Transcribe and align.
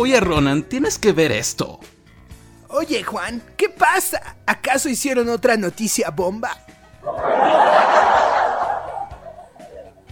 Oye, 0.00 0.20
Ronan, 0.20 0.62
tienes 0.62 0.96
que 0.96 1.10
ver 1.10 1.32
esto. 1.32 1.80
Oye, 2.68 3.02
Juan, 3.02 3.42
¿qué 3.56 3.68
pasa? 3.68 4.36
¿Acaso 4.46 4.88
hicieron 4.88 5.28
otra 5.28 5.56
noticia 5.56 6.10
bomba? 6.10 6.56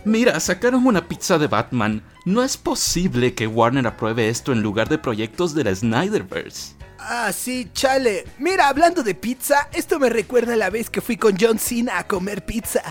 Mira, 0.04 0.40
sacaron 0.40 0.84
una 0.88 1.06
pizza 1.06 1.38
de 1.38 1.46
Batman. 1.46 2.02
No 2.24 2.42
es 2.42 2.56
posible 2.56 3.34
que 3.34 3.46
Warner 3.46 3.86
apruebe 3.86 4.28
esto 4.28 4.50
en 4.50 4.60
lugar 4.60 4.88
de 4.88 4.98
proyectos 4.98 5.54
de 5.54 5.62
la 5.62 5.72
Snyderverse. 5.72 6.74
Ah, 6.98 7.30
sí, 7.32 7.70
chale. 7.72 8.24
Mira, 8.40 8.66
hablando 8.66 9.04
de 9.04 9.14
pizza, 9.14 9.68
esto 9.72 10.00
me 10.00 10.10
recuerda 10.10 10.54
a 10.54 10.56
la 10.56 10.68
vez 10.68 10.90
que 10.90 11.00
fui 11.00 11.16
con 11.16 11.36
John 11.40 11.60
Cena 11.60 11.98
a 11.98 12.08
comer 12.08 12.44
pizza. 12.44 12.82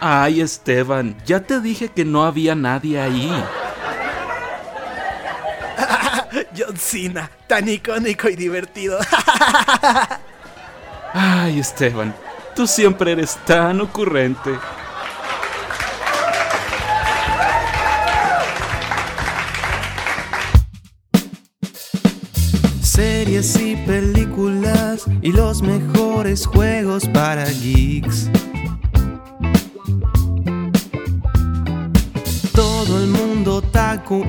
Ay, 0.00 0.40
Esteban, 0.40 1.16
ya 1.26 1.40
te 1.40 1.60
dije 1.60 1.88
que 1.88 2.04
no 2.04 2.24
había 2.24 2.54
nadie 2.54 3.00
ahí. 3.00 3.28
John 6.56 6.76
Cena, 6.76 7.28
tan 7.48 7.68
icónico 7.68 8.28
y 8.28 8.36
divertido. 8.36 9.00
Ay, 11.12 11.58
Esteban, 11.58 12.14
tú 12.54 12.68
siempre 12.68 13.12
eres 13.12 13.36
tan 13.44 13.80
ocurrente. 13.80 14.56
Series 22.82 23.58
y 23.58 23.74
películas 23.86 25.06
y 25.22 25.32
los 25.32 25.62
mejores 25.62 26.46
juegos 26.46 27.08
para 27.08 27.46
geeks. 27.46 28.28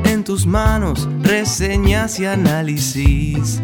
En 0.05 0.23
tus 0.23 0.45
manos, 0.45 1.07
reseñas 1.21 2.19
y 2.19 2.25
análisis. 2.25 3.61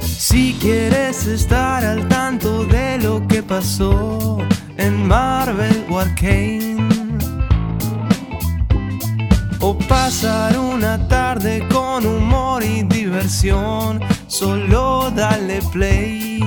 Si 0.00 0.56
quieres 0.60 1.26
estar 1.26 1.84
al 1.84 2.08
tanto 2.08 2.64
de 2.66 2.98
lo 2.98 3.26
que 3.26 3.42
pasó 3.42 4.38
en 4.76 5.06
Marvel 5.06 5.84
o 5.90 5.98
Arcane, 5.98 6.76
o 9.60 9.76
pasar 9.88 10.56
una 10.58 11.08
tarde 11.08 11.66
con 11.68 12.06
humor 12.06 12.62
y 12.62 12.82
diversión, 12.84 14.00
solo 14.28 15.10
dale 15.10 15.60
play. 15.72 16.40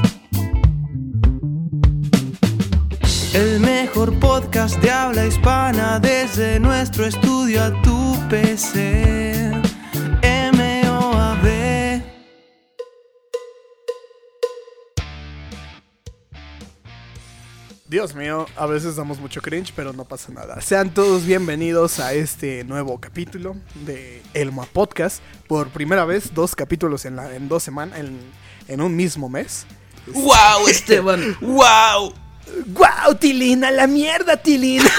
El 3.38 3.60
mejor 3.60 4.20
podcast 4.20 4.78
de 4.78 4.90
habla 4.90 5.28
hispana 5.28 6.00
desde 6.00 6.60
nuestro 6.60 7.06
estudio 7.06 7.64
a 7.64 7.82
tu 7.84 8.18
PC. 8.32 9.52
M.O.A.B. 10.24 12.02
Dios 17.88 18.16
mío, 18.16 18.48
a 18.56 18.66
veces 18.66 18.96
damos 18.96 19.20
mucho 19.20 19.40
cringe, 19.40 19.72
pero 19.76 19.94
no 19.94 20.04
pasa 20.06 20.32
nada. 20.32 20.60
Sean 20.60 20.92
todos 20.92 21.24
bienvenidos 21.24 22.00
a 22.00 22.16
este 22.16 22.64
nuevo 22.64 23.00
capítulo 23.00 23.56
de 23.86 24.24
Elma 24.34 24.66
Podcast. 24.66 25.22
Por 25.48 25.68
primera 25.70 26.06
vez, 26.06 26.34
dos 26.34 26.56
capítulos 26.56 27.06
en, 27.06 27.18
la, 27.18 27.36
en 27.36 27.48
dos 27.48 27.62
semanas, 27.62 28.00
en, 28.00 28.18
en 28.68 28.82
un 28.82 28.96
mismo 28.96 29.30
mes. 29.30 29.68
¡Wow, 30.08 30.68
Esteban! 30.68 31.38
¡Wow! 31.42 32.27
¡Guau, 32.67 33.16
Tilina! 33.16 33.72
¡La 33.72 33.88
mierda, 33.88 34.38
Tilina! 34.38 34.90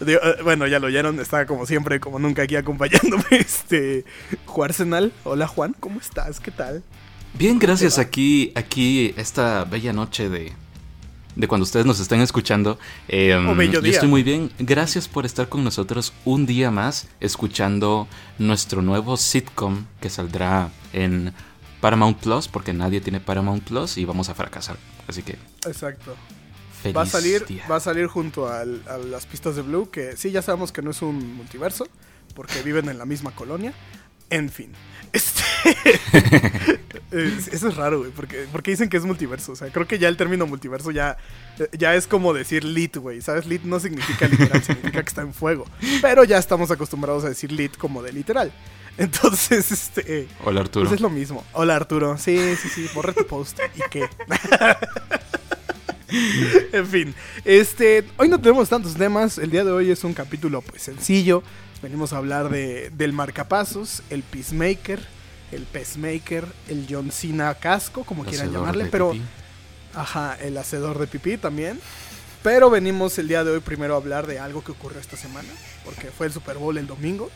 Digo, 0.00 0.20
eh, 0.22 0.36
bueno, 0.42 0.66
ya 0.66 0.78
lo 0.78 0.88
oyeron, 0.88 1.18
está 1.20 1.46
como 1.46 1.66
siempre, 1.66 2.00
como 2.00 2.18
nunca 2.18 2.42
aquí 2.42 2.56
acompañándome, 2.56 3.24
este, 3.30 4.04
Juarsenal. 4.44 5.12
Hola 5.24 5.46
Juan, 5.46 5.74
¿cómo 5.80 6.00
estás? 6.00 6.38
¿Qué 6.38 6.50
tal? 6.50 6.82
Bien, 7.34 7.58
gracias 7.58 7.98
aquí, 7.98 8.52
aquí, 8.54 9.14
esta 9.16 9.64
bella 9.64 9.92
noche 9.92 10.28
de, 10.28 10.52
de 11.34 11.48
cuando 11.48 11.64
ustedes 11.64 11.86
nos 11.86 12.00
estén 12.00 12.20
escuchando. 12.20 12.78
Eh, 13.08 13.38
yo 13.70 13.80
estoy 13.80 14.08
muy 14.08 14.22
bien. 14.22 14.50
Gracias 14.58 15.06
por 15.08 15.26
estar 15.26 15.48
con 15.48 15.64
nosotros 15.64 16.12
un 16.24 16.46
día 16.46 16.70
más, 16.70 17.08
escuchando 17.20 18.08
nuestro 18.38 18.82
nuevo 18.82 19.16
sitcom 19.16 19.84
que 20.00 20.08
saldrá 20.08 20.70
en 20.92 21.32
Paramount 21.86 22.18
Plus, 22.18 22.48
porque 22.48 22.72
nadie 22.72 23.00
tiene 23.00 23.20
Paramount 23.20 23.62
Plus 23.62 23.96
y 23.96 24.04
vamos 24.04 24.28
a 24.28 24.34
fracasar. 24.34 24.76
Así 25.06 25.22
que, 25.22 25.36
Exacto. 25.66 26.16
feliz 26.82 26.96
Va 26.96 27.02
a 27.02 27.06
salir, 27.06 27.46
día. 27.46 27.64
va 27.70 27.76
a 27.76 27.80
salir 27.80 28.08
junto 28.08 28.48
al- 28.48 28.82
a 28.88 28.98
las 28.98 29.24
pistas 29.26 29.54
de 29.54 29.62
Blue, 29.62 29.88
que 29.88 30.16
sí, 30.16 30.32
ya 30.32 30.42
sabemos 30.42 30.72
que 30.72 30.82
no 30.82 30.90
es 30.90 31.00
un 31.02 31.36
multiverso, 31.36 31.86
porque 32.34 32.60
viven 32.62 32.88
en 32.88 32.98
la 32.98 33.04
misma 33.06 33.30
colonia. 33.30 33.72
En 34.30 34.50
fin. 34.50 34.72
Este. 35.12 35.42
es- 37.12 37.48
eso 37.48 37.68
es 37.68 37.76
raro, 37.76 38.00
güey, 38.00 38.10
porque, 38.10 38.46
porque 38.50 38.72
dicen 38.72 38.88
que 38.88 38.96
es 38.96 39.04
multiverso. 39.04 39.52
O 39.52 39.56
sea, 39.56 39.68
creo 39.70 39.86
que 39.86 39.98
ya 40.00 40.08
el 40.08 40.16
término 40.16 40.46
multiverso 40.46 40.90
ya, 40.90 41.16
ya 41.78 41.94
es 41.94 42.06
como 42.08 42.32
decir 42.34 42.64
lit, 42.64 42.96
güey. 42.96 43.20
¿Sabes? 43.22 43.46
Lit 43.46 43.62
no 43.62 43.78
significa 43.80 44.26
literal, 44.28 44.62
significa 44.64 45.02
que 45.02 45.08
está 45.08 45.22
en 45.22 45.32
fuego. 45.32 45.66
Pero 46.02 46.24
ya 46.24 46.38
estamos 46.38 46.70
acostumbrados 46.72 47.24
a 47.24 47.28
decir 47.28 47.52
lit 47.52 47.76
como 47.76 48.02
de 48.02 48.12
literal. 48.12 48.52
Entonces, 48.98 49.70
este. 49.72 50.26
Hola 50.44 50.60
Arturo. 50.60 50.86
Pues 50.86 50.94
es 50.94 51.00
lo 51.00 51.10
mismo. 51.10 51.44
Hola 51.52 51.76
Arturo. 51.76 52.16
Sí, 52.16 52.56
sí, 52.56 52.68
sí. 52.68 52.88
Borré 52.94 53.12
tu 53.12 53.26
post. 53.26 53.58
¿Y 53.74 53.80
qué? 53.90 54.08
en 56.72 56.86
fin. 56.86 57.14
Este. 57.44 58.06
Hoy 58.16 58.28
no 58.28 58.40
tenemos 58.40 58.68
tantos 58.70 58.94
temas. 58.94 59.36
El 59.36 59.50
día 59.50 59.64
de 59.64 59.70
hoy 59.70 59.90
es 59.90 60.02
un 60.02 60.14
capítulo 60.14 60.62
pues 60.62 60.82
sencillo. 60.82 61.42
Venimos 61.82 62.14
a 62.14 62.16
hablar 62.16 62.48
de, 62.48 62.90
del 62.90 63.12
marcapasos, 63.12 64.02
el 64.08 64.22
Peacemaker, 64.22 64.98
el 65.52 65.64
Pacemaker, 65.64 66.46
el 66.68 66.86
John 66.88 67.10
Cena 67.12 67.54
casco, 67.54 68.02
como 68.04 68.24
quieran 68.24 68.50
llamarle, 68.50 68.86
pero. 68.86 69.12
pipí. 69.12 69.24
Ajá, 69.94 70.36
el 70.40 70.56
hacedor 70.56 70.98
de 70.98 71.06
pipí 71.06 71.36
también. 71.36 71.78
Pero 72.42 72.70
venimos 72.70 73.18
el 73.18 73.28
día 73.28 73.44
de 73.44 73.50
hoy 73.50 73.60
primero 73.60 73.94
a 73.94 73.96
hablar 73.96 74.26
de 74.26 74.38
algo 74.38 74.62
que 74.62 74.72
ocurrió 74.72 75.00
esta 75.00 75.16
semana, 75.16 75.48
porque 75.84 76.10
fue 76.10 76.26
el 76.26 76.32
Super 76.32 76.56
Bowl 76.58 76.78
el 76.78 76.86
domingo. 76.86 77.30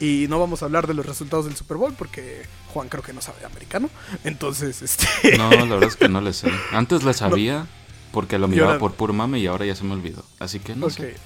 Y 0.00 0.26
no 0.28 0.40
vamos 0.40 0.62
a 0.62 0.64
hablar 0.64 0.86
de 0.86 0.94
los 0.94 1.04
resultados 1.06 1.44
del 1.44 1.54
Super 1.56 1.76
Bowl 1.76 1.94
porque 1.96 2.42
Juan 2.72 2.88
creo 2.88 3.02
que 3.02 3.12
no 3.12 3.20
sabe 3.20 3.40
de 3.40 3.46
americano. 3.46 3.90
Entonces, 4.24 4.80
este... 4.82 5.36
No, 5.36 5.50
la 5.50 5.64
verdad 5.64 5.84
es 5.84 5.96
que 5.96 6.08
no 6.08 6.20
le 6.22 6.32
sé. 6.32 6.50
Antes 6.72 7.02
le 7.04 7.12
sabía 7.12 7.66
porque 8.12 8.38
lo 8.38 8.48
miraba 8.48 8.70
ahora- 8.72 8.80
por 8.80 8.94
puro 8.94 9.12
mame 9.12 9.38
y 9.40 9.46
ahora 9.46 9.66
ya 9.66 9.74
se 9.76 9.84
me 9.84 9.92
olvidó. 9.92 10.24
Así 10.38 10.58
que 10.58 10.74
no 10.74 10.86
Ok, 10.86 10.92
sé. 10.92 11.16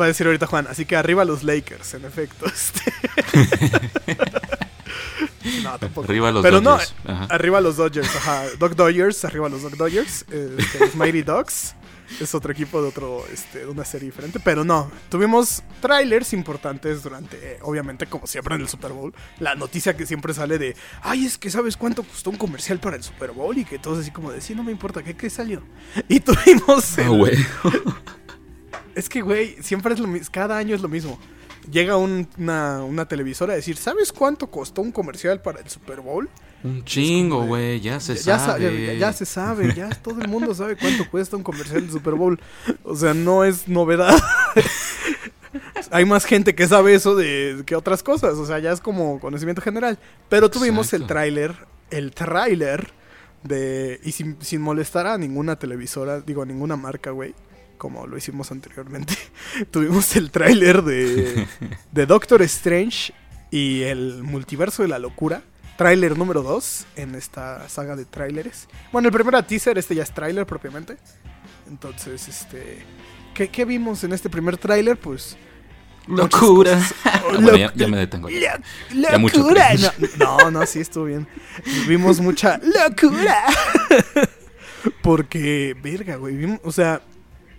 va 0.00 0.04
a 0.06 0.08
decir 0.08 0.26
ahorita 0.26 0.46
Juan. 0.46 0.66
Así 0.68 0.86
que 0.86 0.96
arriba 0.96 1.24
los 1.26 1.42
Lakers, 1.44 1.94
en 1.94 2.06
efecto. 2.06 2.46
este. 2.54 2.80
no, 5.62 5.78
tampoco. 5.78 6.06
Arriba 6.08 6.32
los 6.32 6.42
Pero 6.42 6.60
Dodgers. 6.60 6.94
no, 7.04 7.12
Ajá. 7.12 7.24
arriba 7.34 7.60
los 7.60 7.76
Dodgers, 7.76 8.16
ajá. 8.16 8.44
Dog 8.58 8.74
Dodgers, 8.74 9.24
arriba 9.24 9.48
los 9.48 9.62
Dog 9.62 9.76
Dodgers. 9.76 10.24
este, 10.30 10.78
los 10.80 10.94
Mighty 10.96 11.22
Dogs. 11.22 11.74
Es 12.20 12.34
otro 12.34 12.52
equipo 12.52 12.80
de 12.82 12.88
otro, 12.88 13.24
este, 13.32 13.60
de 13.60 13.66
una 13.66 13.84
serie 13.84 14.06
diferente. 14.10 14.38
Pero 14.40 14.64
no, 14.64 14.90
tuvimos 15.08 15.62
trailers 15.80 16.32
importantes 16.32 17.02
durante, 17.02 17.36
eh, 17.54 17.58
obviamente, 17.62 18.06
como 18.06 18.26
siempre 18.26 18.54
en 18.54 18.60
el 18.60 18.68
Super 18.68 18.92
Bowl. 18.92 19.14
La 19.40 19.54
noticia 19.54 19.96
que 19.96 20.06
siempre 20.06 20.34
sale 20.34 20.58
de, 20.58 20.76
ay, 21.02 21.24
es 21.26 21.38
que 21.38 21.50
sabes 21.50 21.76
cuánto 21.76 22.02
costó 22.02 22.30
un 22.30 22.36
comercial 22.36 22.78
para 22.78 22.96
el 22.96 23.02
Super 23.02 23.32
Bowl. 23.32 23.56
Y 23.56 23.64
que 23.64 23.78
todos 23.78 23.98
así 24.00 24.10
como 24.10 24.30
de, 24.32 24.40
sí, 24.40 24.54
no 24.54 24.62
me 24.62 24.70
importa, 24.72 25.02
¿qué, 25.02 25.14
qué 25.16 25.30
salió? 25.30 25.62
Y 26.08 26.20
tuvimos. 26.20 26.98
Ah, 26.98 27.02
el- 27.02 27.46
es 28.94 29.08
que, 29.08 29.22
güey, 29.22 29.56
siempre 29.62 29.94
es 29.94 30.00
lo 30.00 30.06
mismo. 30.06 30.28
Cada 30.30 30.56
año 30.56 30.74
es 30.74 30.80
lo 30.82 30.88
mismo. 30.88 31.18
Llega 31.70 31.96
un- 31.96 32.28
una, 32.36 32.82
una 32.84 33.06
televisora 33.08 33.54
a 33.54 33.56
decir, 33.56 33.76
¿sabes 33.76 34.12
cuánto 34.12 34.50
costó 34.50 34.82
un 34.82 34.92
comercial 34.92 35.40
para 35.40 35.60
el 35.60 35.68
Super 35.70 36.00
Bowl? 36.00 36.28
Un 36.64 36.82
chingo, 36.84 37.42
de- 37.42 37.46
güey. 37.46 37.80
Ya 37.80 38.00
se 38.00 38.14
ya, 38.16 38.38
sabe. 38.38 38.86
ya- 38.86 38.94
ya 38.94 39.12
se 39.12 39.26
sabe, 39.26 39.72
ya 39.74 39.88
todo 40.02 40.20
el 40.20 40.28
mundo 40.28 40.54
sabe 40.54 40.76
cuánto 40.76 41.08
cuesta 41.10 41.36
un 41.36 41.42
comercial 41.42 41.82
del 41.82 41.90
Super 41.90 42.14
Bowl. 42.14 42.40
O 42.82 42.96
sea, 42.96 43.14
no 43.14 43.44
es 43.44 43.68
novedad. 43.68 44.16
Hay 45.90 46.04
más 46.04 46.24
gente 46.24 46.54
que 46.54 46.66
sabe 46.66 46.94
eso 46.94 47.14
de 47.14 47.62
que 47.66 47.76
otras 47.76 48.02
cosas. 48.02 48.34
O 48.34 48.46
sea, 48.46 48.58
ya 48.58 48.72
es 48.72 48.80
como 48.80 49.20
conocimiento 49.20 49.62
general. 49.62 49.98
Pero 50.28 50.50
tuvimos 50.50 50.92
el 50.92 51.06
tráiler, 51.06 51.54
el 51.90 52.12
tráiler 52.12 52.92
de... 53.42 54.00
Y 54.02 54.12
sin, 54.12 54.36
sin 54.40 54.60
molestar 54.62 55.06
a 55.06 55.18
ninguna 55.18 55.56
televisora, 55.56 56.20
digo, 56.20 56.42
a 56.42 56.46
ninguna 56.46 56.76
marca, 56.76 57.10
güey. 57.10 57.34
Como 57.78 58.06
lo 58.06 58.16
hicimos 58.16 58.50
anteriormente. 58.50 59.14
tuvimos 59.70 60.16
el 60.16 60.30
tráiler 60.30 60.82
de, 60.82 61.46
de 61.92 62.06
Doctor 62.06 62.42
Strange 62.42 63.12
y 63.50 63.82
el 63.82 64.22
multiverso 64.22 64.82
de 64.82 64.88
la 64.88 64.98
locura. 64.98 65.42
Tráiler 65.76 66.16
número 66.16 66.42
2 66.42 66.86
en 66.96 67.14
esta 67.16 67.68
saga 67.68 67.96
de 67.96 68.04
tráileres. 68.04 68.68
Bueno, 68.92 69.08
el 69.08 69.12
primero 69.14 69.36
era 69.38 69.46
teaser, 69.46 69.76
este 69.78 69.94
ya 69.94 70.04
es 70.04 70.12
tráiler 70.12 70.46
propiamente. 70.46 70.96
Entonces, 71.68 72.28
este... 72.28 72.84
¿qué, 73.34 73.48
qué 73.48 73.64
vimos 73.64 74.04
en 74.04 74.12
este 74.12 74.30
primer 74.30 74.56
tráiler? 74.56 74.96
Pues... 74.96 75.36
Locura. 76.06 76.78
bueno, 77.32 77.56
ya, 77.56 77.68
Loc- 77.68 77.72
ya 77.76 77.88
me 77.88 77.96
detengo. 77.96 78.28
Lo- 78.92 79.08
Ya 79.08 79.18
cringe. 79.78 80.18
No, 80.18 80.36
no, 80.38 80.50
no, 80.50 80.66
sí 80.66 80.80
estuvo 80.80 81.06
bien. 81.06 81.26
Vimos 81.88 82.20
mucha 82.20 82.58
locura. 82.58 83.44
Porque, 85.02 85.74
verga, 85.82 86.16
güey. 86.16 86.36
vimos- 86.36 86.60
O 86.62 86.72
sea, 86.72 87.00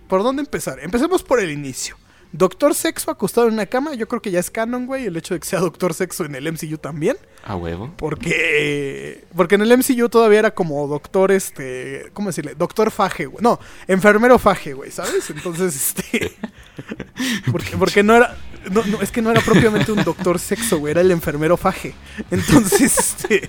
¿por 0.08 0.22
dónde 0.22 0.42
empezar? 0.42 0.78
Empecemos 0.80 1.22
por 1.22 1.40
el 1.40 1.50
inicio. 1.50 1.96
Doctor 2.36 2.74
Sexo 2.74 3.10
acostado 3.10 3.48
en 3.48 3.54
una 3.54 3.66
cama, 3.66 3.94
yo 3.94 4.06
creo 4.08 4.20
que 4.22 4.30
ya 4.30 4.40
es 4.40 4.50
canon, 4.50 4.86
güey, 4.86 5.06
el 5.06 5.16
hecho 5.16 5.34
de 5.34 5.40
que 5.40 5.46
sea 5.46 5.60
Doctor 5.60 5.94
Sexo 5.94 6.24
en 6.24 6.34
el 6.34 6.50
MCU 6.52 6.78
también. 6.78 7.16
A 7.44 7.56
huevo. 7.56 7.92
Porque. 7.96 9.24
Porque 9.34 9.54
en 9.54 9.62
el 9.62 9.76
MCU 9.78 10.08
todavía 10.08 10.40
era 10.40 10.50
como 10.54 10.86
doctor, 10.88 11.32
este. 11.32 12.10
¿Cómo 12.12 12.28
decirle? 12.28 12.54
Doctor 12.56 12.90
Faje, 12.90 13.26
güey. 13.26 13.42
No, 13.42 13.58
enfermero 13.86 14.38
Faje, 14.38 14.74
güey, 14.74 14.90
¿sabes? 14.90 15.30
Entonces, 15.30 15.74
este. 15.76 16.32
Porque, 17.50 17.76
porque 17.78 18.02
no 18.02 18.14
era. 18.14 18.36
No, 18.70 18.84
no, 18.84 19.00
es 19.00 19.10
que 19.10 19.22
no 19.22 19.30
era 19.30 19.40
propiamente 19.40 19.92
un 19.92 20.04
doctor 20.04 20.38
sexo, 20.38 20.78
güey, 20.78 20.90
era 20.90 21.00
el 21.00 21.10
enfermero 21.10 21.56
Faje. 21.56 21.94
Entonces, 22.30 22.98
este. 22.98 23.48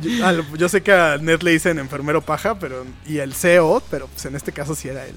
Yo, 0.00 0.26
al- 0.26 0.56
yo 0.56 0.68
sé 0.68 0.82
que 0.82 0.92
a 0.92 1.18
Ned 1.18 1.42
le 1.42 1.50
dicen 1.50 1.78
enfermero 1.78 2.22
paja, 2.22 2.58
pero. 2.58 2.84
Y 3.06 3.18
el 3.18 3.34
CEO, 3.34 3.82
pero 3.90 4.06
pues 4.06 4.24
en 4.24 4.36
este 4.36 4.52
caso 4.52 4.74
sí 4.74 4.88
era 4.88 5.04
el, 5.06 5.14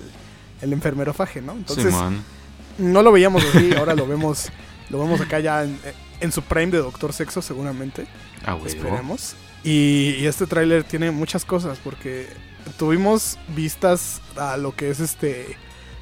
el 0.61 0.73
enfermero 0.73 1.13
Faje, 1.13 1.41
¿no? 1.41 1.53
Entonces. 1.53 1.93
No 2.77 3.01
lo 3.01 3.12
veíamos 3.12 3.44
así, 3.44 3.74
ahora 3.77 3.95
lo 3.95 4.07
vemos. 4.07 4.50
Lo 4.89 5.00
vemos 5.00 5.19
acá 5.19 5.39
ya 5.39 5.63
en, 5.63 5.77
en 6.21 6.31
su 6.31 6.41
prime 6.41 6.71
de 6.71 6.77
Doctor 6.77 7.12
Sexo, 7.12 7.41
seguramente. 7.41 8.07
A 8.45 8.56
huevo. 8.56 8.68
Esperemos. 8.68 9.35
Y, 9.63 10.15
y 10.19 10.25
este 10.27 10.47
tráiler 10.47 10.83
tiene 10.83 11.12
muchas 11.12 11.44
cosas 11.44 11.77
porque 11.83 12.27
tuvimos 12.77 13.38
vistas 13.50 14.21
a 14.38 14.57
lo 14.57 14.75
que 14.75 14.89
es 14.89 15.00
este 15.00 15.57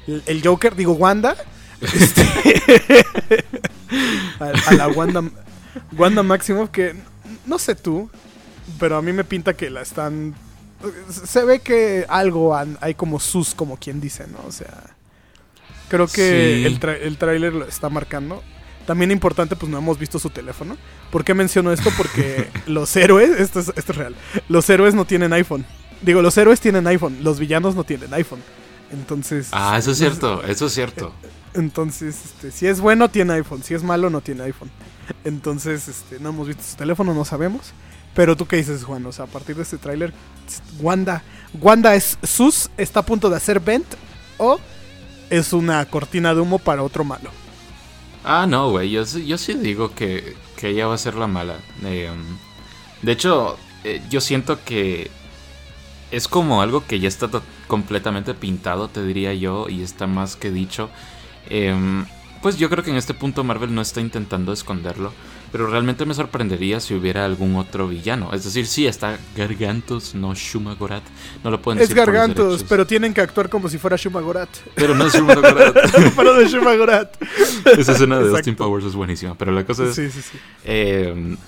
el, 0.06 0.22
el 0.26 0.46
Joker, 0.46 0.76
digo 0.76 0.92
Wanda, 0.92 1.36
este, 1.80 2.22
a, 4.40 4.52
a 4.68 4.74
la 4.74 4.88
Wanda 4.88 5.22
Wanda 5.96 6.22
Maximoff 6.22 6.70
que 6.70 6.94
no 7.44 7.58
sé 7.58 7.74
tú, 7.74 8.10
pero 8.78 8.96
a 8.96 9.02
mí 9.02 9.12
me 9.12 9.24
pinta 9.24 9.54
que 9.54 9.70
la 9.70 9.82
están 9.82 10.34
se 11.10 11.44
ve 11.44 11.60
que 11.60 12.04
algo 12.08 12.56
hay 12.80 12.94
como 12.94 13.18
sus 13.18 13.54
como 13.54 13.76
quien 13.78 14.00
dice, 14.00 14.26
¿no? 14.26 14.38
O 14.46 14.52
sea, 14.52 14.95
creo 15.88 16.06
que 16.06 16.56
Sí. 16.60 16.66
el, 16.66 16.80
tra- 16.80 16.98
el 17.00 17.16
tráiler 17.18 17.52
lo 17.54 17.64
está 17.66 17.88
marcando. 17.88 18.42
También 18.86 19.10
importante, 19.10 19.56
pues 19.56 19.70
no 19.70 19.78
hemos 19.78 19.98
visto 19.98 20.18
su 20.20 20.30
teléfono. 20.30 20.76
¿Por 21.10 21.24
qué 21.24 21.34
menciono 21.34 21.72
esto? 21.72 21.90
Porque 21.96 22.48
los 22.66 22.94
héroes, 22.96 23.30
esto 23.40 23.58
es, 23.60 23.72
esto 23.74 23.92
es 23.92 23.98
real, 23.98 24.14
los 24.48 24.70
héroes 24.70 24.94
no 24.94 25.04
tienen 25.04 25.32
iPhone. 25.32 25.66
Digo, 26.02 26.22
los 26.22 26.36
héroes 26.38 26.60
tienen 26.60 26.86
iPhone, 26.86 27.18
los 27.22 27.40
villanos 27.40 27.74
no 27.74 27.82
tienen 27.84 28.12
iPhone. 28.14 28.40
Entonces... 28.92 29.48
Ah, 29.50 29.76
eso 29.78 29.90
es 29.90 29.98
cierto, 29.98 30.42
eso 30.44 30.66
es 30.66 30.72
cierto. 30.74 31.12
Entonces, 31.54 32.16
este, 32.26 32.50
si 32.52 32.66
es 32.66 32.80
bueno, 32.80 33.08
tiene 33.10 33.32
iPhone. 33.32 33.62
Si 33.64 33.74
es 33.74 33.82
malo, 33.82 34.10
no 34.10 34.20
tiene 34.20 34.44
iPhone. 34.44 34.70
Entonces, 35.24 35.88
este, 35.88 36.20
no 36.20 36.28
hemos 36.28 36.46
visto 36.48 36.62
su 36.62 36.76
teléfono, 36.76 37.14
no 37.14 37.24
sabemos. 37.24 37.72
Pero 38.14 38.36
tú 38.36 38.46
qué 38.46 38.56
dices, 38.56 38.84
Juan? 38.84 39.04
O 39.06 39.12
sea, 39.12 39.24
a 39.24 39.28
partir 39.28 39.56
de 39.56 39.62
este 39.62 39.78
tráiler, 39.78 40.12
Wanda, 40.80 41.22
Wanda 41.60 41.94
es 41.94 42.18
sus, 42.22 42.70
está 42.76 43.00
a 43.00 43.06
punto 43.06 43.28
de 43.30 43.36
hacer 43.36 43.58
Vent 43.60 43.86
o 44.38 44.60
es 45.30 45.52
una 45.52 45.84
cortina 45.86 46.34
de 46.34 46.40
humo 46.40 46.58
para 46.58 46.82
otro 46.82 47.04
malo. 47.04 47.30
Ah, 48.24 48.46
no, 48.48 48.70
güey. 48.70 48.90
Yo, 48.90 49.04
yo 49.04 49.38
sí 49.38 49.54
digo 49.54 49.94
que, 49.94 50.36
que 50.56 50.70
ella 50.70 50.86
va 50.86 50.94
a 50.94 50.98
ser 50.98 51.14
la 51.14 51.26
mala. 51.26 51.58
Eh, 51.84 52.10
um, 52.10 52.36
de 53.02 53.12
hecho, 53.12 53.56
eh, 53.84 54.02
yo 54.10 54.20
siento 54.20 54.64
que 54.64 55.10
es 56.10 56.28
como 56.28 56.62
algo 56.62 56.84
que 56.86 56.98
ya 56.98 57.08
está 57.08 57.28
completamente 57.66 58.34
pintado, 58.34 58.88
te 58.88 59.04
diría 59.04 59.34
yo, 59.34 59.68
y 59.68 59.82
está 59.82 60.06
más 60.06 60.36
que 60.36 60.50
dicho. 60.50 60.90
Em, 61.48 62.06
pues 62.42 62.58
yo 62.58 62.68
creo 62.70 62.84
que 62.84 62.90
en 62.90 62.96
este 62.96 63.14
punto 63.14 63.44
Marvel 63.44 63.74
no 63.74 63.82
está 63.82 64.00
intentando 64.00 64.52
esconderlo, 64.52 65.12
pero 65.56 65.68
realmente 65.68 66.04
me 66.04 66.12
sorprendería 66.12 66.80
si 66.80 66.92
hubiera 66.92 67.24
algún 67.24 67.56
otro 67.56 67.88
villano. 67.88 68.30
Es 68.34 68.44
decir, 68.44 68.66
sí, 68.66 68.86
está 68.86 69.18
Gargantos, 69.34 70.14
no 70.14 70.34
Shumagorat. 70.34 71.02
No 71.42 71.50
lo 71.50 71.62
pueden 71.62 71.80
Es 71.80 71.88
decir 71.88 71.96
los 71.96 72.04
Gargantos, 72.04 72.62
pero 72.64 72.86
tienen 72.86 73.14
que 73.14 73.22
actuar 73.22 73.48
como 73.48 73.70
si 73.70 73.78
fuera 73.78 73.96
Shumagorat. 73.96 74.50
Pero 74.74 74.94
no 74.94 75.06
es 75.06 75.14
Shumagorat. 75.14 75.74
pero 76.14 76.34
de 76.34 76.46
Shumagorat. 76.46 77.16
Esa 77.74 77.92
escena 77.92 78.16
de 78.16 78.24
Exacto. 78.24 78.36
Austin 78.36 78.54
Powers 78.54 78.84
es 78.84 78.94
buenísima, 78.94 79.34
pero 79.34 79.50
la 79.50 79.64
cosa 79.64 79.84
es... 79.84 79.94
Sí, 79.94 80.10
sí, 80.10 80.20
sí. 80.20 80.36
Eh, 80.66 81.38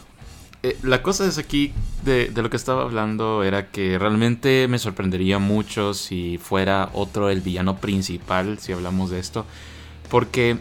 eh, 0.62 0.78
la 0.84 1.02
cosa 1.02 1.26
es 1.26 1.36
aquí, 1.36 1.74
de, 2.02 2.30
de 2.30 2.40
lo 2.40 2.48
que 2.48 2.56
estaba 2.56 2.84
hablando, 2.84 3.44
era 3.44 3.66
que 3.66 3.98
realmente 3.98 4.68
me 4.68 4.78
sorprendería 4.78 5.38
mucho 5.38 5.92
si 5.92 6.38
fuera 6.38 6.88
otro 6.94 7.28
el 7.28 7.42
villano 7.42 7.76
principal, 7.76 8.58
si 8.58 8.72
hablamos 8.72 9.10
de 9.10 9.18
esto. 9.18 9.44
Porque 10.08 10.56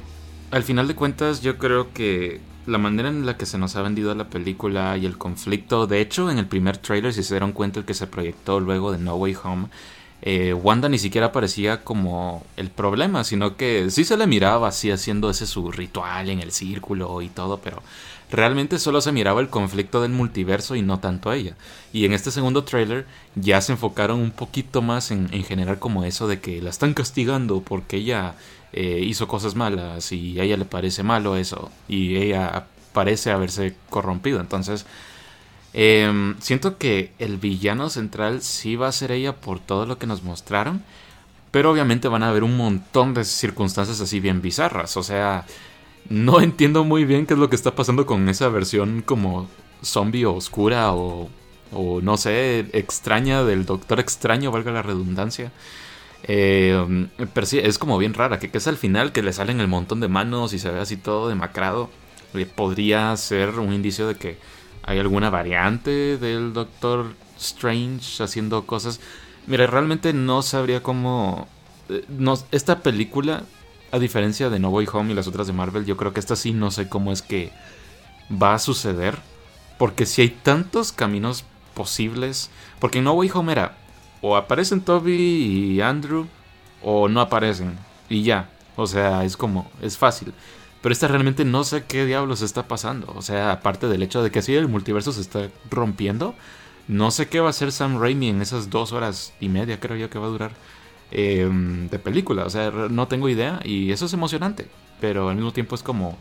al 0.51 0.63
final 0.63 0.89
de 0.89 0.95
cuentas 0.95 1.41
yo 1.41 1.57
creo 1.57 1.93
que 1.93 2.41
la 2.67 2.77
manera 2.77 3.09
en 3.09 3.25
la 3.25 3.37
que 3.37 3.45
se 3.45 3.57
nos 3.57 3.75
ha 3.75 3.81
vendido 3.81 4.13
la 4.13 4.29
película 4.29 4.97
y 4.97 5.05
el 5.05 5.17
conflicto, 5.17 5.87
de 5.87 6.01
hecho 6.01 6.29
en 6.29 6.37
el 6.37 6.47
primer 6.47 6.77
trailer, 6.77 7.13
si 7.13 7.23
se 7.23 7.33
dieron 7.33 7.53
cuenta 7.53 7.79
el 7.79 7.85
que 7.85 7.93
se 7.93 8.07
proyectó 8.07 8.59
luego 8.59 8.91
de 8.91 8.97
No 8.97 9.15
Way 9.15 9.37
Home, 9.43 9.67
eh, 10.21 10.53
Wanda 10.53 10.89
ni 10.89 10.97
siquiera 10.97 11.31
parecía 11.31 11.83
como 11.83 12.43
el 12.57 12.69
problema, 12.69 13.23
sino 13.23 13.55
que 13.55 13.89
sí 13.91 14.03
se 14.03 14.17
le 14.17 14.27
miraba 14.27 14.67
así 14.67 14.91
haciendo 14.91 15.29
ese 15.29 15.45
su 15.45 15.71
ritual 15.71 16.29
en 16.29 16.39
el 16.41 16.51
círculo 16.51 17.21
y 17.21 17.29
todo, 17.29 17.59
pero 17.59 17.83
realmente 18.31 18.79
solo 18.79 18.99
se 18.99 19.11
miraba 19.11 19.41
el 19.41 19.49
conflicto 19.49 20.01
del 20.01 20.11
multiverso 20.11 20.75
y 20.75 20.81
no 20.81 20.99
tanto 20.99 21.29
a 21.29 21.35
ella. 21.35 21.55
Y 21.93 22.05
en 22.05 22.13
este 22.13 22.31
segundo 22.31 22.63
trailer 22.63 23.05
ya 23.35 23.61
se 23.61 23.73
enfocaron 23.73 24.19
un 24.19 24.31
poquito 24.31 24.81
más 24.81 25.11
en, 25.11 25.29
en 25.31 25.43
generar 25.43 25.79
como 25.79 26.03
eso 26.03 26.27
de 26.27 26.39
que 26.41 26.61
la 26.61 26.71
están 26.71 26.93
castigando 26.93 27.61
porque 27.61 27.97
ella 27.97 28.35
eh, 28.73 28.99
hizo 29.03 29.27
cosas 29.27 29.55
malas 29.55 30.11
y 30.11 30.39
a 30.39 30.43
ella 30.43 30.57
le 30.57 30.65
parece 30.65 31.03
malo 31.03 31.35
eso 31.37 31.71
y 31.87 32.17
ella 32.17 32.65
parece 32.93 33.31
haberse 33.31 33.75
corrompido. 33.89 34.39
Entonces, 34.39 34.85
em, 35.73 36.35
siento 36.39 36.77
que 36.77 37.11
el 37.19 37.37
villano 37.37 37.89
central 37.89 38.41
sí 38.41 38.75
va 38.75 38.87
a 38.87 38.91
ser 38.91 39.11
ella 39.11 39.35
por 39.35 39.59
todo 39.59 39.85
lo 39.85 39.97
que 39.97 40.07
nos 40.07 40.23
mostraron. 40.23 40.83
Pero 41.51 41.71
obviamente 41.71 42.07
van 42.07 42.23
a 42.23 42.29
haber 42.29 42.43
un 42.43 42.57
montón 42.57 43.13
de 43.13 43.23
circunstancias 43.23 44.01
así 44.01 44.19
bien 44.19 44.41
bizarras. 44.41 44.97
O 44.97 45.03
sea, 45.03 45.45
no 46.09 46.41
entiendo 46.41 46.83
muy 46.83 47.05
bien 47.05 47.25
qué 47.25 47.33
es 47.33 47.39
lo 47.39 47.49
que 47.49 47.55
está 47.55 47.75
pasando 47.75 48.05
con 48.05 48.27
esa 48.29 48.49
versión 48.49 49.01
como 49.01 49.47
zombie 49.83 50.25
oscura 50.25 50.93
o, 50.93 51.29
o 51.71 52.01
no 52.01 52.17
sé, 52.17 52.67
extraña 52.73 53.43
del 53.43 53.65
Doctor 53.65 53.99
Extraño, 53.99 54.51
valga 54.51 54.71
la 54.71 54.81
redundancia. 54.81 55.51
Eh, 56.23 57.07
es 57.53 57.77
como 57.77 57.97
bien 57.97 58.13
rara, 58.13 58.39
que, 58.39 58.49
que 58.49 58.57
es 58.57 58.67
al 58.67 58.77
final 58.77 59.11
que 59.11 59.23
le 59.23 59.33
salen 59.33 59.59
el 59.59 59.67
montón 59.67 59.99
de 59.99 60.07
manos 60.07 60.53
y 60.53 60.59
se 60.59 60.71
ve 60.71 60.79
así 60.79 60.97
todo 60.97 61.29
demacrado. 61.29 61.89
Eh, 62.33 62.45
podría 62.45 63.15
ser 63.15 63.51
un 63.59 63.73
indicio 63.73 64.07
de 64.07 64.15
que 64.15 64.37
hay 64.83 64.99
alguna 64.99 65.29
variante 65.29 66.17
del 66.17 66.53
Doctor 66.53 67.13
Strange 67.37 68.23
haciendo 68.23 68.65
cosas. 68.65 68.99
Mira, 69.45 69.67
realmente 69.67 70.11
no 70.13 70.41
sabría 70.41 70.83
cómo... 70.83 71.47
eh, 71.89 72.03
No, 72.09 72.37
esta 72.51 72.79
película, 72.79 73.43
a 73.91 73.99
diferencia 73.99 74.49
de 74.49 74.59
No 74.59 74.69
Way 74.69 74.87
Home 74.91 75.11
y 75.11 75.15
las 75.15 75.27
otras 75.27 75.47
de 75.47 75.53
Marvel, 75.53 75.85
yo 75.85 75.95
creo 75.97 76.13
que 76.13 76.19
esta 76.19 76.35
sí 76.35 76.51
no 76.51 76.71
sé 76.71 76.89
cómo 76.89 77.11
es 77.11 77.21
que 77.21 77.51
va 78.31 78.55
a 78.55 78.59
suceder. 78.59 79.19
Porque 79.77 80.05
si 80.05 80.23
hay 80.23 80.29
tantos 80.29 80.91
caminos 80.91 81.45
posibles... 81.73 82.49
Porque 82.79 83.01
No 83.01 83.13
Way 83.13 83.31
Home 83.33 83.51
era... 83.51 83.77
O 84.21 84.35
aparecen 84.35 84.81
Toby 84.81 85.13
y 85.15 85.81
Andrew, 85.81 86.27
o 86.81 87.07
no 87.07 87.21
aparecen. 87.21 87.77
Y 88.09 88.23
ya. 88.23 88.49
O 88.75 88.87
sea, 88.87 89.23
es 89.23 89.37
como... 89.37 89.69
Es 89.81 89.97
fácil. 89.97 90.33
Pero 90.81 90.93
esta 90.93 91.07
realmente 91.07 91.43
no 91.45 91.63
sé 91.63 91.83
qué 91.85 92.05
diablos 92.05 92.41
está 92.41 92.67
pasando. 92.67 93.11
O 93.15 93.21
sea, 93.21 93.51
aparte 93.51 93.87
del 93.87 94.03
hecho 94.03 94.23
de 94.23 94.31
que 94.31 94.41
sí 94.41 94.55
el 94.55 94.67
multiverso 94.67 95.11
se 95.11 95.21
está 95.21 95.49
rompiendo. 95.69 96.35
No 96.87 97.11
sé 97.11 97.27
qué 97.27 97.39
va 97.39 97.47
a 97.47 97.49
hacer 97.49 97.71
Sam 97.71 97.99
Raimi 97.99 98.29
en 98.29 98.41
esas 98.41 98.69
dos 98.69 98.93
horas 98.93 99.33
y 99.39 99.49
media, 99.49 99.79
creo 99.79 99.97
yo 99.97 100.09
que 100.09 100.19
va 100.19 100.27
a 100.27 100.29
durar, 100.29 100.51
eh, 101.11 101.49
de 101.91 101.99
película. 101.99 102.45
O 102.45 102.49
sea, 102.49 102.71
no 102.71 103.07
tengo 103.07 103.27
idea 103.27 103.59
y 103.63 103.91
eso 103.91 104.05
es 104.05 104.13
emocionante. 104.13 104.67
Pero 105.01 105.29
al 105.29 105.35
mismo 105.35 105.51
tiempo 105.51 105.75
es 105.75 105.83
como 105.83 106.17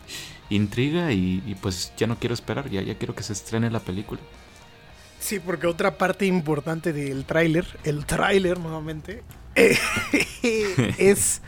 intriga 0.50 1.12
y, 1.12 1.42
y 1.46 1.54
pues 1.54 1.92
ya 1.96 2.06
no 2.06 2.16
quiero 2.18 2.34
esperar, 2.34 2.68
ya, 2.70 2.82
ya 2.82 2.96
quiero 2.98 3.14
que 3.14 3.22
se 3.22 3.32
estrene 3.32 3.70
la 3.70 3.80
película. 3.80 4.20
Sí, 5.26 5.40
porque 5.40 5.66
otra 5.66 5.98
parte 5.98 6.24
importante 6.24 6.92
del 6.92 7.24
tráiler, 7.24 7.66
el 7.82 8.06
tráiler 8.06 8.60
nuevamente, 8.60 9.24
eh, 9.56 9.76
es, 10.98 11.42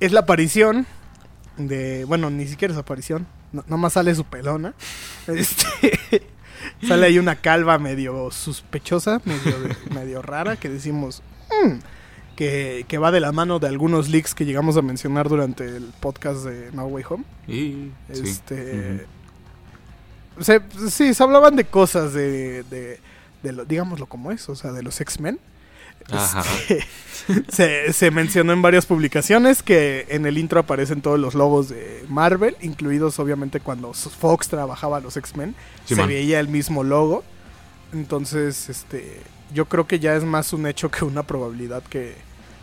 es 0.00 0.10
la 0.12 0.20
aparición 0.20 0.84
de, 1.56 2.04
bueno, 2.06 2.28
ni 2.30 2.48
siquiera 2.48 2.74
es 2.74 2.78
aparición, 2.80 3.28
no, 3.52 3.62
nomás 3.68 3.92
sale 3.92 4.12
su 4.16 4.24
pelona. 4.24 4.74
Este, 5.28 6.26
sale 6.88 7.06
ahí 7.06 7.20
una 7.20 7.36
calva 7.36 7.78
medio 7.78 8.32
sospechosa, 8.32 9.20
medio, 9.24 9.54
medio 9.94 10.20
rara, 10.20 10.56
que 10.56 10.68
decimos, 10.68 11.22
"Mm", 11.64 11.74
que, 12.34 12.84
que 12.88 12.98
va 12.98 13.12
de 13.12 13.20
la 13.20 13.30
mano 13.30 13.60
de 13.60 13.68
algunos 13.68 14.08
leaks 14.08 14.34
que 14.34 14.44
llegamos 14.44 14.76
a 14.76 14.82
mencionar 14.82 15.28
durante 15.28 15.64
el 15.64 15.92
podcast 16.00 16.44
de 16.46 16.72
No 16.72 16.86
Way 16.86 17.04
Home. 17.10 17.24
Y, 17.46 17.92
sí. 18.12 18.22
Este. 18.24 19.06
Se- 20.40 20.62
sí, 20.90 21.14
se 21.14 21.22
hablaban 21.22 21.56
de 21.56 21.64
cosas 21.64 22.12
de. 22.12 22.62
de, 22.64 23.00
de 23.42 23.52
lo, 23.52 23.64
digámoslo 23.64 24.06
como 24.06 24.32
es, 24.32 24.48
o 24.48 24.54
sea, 24.56 24.72
de 24.72 24.82
los 24.82 25.00
X-Men. 25.00 25.38
Este, 26.08 26.84
se, 27.48 27.92
se 27.92 28.10
mencionó 28.10 28.52
en 28.52 28.60
varias 28.60 28.84
publicaciones 28.86 29.62
que 29.62 30.06
en 30.10 30.26
el 30.26 30.36
intro 30.38 30.60
aparecen 30.60 31.00
todos 31.00 31.18
los 31.18 31.34
logos 31.34 31.68
de 31.70 32.04
Marvel, 32.08 32.56
incluidos 32.60 33.18
obviamente 33.18 33.60
cuando 33.60 33.92
Fox 33.94 34.48
trabajaba 34.48 34.98
a 34.98 35.00
los 35.00 35.16
X-Men. 35.16 35.54
se 35.86 35.94
veía 36.06 36.40
el 36.40 36.48
mismo 36.48 36.84
logo. 36.84 37.24
Entonces, 37.92 38.68
este. 38.68 39.20
yo 39.52 39.66
creo 39.66 39.86
que 39.86 39.98
ya 40.00 40.14
es 40.16 40.24
más 40.24 40.52
un 40.52 40.66
hecho 40.66 40.90
que 40.90 41.04
una 41.04 41.22
probabilidad 41.22 41.82
que, 41.84 42.14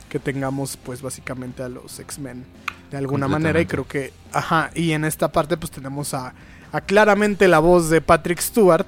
que 0.09 0.19
tengamos 0.19 0.77
pues 0.77 1.01
básicamente 1.01 1.63
a 1.63 1.69
los 1.69 1.99
X-Men 1.99 2.43
de 2.91 2.97
alguna 2.97 3.27
manera 3.29 3.61
y 3.61 3.65
creo 3.65 3.87
que, 3.87 4.11
ajá, 4.33 4.69
y 4.75 4.91
en 4.91 5.05
esta 5.05 5.31
parte 5.31 5.55
pues 5.55 5.71
tenemos 5.71 6.13
a, 6.13 6.33
a 6.71 6.81
claramente 6.81 7.47
la 7.47 7.59
voz 7.59 7.89
de 7.89 8.01
Patrick 8.01 8.39
Stewart 8.39 8.85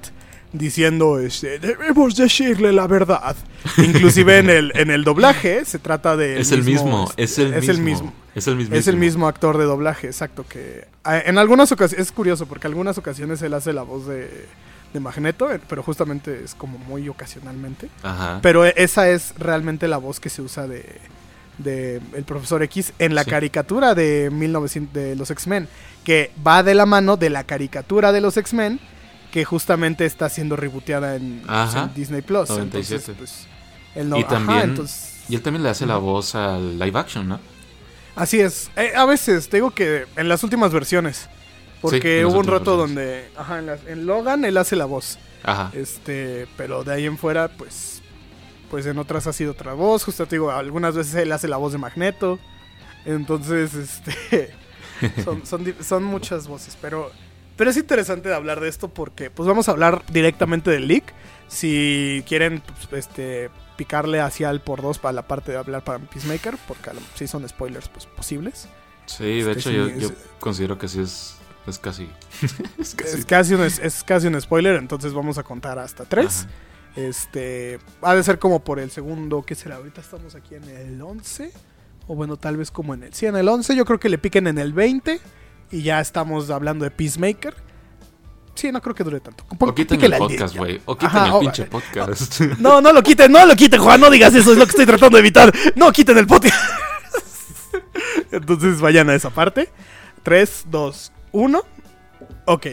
diciendo 0.52 1.18
este, 1.18 1.58
debemos 1.58 2.14
decirle 2.16 2.72
la 2.72 2.86
verdad. 2.86 3.34
Inclusive 3.78 4.38
en 4.38 4.50
el, 4.50 4.72
en 4.76 4.90
el 4.90 5.02
doblaje 5.04 5.64
se 5.64 5.78
trata 5.78 6.16
de... 6.16 6.38
Es 6.40 6.52
el 6.52 6.62
mismo, 6.62 7.10
es 7.16 7.38
el 7.38 7.54
es 7.54 7.68
el 7.68 7.78
mismo. 7.80 8.04
mismo. 8.06 8.12
Es 8.34 8.46
el 8.46 8.56
mismo. 8.56 8.74
Es 8.76 8.86
el 8.88 8.96
mismo 8.96 9.28
actor 9.28 9.58
de 9.58 9.64
doblaje, 9.64 10.06
exacto. 10.08 10.44
Que 10.48 10.86
en 11.04 11.38
algunas 11.38 11.70
ocasiones, 11.72 12.06
es 12.06 12.12
curioso 12.12 12.46
porque 12.46 12.66
algunas 12.66 12.98
ocasiones 12.98 13.42
él 13.42 13.54
hace 13.54 13.72
la 13.72 13.82
voz 13.82 14.06
de, 14.06 14.46
de 14.92 15.00
Magneto, 15.00 15.48
pero 15.68 15.82
justamente 15.82 16.42
es 16.44 16.54
como 16.54 16.78
muy 16.78 17.08
ocasionalmente. 17.08 17.88
Ajá. 18.02 18.38
Pero 18.42 18.64
esa 18.64 19.08
es 19.08 19.34
realmente 19.38 19.86
la 19.88 19.98
voz 19.98 20.18
que 20.20 20.30
se 20.30 20.42
usa 20.42 20.66
de, 20.66 20.84
de 21.58 22.00
el 22.14 22.24
profesor 22.24 22.62
X 22.64 22.92
en 22.98 23.14
la 23.14 23.22
Sí. 23.24 23.30
caricatura 23.30 23.94
de 23.94 24.30
1900 24.32 24.92
de 24.94 25.14
los 25.16 25.30
X-Men, 25.30 25.68
que 26.04 26.30
va 26.46 26.62
de 26.62 26.74
la 26.74 26.86
mano 26.86 27.16
de 27.16 27.30
la 27.30 27.44
caricatura 27.44 28.12
de 28.12 28.20
los 28.20 28.36
X-Men 28.36 28.78
que 29.32 29.44
justamente 29.44 30.04
está 30.06 30.28
siendo 30.28 30.54
rebooteada 30.54 31.16
en, 31.16 31.42
pues, 31.44 31.94
Disney 31.96 32.22
Plus. 32.22 32.48
97. 32.50 32.94
Entonces, 33.12 33.16
pues, 33.18 33.46
él 33.96 34.08
no- 34.08 34.18
Y 34.18 34.22
ajá, 34.22 34.62
entonces- 34.62 35.10
Y 35.28 35.34
él 35.34 35.42
también 35.42 35.62
le 35.62 35.70
hace 35.70 35.86
la 35.86 35.96
voz 35.96 36.34
al 36.34 36.78
live 36.78 36.98
action, 36.98 37.26
¿no? 37.26 37.40
Así 38.14 38.38
es. 38.40 38.70
Eh, 38.76 38.92
a 38.94 39.04
veces, 39.06 39.48
te 39.48 39.56
digo 39.56 39.70
que 39.72 40.04
en 40.16 40.28
las 40.28 40.44
últimas 40.44 40.72
versiones. 40.72 41.28
Porque 41.80 42.20
Sí, 42.20 42.24
hubo 42.24 42.38
un 42.38 42.46
rato 42.46 42.76
versiones. 42.78 42.94
donde. 42.94 43.30
Ajá, 43.36 43.58
en 43.88 44.06
Logan 44.06 44.44
él 44.44 44.56
hace 44.56 44.76
la 44.76 44.84
voz. 44.84 45.18
Ajá. 45.42 45.70
Este. 45.74 46.46
Pero 46.56 46.84
de 46.84 46.92
ahí 46.94 47.06
en 47.06 47.18
fuera, 47.18 47.48
pues. 47.48 48.02
Pues 48.70 48.86
en 48.86 48.98
otras 48.98 49.26
ha 49.26 49.32
sido 49.32 49.52
otra 49.52 49.72
voz. 49.72 50.04
Justo 50.04 50.26
te 50.26 50.36
digo, 50.36 50.50
algunas 50.52 50.94
veces 50.94 51.14
él 51.16 51.32
hace 51.32 51.48
la 51.48 51.56
voz 51.56 51.72
de 51.72 51.78
Magneto. 51.78 52.38
Entonces, 53.04 53.74
este. 53.74 54.54
son, 55.24 55.44
son, 55.82 56.04
muchas 56.04 56.46
voces. 56.48 56.76
Pero. 56.80 57.10
Pero 57.56 57.70
es 57.70 57.76
interesante 57.76 58.28
de 58.28 58.34
hablar 58.34 58.60
de 58.60 58.68
esto 58.68 58.88
porque. 58.88 59.30
Pues 59.30 59.46
vamos 59.48 59.68
a 59.68 59.72
hablar 59.72 60.02
directamente 60.12 60.70
del 60.70 60.88
leak. 60.88 61.12
Si 61.48 62.24
quieren, 62.26 62.62
pues, 62.90 63.04
este. 63.06 63.50
Picarle 63.76 64.20
hacia 64.20 64.50
el 64.50 64.60
por 64.60 64.82
dos 64.82 64.98
para 65.00 65.12
la 65.12 65.26
parte 65.26 65.50
de 65.52 65.58
hablar 65.58 65.82
para 65.82 65.98
Peacemaker. 65.98 66.56
Porque 66.68 66.90
a 66.90 66.92
lo- 66.94 67.00
sí 67.14 67.26
son 67.26 67.48
spoilers 67.48 67.88
pues, 67.88 68.06
posibles. 68.06 68.68
Sí, 69.06 69.24
de 69.42 69.52
Este, 69.52 69.52
hecho 69.52 69.70
sí, 69.70 69.76
yo, 69.76 69.86
es- 69.86 69.98
yo 69.98 70.10
considero 70.40 70.78
que 70.78 70.86
sí 70.88 71.00
es, 71.00 71.36
es 71.66 71.78
casi... 71.78 72.08
es 72.78 72.94
casi... 72.94 73.18
Es 73.18 73.26
casi, 73.26 73.54
un, 73.54 73.62
es, 73.62 74.04
casi 74.04 74.28
un 74.28 74.40
spoiler, 74.40 74.76
entonces 74.76 75.12
vamos 75.12 75.38
a 75.38 75.42
contar 75.42 75.78
hasta 75.78 76.04
tres. 76.04 76.42
Ajá. 76.46 76.50
Este, 76.96 77.80
ha 78.02 78.14
de 78.14 78.22
ser 78.22 78.38
como 78.38 78.62
por 78.62 78.78
el 78.78 78.90
segundo, 78.92 79.42
¿qué 79.42 79.56
será? 79.56 79.76
Ahorita 79.76 80.00
estamos 80.00 80.34
aquí 80.36 80.54
en 80.54 80.64
el 80.64 81.02
11. 81.02 81.52
O 82.06 82.14
bueno, 82.14 82.36
tal 82.36 82.56
vez 82.56 82.70
como 82.70 82.94
en 82.94 83.04
el... 83.04 83.14
Sí, 83.14 83.26
en 83.26 83.36
el 83.36 83.48
11, 83.48 83.74
yo 83.76 83.84
creo 83.84 83.98
que 83.98 84.08
le 84.08 84.18
piquen 84.18 84.46
en 84.46 84.58
el 84.58 84.72
20. 84.72 85.20
Y 85.70 85.82
ya 85.82 86.00
estamos 86.00 86.50
hablando 86.50 86.84
de 86.84 86.90
Peacemaker. 86.90 87.54
Sí, 88.54 88.70
no 88.70 88.80
creo 88.80 88.94
que 88.94 89.02
dure 89.02 89.20
tanto. 89.20 89.44
O 89.58 89.74
quiten 89.74 89.96
el 89.96 90.00
píquele 90.10 90.16
al 90.16 90.28
10 90.28 90.40
podcast, 90.40 90.56
güey. 90.56 90.80
O 90.84 90.94
quiten 90.96 91.08
Ajá, 91.16 91.26
el 91.26 91.32
o- 91.32 91.40
pinche 91.40 91.64
podcast. 91.64 92.40
No, 92.58 92.80
no 92.80 92.92
lo 92.92 93.02
quiten, 93.02 93.32
no 93.32 93.44
lo 93.46 93.56
quiten, 93.56 93.80
Juan, 93.80 94.00
no 94.00 94.10
digas 94.10 94.34
eso, 94.34 94.52
es 94.52 94.58
lo 94.58 94.64
que 94.64 94.70
estoy 94.70 94.86
tratando 94.86 95.16
de 95.16 95.20
evitar. 95.20 95.52
No 95.74 95.90
quiten 95.92 96.18
el 96.18 96.26
podcast. 96.26 96.54
Entonces 98.32 98.80
vayan 98.80 99.08
a 99.10 99.14
esa 99.14 99.30
parte. 99.30 99.70
3, 100.22 100.66
2, 100.70 101.12
1. 101.32 101.62
Ok. 102.46 102.66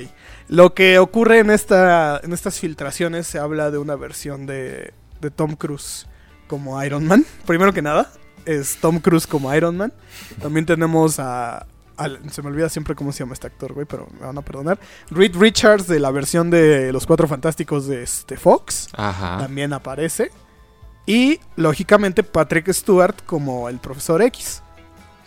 Lo 0.47 0.73
que 0.73 0.99
ocurre 0.99 1.39
en, 1.39 1.49
esta, 1.49 2.19
en 2.23 2.33
estas 2.33 2.59
filtraciones 2.59 3.25
se 3.27 3.39
habla 3.39 3.71
de 3.71 3.77
una 3.77 3.95
versión 3.95 4.45
de, 4.45 4.93
de 5.21 5.31
Tom 5.31 5.55
Cruise 5.55 6.07
como 6.47 6.81
Iron 6.83 7.05
Man. 7.07 7.25
Primero 7.45 7.73
que 7.73 7.81
nada, 7.81 8.11
es 8.45 8.77
Tom 8.81 8.99
Cruise 8.99 9.27
como 9.27 9.53
Iron 9.55 9.77
Man. 9.77 9.93
También 10.41 10.65
tenemos 10.65 11.19
a... 11.19 11.65
se 12.29 12.41
me 12.41 12.49
olvida 12.49 12.69
siempre 12.69 12.95
cómo 12.95 13.11
se 13.11 13.19
llama 13.19 13.33
este 13.33 13.47
actor, 13.47 13.73
güey, 13.73 13.85
pero 13.85 14.07
me 14.19 14.25
van 14.25 14.37
a 14.37 14.41
perdonar. 14.41 14.79
Reed 15.09 15.35
Richards 15.35 15.87
de 15.87 15.99
la 15.99 16.11
versión 16.11 16.49
de 16.49 16.91
Los 16.91 17.05
Cuatro 17.05 17.27
Fantásticos 17.27 17.87
de 17.87 18.03
este 18.03 18.37
Fox 18.37 18.89
Ajá. 18.93 19.39
también 19.39 19.73
aparece. 19.73 20.31
Y 21.05 21.39
lógicamente 21.55 22.23
Patrick 22.23 22.71
Stewart 22.71 23.15
como 23.25 23.69
el 23.69 23.79
profesor 23.79 24.21
X 24.21 24.61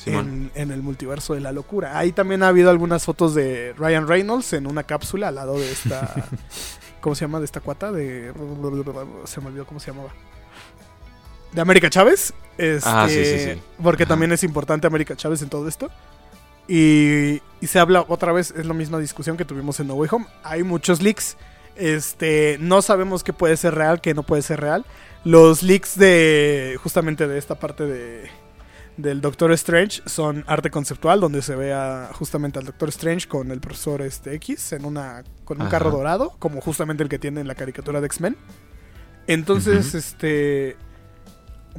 en, 0.06 0.50
en 0.54 0.70
el 0.70 0.82
multiverso 0.82 1.34
de 1.34 1.40
la 1.40 1.52
locura. 1.52 1.98
Ahí 1.98 2.12
también 2.12 2.42
ha 2.42 2.48
habido 2.48 2.70
algunas 2.70 3.04
fotos 3.04 3.34
de 3.34 3.74
Ryan 3.76 4.06
Reynolds 4.06 4.52
en 4.52 4.66
una 4.66 4.82
cápsula 4.84 5.28
al 5.28 5.36
lado 5.36 5.58
de 5.58 5.70
esta... 5.70 6.14
¿Cómo 7.00 7.14
se 7.14 7.26
llama? 7.26 7.38
De 7.38 7.44
esta 7.44 7.60
cuata 7.60 7.92
de... 7.92 8.32
Se 9.24 9.40
me 9.40 9.48
olvidó 9.48 9.66
cómo 9.66 9.78
se 9.78 9.90
llamaba. 9.90 10.08
De 11.52 11.60
América 11.60 11.90
Chávez. 11.90 12.32
Este, 12.58 12.88
Ah, 12.88 13.06
sí, 13.08 13.24
sí, 13.24 13.38
sí. 13.38 13.62
Porque 13.82 14.04
Ajá. 14.04 14.10
también 14.10 14.32
es 14.32 14.44
importante 14.44 14.86
América 14.86 15.16
Chávez 15.16 15.42
en 15.42 15.48
todo 15.48 15.68
esto. 15.68 15.90
Y, 16.68 17.42
y 17.60 17.66
se 17.66 17.78
habla 17.78 18.04
otra 18.08 18.32
vez, 18.32 18.54
es 18.56 18.64
la 18.64 18.74
misma 18.74 18.98
discusión 18.98 19.36
que 19.36 19.44
tuvimos 19.44 19.80
en 19.80 19.86
No 19.88 19.94
Way 19.94 20.08
Home. 20.12 20.26
Hay 20.42 20.62
muchos 20.62 21.02
leaks. 21.02 21.36
Este, 21.76 22.56
no 22.60 22.80
sabemos 22.82 23.24
qué 23.24 23.32
puede 23.32 23.56
ser 23.56 23.74
real, 23.74 24.00
qué 24.00 24.14
no 24.14 24.22
puede 24.22 24.42
ser 24.42 24.60
real. 24.60 24.84
Los 25.24 25.62
leaks 25.62 25.98
de 25.98 26.78
justamente 26.82 27.26
de 27.26 27.38
esta 27.38 27.58
parte 27.58 27.84
de 27.84 28.30
del 28.96 29.20
Doctor 29.20 29.50
Strange 29.52 30.02
son 30.06 30.44
arte 30.46 30.70
conceptual 30.70 31.18
donde 31.18 31.42
se 31.42 31.56
ve 31.56 31.72
a, 31.72 32.10
justamente 32.12 32.60
al 32.60 32.64
Doctor 32.66 32.90
Strange 32.90 33.26
con 33.26 33.50
el 33.50 33.58
profesor 33.60 34.02
este 34.02 34.34
X 34.34 34.72
en 34.72 34.84
una 34.84 35.24
con 35.44 35.56
un 35.56 35.62
Ajá. 35.62 35.70
carro 35.72 35.90
dorado, 35.90 36.36
como 36.38 36.60
justamente 36.60 37.02
el 37.02 37.08
que 37.08 37.18
tiene 37.18 37.40
en 37.40 37.48
la 37.48 37.56
caricatura 37.56 38.00
de 38.00 38.06
X-Men. 38.06 38.36
Entonces, 39.26 39.94
este 39.94 40.76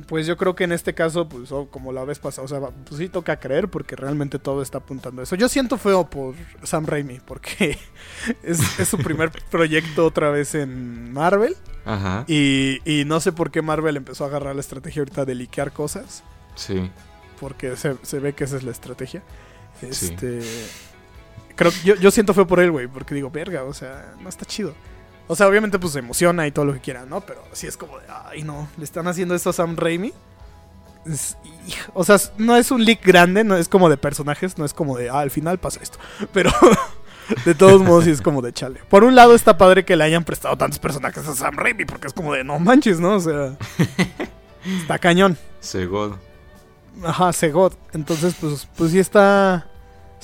pues 0.07 0.27
yo 0.27 0.35
creo 0.37 0.55
que 0.55 0.65
en 0.65 0.71
este 0.73 0.93
caso, 0.93 1.27
pues 1.29 1.51
oh, 1.51 1.67
como 1.69 1.91
la 1.93 2.03
vez 2.03 2.19
pasada, 2.19 2.43
o 2.45 2.47
sea, 2.47 2.59
pues 2.59 2.97
sí 2.99 3.07
toca 3.09 3.39
creer 3.39 3.69
porque 3.69 3.95
realmente 3.95 4.39
todo 4.39 4.61
está 4.61 4.79
apuntando 4.79 5.21
a 5.21 5.23
eso. 5.23 5.35
Yo 5.35 5.47
siento 5.49 5.77
feo 5.77 6.09
por 6.09 6.35
Sam 6.63 6.85
Raimi 6.85 7.19
porque 7.25 7.77
es, 8.43 8.79
es 8.79 8.87
su 8.89 8.97
primer 8.97 9.31
proyecto 9.49 10.05
otra 10.05 10.29
vez 10.31 10.53
en 10.55 11.13
Marvel 11.13 11.55
Ajá. 11.85 12.25
y, 12.27 12.79
y 12.83 13.05
no 13.05 13.19
sé 13.21 13.31
por 13.31 13.51
qué 13.51 13.61
Marvel 13.61 13.95
empezó 13.97 14.25
a 14.25 14.27
agarrar 14.27 14.53
la 14.55 14.61
estrategia 14.61 15.01
ahorita 15.01 15.23
de 15.25 15.35
liquear 15.35 15.71
cosas 15.71 16.23
Sí. 16.55 16.89
porque 17.39 17.75
se, 17.77 17.95
se 18.01 18.19
ve 18.19 18.33
que 18.33 18.43
esa 18.45 18.57
es 18.57 18.63
la 18.63 18.71
estrategia. 18.71 19.23
Sí. 19.79 19.87
Este 19.87 20.39
creo 21.55 21.71
yo, 21.83 21.95
yo 21.95 22.11
siento 22.11 22.33
feo 22.33 22.45
por 22.47 22.59
él, 22.59 22.71
güey, 22.71 22.87
porque 22.87 23.15
digo, 23.15 23.29
verga, 23.31 23.63
o 23.63 23.73
sea, 23.73 24.13
no 24.21 24.27
está 24.29 24.45
chido. 24.45 24.73
O 25.27 25.35
sea, 25.35 25.47
obviamente 25.47 25.79
pues 25.79 25.93
se 25.93 25.99
emociona 25.99 26.45
y 26.47 26.51
todo 26.51 26.65
lo 26.65 26.73
que 26.73 26.79
quiera, 26.81 27.05
¿no? 27.05 27.21
Pero 27.21 27.43
sí 27.53 27.65
es 27.67 27.77
como 27.77 27.97
de, 27.99 28.05
ay, 28.25 28.43
no, 28.43 28.67
le 28.77 28.83
están 28.83 29.07
haciendo 29.07 29.33
esto 29.35 29.49
a 29.49 29.53
Sam 29.53 29.75
Raimi. 29.75 30.13
Es- 31.05 31.37
o 31.93 32.03
sea, 32.03 32.17
no 32.37 32.55
es 32.57 32.71
un 32.71 32.83
leak 32.85 33.03
grande, 33.03 33.43
no 33.43 33.55
es 33.57 33.67
como 33.67 33.89
de 33.89 33.97
personajes, 33.97 34.57
no 34.57 34.65
es 34.65 34.73
como 34.73 34.97
de, 34.97 35.09
ah, 35.09 35.19
al 35.19 35.31
final 35.31 35.57
pasa 35.57 35.79
esto. 35.81 35.97
Pero 36.33 36.51
de 37.43 37.55
todos 37.55 37.81
modos 37.81 38.03
sí 38.05 38.11
es 38.11 38.21
como 38.21 38.41
de 38.43 38.53
chale. 38.53 38.79
Por 38.89 39.03
un 39.03 39.15
lado 39.15 39.33
está 39.33 39.57
padre 39.57 39.83
que 39.85 39.95
le 39.95 40.03
hayan 40.03 40.23
prestado 40.23 40.55
tantos 40.57 40.77
personajes 40.79 41.27
a 41.27 41.33
Sam 41.35 41.55
Raimi, 41.57 41.85
porque 41.85 42.07
es 42.07 42.13
como 42.13 42.33
de, 42.33 42.43
no 42.43 42.59
manches, 42.59 42.99
¿no? 42.99 43.15
O 43.15 43.19
sea, 43.19 43.55
está 44.81 44.99
cañón. 44.99 45.37
Segod. 45.59 46.13
Ajá, 47.03 47.33
Segod. 47.33 47.73
Entonces, 47.93 48.35
pues, 48.39 48.67
pues 48.77 48.91
sí 48.91 48.99
está. 48.99 49.65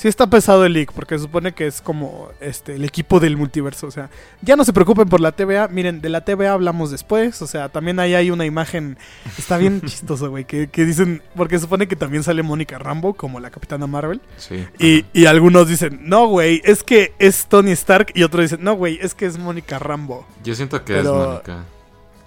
Sí 0.01 0.07
está 0.07 0.25
pesado 0.25 0.65
el 0.65 0.73
leak, 0.73 0.93
porque 0.93 1.13
se 1.15 1.25
supone 1.25 1.51
que 1.51 1.67
es 1.67 1.79
como 1.79 2.29
este 2.39 2.73
el 2.73 2.83
equipo 2.85 3.19
del 3.19 3.37
multiverso. 3.37 3.85
O 3.85 3.91
sea, 3.91 4.09
ya 4.41 4.55
no 4.55 4.65
se 4.65 4.73
preocupen 4.73 5.07
por 5.07 5.21
la 5.21 5.31
TVA. 5.31 5.67
Miren, 5.67 6.01
de 6.01 6.09
la 6.09 6.21
TVA 6.25 6.53
hablamos 6.53 6.89
después. 6.89 7.39
O 7.43 7.45
sea, 7.45 7.69
también 7.69 7.99
ahí 7.99 8.15
hay 8.15 8.31
una 8.31 8.47
imagen. 8.47 8.97
Está 9.37 9.59
bien 9.59 9.79
chistoso, 9.85 10.31
güey. 10.31 10.45
Que, 10.45 10.69
que 10.69 10.85
dicen. 10.85 11.21
Porque 11.35 11.57
se 11.57 11.65
supone 11.65 11.87
que 11.87 11.95
también 11.95 12.23
sale 12.23 12.41
Mónica 12.41 12.79
Rambo 12.79 13.13
como 13.13 13.39
la 13.39 13.51
capitana 13.51 13.85
Marvel. 13.85 14.21
Sí. 14.37 14.65
Y, 14.79 15.05
y 15.13 15.27
algunos 15.27 15.67
dicen, 15.67 15.99
no, 16.01 16.25
güey, 16.25 16.63
es 16.65 16.81
que 16.81 17.13
es 17.19 17.45
Tony 17.45 17.69
Stark. 17.69 18.07
Y 18.15 18.23
otros 18.23 18.41
dicen, 18.45 18.63
no, 18.63 18.73
güey, 18.73 18.97
es 19.03 19.13
que 19.13 19.27
es 19.27 19.37
Mónica 19.37 19.77
Rambo. 19.77 20.25
Yo 20.43 20.55
siento 20.55 20.83
que 20.83 20.93
Pero- 20.95 21.21
es 21.23 21.27
Mónica. 21.27 21.63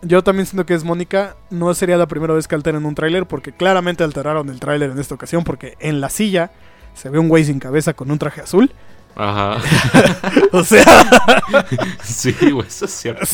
Yo 0.02 0.22
también 0.22 0.46
siento 0.46 0.64
que 0.64 0.74
es 0.74 0.84
Mónica. 0.84 1.34
No 1.50 1.74
sería 1.74 1.96
la 1.96 2.06
primera 2.06 2.34
vez 2.34 2.46
que 2.46 2.54
alteran 2.54 2.86
un 2.86 2.94
tráiler, 2.94 3.26
porque 3.26 3.50
claramente 3.50 4.04
alteraron 4.04 4.48
el 4.48 4.60
tráiler 4.60 4.90
en 4.92 4.98
esta 5.00 5.16
ocasión, 5.16 5.42
porque 5.42 5.74
en 5.80 6.00
la 6.00 6.08
silla 6.08 6.52
se 6.94 7.10
ve 7.10 7.18
un 7.18 7.28
güey 7.28 7.44
sin 7.44 7.58
cabeza 7.58 7.92
con 7.94 8.10
un 8.10 8.18
traje 8.18 8.40
azul. 8.40 8.72
Ajá. 9.16 9.60
O 10.52 10.62
sea, 10.62 10.84
sí, 12.04 12.32
güey, 12.52 12.68
eso 12.68 12.84
es 12.84 12.92
cierto. 12.92 13.26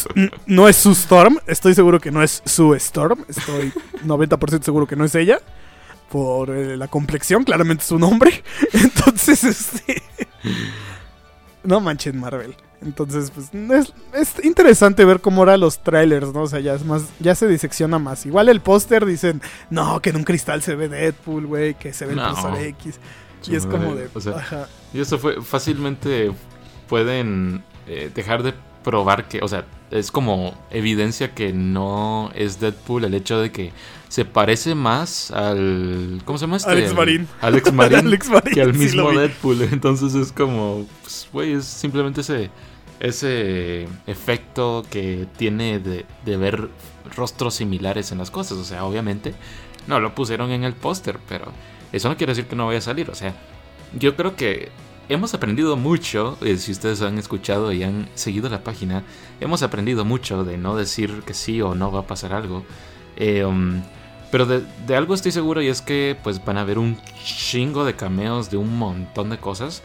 no 0.47 0.69
es 0.69 0.77
su 0.77 0.93
Storm. 0.93 1.39
Estoy 1.47 1.75
seguro 1.75 2.01
que 2.01 2.11
no 2.11 2.23
es 2.23 2.43
su 2.47 2.75
Storm. 2.75 3.25
Estoy 3.29 3.73
90% 4.07 4.63
seguro 4.63 4.87
que 4.87 4.97
no 4.97 5.05
es 5.05 5.15
ella. 5.15 5.39
Por 6.11 6.51
eh, 6.51 6.77
la 6.79 6.89
complexión, 6.89 7.45
claramente 7.45 7.85
es 7.85 7.93
un 7.93 8.03
hombre. 8.03 8.43
Entonces, 8.73 9.45
este... 9.45 10.03
No 11.63 11.81
manchen 11.81 12.19
Marvel. 12.19 12.57
Entonces, 12.83 13.31
pues 13.31 13.51
es, 13.53 13.93
es 14.15 14.45
interesante 14.45 15.05
ver 15.05 15.21
cómo 15.21 15.43
eran 15.43 15.61
los 15.61 15.81
trailers, 15.81 16.33
¿no? 16.33 16.43
O 16.43 16.47
sea, 16.47 16.61
ya 16.61 16.75
es 16.75 16.85
más, 16.85 17.03
ya 17.19 17.35
se 17.35 17.47
disecciona 17.47 17.99
más. 17.99 18.25
Igual 18.25 18.49
el 18.49 18.63
póster 18.63 19.05
dicen, 19.05 19.43
no, 19.69 20.01
que 20.01 20.11
en 20.11 20.17
un 20.17 20.25
cristal 20.25 20.63
se 20.63 20.75
ve 20.75 20.89
Deadpool, 20.89 21.47
güey, 21.47 21.75
que 21.75 21.93
se 21.93 22.07
ve 22.07 22.15
el 22.15 22.21
profesor 22.21 22.57
X. 22.59 22.99
Y 23.49 23.57
es 23.57 23.67
como 23.67 23.95
de, 23.95 24.09
O 24.15 24.21
sea, 24.21 24.37
ajá. 24.37 24.69
y 24.93 25.01
eso 25.01 25.19
fue 25.19 25.41
fácilmente 25.43 26.33
pueden 26.89 27.63
eh, 27.87 28.11
dejar 28.15 28.43
de 28.43 28.53
probar 28.83 29.29
que, 29.29 29.41
o 29.43 29.49
sea, 29.49 29.65
es 29.91 30.11
como 30.11 30.55
evidencia 30.71 31.35
que 31.35 31.53
no 31.53 32.31
es 32.35 32.61
Deadpool 32.61 33.05
el 33.05 33.15
hecho 33.15 33.41
de 33.41 33.51
que 33.51 33.73
se 34.09 34.25
parece 34.25 34.75
más 34.75 35.31
al. 35.31 36.21
¿Cómo 36.25 36.39
se 36.39 36.45
llama 36.45 36.57
este? 36.57 36.71
Alex 36.71 36.95
Marín. 36.95 37.29
Alex 37.41 37.73
Marín. 37.73 37.99
Alex 37.99 38.29
Marín, 38.29 38.55
que 38.55 38.63
al 38.63 38.75
mismo. 38.75 39.11
Deadpool. 39.13 39.63
Entonces 39.73 40.15
es 40.15 40.33
como. 40.33 40.87
Pues, 41.03 41.29
güey, 41.33 41.53
es 41.53 41.65
simplemente 41.65 42.21
ese. 42.21 42.51
Ese 42.99 43.89
efecto 44.07 44.85
que 44.91 45.27
tiene 45.39 45.79
de, 45.79 46.05
de 46.27 46.37
ver 46.37 46.69
rostros 47.17 47.55
similares 47.55 48.13
en 48.13 48.19
las 48.19 48.31
cosas. 48.31 48.59
O 48.59 48.65
sea, 48.65 48.85
obviamente 48.85 49.33
no 49.87 50.01
lo 50.01 50.15
pusieron 50.15 50.51
en 50.51 50.65
el 50.65 50.75
póster, 50.75 51.19
pero 51.27 51.51
eso 51.93 52.09
no 52.09 52.17
quiere 52.17 52.33
decir 52.33 52.47
que 52.47 52.57
no 52.57 52.67
vaya 52.67 52.79
a 52.79 52.83
salir. 52.83 53.11
O 53.11 53.15
sea, 53.15 53.35
yo 53.99 54.17
creo 54.17 54.37
que 54.37 54.71
hemos 55.09 55.35
aprendido 55.35 55.77
mucho. 55.77 56.39
eh, 56.43 56.57
si 56.57 56.73
ustedes 56.73 57.03
han 57.03 57.19
escuchado 57.19 57.73
y 57.73 57.83
han 57.83 58.09
seguido 58.15 58.49
la 58.49 58.65
página, 58.65 59.03
hemos 59.41 59.63
aprendido 59.63 60.05
mucho 60.05 60.45
de 60.45 60.57
no 60.57 60.77
decir 60.77 61.23
que 61.27 61.35
sí 61.35 61.61
o 61.61 61.75
no 61.75 61.93
va 61.93 62.01
a 62.01 62.07
pasar 62.07 62.33
algo. 62.33 62.65
Eh, 63.17 63.45
um, 63.45 63.83
pero 64.31 64.47
de, 64.47 64.97
algo 64.97 65.15
estoy 65.15 65.33
seguro 65.33 65.61
y 65.61 65.67
es 65.67 65.83
que 65.83 66.17
pues 66.23 66.45
van 66.45 66.57
a 66.57 66.61
haber 66.61 66.79
un 66.79 66.97
chingo 67.25 67.85
de 67.85 67.97
cameos 67.97 68.51
de 68.51 68.57
un 68.57 68.79
montón 68.79 69.31
de 69.31 69.39
cosas. 69.39 69.83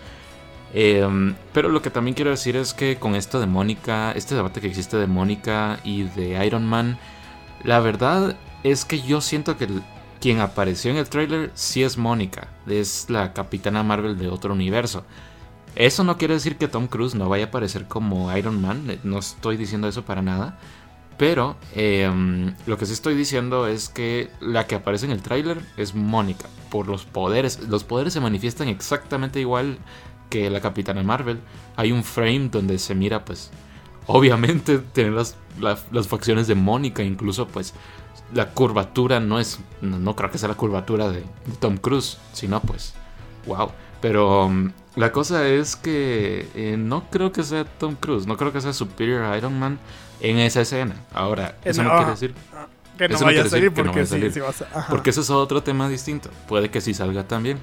Eh, 0.73 1.03
um, 1.03 1.33
pero 1.53 1.69
lo 1.69 1.81
que 1.81 1.89
también 1.89 2.13
quiero 2.13 2.31
decir 2.31 2.55
es 2.55 2.73
que 2.73 2.97
con 2.97 3.15
esto 3.15 3.39
de 3.39 3.47
Mónica, 3.47 4.11
este 4.11 4.35
debate 4.35 4.61
que 4.61 4.67
existe 4.67 4.97
de 4.97 5.07
Mónica 5.07 5.79
y 5.83 6.03
de 6.03 6.45
Iron 6.45 6.65
Man, 6.65 6.99
la 7.63 7.79
verdad 7.79 8.35
es 8.63 8.85
que 8.85 9.01
yo 9.01 9.21
siento 9.21 9.57
que 9.57 9.67
quien 10.19 10.39
apareció 10.39 10.91
en 10.91 10.97
el 10.97 11.09
trailer 11.09 11.51
sí 11.53 11.83
es 11.83 11.97
Mónica, 11.97 12.47
es 12.67 13.07
la 13.09 13.33
capitana 13.33 13.83
Marvel 13.83 14.17
de 14.17 14.27
otro 14.29 14.53
universo. 14.53 15.03
Eso 15.75 16.03
no 16.03 16.17
quiere 16.17 16.35
decir 16.35 16.57
que 16.57 16.67
Tom 16.69 16.87
Cruise 16.87 17.15
no 17.15 17.27
vaya 17.29 17.45
a 17.45 17.47
aparecer 17.47 17.87
como 17.87 18.35
Iron 18.37 18.61
Man, 18.61 18.89
eh, 18.89 18.99
no 19.03 19.19
estoy 19.19 19.57
diciendo 19.57 19.87
eso 19.87 20.05
para 20.05 20.21
nada. 20.21 20.57
Pero 21.17 21.55
eh, 21.73 22.11
lo 22.65 22.77
que 22.77 22.85
sí 22.85 22.91
estoy 22.91 23.15
diciendo 23.15 23.67
es 23.67 23.87
que 23.87 24.29
la 24.41 24.67
que 24.67 24.75
aparece 24.75 25.05
en 25.05 25.11
el 25.13 25.21
tráiler 25.21 25.61
es 25.77 25.95
Mónica. 25.95 26.47
Por 26.69 26.87
los 26.87 27.05
poderes. 27.05 27.59
Los 27.69 27.85
poderes 27.85 28.11
se 28.11 28.19
manifiestan 28.19 28.67
exactamente 28.67 29.39
igual 29.39 29.77
que 30.29 30.49
la 30.49 30.59
Capitana 30.59 31.03
Marvel. 31.03 31.39
Hay 31.77 31.93
un 31.93 32.03
frame 32.03 32.49
donde 32.51 32.77
se 32.79 32.95
mira, 32.95 33.23
pues, 33.23 33.49
obviamente 34.07 34.77
tener 34.93 35.13
las, 35.13 35.37
la- 35.59 35.79
las 35.91 36.07
facciones 36.09 36.47
de 36.47 36.55
Mónica. 36.55 37.01
Incluso, 37.01 37.47
pues, 37.47 37.73
la 38.33 38.49
curvatura 38.51 39.19
no 39.19 39.39
es... 39.39 39.59
No, 39.81 39.99
no 39.99 40.15
creo 40.15 40.31
que 40.31 40.37
sea 40.37 40.49
la 40.49 40.55
curvatura 40.55 41.09
de 41.09 41.23
Tom 41.59 41.77
Cruise. 41.77 42.17
Sino, 42.33 42.59
pues, 42.61 42.93
wow. 43.45 43.71
Pero 44.01 44.45
um, 44.45 44.71
la 44.95 45.11
cosa 45.11 45.47
es 45.47 45.75
que 45.75 46.47
eh, 46.55 46.75
no 46.77 47.09
creo 47.09 47.31
que 47.31 47.43
sea 47.43 47.65
Tom 47.65 47.95
Cruise. 47.95 48.27
No 48.27 48.37
creo 48.37 48.53
que 48.53 48.61
sea 48.61 48.73
Superior 48.73 49.35
Iron 49.37 49.57
Man 49.59 49.79
en 50.21 50.37
esa 50.37 50.61
escena. 50.61 50.95
Ahora, 51.13 51.57
eso 51.63 51.83
no 51.83 51.91
ah, 51.91 51.97
quiere 51.97 52.11
decir 52.11 52.35
ah, 52.53 52.67
Que 52.97 53.09
no 53.09 53.15
Eso 53.15 53.23
no 53.23 53.27
vaya 53.27 53.39
a 53.39 53.43
quiere 53.43 53.49
salir 53.49 53.71
decir 53.71 53.75
que 53.75 53.83
no 53.83 53.91
porque 53.93 53.99
vaya 53.99 54.03
a 54.03 54.05
sí, 54.05 54.31
salir. 54.31 54.61
sí 54.61 54.67
a 54.73 54.87
porque 54.87 55.09
ese 55.09 55.21
es 55.21 55.29
otro 55.29 55.63
tema 55.63 55.89
distinto. 55.89 56.29
Puede 56.47 56.69
que 56.69 56.81
sí 56.81 56.93
salga 56.93 57.27
también. 57.27 57.57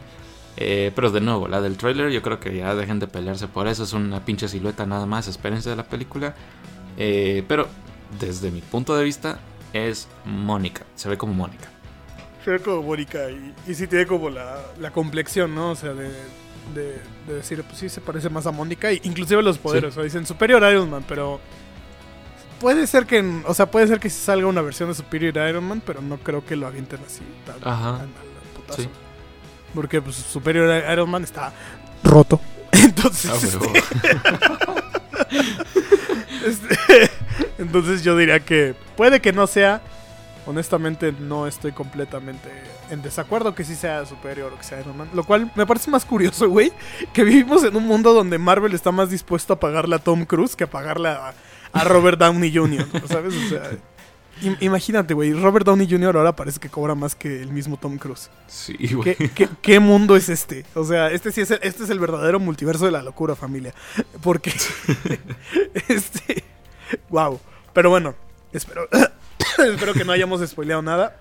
Eh, 0.58 0.92
pero 0.94 1.10
de 1.10 1.20
nuevo, 1.20 1.48
la 1.48 1.62
del 1.62 1.78
trailer, 1.78 2.10
yo 2.10 2.20
creo 2.20 2.38
que 2.38 2.54
ya 2.54 2.74
dejen 2.74 2.98
de 2.98 3.06
pelearse 3.06 3.48
por 3.48 3.66
eso. 3.66 3.84
Es 3.84 3.92
una 3.92 4.24
pinche 4.24 4.48
silueta 4.48 4.84
nada 4.84 5.06
más. 5.06 5.28
Espérense 5.28 5.70
de 5.70 5.76
la 5.76 5.84
película. 5.84 6.34
Eh, 6.98 7.44
pero 7.48 7.68
desde 8.20 8.50
mi 8.50 8.60
punto 8.60 8.94
de 8.94 9.04
vista, 9.04 9.38
es 9.72 10.08
Mónica. 10.24 10.82
Se 10.94 11.08
ve 11.08 11.16
como 11.16 11.32
Mónica. 11.34 11.68
Se 12.44 12.50
ve 12.50 12.60
como 12.60 12.82
Mónica 12.82 13.30
y, 13.30 13.54
y 13.66 13.74
sí 13.74 13.86
tiene 13.86 14.06
como 14.06 14.28
la, 14.30 14.58
la 14.80 14.90
complexión, 14.90 15.54
¿no? 15.54 15.70
O 15.70 15.76
sea, 15.76 15.92
de, 15.94 16.08
de, 16.74 16.98
de 17.26 17.34
decir, 17.34 17.62
pues 17.62 17.78
sí 17.78 17.88
se 17.88 18.00
parece 18.00 18.28
más 18.28 18.46
a 18.46 18.50
Mónica, 18.50 18.92
y 18.92 19.00
inclusive 19.04 19.42
los 19.42 19.58
poderes, 19.58 19.90
o 19.92 19.94
sea, 19.94 20.02
dicen 20.02 20.26
Superior 20.26 20.62
Iron 20.70 20.90
Man, 20.90 21.04
pero 21.06 21.40
puede 22.60 22.86
ser 22.86 23.06
que, 23.06 23.42
o 23.46 23.54
sea, 23.54 23.66
puede 23.70 23.86
ser 23.86 24.00
que 24.00 24.10
sí 24.10 24.20
salga 24.20 24.46
una 24.46 24.60
versión 24.62 24.88
de 24.88 24.94
Superior 24.94 25.36
Iron 25.48 25.64
Man, 25.64 25.82
pero 25.84 26.02
no 26.02 26.16
creo 26.18 26.44
que 26.44 26.56
lo 26.56 26.66
avienten 26.66 27.00
así 27.06 27.22
tan, 27.46 27.56
Ajá. 27.62 27.98
tan. 27.98 28.76
Sí. 28.76 28.88
Porque 29.74 30.00
pues 30.02 30.16
Superior 30.16 30.82
Iron 30.92 31.10
Man 31.10 31.24
está 31.24 31.52
roto. 32.04 32.40
Entonces, 32.72 33.30
Ah, 33.30 33.36
este. 33.42 33.82
Este, 36.46 37.10
entonces 37.62 38.02
yo 38.02 38.16
diría 38.16 38.40
que 38.40 38.74
puede 38.96 39.20
que 39.20 39.32
no 39.32 39.46
sea. 39.46 39.80
Honestamente 40.44 41.12
no 41.12 41.46
estoy 41.46 41.70
completamente 41.70 42.48
en 42.90 43.00
desacuerdo 43.00 43.54
que 43.54 43.62
sí 43.62 43.76
sea 43.76 44.04
superior 44.06 44.52
o 44.52 44.58
que 44.58 44.64
sea 44.64 44.80
Iron 44.80 44.96
Man. 44.96 45.08
Lo 45.14 45.22
cual 45.22 45.52
me 45.54 45.66
parece 45.66 45.88
más 45.88 46.04
curioso, 46.04 46.48
güey, 46.48 46.72
que 47.12 47.22
vivimos 47.22 47.62
en 47.62 47.76
un 47.76 47.86
mundo 47.86 48.12
donde 48.12 48.38
Marvel 48.38 48.74
está 48.74 48.90
más 48.90 49.08
dispuesto 49.08 49.52
a 49.52 49.60
pagarle 49.60 49.94
a 49.94 49.98
Tom 50.00 50.24
Cruise 50.24 50.56
que 50.56 50.64
a 50.64 50.66
pagarle 50.70 51.10
a, 51.10 51.32
a 51.72 51.84
Robert 51.84 52.18
Downey 52.18 52.52
Jr., 52.52 52.84
¿sabes? 53.06 53.34
O 53.36 53.48
sea, 53.48 53.70
im- 54.42 54.56
imagínate, 54.58 55.14
güey, 55.14 55.32
Robert 55.32 55.64
Downey 55.64 55.86
Jr. 55.88 56.16
ahora 56.16 56.34
parece 56.34 56.58
que 56.58 56.68
cobra 56.68 56.96
más 56.96 57.14
que 57.14 57.40
el 57.40 57.52
mismo 57.52 57.76
Tom 57.76 57.96
Cruise. 57.96 58.28
Sí, 58.48 58.76
güey. 58.94 59.14
¿Qué, 59.14 59.28
qué, 59.30 59.48
qué 59.62 59.78
mundo 59.78 60.16
es 60.16 60.28
este? 60.28 60.64
O 60.74 60.84
sea, 60.84 61.12
este 61.12 61.30
sí 61.30 61.42
es 61.42 61.52
el, 61.52 61.60
este 61.62 61.84
es 61.84 61.90
el 61.90 62.00
verdadero 62.00 62.40
multiverso 62.40 62.84
de 62.84 62.90
la 62.90 63.02
locura, 63.02 63.36
familia. 63.36 63.74
Porque. 64.20 64.52
este. 65.88 66.42
Wow. 67.10 67.40
Pero 67.72 67.90
bueno, 67.90 68.14
espero. 68.52 68.88
espero 69.66 69.94
que 69.94 70.04
no 70.04 70.12
hayamos 70.12 70.46
spoileado 70.48 70.82
nada. 70.82 71.16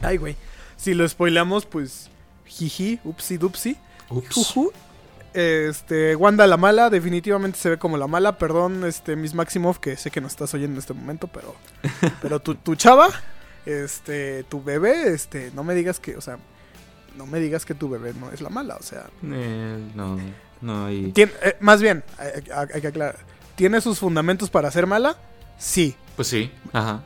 Ay, 0.00 0.16
güey. 0.16 0.36
Si 0.76 0.94
lo 0.94 1.08
spoileamos, 1.08 1.66
pues. 1.66 2.08
Jiji, 2.46 3.00
upsi 3.04 3.38
dupsi. 3.38 3.76
Ups. 4.10 4.34
Juju. 4.34 4.72
Este, 5.34 6.14
Wanda 6.14 6.46
la 6.46 6.58
mala, 6.58 6.90
definitivamente 6.90 7.58
se 7.58 7.70
ve 7.70 7.78
como 7.78 7.96
la 7.96 8.06
mala. 8.06 8.36
Perdón, 8.36 8.84
este, 8.84 9.16
Miss 9.16 9.32
Maximoff, 9.34 9.78
que 9.78 9.96
sé 9.96 10.10
que 10.10 10.20
nos 10.20 10.32
estás 10.32 10.52
oyendo 10.54 10.74
en 10.74 10.78
este 10.80 10.92
momento, 10.92 11.26
pero. 11.28 11.54
Pero 12.20 12.40
tu, 12.40 12.54
tu 12.56 12.74
chava, 12.76 13.08
este, 13.64 14.44
tu 14.44 14.62
bebé, 14.62 15.12
este, 15.14 15.50
no 15.54 15.64
me 15.64 15.74
digas 15.74 15.98
que, 16.00 16.16
o 16.16 16.20
sea, 16.20 16.38
no 17.16 17.26
me 17.26 17.40
digas 17.40 17.64
que 17.64 17.74
tu 17.74 17.88
bebé 17.88 18.12
no 18.14 18.30
es 18.30 18.40
la 18.42 18.50
mala, 18.50 18.76
o 18.76 18.82
sea. 18.82 19.06
Eh, 19.24 19.78
no, 19.94 20.18
no. 20.60 20.90
Tiene, 21.12 21.32
eh, 21.42 21.56
más 21.60 21.80
bien, 21.80 22.04
hay, 22.18 22.28
hay- 22.52 22.68
hay 22.74 22.80
que 22.82 22.88
aclarar. 22.88 23.16
¿Tiene 23.56 23.80
sus 23.80 23.98
fundamentos 23.98 24.50
para 24.50 24.70
ser 24.70 24.86
mala? 24.86 25.16
Sí. 25.62 25.96
Pues 26.16 26.28
sí, 26.28 26.50
ajá. 26.72 27.00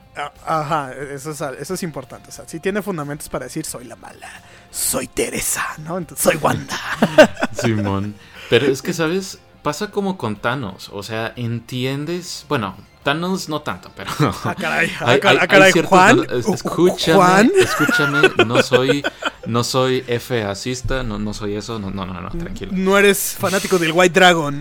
Ajá, 0.47 0.93
eso 0.95 1.31
es, 1.31 1.41
eso 1.41 1.75
es 1.75 1.83
importante. 1.83 2.31
O 2.31 2.33
sea, 2.33 2.49
sí 2.49 2.59
tiene 2.59 2.81
fundamentos 2.83 3.29
para 3.29 3.45
decir 3.45 3.65
soy 3.67 3.85
la 3.85 3.97
mala. 3.97 4.29
Soy 4.71 5.07
Teresa, 5.09 5.65
¿no? 5.85 5.99
Entonces 5.99 6.25
soy 6.25 6.37
Wanda. 6.37 6.77
Simón. 7.53 8.15
Pero 8.51 8.67
es 8.67 8.81
que, 8.83 8.93
¿sabes? 8.93 9.39
Pasa 9.63 9.91
como 9.91 10.17
con 10.17 10.37
Thanos. 10.37 10.89
O 10.93 11.03
sea, 11.03 11.33
entiendes. 11.37 12.47
Bueno, 12.49 12.77
Thanos 13.05 13.49
no 13.49 13.61
tanto, 13.63 13.93
pero. 13.95 14.11
Ah, 14.45 14.55
caray, 14.59 14.91
ah, 15.01 15.05
Hay- 15.07 15.21
hay- 15.23 15.39
ah, 15.41 15.47
caray, 15.47 15.73
hay 15.75 15.83
Juan. 15.83 16.27
es- 16.31 16.47
Escúchame, 16.49 17.17
Juan. 17.17 17.53
escúchame, 17.57 18.31
no 18.47 18.63
soy, 18.63 19.05
no 19.47 19.63
soy 19.63 20.03
F 20.09 20.43
asista, 20.45 21.03
no, 21.05 21.19
no 21.19 21.33
soy 21.33 21.55
eso, 21.57 21.79
no, 21.79 21.91
no, 21.91 22.07
no, 22.07 22.21
no, 22.21 22.31
tranquilo. 22.31 22.73
No 22.75 22.99
eres 22.99 23.37
fanático 23.39 23.79
del 23.79 23.93
White 23.93 24.19
Dragon. 24.19 24.61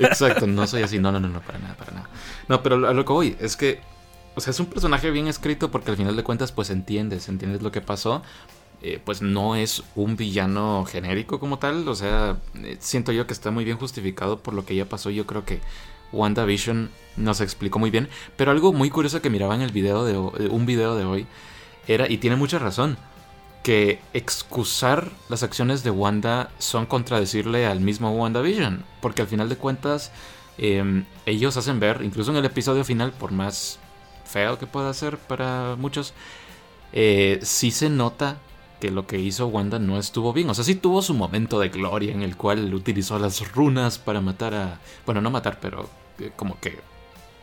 Exacto, 0.00 0.46
no 0.46 0.66
soy 0.66 0.82
así, 0.82 0.98
no, 0.98 1.12
no, 1.12 1.20
no, 1.20 1.28
no, 1.28 1.40
para 1.40 1.58
nada, 1.60 1.74
para 1.74 1.90
nada. 1.92 1.95
No, 2.48 2.62
pero 2.62 2.86
a 2.86 2.92
lo 2.92 3.04
que 3.04 3.12
voy 3.12 3.36
es 3.40 3.56
que, 3.56 3.80
o 4.34 4.40
sea, 4.40 4.50
es 4.50 4.60
un 4.60 4.66
personaje 4.66 5.10
bien 5.10 5.26
escrito 5.26 5.70
porque 5.70 5.90
al 5.90 5.96
final 5.96 6.16
de 6.16 6.22
cuentas, 6.22 6.52
pues 6.52 6.70
entiendes, 6.70 7.28
entiendes 7.28 7.62
lo 7.62 7.72
que 7.72 7.80
pasó. 7.80 8.22
Eh, 8.82 9.00
pues 9.02 9.22
no 9.22 9.56
es 9.56 9.82
un 9.94 10.16
villano 10.16 10.84
genérico 10.84 11.40
como 11.40 11.58
tal, 11.58 11.88
o 11.88 11.94
sea, 11.94 12.36
eh, 12.56 12.76
siento 12.78 13.10
yo 13.10 13.26
que 13.26 13.32
está 13.32 13.50
muy 13.50 13.64
bien 13.64 13.78
justificado 13.78 14.38
por 14.38 14.52
lo 14.52 14.66
que 14.66 14.76
ya 14.76 14.84
pasó. 14.84 15.08
Yo 15.08 15.26
creo 15.26 15.46
que 15.46 15.60
WandaVision 16.12 16.90
nos 17.16 17.40
explicó 17.40 17.78
muy 17.78 17.90
bien, 17.90 18.08
pero 18.36 18.50
algo 18.50 18.72
muy 18.74 18.90
curioso 18.90 19.22
que 19.22 19.30
miraba 19.30 19.54
en 19.54 19.62
el 19.62 19.72
video 19.72 20.04
de 20.04 20.12
eh, 20.12 20.48
un 20.50 20.66
video 20.66 20.94
de 20.94 21.04
hoy 21.04 21.26
era, 21.88 22.08
y 22.08 22.18
tiene 22.18 22.36
mucha 22.36 22.58
razón, 22.58 22.98
que 23.62 23.98
excusar 24.12 25.10
las 25.28 25.42
acciones 25.42 25.82
de 25.82 25.90
Wanda 25.90 26.50
son 26.58 26.86
contradecirle 26.86 27.66
al 27.66 27.80
mismo 27.80 28.12
WandaVision, 28.12 28.84
porque 29.00 29.22
al 29.22 29.28
final 29.28 29.48
de 29.48 29.56
cuentas 29.56 30.12
eh, 30.58 31.04
ellos 31.26 31.56
hacen 31.56 31.80
ver, 31.80 32.02
incluso 32.02 32.30
en 32.30 32.38
el 32.38 32.44
episodio 32.44 32.84
final, 32.84 33.12
por 33.12 33.32
más 33.32 33.78
feo 34.24 34.58
que 34.58 34.66
pueda 34.66 34.92
ser 34.92 35.18
para 35.18 35.76
muchos, 35.76 36.14
eh, 36.92 37.38
sí 37.42 37.70
se 37.70 37.90
nota 37.90 38.38
que 38.80 38.90
lo 38.90 39.06
que 39.06 39.18
hizo 39.18 39.46
Wanda 39.46 39.78
no 39.78 39.98
estuvo 39.98 40.32
bien. 40.32 40.50
O 40.50 40.54
sea, 40.54 40.64
sí 40.64 40.74
tuvo 40.74 41.02
su 41.02 41.14
momento 41.14 41.58
de 41.60 41.68
gloria 41.68 42.12
en 42.12 42.22
el 42.22 42.36
cual 42.36 42.72
utilizó 42.74 43.18
las 43.18 43.52
runas 43.52 43.98
para 43.98 44.20
matar 44.20 44.54
a... 44.54 44.80
Bueno, 45.04 45.20
no 45.20 45.30
matar, 45.30 45.58
pero 45.60 45.88
eh, 46.18 46.32
como 46.36 46.58
que 46.60 46.78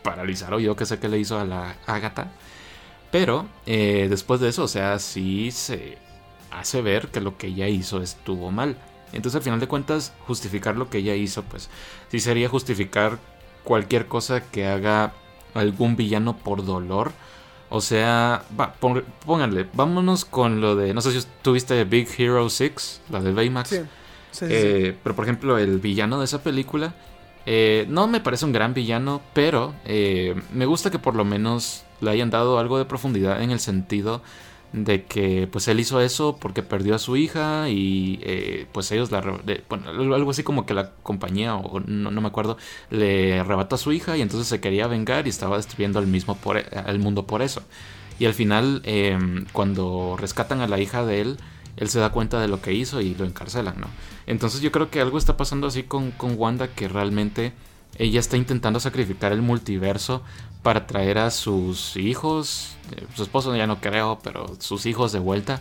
paralizar 0.02 0.54
o 0.54 0.60
yo 0.60 0.76
que 0.76 0.86
sé 0.86 0.98
que 0.98 1.08
le 1.08 1.18
hizo 1.18 1.38
a 1.38 1.44
la 1.44 1.76
Agatha. 1.86 2.32
Pero 3.10 3.46
eh, 3.66 4.06
después 4.10 4.40
de 4.40 4.48
eso, 4.48 4.64
o 4.64 4.68
sea, 4.68 4.98
sí 4.98 5.50
se 5.50 5.98
hace 6.50 6.82
ver 6.82 7.08
que 7.08 7.20
lo 7.20 7.36
que 7.36 7.48
ella 7.48 7.68
hizo 7.68 8.00
estuvo 8.02 8.50
mal. 8.50 8.76
Entonces 9.16 9.36
al 9.36 9.42
final 9.42 9.60
de 9.60 9.68
cuentas, 9.68 10.14
justificar 10.26 10.76
lo 10.76 10.90
que 10.90 10.98
ella 10.98 11.14
hizo, 11.14 11.42
pues 11.44 11.70
sí 12.10 12.20
sería 12.20 12.48
justificar 12.48 13.18
cualquier 13.62 14.08
cosa 14.08 14.50
que 14.50 14.66
haga 14.66 15.14
algún 15.54 15.96
villano 15.96 16.36
por 16.38 16.64
dolor. 16.64 17.12
O 17.68 17.80
sea, 17.80 18.44
va, 18.58 18.74
pónganle, 19.24 19.68
vámonos 19.72 20.24
con 20.24 20.60
lo 20.60 20.76
de, 20.76 20.94
no 20.94 21.00
sé 21.00 21.18
si 21.20 21.26
tuviste 21.42 21.84
Big 21.84 22.08
Hero 22.18 22.48
6, 22.48 23.02
la 23.08 23.20
de 23.20 23.32
Baymax. 23.32 23.70
Sí. 23.70 23.78
Sí, 24.30 24.48
sí, 24.48 24.58
sí. 24.58 24.68
Eh, 24.68 24.98
pero 25.02 25.14
por 25.14 25.24
ejemplo, 25.24 25.58
el 25.58 25.78
villano 25.80 26.18
de 26.18 26.24
esa 26.26 26.42
película 26.42 26.94
Eh, 27.46 27.86
no 27.90 28.06
me 28.08 28.20
parece 28.20 28.46
un 28.46 28.52
gran 28.52 28.72
villano, 28.74 29.22
pero 29.34 29.74
eh, 29.84 30.34
me 30.50 30.66
gusta 30.66 30.90
que 30.90 30.98
por 30.98 31.14
lo 31.14 31.24
menos 31.26 31.84
le 32.00 32.10
hayan 32.10 32.30
dado 32.30 32.58
algo 32.58 32.78
de 32.78 32.86
profundidad 32.86 33.42
en 33.42 33.50
el 33.50 33.60
sentido 33.60 34.22
de 34.74 35.04
que 35.04 35.46
pues 35.46 35.68
él 35.68 35.78
hizo 35.78 36.00
eso 36.00 36.36
porque 36.40 36.64
perdió 36.64 36.96
a 36.96 36.98
su 36.98 37.16
hija 37.16 37.68
y 37.68 38.18
eh, 38.22 38.66
pues 38.72 38.90
ellos 38.90 39.12
la 39.12 39.20
bueno, 39.68 40.14
algo 40.14 40.32
así 40.32 40.42
como 40.42 40.66
que 40.66 40.74
la 40.74 40.90
compañía 41.04 41.54
o 41.54 41.78
no, 41.78 42.10
me 42.10 42.26
acuerdo 42.26 42.58
le 42.90 43.38
arrebató 43.38 43.76
a 43.76 43.78
su 43.78 43.92
hija 43.92 44.16
y 44.16 44.22
entonces 44.22 44.48
se 44.48 44.60
quería 44.60 44.88
vengar 44.88 45.28
y 45.28 45.30
estaba 45.30 45.58
destruyendo 45.58 46.00
al 46.00 46.08
mismo 46.08 46.34
por, 46.34 46.56
al 46.56 46.98
mundo 46.98 47.24
por 47.24 47.40
eso. 47.40 47.62
Y 48.18 48.26
al 48.26 48.34
final 48.34 48.82
em, 48.84 49.44
cuando 49.52 50.16
rescatan 50.18 50.60
a 50.60 50.66
la 50.66 50.80
hija 50.80 51.06
de 51.06 51.20
él 51.20 51.36
él 51.76 51.88
se 51.88 52.00
da 52.00 52.10
cuenta 52.10 52.40
de 52.40 52.48
lo 52.48 52.60
que 52.60 52.72
hizo 52.72 53.00
y 53.00 53.14
lo 53.14 53.24
encarcelan 53.24 53.80
no 53.80 53.88
entonces 54.26 54.60
yo 54.60 54.72
creo 54.72 54.90
que 54.90 55.00
algo 55.00 55.18
está 55.18 55.36
pasando 55.36 55.66
así 55.66 55.84
con, 55.84 56.12
con 56.12 56.34
Wanda 56.36 56.68
que 56.68 56.88
realmente 56.88 57.52
ella 57.96 58.20
está 58.20 58.36
intentando 58.36 58.80
sacrificar 58.80 59.32
el 59.32 59.42
multiverso 59.42 60.22
para 60.62 60.86
traer 60.86 61.18
a 61.18 61.30
sus 61.30 61.96
hijos, 61.96 62.76
eh, 62.92 63.06
su 63.14 63.22
esposo 63.22 63.54
ya 63.54 63.66
no 63.66 63.80
creo, 63.80 64.18
pero 64.22 64.56
sus 64.58 64.86
hijos 64.86 65.12
de 65.12 65.18
vuelta. 65.18 65.60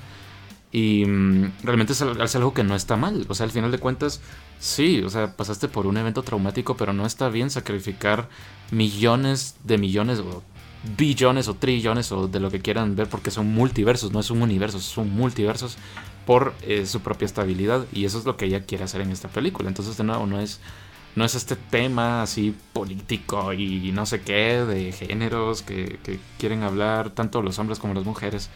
Y 0.72 1.06
mm, 1.06 1.52
realmente 1.64 1.94
es, 1.94 2.02
algo 2.02 2.54
que 2.54 2.64
no 2.64 2.76
está 2.76 2.96
mal. 2.96 3.26
O 3.30 3.36
sea, 3.36 3.46
al 3.46 3.52
final 3.52 3.72
de 3.72 3.78
cuentas, 3.78 4.22
sí, 4.60 5.04
o 5.04 5.10
sea, 5.10 5.36
pasaste 5.36 5.68
por 5.68 5.86
un 5.86 5.98
evento 5.98 6.24
traumático, 6.24 6.76
pero 6.76 6.94
no 6.94 7.06
está 7.06 7.30
bien 7.30 7.52
sacrificar 7.52 8.28
millones 8.72 9.56
de 9.64 9.78
millones 9.78 10.20
o 10.20 10.42
billones 10.98 11.48
o 11.48 11.54
trillones 11.54 12.12
o 12.12 12.28
de 12.28 12.40
lo 12.40 12.50
que 12.50 12.60
quieran 12.60 12.96
ver 12.96 13.08
porque 13.08 13.32
son 13.32 13.48
multiversos, 13.54 14.12
no 14.12 14.20
es 14.20 14.32
un 14.32 14.42
universo, 14.42 14.80
son 14.80 15.10
multiversos 15.12 15.78
por 16.26 16.54
eh, 16.64 16.86
su 16.88 17.02
propia 17.02 17.28
estabilidad. 17.28 17.86
Y 17.94 18.06
eso 18.06 18.18
es 18.18 18.26
lo 18.26 18.36
que 18.36 18.46
ella 18.46 18.66
quiere 18.66 18.84
hacer 18.86 19.02
en 19.02 19.12
esta 19.12 19.28
película. 19.28 19.70
Entonces, 19.70 19.96
de 19.98 20.04
nuevo, 20.04 20.26
no 20.26 20.40
es 20.40 20.60
no 21.16 21.26
es 21.26 21.36
este 21.36 21.56
tema 21.56 22.24
así 22.24 22.56
político 22.74 23.54
y 23.54 23.92
no 23.92 24.06
sé 24.06 24.22
qué, 24.22 24.66
de 24.66 24.92
géneros 24.92 25.62
que, 25.62 26.00
quieren 26.40 26.64
hablar 26.64 27.12
tanto 27.12 27.42
los 27.42 27.60
hombres 27.60 27.80
como 27.80 27.94
las 27.94 28.06
mujeres. 28.06 28.50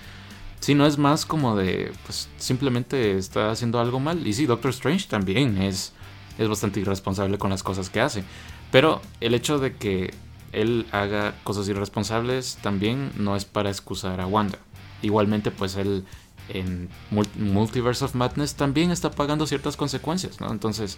Sino 0.60 0.88
es 0.88 0.98
más 0.98 1.26
como 1.26 1.56
de, 1.56 1.92
pues 2.06 2.30
simplemente 2.38 3.18
está 3.18 3.52
haciendo 3.52 3.80
algo 3.80 4.00
mal. 4.00 4.26
Y 4.26 4.34
sí, 4.34 4.48
Doctor 4.48 4.72
Strange 4.72 5.08
también 5.08 5.62
es, 5.62 5.94
es 6.40 6.48
bastante 6.50 6.80
irresponsable 6.80 7.38
con 7.38 7.52
las 7.52 7.62
cosas 7.62 7.92
que 7.92 8.02
hace. 8.02 8.24
Pero 8.72 9.02
el 9.22 9.36
hecho 9.36 9.60
de 9.60 9.76
que 9.76 10.16
él 10.52 10.88
haga 10.92 11.36
cosas 11.44 11.70
irresponsables 11.70 12.58
también 12.64 13.12
no 13.18 13.36
es 13.36 13.46
para 13.46 13.70
excusar 13.70 14.20
a 14.20 14.26
Wanda. 14.26 14.58
Igualmente, 15.04 15.52
pues 15.52 15.76
él 15.76 16.06
en 16.50 16.90
Multiverse 17.36 18.04
of 18.06 18.16
Madness 18.16 18.56
también 18.56 18.90
está 18.90 19.12
pagando 19.12 19.46
ciertas 19.46 19.78
consecuencias, 19.78 20.40
¿no? 20.40 20.52
Entonces, 20.52 20.98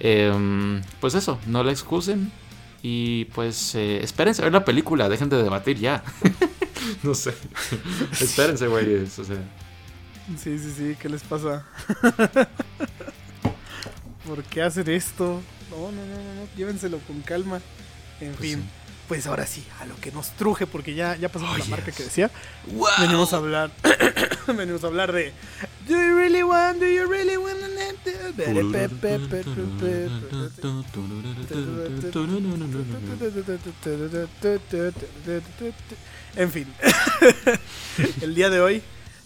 Em, 0.00 0.82
pues 1.00 1.14
eso, 1.14 1.38
no 1.46 1.62
la 1.62 1.72
excusen. 1.72 2.30
Y 2.82 3.24
pues 3.26 3.74
eh, 3.74 3.98
espérense 4.02 4.40
a 4.42 4.44
ver 4.44 4.52
la 4.52 4.64
película, 4.64 5.08
dejen 5.08 5.28
de 5.28 5.42
debatir 5.42 5.78
ya. 5.78 6.04
no 7.02 7.14
sé. 7.14 7.34
espérense, 8.12 8.68
güeyes. 8.68 9.18
O 9.18 9.24
sea. 9.24 9.36
Sí, 10.36 10.58
sí, 10.58 10.72
sí, 10.76 10.96
¿qué 11.00 11.08
les 11.08 11.22
pasa? 11.22 11.66
¿Por 14.26 14.44
qué 14.44 14.62
hacen 14.62 14.88
esto? 14.90 15.40
No, 15.70 15.90
no, 15.90 16.04
no, 16.06 16.34
no, 16.34 16.48
llévenselo 16.56 16.98
con 17.06 17.20
calma. 17.22 17.60
En 18.20 18.34
pues 18.34 18.50
fin, 18.50 18.68
pues 19.08 19.26
ahora 19.26 19.46
sí, 19.46 19.64
a 19.80 19.86
lo 19.86 19.96
que 19.96 20.12
nos 20.12 20.30
truje, 20.32 20.66
porque 20.66 20.94
ya, 20.94 21.16
ya 21.16 21.30
pasamos 21.30 21.54
oh, 21.54 21.58
la 21.58 21.64
marca 21.64 21.90
que 21.90 22.04
decía. 22.04 22.30
Venimos 23.00 23.32
a 23.32 23.38
hablar. 23.38 23.70
venimos 24.46 24.84
a 24.84 24.88
hablar 24.88 25.12
de. 25.12 25.32
Do 25.88 25.94
you 25.94 26.14
really 26.14 26.42
want, 26.42 26.78
do 26.78 26.86
you 26.86 27.06
really 27.08 27.38
want 27.38 27.58
En 36.36 36.52
fin. 36.52 36.66
El 38.20 38.34
día 38.34 38.50
de 38.50 38.60
hoy 38.60 38.82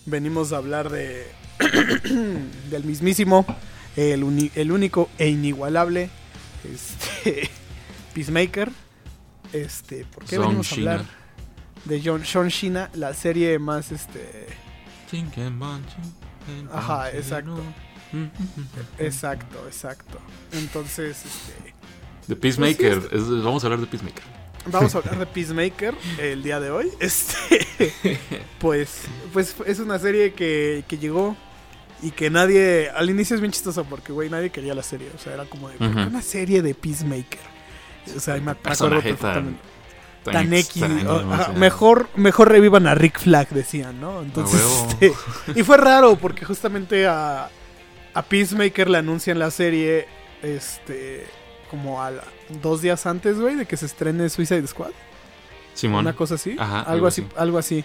venimos 0.06 0.52
a 0.52 0.58
hablar 0.58 0.90
de. 0.90 1.26
del 2.70 2.84
mismísimo. 2.84 3.44
El, 3.96 4.50
el 4.54 4.72
único 4.72 5.10
e 5.18 5.28
inigualable. 5.28 6.08
Este. 6.64 7.50
Peacemaker 8.14 8.81
este, 9.52 10.04
¿por 10.04 10.24
qué 10.24 10.38
venimos 10.38 10.72
a 10.72 10.74
hablar 10.74 11.04
de 11.84 12.02
John, 12.04 12.24
Sean 12.24 12.48
Shina, 12.48 12.90
la 12.94 13.14
serie 13.14 13.58
más 13.58 13.92
este 13.92 14.46
Ajá, 16.72 17.10
exacto. 17.10 17.60
Exacto, 18.98 19.64
exacto. 19.66 20.18
Entonces, 20.52 21.24
este 21.24 21.74
The 22.28 22.36
Peacemaker, 22.36 23.08
pues 23.08 23.28
vamos 23.42 23.64
a 23.64 23.66
hablar 23.66 23.80
de 23.80 23.86
Peacemaker. 23.86 24.22
Vamos 24.66 24.94
a 24.94 24.98
hablar 24.98 25.18
de 25.18 25.26
Peacemaker 25.26 25.94
el 26.18 26.42
día 26.42 26.60
de 26.60 26.70
hoy. 26.70 26.90
Este, 27.00 28.18
pues, 28.58 29.02
pues 29.32 29.56
es 29.66 29.80
una 29.80 29.98
serie 29.98 30.32
que, 30.34 30.84
que 30.86 30.98
llegó 30.98 31.36
y 32.02 32.10
que 32.10 32.30
nadie, 32.30 32.90
al 32.90 33.10
inicio 33.10 33.34
es 33.34 33.40
bien 33.40 33.52
chistoso 33.52 33.84
porque, 33.84 34.12
güey, 34.12 34.30
nadie 34.30 34.50
quería 34.50 34.74
la 34.74 34.82
serie. 34.82 35.10
O 35.14 35.18
sea, 35.18 35.34
era 35.34 35.44
como 35.46 35.68
de, 35.68 35.76
una 35.78 36.22
serie 36.22 36.62
de 36.62 36.74
Peacemaker? 36.74 37.51
O 38.16 38.20
sea, 38.20 38.36
me 38.36 38.52
acuerdo 38.52 38.88
perfectamente. 38.90 39.72
Tan, 40.24 40.52
X. 40.52 40.84
mejor, 41.56 42.08
mejor 42.14 42.48
revivan 42.48 42.86
a 42.86 42.94
Rick 42.94 43.18
Flag, 43.18 43.48
decían, 43.48 44.00
¿no? 44.00 44.22
Entonces, 44.22 44.60
este, 44.88 45.12
y 45.56 45.64
fue 45.64 45.76
raro 45.76 46.14
porque 46.16 46.44
justamente 46.44 47.08
a, 47.08 47.50
a 48.14 48.22
Peacemaker 48.22 48.88
le 48.88 48.98
anuncian 48.98 49.40
la 49.40 49.50
serie, 49.50 50.06
este, 50.42 51.26
como 51.70 52.00
a 52.00 52.12
dos 52.62 52.82
días 52.82 53.04
antes, 53.06 53.40
güey, 53.40 53.56
de 53.56 53.66
que 53.66 53.76
se 53.76 53.86
estrene 53.86 54.28
Suicide 54.28 54.66
Squad. 54.68 54.92
Simón. 55.74 56.00
Una 56.00 56.14
cosa 56.14 56.36
así. 56.36 56.56
algo, 56.58 57.08
así, 57.08 57.26
algo 57.36 57.58
así. 57.58 57.84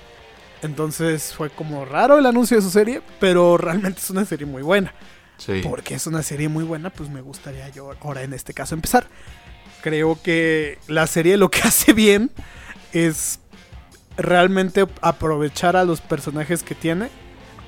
Entonces 0.61 1.33
fue 1.33 1.49
como 1.49 1.85
raro 1.85 2.19
el 2.19 2.25
anuncio 2.25 2.57
de 2.57 2.63
su 2.63 2.69
serie, 2.69 3.01
pero 3.19 3.57
realmente 3.57 3.99
es 3.99 4.09
una 4.11 4.25
serie 4.25 4.45
muy 4.45 4.61
buena. 4.61 4.93
Sí. 5.37 5.61
Porque 5.63 5.95
es 5.95 6.05
una 6.05 6.21
serie 6.21 6.49
muy 6.49 6.63
buena, 6.63 6.91
pues 6.91 7.09
me 7.09 7.21
gustaría 7.21 7.69
yo 7.69 7.91
ahora 8.01 8.23
en 8.23 8.33
este 8.33 8.53
caso 8.53 8.75
empezar 8.75 9.07
creo 9.81 10.19
que 10.21 10.77
la 10.87 11.07
serie 11.07 11.37
lo 11.37 11.49
que 11.49 11.61
hace 11.63 11.93
bien 11.93 12.31
es 12.93 13.39
realmente 14.17 14.85
aprovechar 15.01 15.75
a 15.75 15.85
los 15.85 16.01
personajes 16.01 16.63
que 16.63 16.75
tiene 16.75 17.09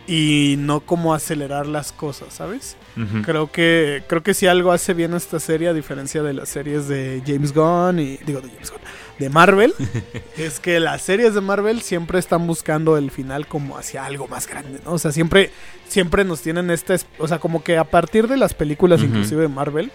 y 0.10 0.56
no 0.58 0.80
como 0.80 1.14
acelerar 1.14 1.68
las 1.68 1.92
cosas, 1.92 2.34
¿sabes? 2.34 2.76
Creo 3.24 3.50
que 3.50 4.04
creo 4.08 4.24
que 4.24 4.34
si 4.34 4.48
algo 4.48 4.74
hace 4.74 4.94
bien 4.94 5.14
esta 5.14 5.40
serie 5.40 5.70
a 5.70 5.74
diferencia 5.74 6.22
de 6.22 6.34
las 6.34 6.50
series 6.50 6.88
de 6.90 7.24
James 7.26 7.54
Gunn 7.54 8.00
y 8.00 8.18
digo 8.26 8.42
de 8.42 8.50
James 8.50 8.72
Gunn, 8.72 8.82
de 9.20 9.30
Marvel, 9.30 9.74
es 10.38 10.60
que 10.60 10.80
las 10.80 11.04
series 11.04 11.36
de 11.36 11.42
Marvel 11.42 11.82
siempre 11.82 12.20
están 12.20 12.48
buscando 12.48 12.98
el 12.98 13.12
final 13.12 13.48
como 13.48 13.78
hacia 13.78 14.04
algo 14.04 14.28
más 14.28 14.48
grande, 14.48 14.82
¿no? 14.84 14.94
O 14.94 14.98
sea, 14.98 15.12
siempre 15.12 15.52
siempre 15.88 16.26
nos 16.26 16.42
tienen 16.42 16.72
esta, 16.72 16.96
o 17.20 17.28
sea, 17.28 17.40
como 17.40 17.64
que 17.64 17.78
a 17.78 17.84
partir 17.84 18.28
de 18.28 18.36
las 18.36 18.54
películas 18.54 19.02
inclusive 19.02 19.44
de 19.44 19.48
Marvel 19.48 19.92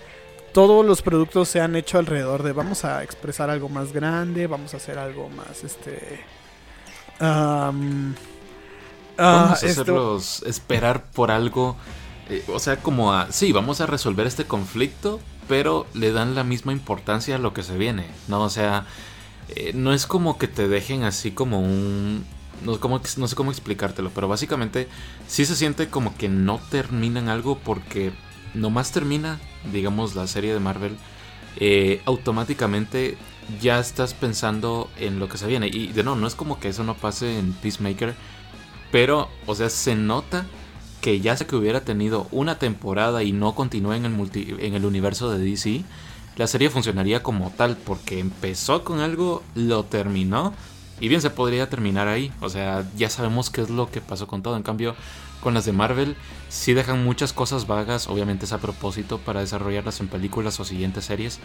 todos 0.54 0.86
los 0.86 1.02
productos 1.02 1.48
se 1.48 1.60
han 1.60 1.74
hecho 1.74 1.98
alrededor 1.98 2.44
de 2.44 2.52
vamos 2.52 2.84
a 2.84 3.02
expresar 3.02 3.50
algo 3.50 3.68
más 3.68 3.92
grande, 3.92 4.46
vamos 4.46 4.72
a 4.72 4.76
hacer 4.76 4.98
algo 4.98 5.28
más 5.28 5.64
este 5.64 6.24
vamos 7.18 8.16
a 9.18 9.52
hacerlos 9.52 10.42
esperar 10.44 11.10
por 11.10 11.32
algo 11.32 11.76
eh, 12.30 12.44
o 12.48 12.60
sea 12.60 12.76
como 12.76 13.12
a 13.12 13.32
sí 13.32 13.52
vamos 13.52 13.80
a 13.80 13.86
resolver 13.86 14.28
este 14.28 14.44
conflicto 14.44 15.20
pero 15.48 15.86
le 15.92 16.12
dan 16.12 16.36
la 16.36 16.44
misma 16.44 16.72
importancia 16.72 17.34
a 17.34 17.38
lo 17.38 17.52
que 17.52 17.64
se 17.64 17.76
viene 17.76 18.06
no 18.28 18.40
o 18.40 18.48
sea 18.48 18.86
eh, 19.48 19.72
no 19.74 19.92
es 19.92 20.06
como 20.06 20.38
que 20.38 20.46
te 20.46 20.68
dejen 20.68 21.02
así 21.02 21.32
como 21.32 21.60
un 21.60 22.24
no, 22.64 22.78
como, 22.78 23.00
no 23.16 23.26
sé 23.26 23.34
cómo 23.34 23.50
explicártelo 23.50 24.10
pero 24.14 24.28
básicamente 24.28 24.86
sí 25.26 25.46
se 25.46 25.56
siente 25.56 25.88
como 25.88 26.16
que 26.16 26.28
no 26.28 26.60
terminan 26.70 27.28
algo 27.28 27.58
porque 27.58 28.12
nomás 28.54 28.92
termina, 28.92 29.40
digamos, 29.72 30.14
la 30.14 30.26
serie 30.26 30.52
de 30.52 30.60
Marvel, 30.60 30.96
eh, 31.56 32.02
automáticamente 32.04 33.16
ya 33.60 33.78
estás 33.78 34.14
pensando 34.14 34.90
en 34.98 35.18
lo 35.18 35.28
que 35.28 35.38
se 35.38 35.46
viene. 35.46 35.68
Y 35.68 35.88
de 35.88 36.02
no, 36.02 36.16
no 36.16 36.26
es 36.26 36.34
como 36.34 36.58
que 36.60 36.68
eso 36.68 36.84
no 36.84 36.94
pase 36.94 37.38
en 37.38 37.52
Peacemaker, 37.52 38.14
pero, 38.90 39.28
o 39.46 39.54
sea, 39.54 39.68
se 39.68 39.94
nota 39.94 40.46
que 41.00 41.20
ya 41.20 41.36
sé 41.36 41.46
que 41.46 41.56
hubiera 41.56 41.82
tenido 41.82 42.28
una 42.30 42.58
temporada 42.58 43.22
y 43.22 43.32
no 43.32 43.54
continúe 43.54 43.92
en 43.92 44.06
el, 44.06 44.12
multi, 44.12 44.54
en 44.58 44.74
el 44.74 44.86
universo 44.86 45.30
de 45.30 45.44
DC, 45.44 45.84
la 46.36 46.46
serie 46.46 46.70
funcionaría 46.70 47.22
como 47.22 47.50
tal, 47.50 47.76
porque 47.76 48.18
empezó 48.18 48.84
con 48.84 49.00
algo, 49.00 49.42
lo 49.54 49.84
terminó, 49.84 50.54
y 51.00 51.08
bien 51.08 51.20
se 51.20 51.30
podría 51.30 51.68
terminar 51.68 52.08
ahí. 52.08 52.32
O 52.40 52.48
sea, 52.48 52.88
ya 52.96 53.10
sabemos 53.10 53.50
qué 53.50 53.60
es 53.60 53.70
lo 53.70 53.90
que 53.90 54.00
pasó 54.00 54.26
con 54.26 54.42
todo. 54.42 54.56
En 54.56 54.62
cambio, 54.62 54.94
con 55.44 55.54
las 55.54 55.64
de 55.64 55.72
Marvel 55.72 56.16
sí 56.48 56.74
dejan 56.74 57.04
muchas 57.04 57.32
cosas 57.32 57.68
vagas, 57.68 58.08
obviamente 58.08 58.46
es 58.46 58.52
a 58.52 58.58
propósito 58.58 59.18
para 59.18 59.40
desarrollarlas 59.40 60.00
en 60.00 60.08
películas 60.08 60.58
o 60.58 60.64
siguientes 60.64 61.04
series. 61.04 61.38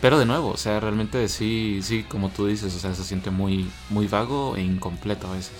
Pero 0.00 0.18
de 0.18 0.26
nuevo, 0.26 0.50
o 0.50 0.56
sea, 0.56 0.78
realmente 0.78 1.26
sí, 1.28 1.80
sí, 1.82 2.04
como 2.04 2.28
tú 2.28 2.46
dices, 2.46 2.74
o 2.74 2.78
sea, 2.78 2.94
se 2.94 3.02
siente 3.02 3.30
muy, 3.30 3.68
muy 3.88 4.06
vago 4.06 4.56
e 4.56 4.62
incompleto 4.62 5.26
a 5.26 5.32
veces. 5.32 5.52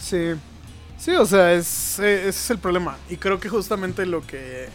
Sí, 0.00 0.32
sí, 0.98 1.12
o 1.12 1.24
sea, 1.24 1.54
es, 1.54 1.98
ese 1.98 2.28
es 2.28 2.50
el 2.50 2.58
problema. 2.58 2.98
Y 3.08 3.16
creo 3.16 3.40
que 3.40 3.48
justamente 3.48 4.04
lo 4.04 4.24
que, 4.26 4.68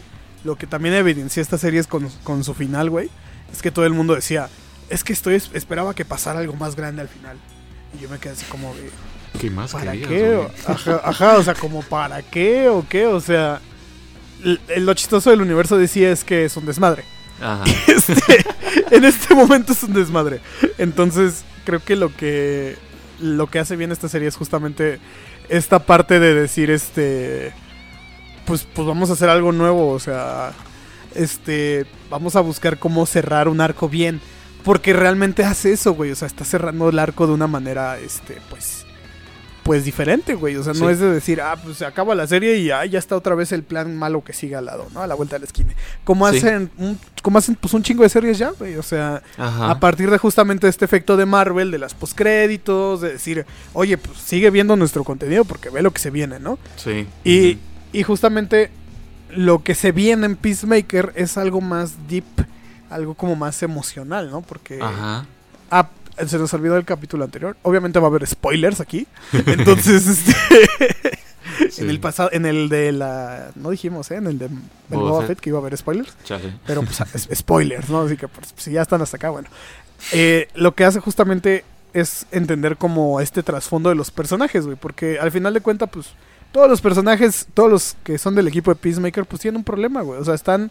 lo 0.44 0.56
que 0.56 0.66
también 0.66 0.94
evidencia 0.94 1.40
esta 1.40 1.56
serie 1.56 1.80
es 1.80 1.86
con, 1.86 2.08
con 2.24 2.42
su 2.42 2.54
final, 2.54 2.90
güey. 2.90 3.10
Es 3.52 3.62
que 3.62 3.70
todo 3.70 3.86
el 3.86 3.92
mundo 3.92 4.14
decía, 4.14 4.50
es 4.90 5.04
que 5.04 5.12
estoy 5.12 5.36
esperaba 5.36 5.94
que 5.94 6.04
pasara 6.04 6.40
algo 6.40 6.54
más 6.54 6.74
grande 6.74 7.02
al 7.02 7.08
final. 7.08 7.38
Y 7.94 8.02
yo 8.02 8.08
me 8.08 8.18
quedé 8.18 8.32
así 8.32 8.44
como 8.46 8.74
¿Qué 9.40 9.50
más 9.50 9.72
¿para 9.72 9.92
querías, 9.92 10.08
qué? 10.08 10.48
Ajá, 10.66 11.00
ajá, 11.04 11.36
o 11.38 11.42
sea, 11.42 11.54
como 11.54 11.82
para 11.82 12.22
qué 12.22 12.68
o 12.68 12.84
qué, 12.88 13.06
o 13.06 13.20
sea, 13.20 13.60
l- 14.44 14.60
lo 14.80 14.94
chistoso 14.94 15.30
del 15.30 15.40
universo 15.42 15.76
decía 15.78 16.10
es 16.10 16.24
que 16.24 16.44
es 16.44 16.56
un 16.56 16.66
desmadre. 16.66 17.04
Ajá. 17.40 17.64
Este, 17.86 18.14
en 18.90 19.04
este 19.04 19.34
momento 19.34 19.72
es 19.72 19.82
un 19.82 19.92
desmadre. 19.94 20.40
Entonces, 20.78 21.44
creo 21.64 21.82
que 21.84 21.96
lo 21.96 22.14
que 22.14 22.76
lo 23.20 23.46
que 23.48 23.58
hace 23.58 23.76
bien 23.76 23.90
esta 23.92 24.08
serie 24.08 24.28
es 24.28 24.36
justamente 24.36 24.98
esta 25.48 25.80
parte 25.80 26.20
de 26.20 26.34
decir 26.34 26.70
este 26.70 27.52
pues 28.46 28.66
pues 28.74 28.86
vamos 28.86 29.10
a 29.10 29.14
hacer 29.14 29.28
algo 29.28 29.52
nuevo, 29.52 29.90
o 29.90 29.98
sea, 29.98 30.52
este 31.14 31.84
vamos 32.10 32.36
a 32.36 32.40
buscar 32.40 32.78
cómo 32.78 33.04
cerrar 33.06 33.48
un 33.48 33.60
arco 33.60 33.88
bien, 33.88 34.20
porque 34.64 34.92
realmente 34.92 35.44
hace 35.44 35.72
eso, 35.72 35.92
güey, 35.92 36.10
o 36.12 36.16
sea, 36.16 36.26
está 36.26 36.44
cerrando 36.44 36.88
el 36.88 36.98
arco 36.98 37.26
de 37.26 37.32
una 37.34 37.46
manera 37.46 37.98
este 37.98 38.38
pues 38.50 38.86
pues 39.68 39.84
diferente, 39.84 40.34
güey. 40.34 40.56
O 40.56 40.64
sea, 40.64 40.72
no 40.72 40.86
Sí. 40.86 40.92
es 40.92 40.98
de 40.98 41.12
decir, 41.12 41.40
ah, 41.40 41.56
pues 41.62 41.76
se 41.76 41.86
acaba 41.86 42.14
la 42.14 42.26
serie 42.26 42.56
y 42.58 42.70
ah, 42.70 42.84
ya 42.84 42.98
está 42.98 43.16
otra 43.16 43.34
vez 43.34 43.52
el 43.52 43.62
plan 43.62 43.96
malo 43.96 44.24
que 44.24 44.32
sigue 44.32 44.56
al 44.56 44.64
lado, 44.66 44.88
¿no? 44.92 45.02
A 45.02 45.06
la 45.06 45.14
vuelta 45.14 45.36
de 45.36 45.40
la 45.40 45.44
esquina. 45.46 45.72
Como 46.04 46.28
Sí. 46.30 46.38
hacen, 46.38 46.70
un, 46.78 46.98
como 47.22 47.38
hacen 47.38 47.54
pues 47.54 47.72
un 47.74 47.82
chingo 47.82 48.02
de 48.02 48.08
series 48.08 48.38
ya, 48.38 48.50
güey. 48.50 48.76
O 48.76 48.82
sea, 48.82 49.22
Ajá. 49.36 49.70
a 49.70 49.78
partir 49.78 50.10
de 50.10 50.18
justamente 50.18 50.66
este 50.68 50.84
efecto 50.84 51.16
de 51.16 51.26
Marvel, 51.26 51.70
de 51.70 51.78
las 51.78 51.94
postcréditos, 51.94 53.00
de 53.00 53.12
decir, 53.12 53.46
oye, 53.72 53.96
pues 53.98 54.18
sigue 54.18 54.50
viendo 54.50 54.74
nuestro 54.76 55.04
contenido 55.04 55.44
porque 55.44 55.70
ve 55.70 55.82
lo 55.82 55.92
que 55.92 56.00
se 56.00 56.10
viene, 56.10 56.40
¿no? 56.40 56.58
Sí. 56.76 57.06
Y, 57.24 57.58
y 57.92 58.02
justamente 58.02 58.70
lo 59.30 59.62
que 59.62 59.74
se 59.74 59.92
viene 59.92 60.26
en 60.26 60.36
Peacemaker 60.36 61.12
es 61.14 61.36
algo 61.36 61.60
más 61.60 62.08
deep, 62.08 62.24
algo 62.90 63.14
como 63.14 63.36
más 63.36 63.62
emocional, 63.62 64.30
¿no? 64.30 64.40
Porque 64.40 64.78
Ajá. 64.80 65.26
Se 66.26 66.38
nos 66.38 66.52
olvidó 66.54 66.76
el 66.76 66.84
capítulo 66.84 67.24
anterior. 67.24 67.56
Obviamente 67.62 67.98
va 67.98 68.06
a 68.06 68.10
haber 68.10 68.26
spoilers 68.26 68.80
aquí. 68.80 69.06
Entonces, 69.32 70.06
este, 70.08 70.34
Sí. 71.70 71.80
en 71.82 71.90
el 71.90 71.98
pasado, 72.00 72.28
en 72.32 72.46
el 72.46 72.68
de 72.68 72.92
la, 72.92 73.50
no 73.56 73.70
dijimos, 73.70 74.10
¿eh? 74.10 74.16
En 74.16 74.26
el 74.26 74.38
de 74.38 74.46
el 74.46 74.52
Boba 74.90 75.26
Fett. 75.26 75.40
Que 75.40 75.50
iba 75.50 75.58
a 75.58 75.60
haber 75.62 75.76
spoilers. 75.76 76.12
Chale. 76.24 76.54
Pero 76.66 76.82
pues 76.82 77.00
es- 77.14 77.28
spoilers, 77.38 77.88
¿no? 77.88 78.02
Así 78.02 78.16
que 78.16 78.28
pues, 78.28 78.54
si 78.56 78.72
ya 78.72 78.82
están 78.82 79.02
hasta 79.02 79.16
acá, 79.16 79.30
bueno. 79.30 79.48
Eh, 80.12 80.48
lo 80.54 80.74
que 80.74 80.84
hace 80.84 81.00
justamente 81.00 81.64
es 81.94 82.26
entender 82.32 82.76
como 82.76 83.20
este 83.20 83.42
trasfondo 83.42 83.88
de 83.88 83.94
los 83.96 84.10
personajes, 84.10 84.64
güey. 84.66 84.76
Porque 84.76 85.18
al 85.18 85.32
final 85.32 85.54
de 85.54 85.60
cuentas, 85.60 85.88
pues, 85.92 86.06
todos 86.52 86.68
los 86.68 86.80
personajes, 86.80 87.46
todos 87.54 87.70
los 87.70 87.96
que 88.04 88.18
son 88.18 88.34
del 88.34 88.46
equipo 88.48 88.70
de 88.70 88.76
Peacemaker, 88.76 89.24
pues 89.24 89.42
tienen 89.42 89.56
un 89.58 89.64
problema, 89.64 90.02
güey. 90.02 90.20
O 90.20 90.24
sea, 90.24 90.34
están, 90.34 90.70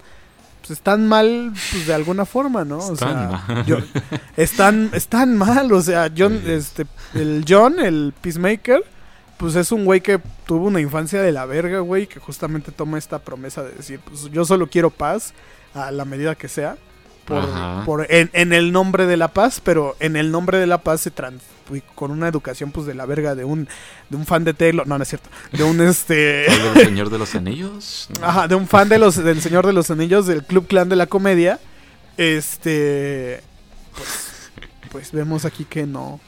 pues 0.60 0.72
están 0.72 1.08
mal, 1.08 1.54
pues 1.72 1.88
de 1.88 1.94
alguna 1.94 2.26
forma, 2.26 2.66
¿no? 2.66 2.78
O 2.80 2.94
Están 2.94 3.30
sea, 3.30 3.44
mal. 3.48 3.66
yo- 3.66 3.78
están, 4.36 4.90
están 4.94 5.38
mal, 5.38 5.72
o 5.72 5.82
sea, 5.82 6.12
John, 6.16 6.42
este, 6.48 6.86
el 7.14 7.46
John, 7.48 7.80
el 7.80 8.14
Peacemaker, 8.22 8.84
pues 9.38 9.56
es 9.56 9.72
un 9.72 9.86
güey 9.86 10.02
que 10.02 10.20
tuvo 10.46 10.68
una 10.68 10.82
infancia 10.82 11.22
de 11.22 11.32
la 11.32 11.46
verga, 11.46 11.80
güey, 11.80 12.08
que 12.08 12.20
justamente 12.20 12.72
toma 12.72 12.98
esta 12.98 13.20
promesa 13.20 13.64
de 13.64 13.72
decir, 13.72 14.00
pues 14.04 14.30
yo 14.32 14.44
solo 14.46 14.68
quiero 14.68 14.90
paz 14.90 15.34
a 15.74 15.92
la 15.92 16.06
medida 16.06 16.36
que 16.36 16.48
sea, 16.48 16.76
por, 17.86 18.08
en, 18.10 18.30
en 18.34 18.54
el 18.54 18.72
nombre 18.72 19.06
de 19.06 19.18
la 19.18 19.28
paz, 19.28 19.62
pero 19.64 19.96
en 20.00 20.16
el 20.16 20.32
nombre 20.32 20.58
de 20.58 20.68
la 20.68 20.80
paz 20.80 21.02
se 21.02 21.12
trans 21.12 21.44
con 21.96 22.12
una 22.12 22.28
educación 22.28 22.72
pues 22.72 22.86
de 22.86 22.94
la 22.94 23.06
verga 23.06 23.36
de 23.36 23.44
un 23.44 23.68
de 24.10 24.16
un 24.16 24.26
fan 24.26 24.44
de 24.44 24.54
Taylor, 24.54 24.88
no, 24.88 24.98
no 24.98 25.04
es 25.04 25.10
cierto, 25.10 25.30
de 25.52 25.64
un 25.64 25.82
este 25.82 26.46
¿El 26.52 26.74
del 26.74 26.86
Señor 26.86 27.10
de 27.10 27.18
los 27.18 27.36
Anillos? 27.36 28.08
No. 28.20 28.26
Ajá, 28.26 28.48
de 28.48 28.56
un 28.56 28.68
fan 28.68 28.90
de 28.90 28.98
los, 29.00 29.16
del 29.16 29.42
Señor 29.42 29.66
de 29.66 29.74
los 29.74 29.92
Anillos, 29.92 30.28
del 30.28 30.44
Club 30.44 30.68
Clan 30.68 30.90
de 30.90 30.96
la 30.96 31.08
Comedia. 31.08 31.60
Este. 32.18 33.42
Pues, 33.96 34.52
pues 34.92 35.12
vemos 35.12 35.46
aquí 35.46 35.66
que 35.66 35.86
no. 35.86 36.20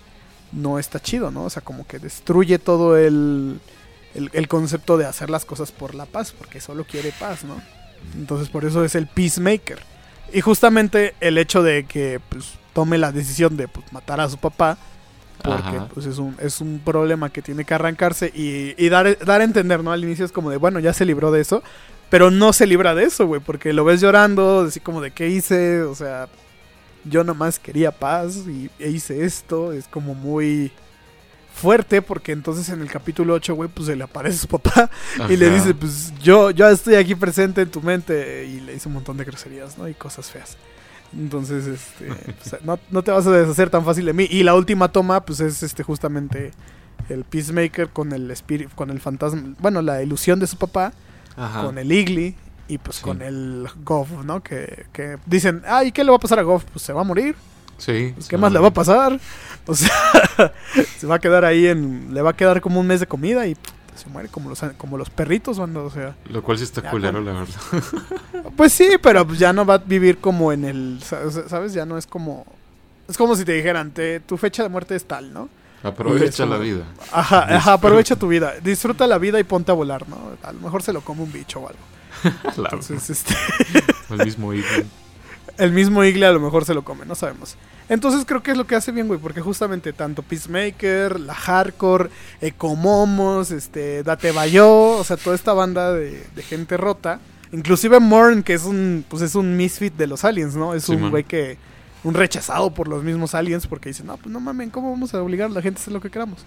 No 0.52 0.80
está 0.80 1.00
chido, 1.00 1.30
¿no? 1.30 1.46
O 1.46 1.50
sea, 1.50 1.62
como 1.62 1.86
que 1.86 2.00
destruye 2.00 2.58
todo 2.58 2.98
el, 2.98 3.60
el. 4.16 4.30
el 4.34 4.48
concepto 4.48 4.98
de 4.98 5.06
hacer 5.06 5.30
las 5.30 5.46
cosas 5.46 5.72
por 5.72 5.96
la 5.96 6.06
paz, 6.06 6.32
porque 6.32 6.60
solo 6.60 6.86
quiere 6.86 7.14
paz, 7.20 7.44
¿no? 7.44 7.62
Entonces, 8.16 8.50
por 8.50 8.66
eso 8.66 8.84
es 8.84 8.96
el 8.96 9.08
Peacemaker. 9.08 9.80
Y 10.34 10.42
justamente 10.42 11.16
el 11.20 11.38
hecho 11.38 11.64
de 11.64 11.86
que 11.86 12.20
pues, 12.30 12.54
tome 12.74 12.98
la 12.98 13.12
decisión 13.12 13.58
de 13.58 13.68
pues, 13.68 13.92
matar 13.92 14.20
a 14.20 14.30
su 14.30 14.38
papá. 14.38 14.78
Porque 15.42 15.78
Ajá. 15.78 15.88
pues, 15.94 16.06
es, 16.06 16.18
un, 16.18 16.36
es 16.42 16.60
un 16.60 16.82
problema 16.84 17.30
que 17.30 17.42
tiene 17.42 17.64
que 17.64 17.74
arrancarse 17.74 18.28
y, 18.36 18.76
y 18.78 18.90
dar, 18.90 19.18
dar 19.20 19.40
a 19.40 19.46
entender, 19.46 19.82
¿no? 19.84 19.94
Al 19.94 20.04
inicio 20.04 20.26
es 20.26 20.34
como 20.34 20.50
de, 20.50 20.58
bueno, 20.58 20.80
ya 20.80 20.92
se 20.92 21.06
libró 21.06 21.32
de 21.32 21.42
eso. 21.42 21.64
Pero 22.10 22.32
no 22.32 22.54
se 22.54 22.66
libra 22.66 22.96
de 22.96 23.04
eso, 23.04 23.28
güey, 23.28 23.40
porque 23.40 23.72
lo 23.72 23.86
ves 23.86 24.02
llorando, 24.02 24.62
así 24.62 24.80
como 24.80 25.00
de, 25.00 25.12
¿qué 25.12 25.30
hice? 25.30 25.84
O 25.84 25.94
sea, 25.94 26.28
yo 27.06 27.24
nomás 27.24 27.60
quería 27.60 27.92
paz 27.92 28.36
y 28.48 28.70
e 28.80 28.90
hice 28.90 29.24
esto. 29.24 29.72
Es 29.72 29.88
como 29.88 30.16
muy 30.16 30.72
fuerte 31.60 32.02
porque 32.02 32.32
entonces 32.32 32.70
en 32.70 32.82
el 32.82 32.90
capítulo 32.90 33.34
8, 33.36 33.54
güey, 33.56 33.70
pues 33.70 33.88
se 33.88 33.96
le 33.96 34.04
aparece 34.04 34.38
su 34.40 34.48
papá 34.48 34.90
y 35.30 35.38
le 35.38 35.50
dice, 35.50 35.74
pues 35.74 36.14
yo, 36.22 36.52
yo 36.52 36.68
estoy 36.70 36.96
aquí 36.96 37.16
presente 37.16 37.62
en 37.62 37.70
tu 37.70 37.82
mente 37.82 38.46
y 38.46 38.62
le 38.62 38.74
dice 38.74 38.88
un 38.88 38.96
montón 38.96 39.18
de 39.18 39.26
groserías, 39.26 39.78
¿no? 39.78 39.88
Y 39.88 39.94
cosas 39.94 40.30
feas. 40.32 40.58
Entonces, 41.14 41.66
este, 41.68 42.06
pues, 42.50 42.64
no, 42.64 42.80
no 42.92 43.04
te 43.04 43.12
vas 43.12 43.26
a 43.28 43.32
deshacer 43.32 43.70
tan 43.70 43.84
fácil 43.84 44.06
de 44.06 44.14
mí. 44.14 44.28
Y 44.30 44.44
la 44.44 44.56
última 44.56 44.92
toma, 44.92 45.26
pues 45.26 45.40
es 45.40 45.64
este 45.64 45.84
justamente 45.84 46.52
el 47.10 47.24
Peacemaker 47.24 47.90
con 47.90 48.14
el 48.14 48.30
espíritu, 48.32 48.72
con 48.76 48.90
el 48.92 49.00
fantasma, 49.00 49.56
bueno, 49.60 49.82
la 49.82 50.04
ilusión 50.04 50.40
de 50.40 50.48
su 50.48 50.58
papá, 50.58 50.94
Ajá. 51.36 51.64
con 51.64 51.78
el 51.78 51.92
Igly 51.92 52.36
y 52.68 52.78
pues 52.78 52.98
Sí. 52.98 53.04
con 53.04 53.22
el 53.24 53.68
Goff, 53.84 54.10
¿no? 54.24 54.44
Que, 54.44 54.86
que 54.94 55.18
dicen, 55.26 55.64
ay, 55.68 55.92
¿qué 55.92 56.04
le 56.04 56.12
va 56.12 56.18
a 56.18 56.20
pasar 56.20 56.38
a 56.40 56.44
Goff? 56.44 56.66
Pues 56.72 56.84
se 56.84 56.94
va 56.94 57.02
a 57.02 57.04
morir. 57.04 57.36
Sí. 57.80 58.12
Pues, 58.14 58.26
sí, 58.26 58.30
¿Qué 58.30 58.38
más 58.38 58.52
le 58.52 58.60
va 58.60 58.68
a 58.68 58.74
pasar? 58.74 59.20
O 59.70 59.76
sea, 59.76 59.92
se 60.98 61.08
va 61.08 61.16
a 61.16 61.20
quedar 61.20 61.46
ahí 61.46 61.68
en, 61.68 62.14
le 62.14 62.22
va 62.22 62.32
a 62.32 62.36
quedar 62.36 62.60
como 62.62 62.80
un 62.80 62.88
mes 62.88 63.00
de 63.00 63.08
comida 63.08 63.46
y 63.48 63.56
se 63.96 64.08
muere 64.10 64.30
como 64.30 64.50
los, 64.50 64.60
como 64.78 64.98
los 64.98 65.10
perritos, 65.10 65.58
cuando, 65.58 65.86
o 65.86 65.90
sea. 65.92 66.16
Lo 66.30 66.42
cual 66.42 66.58
sí 66.58 66.64
está 66.64 66.90
culero, 66.90 67.22
la 67.22 67.34
verdad. 67.34 67.56
Pues 68.56 68.74
sí, 68.74 68.92
pero 69.02 69.26
pues 69.28 69.40
ya 69.40 69.52
no 69.54 69.66
va 69.66 69.76
a 69.76 69.78
vivir 69.78 70.18
como 70.20 70.52
en 70.52 70.66
el, 70.66 71.00
sa- 71.04 71.30
¿sabes? 71.48 71.74
Ya 71.74 71.86
no 71.86 71.98
es 71.98 72.08
como... 72.08 72.46
Es 73.08 73.18
como 73.18 73.36
si 73.36 73.44
te 73.46 73.54
dijeran, 73.54 73.92
te, 73.92 74.20
tu 74.22 74.38
fecha 74.38 74.64
de 74.64 74.70
muerte 74.70 74.96
es 74.96 75.06
tal, 75.06 75.34
¿no? 75.34 75.50
Aprovecha 75.84 76.44
como- 76.44 76.56
la 76.56 76.60
vida. 76.62 76.84
Ajá, 77.12 77.56
ajá, 77.56 77.74
aprovecha 77.74 78.16
tu 78.16 78.28
vida, 78.28 78.54
disfruta 78.64 79.08
la 79.08 79.18
vida 79.18 79.40
y 79.40 79.44
ponte 79.44 79.72
a 79.72 79.76
volar, 79.76 80.08
¿no? 80.10 80.18
A 80.44 80.52
lo 80.52 80.60
mejor 80.60 80.82
se 80.84 80.94
lo 80.94 81.02
come 81.02 81.24
un 81.24 81.32
bicho 81.32 81.60
o 81.62 81.68
algo. 81.68 81.80
Claro. 82.56 82.78
Entonces, 82.80 83.10
este, 83.10 83.34
El 84.10 84.26
mismo 84.26 84.54
hijo. 84.54 84.68
El 85.60 85.72
mismo 85.72 86.04
Igle 86.04 86.26
a 86.26 86.32
lo 86.32 86.40
mejor 86.40 86.66
se 86.66 86.74
lo 86.74 86.84
come, 86.84 87.06
no 87.06 87.16
sabemos. 87.16 87.56
Entonces 87.90 88.26
creo 88.26 88.42
que 88.42 88.52
es 88.52 88.58
lo 88.58 88.66
que 88.66 88.76
hace 88.76 88.92
bien, 88.92 89.08
güey, 89.08 89.20
porque 89.20 89.42
justamente 89.42 89.94
tanto 89.94 90.24
Peacemaker, 90.24 91.20
la 91.20 91.34
Hardcore, 91.34 92.10
Ecomomos, 92.42 93.52
este, 93.52 94.04
Date 94.04 94.32
Bayo, 94.32 94.70
o 94.70 95.04
sea, 95.04 95.18
toda 95.18 95.36
esta 95.36 95.54
banda 95.54 95.94
de, 95.94 96.26
de 96.36 96.44
gente 96.44 96.78
rota, 96.78 97.20
inclusive 97.52 98.00
Morn, 98.00 98.44
que 98.44 98.54
es 98.54 98.64
un, 98.64 99.06
pues 99.08 99.22
es 99.22 99.36
un 99.36 99.58
misfit 99.58 99.94
de 99.96 100.08
los 100.08 100.24
aliens, 100.24 100.56
¿no? 100.56 100.74
Es 100.74 100.90
un 100.90 101.10
güey 101.10 101.24
que, 101.24 101.58
un 102.04 102.14
rechazado 102.14 102.72
por 102.74 102.88
los 102.88 103.04
mismos 103.04 103.36
aliens 103.36 103.68
porque 103.68 103.90
dicen, 103.90 104.08
no, 104.08 104.18
pues 104.18 104.32
no 104.32 104.40
mamen, 104.40 104.70
¿cómo 104.70 104.92
vamos 104.92 105.14
a 105.14 105.22
obligar 105.22 105.50
a 105.50 105.54
la 105.54 105.62
gente 105.62 105.80
a 105.80 105.82
hacer 105.82 105.94
lo 105.94 106.02
que 106.02 106.10
queramos? 106.10 106.46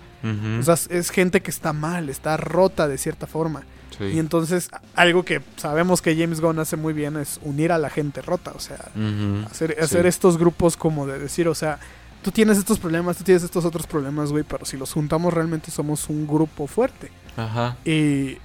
O 0.59 0.63
sea, 0.63 0.77
es 0.89 1.11
gente 1.11 1.43
que 1.43 1.51
está 1.51 1.73
mal, 1.73 2.09
está 2.09 2.37
rota 2.37 2.89
de 2.89 2.99
cierta 2.99 3.27
forma. 3.27 3.63
Sí. 4.11 4.17
Y 4.17 4.19
entonces, 4.19 4.69
algo 4.95 5.25
que 5.25 5.41
sabemos 5.57 6.03
que 6.03 6.17
James 6.17 6.41
Gunn 6.41 6.59
hace 6.59 6.77
muy 6.77 6.93
bien 6.93 7.17
es 7.17 7.39
unir 7.43 7.73
a 7.73 7.79
la 7.79 7.91
gente 7.91 8.23
rota, 8.23 8.53
o 8.55 8.61
sea, 8.61 8.79
hacer, 9.51 9.77
Sí. 9.89 9.97
estos 10.05 10.39
grupos 10.39 10.77
como 10.77 11.07
de 11.07 11.19
decir, 11.19 11.49
o 11.49 11.55
sea, 11.55 11.79
tú 12.23 12.31
tienes 12.31 12.59
estos 12.59 12.79
problemas, 12.79 13.17
tú 13.17 13.25
tienes 13.25 13.43
estos 13.43 13.65
otros 13.65 13.87
problemas, 13.87 14.31
güey, 14.33 14.45
pero 14.45 14.65
si 14.65 14.77
los 14.77 14.93
juntamos 14.93 15.33
realmente 15.33 15.71
somos 15.71 16.09
un 16.09 16.27
grupo 16.27 16.67
fuerte. 16.67 17.11
Ajá. 17.37 17.77
Y, 17.85 18.39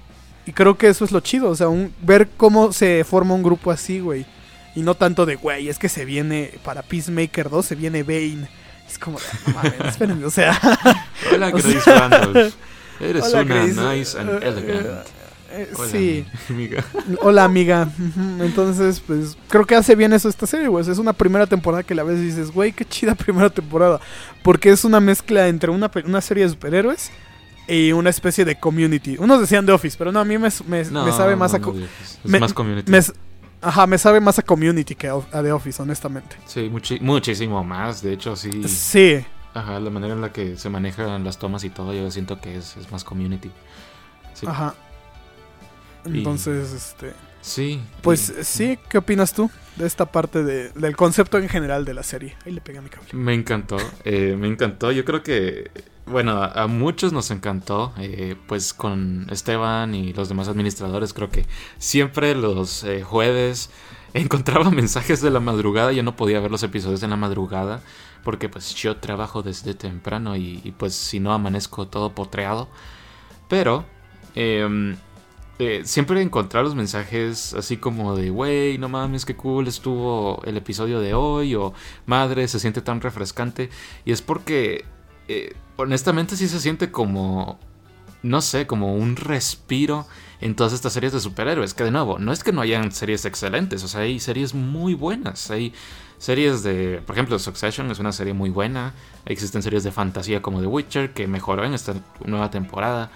y 0.46 0.54
creo 0.54 0.78
que 0.78 0.88
eso 0.88 1.04
es 1.06 1.12
lo 1.12 1.20
chido, 1.20 1.50
o 1.50 1.56
sea, 1.56 1.67
un- 1.70 1.93
ver 2.02 2.30
cómo 2.38 2.72
se 2.74 3.04
forma 3.04 3.34
un 3.36 3.43
grupo 3.43 3.72
así, 3.72 4.00
güey. 4.00 4.26
Y 4.76 4.82
no 4.82 4.93
tanto 4.96 5.26
de, 5.26 5.36
güey, 5.36 5.70
es 5.70 5.80
que 5.80 5.89
se 5.89 6.06
viene 6.06 6.52
para 6.63 6.84
Peacemaker 6.84 7.50
2, 7.50 7.65
se 7.65 7.76
viene 7.76 8.04
Bane. 8.04 8.48
Es 8.88 8.98
como, 9.00 9.17
no 9.48 9.54
mames, 9.56 9.74
espérenme, 9.86 10.24
o 10.26 10.30
sea, 10.32 10.58
Hola, 11.34 11.50
Grace 11.52 11.82
Randolph. 11.86 12.54
Eres 13.00 13.26
Hola, 13.26 13.41
una 13.41 13.56
Grace. 13.56 13.96
nice 14.00 14.17
and 14.20 14.30
Eh, 14.30 14.48
elegant. 14.48 15.08
Eh, 15.52 15.70
Hola, 15.76 15.90
sí. 15.92 16.26
amiga. 16.50 16.84
Hola 17.22 17.44
amiga. 17.44 17.90
Entonces, 18.40 19.00
pues 19.00 19.38
creo 19.50 19.66
que 19.66 19.76
hace 19.76 19.96
bien 19.96 20.14
eso 20.14 20.30
esta 20.30 20.46
serie, 20.48 20.68
güey. 20.68 20.90
Es 20.90 20.98
una 20.98 21.14
primera 21.14 21.48
temporada 21.48 21.84
que 21.84 21.96
la 21.96 22.04
ves 22.04 22.20
y 22.20 22.24
dices, 22.26 22.52
güey, 22.52 22.72
qué 22.74 22.86
chida 22.86 23.16
primera 23.16 23.50
temporada. 23.50 24.00
Porque 24.44 24.70
es 24.70 24.84
una 24.86 25.00
mezcla 25.00 25.48
entre 25.48 25.72
una, 25.72 25.92
una 26.06 26.22
serie 26.22 26.44
de 26.44 26.50
superhéroes 26.50 27.12
y 27.68 27.92
una 27.92 28.10
especie 28.10 28.46
de 28.46 28.60
community. 28.60 29.18
Unos 29.20 29.42
decían 29.42 29.66
The 29.66 29.72
Office, 29.74 29.96
pero 29.98 30.12
no, 30.12 30.20
a 30.20 30.26
mí 30.26 30.38
me, 30.38 30.50
me- 30.68 30.86
No, 30.86 31.06
me 31.06 31.12
sabe 31.12 31.36
más 31.36 31.52
no, 31.52 31.58
a... 31.58 31.74
no. 31.74 31.80
Es 31.80 32.18
me- 32.24 32.40
más 32.40 32.54
community. 32.54 32.92
ajá, 33.62 33.88
me 33.88 33.98
sabe 33.98 34.20
más 34.22 34.40
a 34.40 34.42
community 34.44 34.96
que 34.96 35.08
a, 35.10 35.20
The 35.44 35.52
Office, 35.52 35.82
honestamente. 35.82 36.36
Sí, 36.46 36.70
muchísimo 37.02 37.64
más. 37.64 38.02
De 38.02 38.14
hecho, 38.14 38.36
sí. 38.36 38.64
Sí. 38.68 39.18
Ajá, 39.54 39.80
la 39.80 39.90
manera 39.90 40.14
en 40.14 40.22
la 40.22 40.32
que 40.32 40.56
se 40.56 40.70
manejan 40.70 41.24
las 41.24 41.40
tomas 41.40 41.64
y 41.64 41.70
todo, 41.72 41.92
yo 41.94 42.10
siento 42.12 42.40
que 42.40 42.56
es, 42.58 42.78
es 42.78 42.92
más 42.92 43.04
community. 43.04 43.50
Sí. 44.36 44.46
Ajá. 44.48 44.76
Y- 46.13 46.17
Entonces, 46.20 46.72
este... 46.74 47.13
Sí. 47.41 47.82
Pues 48.02 48.30
y- 48.39 48.43
sí, 48.43 48.80
¿qué 48.89 48.98
opinas 48.98 49.34
tú 49.34 49.50
de 49.78 49.88
esta 49.88 50.06
parte 50.12 50.43
de- 50.43 50.70
del 50.72 50.96
concepto 50.98 51.38
en 51.38 51.48
general 51.48 51.86
de 51.86 51.93
la 51.93 52.04
serie? 52.04 52.36
Ahí 52.46 52.52
le 52.52 52.62
pegué 52.62 52.80
a 52.80 52.82
mi 52.82 52.89
cable. 52.89 53.08
Me 53.13 53.34
encantó, 53.34 53.78
eh, 54.04 54.36
me 54.38 54.48
encantó. 54.48 54.91
Yo 54.91 55.06
creo 55.06 55.24
que, 55.24 55.72
bueno, 56.06 56.41
a, 56.41 56.63
a 56.63 56.67
muchos 56.67 57.13
nos 57.13 57.32
encantó. 57.32 57.93
eh, 58.00 58.36
pues 58.48 58.74
con 58.74 59.28
Esteban 59.32 59.96
y 59.96 60.12
los 60.13 60.28
demás 60.30 60.48
administradores, 60.50 61.13
creo 61.13 61.30
que 61.30 61.46
siempre 61.78 62.36
los 62.36 62.84
eh, 62.84 63.04
jueves 63.04 63.70
encontraba 64.13 64.70
mensajes 64.72 65.22
de 65.22 65.30
la 65.30 65.39
madrugada. 65.39 65.93
Yo 65.93 66.04
no 66.04 66.15
podía 66.17 66.39
ver 66.41 66.52
los 66.52 66.63
episodios 66.63 67.02
en 67.04 67.12
la 67.12 67.17
madrugada 67.17 67.82
porque 68.26 68.50
pues 68.50 68.76
yo 68.76 68.98
trabajo 68.98 69.41
desde 69.41 69.74
temprano 69.74 70.36
y, 70.36 70.60
y, 70.65 70.72
pues 70.72 70.96
si 70.96 71.22
no 71.22 71.32
amanezco 71.32 71.88
todo 71.88 72.13
potreado. 72.13 72.67
Pero 73.48 73.86
em, 74.36 74.98
eh, 75.60 75.82
siempre 75.86 76.22
encontrar 76.22 76.63
los 76.63 76.76
mensajes 76.76 77.54
así 77.56 77.78
como 77.78 78.15
de, 78.15 78.30
wey, 78.30 78.78
no 78.78 78.89
mames, 78.89 79.26
qué 79.26 79.36
cool 79.36 79.67
estuvo 79.67 80.41
el 80.46 80.56
episodio 80.58 81.00
de 81.00 81.15
hoy, 81.15 81.56
o 81.56 81.74
madre, 82.06 82.48
se 82.48 82.60
siente 82.60 82.82
tan 82.82 83.02
refrescante. 83.02 83.70
Y 84.06 84.12
es 84.12 84.22
porque, 84.22 84.86
eh, 85.28 85.56
honestamente, 85.76 86.36
sí 86.36 86.48
se 86.48 86.60
siente 86.60 86.91
como, 86.91 87.60
no 88.22 88.41
sé, 88.41 88.67
como 88.67 88.93
un 88.93 89.15
respiro 89.15 90.06
en 90.41 90.56
todas 90.56 90.74
estas 90.74 90.93
series 90.93 91.13
de 91.13 91.20
superhéroes. 91.20 91.74
Que 91.74 91.84
de 91.84 91.91
nuevo, 91.91 92.20
no 92.20 92.32
es 92.32 92.43
que 92.43 92.52
no 92.52 92.62
hayan 92.62 92.91
series 92.91 93.26
excelentes, 93.26 93.84
o 93.84 93.88
sea, 93.88 94.02
hay 94.02 94.20
series 94.20 94.54
muy 94.54 94.93
buenas. 94.93 95.50
Hay 95.50 95.74
series 96.20 96.62
de, 96.62 97.02
por 97.06 97.15
ejemplo, 97.15 97.39
Succession 97.39 97.89
es 97.89 97.98
una 97.98 98.12
serie 98.12 98.34
muy 98.34 98.52
buena. 98.52 98.93
Existen 99.26 99.63
series 99.63 99.84
de 99.84 99.91
fantasía 99.91 100.41
como 100.41 100.62
The 100.62 100.67
Witcher 100.67 101.13
que 101.13 101.28
mejoró 101.28 101.65
en 101.65 101.74
esta 101.74 101.96
nueva 102.26 102.52
temporada. 102.52 103.12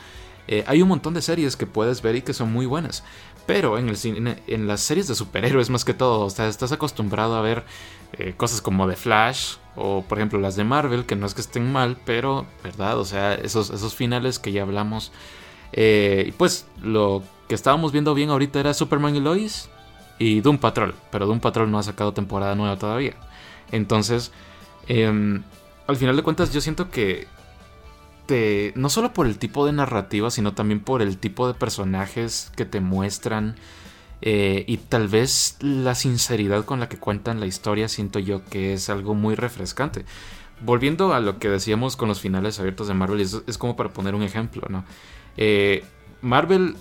Eh, 0.47 0.63
hay 0.67 0.81
un 0.81 0.89
montón 0.89 1.13
de 1.13 1.21
series 1.21 1.55
que 1.55 1.65
puedes 1.65 2.01
ver 2.01 2.15
y 2.15 2.21
que 2.21 2.33
son 2.33 2.51
muy 2.51 2.65
buenas. 2.65 3.03
Pero 3.45 3.77
en, 3.77 3.89
el 3.89 3.97
cine, 3.97 4.41
en 4.47 4.67
las 4.67 4.81
series 4.81 5.07
de 5.07 5.15
superhéroes 5.15 5.69
más 5.69 5.83
que 5.83 5.93
todo, 5.93 6.25
o 6.25 6.29
sea, 6.29 6.47
estás 6.47 6.71
acostumbrado 6.71 7.35
a 7.35 7.41
ver 7.41 7.63
eh, 8.13 8.33
cosas 8.37 8.61
como 8.61 8.87
The 8.87 8.95
Flash 8.95 9.55
o 9.75 10.03
por 10.07 10.17
ejemplo 10.17 10.39
las 10.39 10.55
de 10.55 10.63
Marvel, 10.63 11.05
que 11.05 11.15
no 11.15 11.25
es 11.25 11.33
que 11.33 11.41
estén 11.41 11.71
mal, 11.71 11.97
pero, 12.05 12.45
¿verdad? 12.63 12.99
O 12.99 13.05
sea, 13.05 13.33
esos, 13.33 13.69
esos 13.69 13.95
finales 13.95 14.39
que 14.39 14.51
ya 14.51 14.61
hablamos. 14.63 15.11
Eh, 15.73 16.33
pues 16.37 16.67
lo 16.81 17.23
que 17.47 17.55
estábamos 17.55 17.91
viendo 17.91 18.13
bien 18.13 18.29
ahorita 18.29 18.59
era 18.59 18.73
Superman 18.73 19.15
y 19.15 19.21
Lois 19.21 19.69
y 20.19 20.41
Doom 20.41 20.57
Patrol, 20.57 20.93
pero 21.11 21.25
Doom 21.25 21.39
Patrol 21.39 21.71
no 21.71 21.79
ha 21.79 21.83
sacado 21.83 22.13
temporada 22.13 22.55
nueva 22.55 22.77
todavía. 22.77 23.15
Entonces, 23.71 24.31
em, 24.87 25.43
al 25.87 25.95
final 25.95 26.15
de 26.15 26.23
cuentas 26.23 26.53
yo 26.53 26.61
siento 26.61 26.91
que 26.91 27.27
no 28.75 28.89
solo 28.89 29.13
por 29.13 29.27
el 29.27 29.37
tipo 29.37 29.65
de 29.65 29.73
narrativa, 29.73 30.31
sino 30.31 30.53
también 30.53 30.79
por 30.79 31.01
el 31.01 31.17
tipo 31.17 31.47
de 31.47 31.53
personajes 31.53 32.51
que 32.55 32.65
te 32.65 32.79
muestran 32.79 33.55
eh, 34.21 34.63
y 34.67 34.77
tal 34.77 35.07
vez 35.07 35.57
la 35.61 35.95
sinceridad 35.95 36.63
con 36.65 36.79
la 36.79 36.87
que 36.87 36.97
cuentan 36.97 37.39
la 37.39 37.47
historia, 37.47 37.87
siento 37.87 38.19
yo 38.19 38.45
que 38.45 38.73
es 38.73 38.89
algo 38.89 39.15
muy 39.15 39.35
refrescante. 39.35 40.05
Volviendo 40.61 41.13
a 41.13 41.19
lo 41.19 41.39
que 41.39 41.49
decíamos 41.49 41.95
con 41.95 42.07
los 42.07 42.21
finales 42.21 42.59
abiertos 42.59 42.87
de 42.87 42.93
Marvel, 42.93 43.19
es, 43.21 43.41
es 43.47 43.57
como 43.57 43.75
para 43.75 43.89
poner 43.89 44.13
un 44.13 44.21
ejemplo, 44.21 44.67
¿no? 44.69 44.85
Eh, 45.37 45.83
Marvel, 46.21 46.75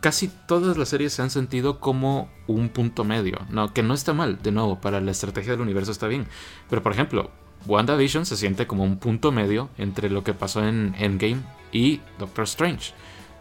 casi 0.00 0.28
todas 0.48 0.78
las 0.78 0.88
series 0.88 1.12
se 1.12 1.20
han 1.20 1.28
sentido 1.28 1.80
como 1.80 2.30
un 2.46 2.70
punto 2.70 3.04
medio, 3.04 3.38
¿no? 3.50 3.74
Que 3.74 3.82
no 3.82 3.92
está 3.92 4.14
mal, 4.14 4.38
de 4.42 4.52
nuevo, 4.52 4.80
para 4.80 5.02
la 5.02 5.10
estrategia 5.10 5.52
del 5.52 5.60
universo 5.60 5.92
está 5.92 6.06
bien. 6.06 6.26
Pero 6.70 6.82
por 6.82 6.92
ejemplo, 6.92 7.30
WandaVision 7.66 8.26
se 8.26 8.36
siente 8.36 8.66
como 8.66 8.84
un 8.84 8.96
punto 8.96 9.32
medio 9.32 9.68
entre 9.78 10.10
lo 10.10 10.24
que 10.24 10.34
pasó 10.34 10.66
en 10.66 10.94
Endgame 10.98 11.42
y 11.72 12.00
Doctor 12.18 12.44
Strange. 12.44 12.92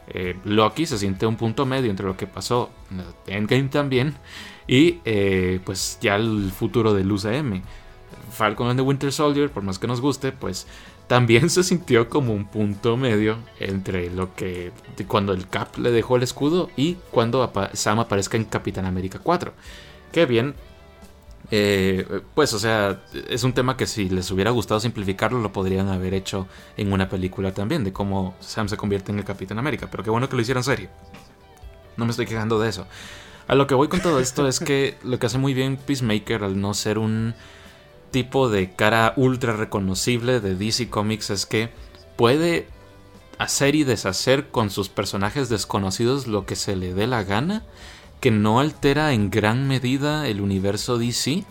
Eh, 0.07 0.35
Loki 0.43 0.85
se 0.85 0.97
siente 0.97 1.25
un 1.25 1.35
punto 1.35 1.65
medio 1.65 1.91
entre 1.91 2.05
lo 2.05 2.17
que 2.17 2.27
pasó 2.27 2.71
en 2.91 3.03
Endgame 3.27 3.69
también 3.69 4.15
y 4.67 4.99
eh, 5.05 5.59
pues 5.63 5.99
ya 6.01 6.15
el 6.15 6.51
futuro 6.51 6.93
del 6.93 7.11
UCM. 7.11 7.61
Falcon 8.31 8.69
and 8.69 8.79
the 8.79 8.83
Winter 8.83 9.11
Soldier, 9.11 9.49
por 9.49 9.63
más 9.63 9.79
que 9.79 9.87
nos 9.87 10.01
guste, 10.01 10.31
pues 10.31 10.67
también 11.07 11.49
se 11.49 11.63
sintió 11.63 12.07
como 12.09 12.33
un 12.33 12.45
punto 12.45 12.95
medio 12.95 13.37
entre 13.59 14.11
lo 14.11 14.35
que 14.35 14.71
cuando 15.07 15.33
el 15.33 15.47
Cap 15.47 15.77
le 15.77 15.91
dejó 15.91 16.15
el 16.15 16.23
escudo 16.23 16.69
y 16.77 16.97
cuando 17.09 17.51
Sam 17.73 17.99
aparezca 17.99 18.37
en 18.37 18.45
Capitán 18.45 18.85
América 18.85 19.19
4. 19.21 19.53
Que 20.11 20.25
bien, 20.25 20.53
eh, 21.51 22.21
pues 22.35 22.53
o 22.53 22.59
sea, 22.59 23.01
es 23.29 23.43
un 23.43 23.53
tema 23.53 23.75
que 23.75 23.87
si 23.87 24.09
les 24.09 24.29
hubiera 24.31 24.51
gustado 24.51 24.79
simplificarlo 24.79 25.39
lo 25.39 25.51
podrían 25.51 25.89
haber 25.89 26.13
hecho 26.13 26.47
en 26.77 26.93
una 26.93 27.09
película 27.09 27.53
también, 27.53 27.83
de 27.83 27.93
cómo 27.93 28.35
Sam 28.39 28.69
se 28.69 28.77
convierte 28.77 29.11
en 29.11 29.19
el 29.19 29.25
Capitán 29.25 29.59
América, 29.59 29.87
pero 29.89 30.03
qué 30.03 30.09
bueno 30.09 30.29
que 30.29 30.35
lo 30.35 30.41
hicieran 30.41 30.63
serio. 30.63 30.89
No 31.97 32.05
me 32.05 32.11
estoy 32.11 32.25
quejando 32.25 32.59
de 32.59 32.69
eso. 32.69 32.85
A 33.47 33.55
lo 33.55 33.65
que 33.65 33.73
voy 33.73 33.87
con 33.87 33.99
todo 33.99 34.19
esto 34.19 34.47
es 34.47 34.59
que 34.59 34.95
lo 35.03 35.17
que 35.17 35.25
hace 35.25 35.39
muy 35.39 35.55
bien 35.55 35.77
Peacemaker 35.77 36.43
al 36.43 36.61
no 36.61 36.73
ser 36.75 36.99
un 36.99 37.33
tipo 38.11 38.49
de 38.49 38.73
cara 38.75 39.13
ultra 39.15 39.53
reconocible 39.53 40.39
de 40.39 40.55
DC 40.55 40.89
Comics 40.89 41.31
es 41.31 41.45
que 41.45 41.69
puede 42.15 42.67
hacer 43.39 43.73
y 43.73 43.83
deshacer 43.83 44.49
con 44.49 44.69
sus 44.69 44.89
personajes 44.89 45.49
desconocidos 45.49 46.27
lo 46.27 46.45
que 46.45 46.55
se 46.55 46.75
le 46.75 46.93
dé 46.93 47.07
la 47.07 47.23
gana, 47.23 47.63
que 48.19 48.31
no 48.31 48.59
altera 48.59 49.13
en 49.13 49.29
gran 49.29 49.67
medida 49.67 50.27
el 50.27 50.41
universo 50.41 50.97
DC 50.97 51.43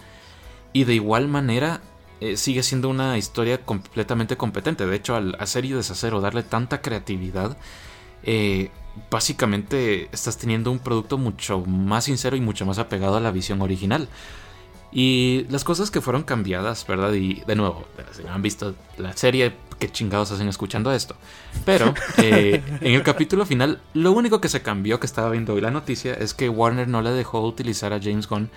y 0.73 0.85
de 0.85 0.95
igual 0.95 1.29
manera 1.29 1.81
eh, 2.21 2.37
sigue 2.37 2.63
siendo 2.63 2.89
una 2.89 3.17
historia 3.17 3.65
completamente 3.65 4.37
competente. 4.37 4.87
De 4.87 4.97
hecho, 4.97 5.15
al 5.15 5.37
hacer 5.39 5.65
y 5.65 5.73
deshacer 5.73 6.15
o 6.15 6.21
darle 6.21 6.43
tanta 6.43 6.83
creatividad, 6.83 7.57
eh, 8.25 8.71
básicamente 9.11 10.09
estás 10.13 10.37
teniendo 10.37 10.71
un 10.71 10.81
producto 10.81 11.17
mucho 11.19 11.61
más 11.61 12.05
sincero 12.05 12.37
y 12.37 12.41
mucho 12.41 12.67
más 12.67 12.79
apegado 12.79 13.17
a 13.17 13.21
la 13.21 13.31
visión 13.31 13.63
original. 13.63 14.09
Y 14.91 15.47
las 15.51 15.65
cosas 15.65 15.91
que 15.91 16.01
fueron 16.01 16.23
cambiadas, 16.23 16.87
¿verdad? 16.87 17.13
Y 17.13 17.43
de 17.47 17.57
nuevo, 17.57 17.87
si 18.13 18.23
no 18.23 18.33
han 18.33 18.43
visto 18.43 18.75
la 18.97 19.15
serie, 19.17 19.55
qué 19.79 19.91
chingados 19.91 20.31
hacen 20.33 20.49
escuchando 20.49 20.93
esto. 20.93 21.15
Pero 21.65 21.95
eh, 22.19 22.63
en 22.81 22.95
el 22.95 23.03
capítulo 23.03 23.45
final, 23.45 23.81
lo 23.95 24.13
único 24.13 24.41
que 24.41 24.49
se 24.49 24.63
cambió 24.63 24.99
que 24.99 25.07
estaba 25.07 25.31
viendo 25.31 25.55
hoy 25.55 25.61
la 25.61 25.71
noticia 25.71 26.15
es 26.15 26.35
que 26.35 26.49
Warner 26.49 26.89
no 26.89 27.03
le 27.03 27.11
dejó 27.11 27.43
utilizar 27.43 27.93
a 27.93 28.01
James 28.01 28.29
Gunn 28.29 28.51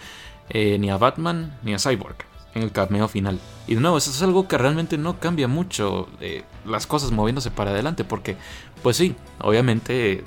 eh, 0.50 0.78
ni 0.80 0.90
a 0.90 0.98
Batman 0.98 1.58
ni 1.64 1.74
a 1.74 1.80
Cyborg 1.80 2.16
en 2.54 2.64
el 2.64 2.72
cameo 2.72 3.08
final. 3.08 3.40
Y 3.68 3.76
de 3.76 3.82
nuevo, 3.82 3.98
eso 3.98 4.12
es 4.12 4.22
algo 4.22 4.48
que 4.48 4.58
realmente 4.58 4.98
no 4.98 5.20
cambia 5.20 5.48
mucho 5.48 6.10
eh, 6.20 6.44
las 6.66 6.88
cosas 6.88 7.12
moviéndose 7.12 7.50
para 7.50 7.72
adelante, 7.72 8.04
porque, 8.04 8.36
pues 8.84 8.98
sí, 8.98 9.16
obviamente 9.40 10.26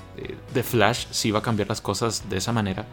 The 0.55 0.63
Flash 0.63 1.07
sí 1.11 1.31
va 1.31 1.41
a 1.41 1.43
cambiar 1.43 1.69
las 1.69 1.83
cosas 1.83 2.31
de 2.31 2.39
esa 2.39 2.53
manera, 2.53 2.87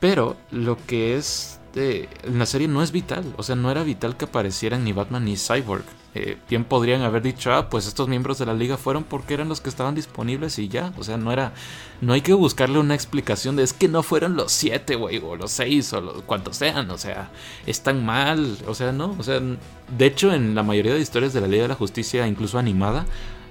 pero 0.00 0.36
lo 0.50 0.76
que 0.86 1.16
es 1.16 1.57
en 1.74 2.38
la 2.38 2.46
serie 2.46 2.68
no 2.68 2.82
es 2.82 2.92
vital, 2.92 3.24
o 3.36 3.42
sea, 3.42 3.56
no 3.56 3.70
era 3.70 3.82
vital 3.82 4.16
que 4.16 4.24
aparecieran 4.24 4.84
ni 4.84 4.92
Batman 4.92 5.24
ni 5.24 5.36
Cyborg. 5.36 5.84
Eh, 6.14 6.38
bien 6.48 6.64
podrían 6.64 7.02
haber 7.02 7.22
dicho, 7.22 7.52
ah, 7.52 7.68
pues 7.68 7.86
estos 7.86 8.08
miembros 8.08 8.38
de 8.38 8.46
la 8.46 8.54
liga 8.54 8.78
fueron 8.78 9.04
porque 9.04 9.34
eran 9.34 9.48
los 9.48 9.60
que 9.60 9.68
estaban 9.68 9.94
disponibles 9.94 10.58
y 10.58 10.68
ya, 10.68 10.92
o 10.98 11.04
sea, 11.04 11.18
no 11.18 11.30
era, 11.32 11.52
no 12.00 12.14
hay 12.14 12.22
que 12.22 12.32
buscarle 12.32 12.78
una 12.78 12.94
explicación 12.94 13.56
de 13.56 13.62
es 13.62 13.74
que 13.74 13.88
no 13.88 14.02
fueron 14.02 14.34
los 14.34 14.50
siete, 14.50 14.96
güey, 14.96 15.18
o 15.18 15.36
los 15.36 15.52
seis, 15.52 15.92
o 15.92 16.00
los 16.00 16.22
cuantos 16.22 16.56
sean, 16.56 16.90
o 16.90 16.98
sea, 16.98 17.30
están 17.66 18.04
mal, 18.04 18.56
o 18.66 18.74
sea, 18.74 18.90
no, 18.90 19.14
o 19.18 19.22
sea, 19.22 19.40
de 19.40 20.06
hecho 20.06 20.32
en 20.32 20.54
la 20.54 20.62
mayoría 20.62 20.94
de 20.94 21.00
historias 21.00 21.34
de 21.34 21.42
la 21.42 21.46
Liga 21.46 21.62
de 21.64 21.68
la 21.68 21.74
Justicia, 21.74 22.26
incluso 22.26 22.58
animada, 22.58 23.04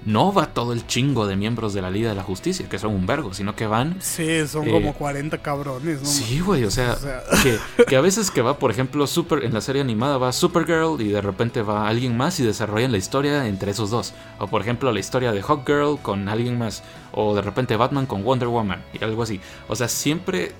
no 0.08 0.32
va 0.32 0.46
todo 0.54 0.72
el 0.72 0.86
chingo 0.86 1.26
de 1.26 1.36
miembros 1.36 1.74
de 1.74 1.82
la 1.82 1.90
Liga 1.90 2.08
de 2.08 2.14
la 2.14 2.22
Justicia, 2.22 2.66
que 2.68 2.78
son 2.78 2.94
un 2.94 3.04
vergo, 3.06 3.34
sino 3.34 3.54
que 3.54 3.66
van 3.66 3.96
Sí, 4.00 4.46
son 4.48 4.66
Eh, 4.66 4.70
como 4.72 4.94
40 4.94 5.36
cabrones, 5.38 6.00
¿no? 6.00 6.06
Sí, 6.08 6.40
güey, 6.40 6.64
o 6.64 6.70
sea, 6.70 6.92
O 6.94 6.96
sea- 6.96 7.22
que, 7.42 7.58
que 7.84 7.96
a 7.96 8.00
veces 8.00 8.30
que 8.30 8.40
va, 8.40 8.58
por 8.58 8.70
ejemplo, 8.70 9.06
super, 9.06 9.44
en 9.44 9.52
la 9.52 9.60
serie 9.60 9.82
animada 9.82 10.16
va 10.16 10.32
Supergirl 10.32 11.00
y 11.00 11.08
de 11.08 11.20
repente 11.20 11.60
va 11.62 11.86
alguien 11.88 12.16
más 12.16 12.40
y 12.40 12.44
desarrollan 12.44 12.90
la 12.92 12.98
historia 12.98 13.46
entre 13.46 13.70
esos 13.72 13.90
dos. 13.90 14.14
O 14.38 14.46
por 14.46 14.62
ejemplo, 14.62 14.90
la 14.92 15.00
historia 15.00 15.32
de 15.32 15.42
Hawkgirl 15.42 15.98
con 16.00 16.28
alguien 16.28 16.58
más. 16.58 16.82
O 17.12 17.34
de 17.34 17.42
repente 17.42 17.76
Batman 17.76 18.06
con 18.06 18.24
Wonder 18.24 18.48
Woman 18.48 18.82
y 18.98 19.04
algo 19.04 19.22
así. 19.22 19.40
O 19.68 19.76
sea, 19.76 19.88
siempre, 19.88 20.52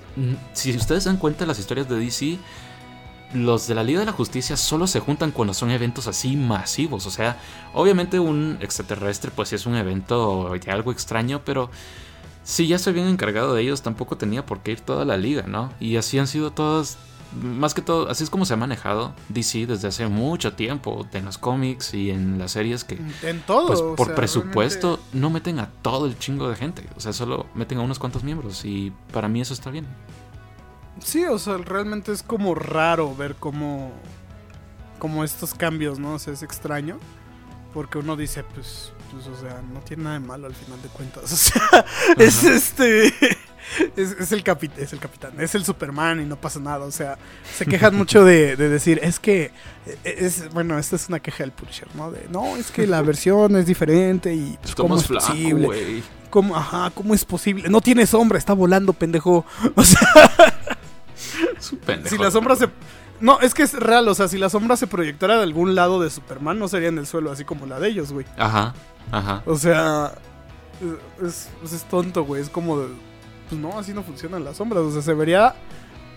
si 0.53 0.75
ustedes 0.75 1.03
se 1.03 1.09
dan 1.09 1.17
cuenta, 1.17 1.45
las 1.45 1.57
historias 1.59 1.89
de 1.89 1.97
DC, 1.99 2.37
los 3.33 3.67
de 3.67 3.75
la 3.75 3.83
Liga 3.83 3.99
de 3.99 4.05
la 4.07 4.11
Justicia 4.11 4.57
solo 4.57 4.87
se 4.87 4.99
juntan 4.99 5.31
cuando 5.31 5.53
son 5.53 5.69
eventos 5.71 6.07
así 6.07 6.35
masivos. 6.35 7.05
O 7.05 7.11
sea, 7.11 7.37
obviamente 7.73 8.19
un 8.19 8.57
extraterrestre 8.61 9.31
pues 9.35 9.49
sí 9.49 9.55
es 9.55 9.65
un 9.65 9.75
evento 9.75 10.55
ya 10.57 10.73
algo 10.73 10.91
extraño, 10.91 11.41
pero 11.45 11.69
si 12.43 12.67
ya 12.67 12.79
se 12.79 12.89
habían 12.89 13.07
encargado 13.07 13.53
de 13.53 13.61
ellos, 13.61 13.81
tampoco 13.83 14.17
tenía 14.17 14.45
por 14.45 14.61
qué 14.61 14.71
ir 14.71 14.81
toda 14.81 15.05
la 15.05 15.17
liga, 15.17 15.43
¿no? 15.47 15.71
Y 15.79 15.97
así 15.97 16.17
han 16.17 16.25
sido 16.25 16.51
todas, 16.51 16.97
más 17.39 17.75
que 17.75 17.83
todo, 17.83 18.09
así 18.09 18.23
es 18.23 18.31
como 18.31 18.45
se 18.45 18.55
ha 18.55 18.57
manejado 18.57 19.13
DC 19.27 19.67
desde 19.67 19.89
hace 19.89 20.07
mucho 20.07 20.53
tiempo, 20.53 21.05
en 21.13 21.25
los 21.25 21.37
cómics 21.37 21.93
y 21.93 22.09
en 22.09 22.39
las 22.39 22.53
series 22.53 22.83
que, 22.83 22.99
En 23.21 23.41
todo. 23.41 23.67
pues 23.67 23.81
por 23.81 24.07
sea, 24.07 24.15
presupuesto, 24.15 24.87
realmente- 24.95 25.17
no 25.19 25.29
meten 25.29 25.59
a 25.59 25.67
todo 25.83 26.07
el 26.07 26.17
chingo 26.17 26.49
de 26.49 26.55
gente, 26.55 26.87
o 26.97 26.99
sea, 26.99 27.13
solo 27.13 27.45
meten 27.53 27.77
a 27.77 27.81
unos 27.81 27.99
cuantos 27.99 28.23
miembros 28.23 28.65
y 28.65 28.91
para 29.11 29.27
mí 29.27 29.41
eso 29.41 29.53
está 29.53 29.69
bien. 29.69 29.85
Sí, 31.03 31.23
o 31.25 31.37
sea, 31.39 31.57
realmente 31.57 32.11
es 32.11 32.23
como 32.23 32.55
raro 32.55 33.15
ver 33.15 33.35
cómo, 33.35 33.91
como 34.99 35.23
estos 35.23 35.53
cambios, 35.53 35.99
¿no? 35.99 36.13
O 36.15 36.19
sea, 36.19 36.33
es 36.33 36.43
extraño. 36.43 36.97
Porque 37.73 37.99
uno 37.99 38.15
dice, 38.15 38.43
pues, 38.43 38.91
pues, 39.11 39.27
o 39.27 39.39
sea, 39.39 39.61
no 39.73 39.79
tiene 39.81 40.03
nada 40.03 40.19
de 40.19 40.25
malo 40.25 40.47
al 40.47 40.55
final 40.55 40.81
de 40.81 40.89
cuentas. 40.89 41.23
O 41.31 41.35
sea, 41.35 41.85
es 42.17 42.43
este. 42.43 43.07
es, 43.95 44.11
es 44.19 44.31
el 44.31 44.43
capi- 44.43 44.71
es 44.77 44.91
el 44.91 44.97
capitán, 44.99 45.33
es 45.39 45.53
el 45.53 45.63
Superman 45.63 46.19
y 46.19 46.25
no 46.25 46.35
pasa 46.35 46.59
nada. 46.59 46.85
O 46.85 46.91
sea, 46.91 47.19
se 47.55 47.67
quejan 47.67 47.95
mucho 47.97 48.25
de, 48.25 48.55
de 48.55 48.69
decir, 48.69 48.99
es 49.03 49.19
que, 49.19 49.51
eh, 49.85 49.97
es, 50.03 50.51
bueno, 50.51 50.79
esta 50.79 50.95
es 50.95 51.07
una 51.09 51.19
queja 51.19 51.43
del 51.43 51.51
Punisher, 51.51 51.87
¿no? 51.95 52.11
De, 52.11 52.27
no, 52.31 52.57
es 52.57 52.71
que 52.71 52.87
la 52.87 53.03
versión 53.03 53.55
es 53.55 53.67
diferente 53.67 54.33
y 54.33 54.57
pues, 54.63 54.73
¿cómo 54.73 54.97
es 54.97 55.05
flaco, 55.05 55.27
posible? 55.27 56.03
¿Cómo, 56.31 56.55
ajá, 56.55 56.91
¿cómo 56.95 57.13
es 57.13 57.23
posible? 57.25 57.69
No 57.69 57.81
tiene 57.81 58.07
sombra, 58.07 58.37
está 58.39 58.53
volando, 58.53 58.93
pendejo. 58.93 59.45
O 59.75 59.83
sea, 59.83 60.58
Es 61.69 61.73
un 61.73 61.79
pendejo. 61.79 62.15
si 62.15 62.21
la 62.21 62.31
sombra 62.31 62.55
se... 62.55 62.67
No, 63.21 63.39
es 63.41 63.53
que 63.53 63.63
es 63.63 63.73
real, 63.73 64.07
o 64.07 64.15
sea, 64.15 64.27
si 64.29 64.37
la 64.37 64.49
sombra 64.49 64.77
se 64.77 64.87
proyectara 64.87 65.37
de 65.37 65.43
algún 65.43 65.75
lado 65.75 65.99
de 66.01 66.09
Superman, 66.09 66.57
no 66.57 66.67
sería 66.69 66.87
en 66.87 66.97
el 66.97 67.05
suelo 67.05 67.31
así 67.31 67.43
como 67.43 67.65
la 67.65 67.79
de 67.79 67.89
ellos, 67.89 68.13
güey. 68.13 68.25
Ajá, 68.37 68.73
ajá. 69.11 69.43
O 69.45 69.57
sea, 69.57 70.13
es, 71.21 71.49
es, 71.65 71.73
es 71.73 71.83
tonto, 71.85 72.23
güey. 72.23 72.41
Es 72.41 72.49
como 72.49 72.79
de, 72.79 72.87
pues 73.49 73.59
no, 73.59 73.77
así 73.77 73.93
no 73.93 74.03
funcionan 74.03 74.45
las 74.45 74.55
sombras. 74.57 74.83
O 74.83 74.91
sea, 74.93 75.01
se 75.01 75.13
vería 75.13 75.53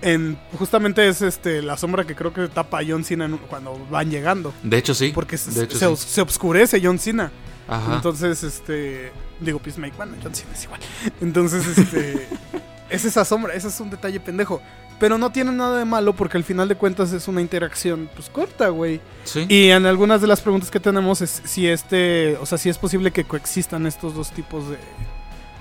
en. 0.01 0.39
Justamente 0.59 1.09
es 1.09 1.23
este 1.23 1.61
la 1.61 1.77
sombra 1.77 2.05
que 2.05 2.15
creo 2.15 2.33
que 2.33 2.47
tapa 2.47 2.79
a 2.79 2.83
John 2.87 3.03
Cena 3.05 3.25
en- 3.25 3.37
cuando 3.39 3.85
van 3.91 4.09
llegando. 4.09 4.55
De 4.63 4.79
hecho, 4.79 4.95
sí. 4.95 5.11
Porque 5.13 5.37
se, 5.39 5.51
hecho, 5.65 5.73
se, 5.77 5.79
sí. 5.81 5.93
os- 5.93 5.99
se 5.99 6.21
obscurece 6.21 6.81
John 6.81 7.01
Cena. 7.01 7.33
Ajá. 7.67 7.97
Entonces, 7.97 8.45
este. 8.45 9.11
Digo, 9.41 9.59
Peacemaker, 9.59 9.97
bueno, 9.97 10.13
John 10.23 10.35
Cena 10.37 10.53
es 10.55 10.63
igual. 10.65 10.81
Entonces, 11.21 11.67
este. 11.79 12.29
es 12.91 13.05
esa 13.05 13.25
sombra, 13.25 13.55
ese 13.55 13.67
es 13.67 13.81
un 13.81 13.91
detalle 13.91 14.21
pendejo. 14.21 14.63
Pero 15.03 15.19
no 15.19 15.33
tiene 15.33 15.51
nada 15.51 15.79
de 15.81 15.85
malo 15.85 16.13
porque 16.13 16.37
al 16.37 16.45
final 16.45 16.69
de 16.69 16.77
cuentas 16.77 17.13
es 17.13 17.27
una 17.27 17.41
interacción, 17.41 18.09
pues 18.15 18.31
corta, 18.31 18.69
güey. 18.69 19.01
sí. 19.25 19.47
Y 19.49 19.71
en 19.71 19.85
algunas 19.85 20.21
de 20.21 20.29
las 20.29 20.41
preguntas 20.41 20.71
que 20.71 20.79
tenemos 20.79 21.21
es 21.21 21.43
si 21.45 21.67
este, 21.67 22.37
o 22.41 22.47
sea, 22.47 22.57
si 22.57 22.69
es 22.69 22.79
posible 22.79 23.11
que 23.11 23.25
coexistan 23.25 23.85
estos 23.87 24.15
dos 24.15 24.31
tipos 24.31 24.69
de, 24.71 24.77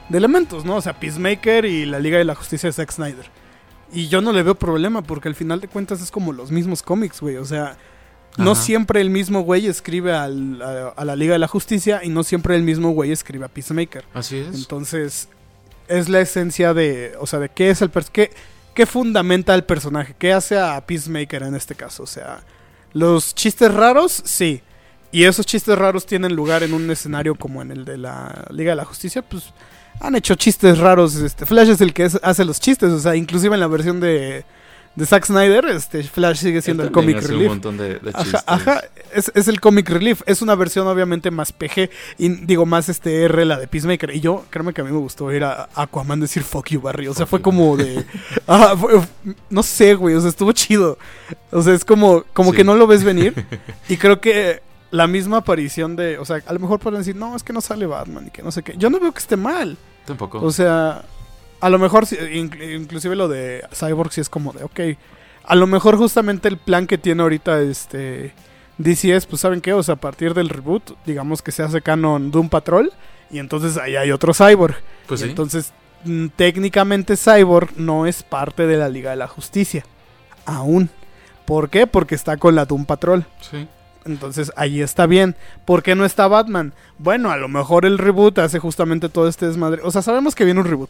de 0.09 0.17
elementos, 0.19 0.63
¿no? 0.63 0.75
O 0.75 0.81
sea, 0.81 0.93
Peacemaker 0.99 1.65
y 1.65 1.87
la 1.87 1.97
Liga 1.97 2.19
de 2.19 2.23
la 2.23 2.35
Justicia 2.35 2.69
de 2.69 2.73
Zack 2.73 2.91
Snyder. 2.91 3.25
Y 3.91 4.09
yo 4.09 4.21
no 4.21 4.31
le 4.31 4.43
veo 4.43 4.53
problema 4.53 5.01
porque 5.01 5.27
al 5.27 5.33
final 5.33 5.59
de 5.59 5.67
cuentas 5.67 6.01
es 6.03 6.11
como 6.11 6.33
los 6.33 6.51
mismos 6.51 6.83
cómics, 6.83 7.19
güey. 7.19 7.37
O 7.37 7.45
sea, 7.45 7.77
no 8.37 8.51
Ajá. 8.51 8.61
siempre 8.61 9.01
el 9.01 9.09
mismo 9.09 9.41
güey 9.41 9.65
escribe 9.65 10.13
al- 10.13 10.61
a, 10.61 10.89
a 10.89 11.03
la 11.03 11.15
Liga 11.15 11.33
de 11.33 11.39
la 11.39 11.47
Justicia 11.47 12.01
y 12.03 12.09
no 12.09 12.23
siempre 12.23 12.55
el 12.55 12.61
mismo 12.61 12.91
güey 12.91 13.11
escribe 13.11 13.45
a 13.45 13.49
Peacemaker. 13.49 14.05
Así 14.13 14.37
es. 14.37 14.53
Entonces, 14.55 15.29
es 15.87 16.09
la 16.09 16.21
esencia 16.21 16.75
de, 16.75 17.13
o 17.19 17.25
sea, 17.25 17.39
de 17.39 17.49
qué 17.49 17.71
es 17.71 17.81
el 17.81 17.89
qué, 18.13 18.31
qué 18.73 18.85
fundamenta 18.85 19.53
el 19.55 19.63
personaje, 19.63 20.15
qué 20.17 20.33
hace 20.33 20.59
a 20.59 20.85
Peacemaker 20.85 21.43
en 21.43 21.55
este 21.55 21.75
caso, 21.75 22.03
o 22.03 22.07
sea, 22.07 22.41
los 22.93 23.35
chistes 23.35 23.73
raros, 23.73 24.21
sí. 24.25 24.61
Y 25.13 25.25
esos 25.25 25.45
chistes 25.45 25.77
raros 25.77 26.05
tienen 26.05 26.35
lugar 26.35 26.63
en 26.63 26.73
un 26.73 26.89
escenario 26.89 27.35
como 27.35 27.61
en 27.61 27.71
el 27.71 27.83
de 27.83 27.97
la 27.97 28.45
Liga 28.49 28.71
de 28.71 28.77
la 28.77 28.85
Justicia, 28.85 29.21
pues 29.21 29.53
han 29.99 30.15
hecho 30.15 30.35
chistes 30.35 30.77
raros, 30.77 31.15
este 31.15 31.45
Flash 31.45 31.69
es 31.69 31.81
el 31.81 31.93
que 31.93 32.09
hace 32.23 32.45
los 32.45 32.59
chistes, 32.59 32.89
o 32.91 32.99
sea, 32.99 33.15
inclusive 33.15 33.53
en 33.53 33.59
la 33.59 33.67
versión 33.67 33.99
de 33.99 34.45
de 34.93 35.05
Zack 35.05 35.25
Snyder, 35.25 35.65
este 35.67 36.03
Flash 36.03 36.37
sigue 36.39 36.61
siendo 36.61 36.83
el 36.83 36.91
comic 36.91 37.21
relief. 37.21 37.43
un 37.43 37.47
montón 37.47 37.77
de, 37.77 37.95
de 37.99 38.11
Ajá, 38.13 38.43
ajá, 38.45 38.81
es, 39.13 39.31
es 39.35 39.47
el 39.47 39.61
comic 39.61 39.87
relief. 39.89 40.21
Es 40.25 40.41
una 40.41 40.53
versión 40.55 40.85
obviamente 40.87 41.31
más 41.31 41.53
PG 41.53 41.89
y 42.17 42.29
digo 42.45 42.65
más 42.65 42.89
este 42.89 43.23
R, 43.23 43.45
la 43.45 43.57
de 43.57 43.67
Peacemaker. 43.67 44.13
Y 44.13 44.19
yo, 44.19 44.43
créeme 44.49 44.73
que 44.73 44.81
a 44.81 44.83
mí 44.83 44.91
me 44.91 44.97
gustó 44.99 45.25
oír 45.25 45.43
a 45.45 45.69
Aquaman 45.75 46.19
decir 46.19 46.43
fuck 46.43 46.67
you, 46.69 46.81
Barry. 46.81 47.07
O 47.07 47.13
sea, 47.13 47.25
fue 47.25 47.41
como 47.41 47.77
de... 47.77 48.03
ajá, 48.47 48.75
fue- 48.75 48.99
no 49.49 49.63
sé, 49.63 49.93
güey, 49.95 50.15
o 50.15 50.19
sea, 50.21 50.29
estuvo 50.29 50.51
chido. 50.51 50.97
O 51.51 51.61
sea, 51.61 51.73
es 51.73 51.85
como, 51.85 52.25
como 52.33 52.51
Sí. 52.51 52.57
que 52.57 52.63
no 52.65 52.75
lo 52.75 52.85
ves 52.85 53.03
venir. 53.05 53.33
y 53.87 53.95
creo 53.95 54.19
que 54.19 54.61
la 54.91 55.07
misma 55.07 55.37
aparición 55.37 55.95
de... 55.95 56.17
O 56.17 56.25
sea, 56.25 56.41
a 56.45 56.51
lo 56.53 56.59
mejor 56.59 56.79
pueden 56.79 56.99
decir, 56.99 57.15
no, 57.15 57.33
es 57.35 57.43
que 57.43 57.53
no 57.53 57.61
sale 57.61 57.85
Batman 57.85 58.27
y 58.27 58.31
que 58.31 58.43
no 58.43 58.51
sé 58.51 58.61
qué. 58.61 58.75
Yo 58.77 58.89
no 58.89 58.99
veo 58.99 59.13
que 59.13 59.19
esté 59.19 59.37
mal. 59.37 59.77
Tampoco. 60.05 60.41
O 60.41 60.51
sea, 60.51 61.03
a 61.61 61.69
lo 61.69 61.79
mejor, 61.79 62.05
inclusive 62.33 63.15
lo 63.15 63.27
de 63.27 63.63
Cyborg 63.73 64.11
sí 64.11 64.21
es 64.21 64.29
como 64.29 64.51
de, 64.51 64.63
ok, 64.63 64.79
a 65.43 65.55
lo 65.55 65.67
mejor 65.67 65.95
justamente 65.97 66.47
el 66.47 66.57
plan 66.57 66.87
que 66.87 66.97
tiene 66.97 67.21
ahorita 67.21 67.61
este 67.61 68.33
DC 68.77 69.15
es, 69.15 69.25
pues, 69.25 69.41
¿saben 69.41 69.61
qué? 69.61 69.73
O 69.73 69.83
sea, 69.83 69.95
a 69.95 69.99
partir 69.99 70.33
del 70.33 70.49
reboot, 70.49 70.91
digamos 71.05 71.41
que 71.41 71.51
se 71.51 71.63
hace 71.63 71.81
canon 71.81 72.31
Doom 72.31 72.49
Patrol 72.49 72.91
y 73.29 73.39
entonces 73.39 73.77
ahí 73.77 73.95
hay 73.95 74.11
otro 74.11 74.33
Cyborg. 74.33 74.75
pues 75.07 75.21
sí. 75.21 75.29
Entonces, 75.29 75.71
mm, 76.03 76.27
técnicamente 76.35 77.15
Cyborg 77.15 77.77
no 77.77 78.05
es 78.05 78.23
parte 78.23 78.67
de 78.67 78.77
la 78.77 78.89
Liga 78.89 79.11
de 79.11 79.17
la 79.17 79.27
Justicia. 79.27 79.85
Aún. 80.45 80.89
¿Por 81.45 81.69
qué? 81.69 81.87
Porque 81.87 82.15
está 82.15 82.37
con 82.37 82.55
la 82.55 82.65
Doom 82.65 82.85
Patrol. 82.85 83.25
Sí. 83.39 83.67
Entonces 84.05 84.51
ahí 84.55 84.81
está 84.81 85.05
bien. 85.05 85.35
¿Por 85.65 85.83
qué 85.83 85.95
no 85.95 86.05
está 86.05 86.27
Batman? 86.27 86.73
Bueno, 86.97 87.29
a 87.29 87.37
lo 87.37 87.47
mejor 87.47 87.85
el 87.85 87.97
reboot 87.97 88.39
hace 88.39 88.57
justamente 88.57 89.09
todo 89.09 89.27
este 89.27 89.47
desmadre. 89.47 89.81
O 89.83 89.91
sea, 89.91 90.01
sabemos 90.01 90.33
que 90.33 90.45
viene 90.45 90.59
un 90.59 90.65
reboot. 90.65 90.89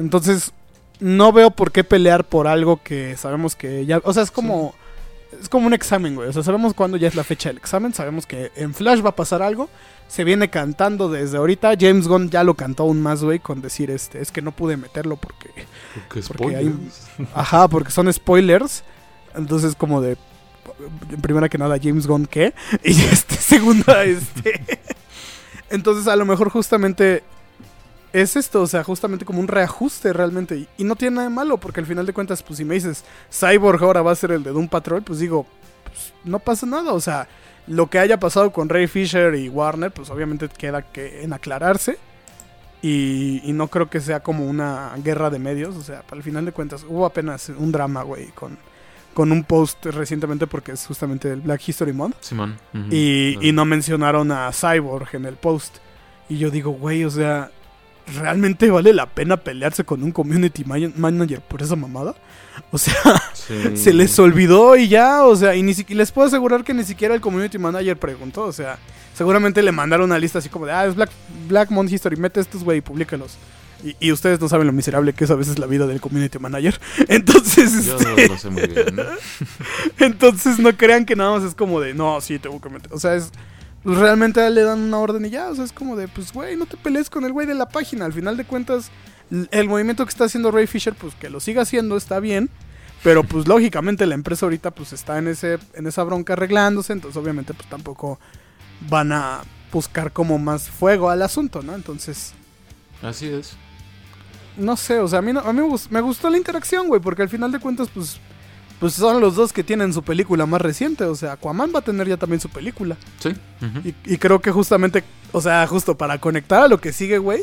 Entonces, 0.00 0.52
no 0.98 1.30
veo 1.30 1.50
por 1.50 1.72
qué 1.72 1.84
pelear 1.84 2.24
por 2.24 2.48
algo 2.48 2.82
que 2.82 3.16
sabemos 3.16 3.54
que 3.54 3.84
ya. 3.86 4.00
O 4.04 4.12
sea, 4.12 4.22
es 4.22 4.30
como. 4.30 4.74
Es 5.40 5.48
como 5.48 5.66
un 5.66 5.74
examen, 5.74 6.16
güey. 6.16 6.28
O 6.28 6.32
sea, 6.32 6.42
sabemos 6.42 6.74
cuándo 6.74 6.96
ya 6.96 7.06
es 7.06 7.14
la 7.14 7.22
fecha 7.22 7.50
del 7.50 7.58
examen. 7.58 7.94
Sabemos 7.94 8.26
que 8.26 8.50
en 8.56 8.74
Flash 8.74 9.04
va 9.04 9.10
a 9.10 9.16
pasar 9.16 9.42
algo. 9.42 9.68
Se 10.08 10.24
viene 10.24 10.50
cantando 10.50 11.08
desde 11.08 11.36
ahorita. 11.36 11.74
James 11.78 12.08
Gunn 12.08 12.30
ya 12.30 12.42
lo 12.42 12.54
cantó 12.54 12.82
aún 12.82 13.00
más, 13.00 13.22
güey, 13.22 13.38
con 13.38 13.62
decir 13.62 13.90
este. 13.92 14.20
Es 14.20 14.32
que 14.32 14.42
no 14.42 14.50
pude 14.50 14.76
meterlo 14.76 15.16
porque. 15.16 15.50
Porque 16.08 16.26
Porque 16.26 16.56
hay-. 16.56 16.74
Ajá, 17.32 17.68
porque 17.68 17.92
son 17.92 18.12
spoilers. 18.12 18.82
Entonces, 19.36 19.76
como 19.76 20.00
de. 20.00 20.16
Primera 21.22 21.48
que 21.48 21.58
nada, 21.58 21.78
James 21.80 22.06
Gunn, 22.06 22.26
¿qué? 22.26 22.52
Y 22.82 23.00
este, 23.02 23.36
segunda, 23.36 24.02
este. 24.04 24.80
Entonces, 25.70 26.08
a 26.08 26.16
lo 26.16 26.24
mejor 26.24 26.50
justamente. 26.50 27.22
Es 28.12 28.34
esto, 28.36 28.62
o 28.62 28.66
sea, 28.66 28.82
justamente 28.82 29.24
como 29.24 29.40
un 29.40 29.48
reajuste 29.48 30.12
realmente. 30.12 30.56
Y, 30.56 30.68
y 30.78 30.84
no 30.84 30.96
tiene 30.96 31.16
nada 31.16 31.28
de 31.28 31.34
malo, 31.34 31.58
porque 31.58 31.80
al 31.80 31.86
final 31.86 32.06
de 32.06 32.12
cuentas, 32.12 32.42
pues 32.42 32.56
si 32.56 32.64
me 32.64 32.74
dices, 32.74 33.04
Cyborg 33.32 33.82
ahora 33.82 34.02
va 34.02 34.10
a 34.10 34.16
ser 34.16 34.32
el 34.32 34.42
de 34.42 34.50
Doom 34.50 34.68
Patrol, 34.68 35.02
pues 35.02 35.20
digo, 35.20 35.46
pues, 35.84 36.12
no 36.24 36.38
pasa 36.40 36.66
nada. 36.66 36.92
O 36.92 37.00
sea, 37.00 37.28
lo 37.66 37.88
que 37.88 37.98
haya 37.98 38.18
pasado 38.18 38.52
con 38.52 38.68
Ray 38.68 38.88
Fisher 38.88 39.34
y 39.34 39.48
Warner, 39.48 39.92
pues 39.92 40.10
obviamente 40.10 40.48
queda 40.48 40.82
que 40.82 41.22
en 41.22 41.32
aclararse. 41.32 41.98
Y, 42.82 43.42
y 43.44 43.52
no 43.52 43.68
creo 43.68 43.90
que 43.90 44.00
sea 44.00 44.20
como 44.20 44.46
una 44.46 44.92
guerra 45.04 45.30
de 45.30 45.38
medios. 45.38 45.76
O 45.76 45.82
sea, 45.82 46.02
al 46.10 46.22
final 46.22 46.44
de 46.44 46.52
cuentas, 46.52 46.84
hubo 46.88 47.06
apenas 47.06 47.50
un 47.50 47.70
drama, 47.70 48.02
güey, 48.02 48.28
con, 48.28 48.58
con 49.14 49.30
un 49.32 49.44
post 49.44 49.84
recientemente 49.86 50.46
porque 50.46 50.72
es 50.72 50.86
justamente 50.86 51.30
el 51.30 51.42
Black 51.42 51.68
History 51.68 51.92
Month. 51.92 52.16
Simón. 52.20 52.58
Y, 52.90 53.38
y 53.40 53.52
no 53.52 53.64
mencionaron 53.66 54.32
a 54.32 54.50
Cyborg 54.52 55.14
en 55.14 55.26
el 55.26 55.36
post. 55.36 55.76
Y 56.28 56.38
yo 56.38 56.50
digo, 56.50 56.70
güey, 56.70 57.04
o 57.04 57.10
sea, 57.10 57.50
¿realmente 58.18 58.70
vale 58.70 58.92
la 58.92 59.06
pena 59.06 59.36
pelearse 59.36 59.84
con 59.84 60.02
un 60.02 60.12
community 60.12 60.64
man- 60.64 60.92
manager 60.96 61.40
por 61.40 61.62
esa 61.62 61.76
mamada? 61.76 62.14
O 62.70 62.78
sea, 62.78 62.94
Sí. 63.34 63.54
se 63.76 63.92
les 63.92 64.18
olvidó 64.18 64.76
y 64.76 64.88
ya, 64.88 65.24
o 65.24 65.34
sea, 65.36 65.54
y 65.56 65.62
ni 65.62 65.74
siquiera 65.74 65.98
les 65.98 66.12
puedo 66.12 66.28
asegurar 66.28 66.62
que 66.64 66.74
ni 66.74 66.84
siquiera 66.84 67.14
el 67.14 67.20
community 67.20 67.58
manager 67.58 67.96
preguntó, 67.98 68.44
o 68.44 68.52
sea, 68.52 68.78
seguramente 69.14 69.62
le 69.62 69.72
mandaron 69.72 70.06
una 70.06 70.18
lista 70.18 70.38
así 70.40 70.48
como 70.48 70.66
de, 70.66 70.72
ah, 70.72 70.86
es 70.86 70.94
Black, 70.94 71.10
Black 71.48 71.70
Month 71.70 71.92
History, 71.92 72.16
mete 72.16 72.40
estos, 72.40 72.62
güey, 72.64 72.78
y 72.78 72.80
públicalos. 72.80 73.36
Y, 73.82 73.96
y 73.98 74.12
ustedes 74.12 74.38
no 74.40 74.46
saben 74.48 74.66
lo 74.66 74.74
miserable 74.74 75.14
que 75.14 75.24
es 75.24 75.30
a 75.30 75.34
veces 75.36 75.58
la 75.58 75.66
vida 75.66 75.86
del 75.86 76.02
community 76.02 76.38
manager. 76.38 76.78
Entonces, 77.08 77.86
Yo 77.86 77.96
este, 77.96 78.28
lo 78.28 78.36
sé 78.36 78.50
muy 78.50 78.66
bien. 78.66 78.94
¿no? 78.94 79.02
entonces 79.98 80.58
no 80.58 80.76
crean 80.76 81.06
que 81.06 81.16
nada 81.16 81.38
más 81.38 81.44
es 81.48 81.54
como 81.54 81.80
de, 81.80 81.94
no, 81.94 82.20
sí, 82.20 82.38
tengo 82.38 82.60
que 82.60 82.68
meter. 82.68 82.92
O 82.92 82.98
sea, 82.98 83.14
es, 83.14 83.30
pues, 83.82 83.98
realmente 83.98 84.48
le 84.50 84.62
dan 84.62 84.80
una 84.80 84.98
orden 84.98 85.24
y 85.26 85.30
ya, 85.30 85.48
o 85.48 85.54
sea, 85.54 85.64
es 85.64 85.72
como 85.72 85.96
de, 85.96 86.08
pues, 86.08 86.32
güey, 86.32 86.56
no 86.56 86.66
te 86.66 86.76
pelees 86.76 87.10
con 87.10 87.24
el 87.24 87.32
güey 87.32 87.46
de 87.46 87.54
la 87.54 87.68
página. 87.68 88.04
Al 88.04 88.12
final 88.12 88.36
de 88.36 88.44
cuentas, 88.44 88.90
el 89.50 89.68
movimiento 89.68 90.04
que 90.04 90.10
está 90.10 90.24
haciendo 90.24 90.50
Ray 90.50 90.66
Fisher, 90.66 90.94
pues 90.94 91.14
que 91.14 91.30
lo 91.30 91.40
siga 91.40 91.62
haciendo, 91.62 91.96
está 91.96 92.20
bien. 92.20 92.50
Pero 93.02 93.24
pues 93.24 93.48
lógicamente 93.48 94.04
la 94.04 94.14
empresa 94.14 94.44
ahorita 94.44 94.72
pues 94.72 94.92
está 94.92 95.16
en 95.16 95.28
ese 95.28 95.58
en 95.72 95.86
esa 95.86 96.02
bronca 96.04 96.34
arreglándose, 96.34 96.92
entonces 96.92 97.16
obviamente 97.16 97.54
pues 97.54 97.66
tampoco 97.66 98.20
van 98.90 99.12
a 99.12 99.40
buscar 99.72 100.12
como 100.12 100.38
más 100.38 100.68
fuego 100.68 101.08
al 101.08 101.22
asunto, 101.22 101.62
¿no? 101.62 101.74
Entonces, 101.74 102.34
Así 103.00 103.26
es. 103.28 103.52
no 104.58 104.76
sé, 104.76 104.98
o 104.98 105.08
sea, 105.08 105.20
a 105.20 105.22
mí, 105.22 105.32
no- 105.32 105.40
a 105.40 105.50
mí 105.54 105.62
me, 105.62 105.66
gus- 105.66 105.90
me 105.90 106.02
gustó 106.02 106.28
la 106.28 106.36
interacción, 106.36 106.88
güey, 106.88 107.00
porque 107.00 107.22
al 107.22 107.30
final 107.30 107.50
de 107.52 107.58
cuentas 107.58 107.88
pues 107.94 108.20
pues 108.80 108.94
son 108.94 109.20
los 109.20 109.36
dos 109.36 109.52
que 109.52 109.62
tienen 109.62 109.92
su 109.92 110.02
película 110.02 110.46
más 110.46 110.60
reciente, 110.60 111.04
o 111.04 111.14
sea, 111.14 111.32
Aquaman 111.32 111.70
va 111.74 111.78
a 111.80 111.82
tener 111.82 112.08
ya 112.08 112.16
también 112.16 112.40
su 112.40 112.48
película. 112.48 112.96
Sí. 113.20 113.30
Y, 113.84 113.94
y 114.14 114.16
creo 114.18 114.40
que 114.40 114.50
justamente, 114.50 115.04
o 115.32 115.40
sea, 115.40 115.66
justo 115.66 115.96
para 115.96 116.18
conectar 116.18 116.62
a 116.62 116.68
lo 116.68 116.80
que 116.80 116.92
sigue, 116.92 117.18
güey, 117.18 117.42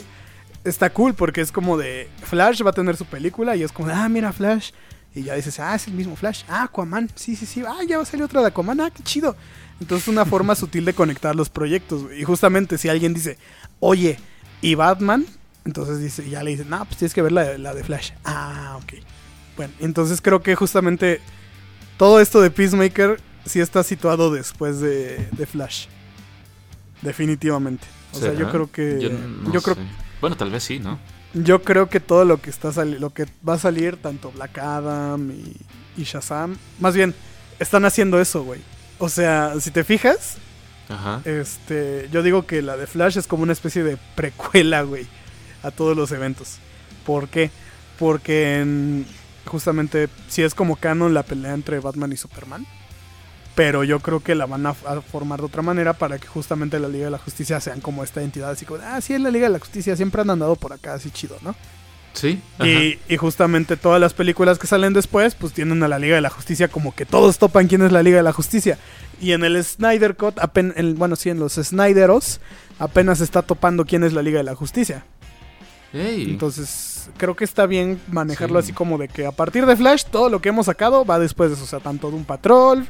está 0.64 0.90
cool 0.90 1.14
porque 1.14 1.40
es 1.42 1.52
como 1.52 1.78
de 1.78 2.10
Flash 2.24 2.62
va 2.66 2.72
a 2.72 2.74
tener 2.74 2.98
su 2.98 3.06
película 3.06 3.56
y 3.56 3.64
es 3.64 3.72
como 3.72 3.88
de, 3.88 3.94
ah, 3.94 4.10
mira 4.10 4.34
Flash. 4.34 4.72
Y 5.16 5.24
ya 5.24 5.36
dices, 5.36 5.60
ah, 5.60 5.74
es 5.74 5.88
el 5.88 5.94
mismo 5.94 6.16
Flash. 6.16 6.44
Ah, 6.50 6.64
Aquaman, 6.64 7.10
sí, 7.16 7.36
sí, 7.36 7.46
sí. 7.46 7.64
Ah, 7.68 7.80
ya 7.88 7.98
va 7.98 8.04
a 8.04 8.06
salir 8.06 8.24
otra 8.24 8.42
de 8.42 8.48
Aquaman, 8.48 8.82
ah, 8.82 8.90
qué 8.92 9.02
chido. 9.04 9.36
Entonces, 9.80 10.08
una 10.10 10.26
forma 10.26 10.54
sutil 10.56 10.86
de 10.86 10.94
conectar 10.94 11.36
los 11.36 11.50
proyectos. 11.50 12.04
Y 12.16 12.24
justamente 12.24 12.78
si 12.78 12.90
alguien 12.90 13.14
dice, 13.16 13.38
oye, 13.80 14.20
¿y 14.62 14.76
Batman? 14.76 15.26
Entonces 15.66 16.00
dice, 16.00 16.30
ya 16.30 16.44
le 16.44 16.52
dicen, 16.52 16.70
no, 16.70 16.84
pues 16.86 16.98
tienes 16.98 17.14
que 17.14 17.22
ver 17.22 17.32
la, 17.32 17.44
de- 17.46 17.58
la 17.58 17.74
de 17.74 17.84
Flash. 17.84 18.12
Ah, 18.26 18.78
ok. 18.82 18.94
Bueno, 19.58 19.74
entonces 19.80 20.22
creo 20.22 20.42
que 20.42 20.56
justamente 20.56 21.20
todo 21.98 22.22
esto 22.22 22.42
de 22.42 22.52
Peacemaker 22.52 23.20
sí 23.46 23.60
está 23.60 23.84
situado 23.84 24.32
después 24.32 24.80
de, 24.80 25.28
de 25.32 25.46
Flash. 25.46 25.88
Definitivamente. 27.02 27.86
O 28.14 28.20
sea, 28.20 28.34
yo 28.34 28.50
creo 28.50 28.72
que. 28.72 29.00
Yo, 29.52 29.62
creo. 29.62 29.76
sé. 29.76 29.82
Bueno, 30.22 30.38
tal 30.38 30.52
vez 30.52 30.64
sí, 30.64 30.80
¿no? 30.80 31.00
Yo 31.34 31.62
creo 31.62 31.90
que 31.90 32.00
todo 32.00 32.26
lo 32.26 32.42
que 32.42 32.50
está 32.50 32.72
lo 32.86 33.10
que 33.12 33.26
va 33.48 33.56
a 33.56 33.60
salir, 33.60 33.98
tanto 33.98 34.32
Black 34.32 34.58
Adam 34.58 35.30
y, 35.32 35.56
y 36.02 36.04
Shazam, 36.04 36.58
más 36.80 36.96
bien, 36.96 37.14
están 37.60 37.86
haciendo 37.86 38.20
eso, 38.20 38.44
güey. 38.44 38.62
O 38.98 39.10
sea, 39.10 39.54
si 39.60 39.70
te 39.70 39.84
fijas, 39.84 40.38
Ajá. 40.90 41.22
este, 41.26 42.10
yo 42.12 42.24
digo 42.24 42.48
que 42.48 42.62
la 42.62 42.78
de 42.78 42.88
Flash 42.88 43.18
es 43.18 43.28
como 43.28 43.44
una 43.44 43.54
especie 43.54 43.84
de 43.84 43.98
precuela, 44.16 44.82
güey, 44.82 45.06
a 45.62 45.70
todos 45.70 45.96
los 45.96 46.12
eventos. 46.12 46.58
¿Por 47.06 47.28
qué? 47.28 47.52
Porque 48.00 48.60
en- 48.62 49.06
justamente 49.48 50.10
si 50.28 50.44
es 50.44 50.54
como 50.54 50.76
canon 50.76 51.14
la 51.14 51.24
pelea 51.24 51.54
entre 51.54 51.80
Batman 51.80 52.12
y 52.14 52.18
Superman. 52.18 52.66
Pero 53.56 53.84
yo 53.84 54.00
creo 54.02 54.20
que 54.20 54.36
la 54.36 54.46
van 54.46 54.68
a, 54.68 54.70
a 54.70 55.02
formar 55.02 55.40
de 55.40 55.48
otra 55.48 55.64
manera 55.64 55.94
para 55.94 56.20
que 56.20 56.28
justamente 56.28 56.78
la 56.80 56.88
Liga 56.88 57.06
de 57.06 57.12
la 57.12 57.18
Justicia 57.18 57.60
sean 57.60 57.82
como 57.82 58.04
esta 58.04 58.22
entidad 58.22 58.52
así 58.52 58.66
como, 58.66 58.84
ah, 58.84 59.02
sí, 59.02 59.14
es 59.16 59.22
la 59.22 59.32
Liga 59.32 59.48
de 59.48 59.54
la 59.54 59.60
Justicia, 59.60 59.96
siempre 59.96 60.22
han 60.22 60.30
andado 60.30 60.56
por 60.56 60.74
acá 60.74 60.94
así 60.94 61.10
chido, 61.10 61.38
¿no? 61.42 61.56
Sí. 62.14 62.40
Y, 62.68 63.00
y 63.14 63.18
justamente 63.18 63.76
todas 63.78 64.00
las 64.00 64.14
películas 64.14 64.60
que 64.60 64.68
salen 64.68 64.94
después, 64.94 65.34
pues 65.36 65.54
tienen 65.54 65.82
a 65.84 65.88
la 65.88 65.98
Liga 66.00 66.16
de 66.16 66.22
la 66.22 66.30
Justicia 66.30 66.68
como 66.68 66.94
que 66.96 67.06
todos 67.06 67.40
topan 67.40 67.68
quién 67.68 67.82
es 67.84 67.92
la 67.92 68.04
Liga 68.04 68.18
de 68.18 68.24
la 68.24 68.34
Justicia. 68.34 68.78
Y 69.20 69.32
en 69.32 69.44
el 69.44 69.64
Snyder 69.64 70.16
Cut, 70.16 70.38
apen- 70.38 70.74
en- 70.76 70.96
bueno, 70.96 71.16
sí, 71.16 71.30
en 71.30 71.40
los 71.40 71.54
Snyderos, 71.54 72.40
apenas 72.80 73.22
está 73.22 73.42
topando 73.42 73.86
quién 73.86 74.04
es 74.04 74.14
la 74.14 74.22
Liga 74.22 74.38
de 74.38 74.44
la 74.44 74.56
Justicia. 74.56 75.04
Entonces, 76.32 76.97
creo 77.18 77.36
que 77.36 77.44
está 77.46 77.66
bien 77.66 78.00
manejarlo 78.12 78.60
Sí. 78.62 78.66
así 78.68 78.74
como 78.74 78.98
de 78.98 79.08
que 79.08 79.26
a 79.26 79.32
partir 79.32 79.66
de 79.66 79.76
Flash, 79.76 80.04
todo 80.12 80.30
lo 80.30 80.42
que 80.42 80.50
hemos 80.50 80.66
sacado 80.66 81.06
va 81.06 81.20
después 81.20 81.50
de 81.50 81.56
eso. 81.56 81.64
O 81.64 81.68
sea, 81.68 81.80
tanto 81.80 82.10
de 82.10 82.16
un 82.18 82.26
Patrol, 82.26 82.86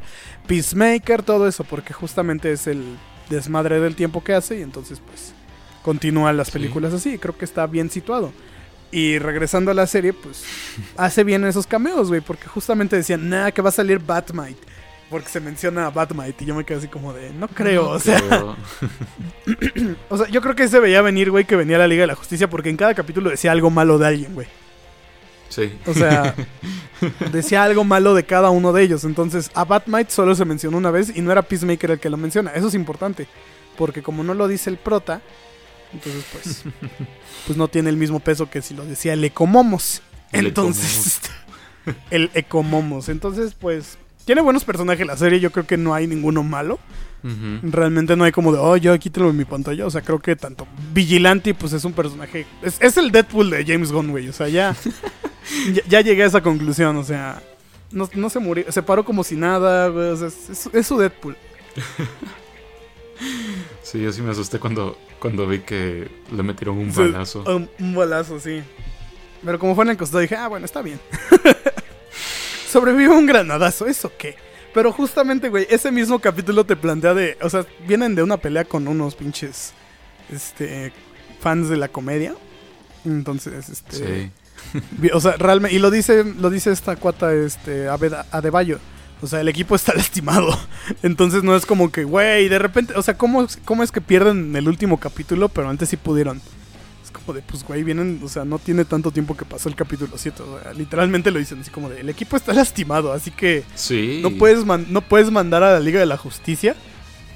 Peacemaker, 0.48 1.24
todo 1.24 1.48
eso, 1.48 1.64
porque 1.64 1.94
justamente 1.94 2.52
es 2.52 2.68
el 2.68 2.84
desmadre 3.30 3.80
del 3.80 3.96
tiempo 3.96 4.24
que 4.24 4.34
hace 4.34 4.60
y 4.60 4.62
entonces, 4.62 5.02
pues, 5.06 5.34
continúan 5.84 6.38
las 6.38 6.48
Sí. 6.48 6.54
películas 6.54 6.94
así. 6.94 7.14
y 7.14 7.18
Creo 7.18 7.38
que 7.38 7.46
está 7.46 7.68
bien 7.68 7.90
situado. 7.90 8.32
Y 8.92 9.20
regresando 9.20 9.72
a 9.72 9.74
la 9.74 9.86
serie, 9.86 10.14
pues, 10.14 10.44
hace 10.98 11.24
bien 11.24 11.44
esos 11.46 11.68
cameos, 11.68 12.08
güey, 12.08 12.22
porque 12.22 12.48
justamente 12.48 12.96
decían, 12.96 13.28
nada, 13.30 13.52
que 13.52 13.62
va 13.62 13.70
a 13.70 13.74
salir 13.74 14.00
Batmite. 14.00 14.58
Porque 15.10 15.30
se 15.30 15.40
menciona 15.40 15.86
a 15.86 15.90
Batmite 15.90 16.44
y 16.44 16.48
yo 16.48 16.56
me 16.56 16.66
quedé 16.66 16.80
así 16.80 16.88
como 16.90 17.14
de, 17.14 17.30
no 17.32 17.48
creo, 17.48 17.84
No 17.84 17.90
o 17.92 18.00
sea, 18.00 18.20
creo. 18.20 18.58
o 20.10 20.18
sea, 20.18 20.28
yo 20.28 20.42
creo 20.42 20.56
que 20.56 20.68
se 20.68 20.80
veía 20.80 21.02
venir, 21.02 21.32
güey, 21.32 21.46
que 21.46 21.56
venía 21.56 21.78
la 21.78 21.88
Liga 21.88 22.02
de 22.02 22.08
la 22.08 22.16
Justicia 22.16 22.50
porque 22.50 22.70
en 22.70 22.78
cada 22.78 22.94
capítulo 22.94 23.30
decía 23.30 23.54
algo 23.54 23.70
malo 23.70 23.98
de 23.98 24.08
alguien, 24.08 24.34
güey. 24.34 24.48
Sí. 25.50 25.78
O 25.86 25.94
sea, 25.94 26.36
decía 27.32 27.64
algo 27.64 27.84
malo 27.84 28.14
de 28.14 28.26
cada 28.26 28.50
uno 28.50 28.74
de 28.74 28.84
ellos. 28.84 29.04
Entonces, 29.04 29.50
a 29.54 29.64
Batmite 29.64 30.12
solo 30.12 30.36
se 30.36 30.46
mencionó 30.46 30.78
una 30.78 30.92
vez 30.92 31.16
y 31.16 31.22
no 31.22 31.32
era 31.32 31.42
Peacemaker 31.42 31.92
el 31.92 32.00
que 32.00 32.10
lo 32.10 32.18
menciona. 32.18 32.52
Eso 32.52 32.68
es 32.68 32.74
importante. 32.74 33.28
Porque 33.78 34.02
como 34.02 34.24
no 34.24 34.34
lo 34.34 34.48
dice 34.48 34.70
el 34.70 34.78
prota, 34.78 35.22
entonces 35.94 36.26
pues, 36.32 36.64
pues 37.46 37.58
no 37.58 37.68
tiene 37.68 37.90
el 37.90 37.98
mismo 37.98 38.20
peso 38.20 38.50
que 38.50 38.62
si 38.62 38.74
lo 38.74 38.86
decía 38.86 39.14
el 39.14 39.24
Ecomomos. 39.24 40.02
El 40.32 40.48
Entonces, 40.48 41.22
el 42.10 42.30
Ecomomos. 42.34 43.10
Entonces, 43.10 43.56
pues, 43.58 43.98
tiene 44.28 44.42
buenos 44.42 44.64
personajes 44.64 45.08
la 45.08 45.18
serie. 45.18 45.40
Yo 45.40 45.52
creo 45.52 45.66
que 45.66 45.78
no 45.78 45.96
hay 45.96 46.06
ninguno 46.06 46.44
malo. 46.44 46.78
Realmente 47.64 48.16
no 48.16 48.24
hay 48.26 48.32
como 48.32 48.54
de, 48.54 48.60
oh, 48.60 48.78
yo 48.78 48.98
quítalo 49.00 49.30
en 49.32 49.38
mi 49.38 49.44
pantalla. 49.46 49.86
O 49.88 49.90
sea, 49.90 50.02
creo 50.02 50.20
que 50.20 50.36
tanto 50.36 50.68
Vigilante, 50.94 51.54
pues 51.56 51.74
es 51.74 51.84
un 51.84 51.94
personaje. 51.94 52.46
Es, 52.62 52.78
es 52.80 52.96
el 52.98 53.12
Deadpool 53.12 53.50
de 53.50 53.66
James 53.66 53.92
Gunn, 53.92 54.12
güey. 54.12 54.30
O 54.30 54.34
sea, 54.34 54.48
ya, 54.48 54.76
ya, 55.74 55.82
ya 55.90 56.02
llegué 56.02 56.24
a 56.24 56.28
esa 56.28 56.42
conclusión. 56.42 56.96
O 56.98 57.04
sea, 57.04 57.42
no, 57.92 58.08
no 58.14 58.30
se 58.30 58.40
murió. 58.40 58.72
Se 58.72 58.84
paró 58.84 59.04
como 59.04 59.24
si 59.24 59.36
nada, 59.36 59.88
güey. 59.88 60.10
O 60.10 60.16
sea, 60.18 60.28
es, 60.28 60.50
es- 60.50 60.70
es 60.74 60.86
su 60.88 60.98
Deadpool. 61.00 61.36
Sí, 63.82 64.00
yo 64.02 64.12
sí 64.12 64.22
me 64.22 64.30
asusté 64.32 64.60
cuando, 64.60 64.96
cuando 65.20 65.48
vi 65.48 65.60
que 65.60 66.08
le 66.32 66.44
metieron 66.44 66.78
un 66.78 66.92
Sí, 66.94 67.00
balazo. 67.00 67.44
Un, 67.48 67.68
un 67.80 67.96
balazo, 67.96 68.40
sí. 68.40 68.62
Pero 69.44 69.58
como 69.58 69.74
fue 69.76 69.86
en 69.86 69.92
el 69.92 69.98
costado, 69.98 70.20
dije, 70.20 70.36
ah, 70.36 70.48
bueno, 70.48 70.66
está 70.66 70.82
bien. 70.84 71.00
Sobrevive 72.68 73.10
un 73.10 73.26
granadazo, 73.26 73.88
¿eso 73.88 74.12
qué? 74.18 74.36
Pero 74.74 74.92
justamente, 74.92 75.50
güey, 75.50 75.66
ese 75.70 75.92
mismo 75.92 76.20
capítulo 76.20 76.66
te 76.66 76.76
plantea 76.76 77.14
de. 77.14 77.38
O 77.42 77.50
sea, 77.50 77.66
vienen 77.88 78.14
de 78.14 78.24
una 78.24 78.38
pelea 78.38 78.66
con 78.66 78.88
unos 78.88 79.16
pinches. 79.16 79.74
Este. 80.32 80.92
fans 81.40 81.70
de 81.70 81.78
la 81.78 81.88
comedia. 81.88 82.36
Entonces, 83.06 83.70
este. 83.70 83.96
Sí. 83.96 84.32
O 85.14 85.22
sea, 85.22 85.34
realmente. 85.34 85.76
Y 85.76 85.80
lo 85.80 85.90
dice, 85.90 86.24
lo 86.24 86.50
dice 86.50 86.72
esta 86.72 86.96
cuata, 86.96 87.34
este. 87.34 87.88
Adebayo. 87.88 88.80
O 89.22 89.28
sea, 89.28 89.42
el 89.42 89.48
equipo 89.48 89.76
está 89.76 89.94
lastimado. 89.96 90.56
Entonces 91.04 91.44
no 91.44 91.56
es 91.56 91.66
como 91.66 91.92
que, 91.92 92.04
güey, 92.04 92.50
de 92.50 92.60
repente. 92.60 92.94
O 92.96 93.02
sea, 93.02 93.18
¿cómo, 93.18 93.48
¿cómo 93.66 93.84
es 93.84 93.92
que 93.92 94.02
pierden 94.02 94.50
en 94.50 94.56
el 94.58 94.68
último 94.68 95.00
capítulo? 95.00 95.50
Pero 95.50 95.70
antes 95.70 95.90
sí 95.90 95.98
pudieron. 95.98 96.42
Es 97.08 97.12
como 97.12 97.32
de, 97.34 97.42
pues, 97.42 97.64
güey, 97.64 97.84
vienen, 97.84 98.20
o 98.22 98.28
sea, 98.28 98.44
no 98.44 98.60
tiene 98.60 98.84
tanto 98.84 99.12
tiempo 99.12 99.38
que 99.38 99.46
pasó 99.46 99.70
el 99.70 99.76
capítulo 99.76 100.12
7. 100.18 100.44
O 100.44 100.60
sea, 100.60 100.74
literalmente 100.74 101.32
lo 101.32 101.40
dicen 101.40 101.62
así 101.62 101.72
como 101.72 101.88
de, 101.90 102.02
el 102.02 102.10
equipo 102.10 102.36
está 102.36 102.52
lastimado, 102.62 103.14
así 103.14 103.32
que 103.32 103.64
Sí. 103.76 104.20
no, 104.22 104.32
puedes 104.32 104.66
no 104.66 105.02
puedes 105.02 105.32
mandar 105.32 105.64
a 105.64 105.72
la 105.72 105.80
Liga 105.80 106.02
de 106.02 106.06
la 106.06 106.18
Justicia. 106.18 106.76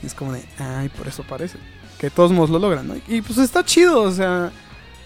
Y 0.03 0.07
es 0.07 0.13
como 0.13 0.33
de, 0.33 0.43
ay, 0.59 0.89
por 0.89 1.07
eso 1.07 1.23
parece. 1.23 1.57
Que 1.97 2.07
de 2.07 2.11
todos 2.11 2.33
modos 2.33 2.49
lo 2.49 2.59
logran, 2.59 2.85
¿no? 2.85 2.95
Y 3.07 3.21
pues 3.21 3.37
está 3.37 3.63
chido, 3.63 4.01
o 4.01 4.11
sea, 4.11 4.51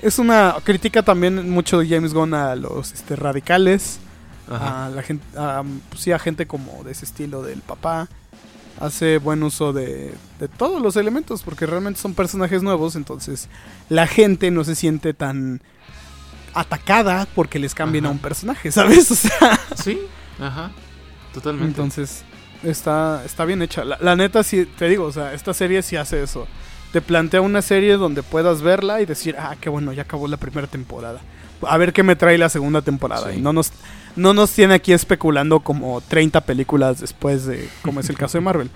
es 0.02 0.18
una 0.18 0.56
crítica 0.64 1.04
también 1.04 1.48
mucho 1.52 1.78
de 1.78 1.88
James 1.88 2.14
Gunn 2.16 2.34
a 2.34 2.56
los 2.56 2.92
este, 2.92 3.16
radicales, 3.16 4.00
Ajá. 4.50 4.86
a 4.88 4.90
la 4.90 5.04
gente, 5.04 5.24
a, 5.38 5.62
pues, 5.90 6.02
sí, 6.02 6.12
a 6.12 6.18
gente 6.18 6.48
como 6.48 6.84
de 6.84 6.92
ese 6.94 7.06
estilo 7.06 7.44
del 7.44 7.60
papá. 7.62 8.08
Hace 8.80 9.20
buen 9.20 9.42
uso 9.44 9.72
de, 9.74 10.14
de 10.40 10.48
todos 10.50 10.82
los 10.82 10.96
elementos, 10.98 11.44
porque 11.44 11.66
realmente 11.66 12.00
son 12.00 12.14
personajes 12.14 12.62
nuevos, 12.62 12.96
entonces 12.96 13.48
la 13.90 14.06
gente 14.08 14.52
no 14.52 14.64
se 14.66 14.76
siente 14.76 15.14
tan 15.14 15.62
atacada 16.54 17.28
porque 17.36 17.60
les 17.60 17.74
cambien 17.76 18.06
Ajá. 18.06 18.10
a 18.10 18.14
un 18.14 18.20
personaje, 18.20 18.72
¿sabes? 18.72 19.12
O 19.12 19.16
sea, 19.16 19.60
Sí, 19.76 20.00
ajá. 20.40 20.72
Totalmente. 21.34 21.68
entonces 21.70 22.24
está, 22.64 23.24
está 23.26 23.46
bien 23.46 23.62
hecha. 23.62 23.84
La, 23.84 23.98
la 24.02 24.16
neta, 24.16 24.44
sí, 24.44 24.66
te 24.78 24.88
digo, 24.88 25.06
o 25.06 25.12
sea, 25.12 25.34
esta 25.34 25.54
serie 25.54 25.82
sí 25.82 25.96
hace 25.98 26.24
eso. 26.24 26.48
Te 26.94 27.02
plantea 27.02 27.42
una 27.42 27.62
serie 27.62 27.98
donde 27.98 28.24
puedas 28.24 28.62
verla 28.62 29.02
y 29.02 29.06
decir, 29.06 29.36
ah, 29.38 29.56
qué 29.60 29.70
bueno, 29.70 29.92
ya 29.92 30.04
acabó 30.04 30.28
la 30.30 30.38
primera 30.38 30.68
temporada. 30.68 31.20
A 31.68 31.78
ver 31.78 31.92
qué 31.92 32.04
me 32.04 32.16
trae 32.16 32.38
la 32.38 32.48
segunda 32.48 32.82
temporada. 32.82 33.32
Sí. 33.32 33.40
Y 33.40 33.42
no 33.42 33.52
nos, 33.52 33.72
no 34.16 34.34
nos 34.34 34.52
tiene 34.52 34.74
aquí 34.76 34.94
especulando 34.94 35.60
como 35.60 36.02
30 36.02 36.42
películas 36.42 37.02
después 37.02 37.46
de, 37.46 37.70
como 37.82 38.00
es 38.00 38.10
el 38.10 38.18
caso 38.18 38.38
de 38.38 38.42
Marvel. 38.44 38.70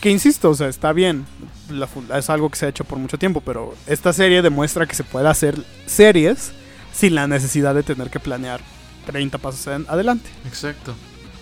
Que 0.00 0.10
insisto, 0.10 0.50
o 0.50 0.54
sea, 0.54 0.68
está 0.68 0.92
bien. 0.92 1.24
La 1.70 1.88
es 2.18 2.28
algo 2.30 2.50
que 2.50 2.56
se 2.56 2.66
ha 2.66 2.68
hecho 2.68 2.84
por 2.84 2.98
mucho 2.98 3.18
tiempo, 3.18 3.40
pero 3.40 3.74
esta 3.86 4.12
serie 4.12 4.42
demuestra 4.42 4.86
que 4.86 4.94
se 4.94 5.04
puede 5.04 5.28
hacer 5.28 5.56
series 5.86 6.52
sin 6.92 7.14
la 7.14 7.26
necesidad 7.26 7.74
de 7.74 7.82
tener 7.82 8.10
que 8.10 8.20
planear 8.20 8.60
30 9.06 9.38
pasos 9.38 9.66
en- 9.68 9.86
adelante. 9.88 10.28
Exacto, 10.46 10.94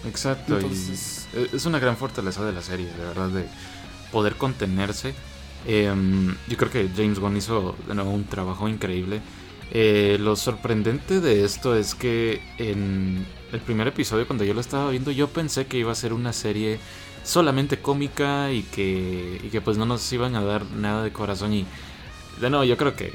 exacto. 0.07 0.55
Entonces- 0.57 1.27
y 1.35 1.39
e- 1.39 1.49
es 1.57 1.67
una 1.67 1.79
gran 1.81 1.97
fortaleza 1.97 2.45
de 2.45 2.53
la 2.53 2.63
serie, 2.63 2.87
de 2.87 3.05
verdad, 3.05 3.29
de 3.29 3.45
poder 4.13 4.37
contenerse. 4.37 5.15
Em, 5.67 6.35
yo 6.49 6.57
creo 6.57 6.71
que 6.71 6.89
James 6.95 7.19
Gunn 7.19 7.37
hizo 7.37 7.75
de 7.89 7.95
nuevo 7.95 8.11
un 8.11 8.25
trabajo 8.25 8.69
increíble. 8.69 9.21
Eh, 9.71 10.19
lo 10.21 10.37
sorprendente 10.37 11.21
de 11.21 11.45
esto 11.45 11.75
es 11.77 11.95
que 11.95 12.43
en 12.59 13.27
el 13.53 13.61
primer 13.61 13.89
episodio, 13.89 14.27
cuando 14.27 14.45
yo 14.45 14.55
lo 14.55 14.61
estaba 14.61 14.91
viendo, 14.91 15.11
yo 15.11 15.29
pensé 15.29 15.67
que 15.67 15.79
iba 15.79 15.91
a 15.93 15.95
ser 15.95 16.13
una 16.13 16.33
serie 16.33 16.79
solamente 17.25 17.81
cómica 17.81 18.53
y 18.53 18.63
que, 18.65 19.41
y 19.43 19.49
que 19.49 19.61
pues 19.61 19.77
no 19.79 19.87
nos 19.87 20.13
iban 20.13 20.37
a 20.37 20.43
dar 20.45 20.65
nada 20.67 21.03
de 21.03 21.13
corazón. 21.13 21.53
Y 21.55 21.67
de 22.41 22.51
nuevo, 22.51 22.65
yo 22.65 22.77
creo 22.77 22.95
que 22.97 23.07
eh, 23.07 23.13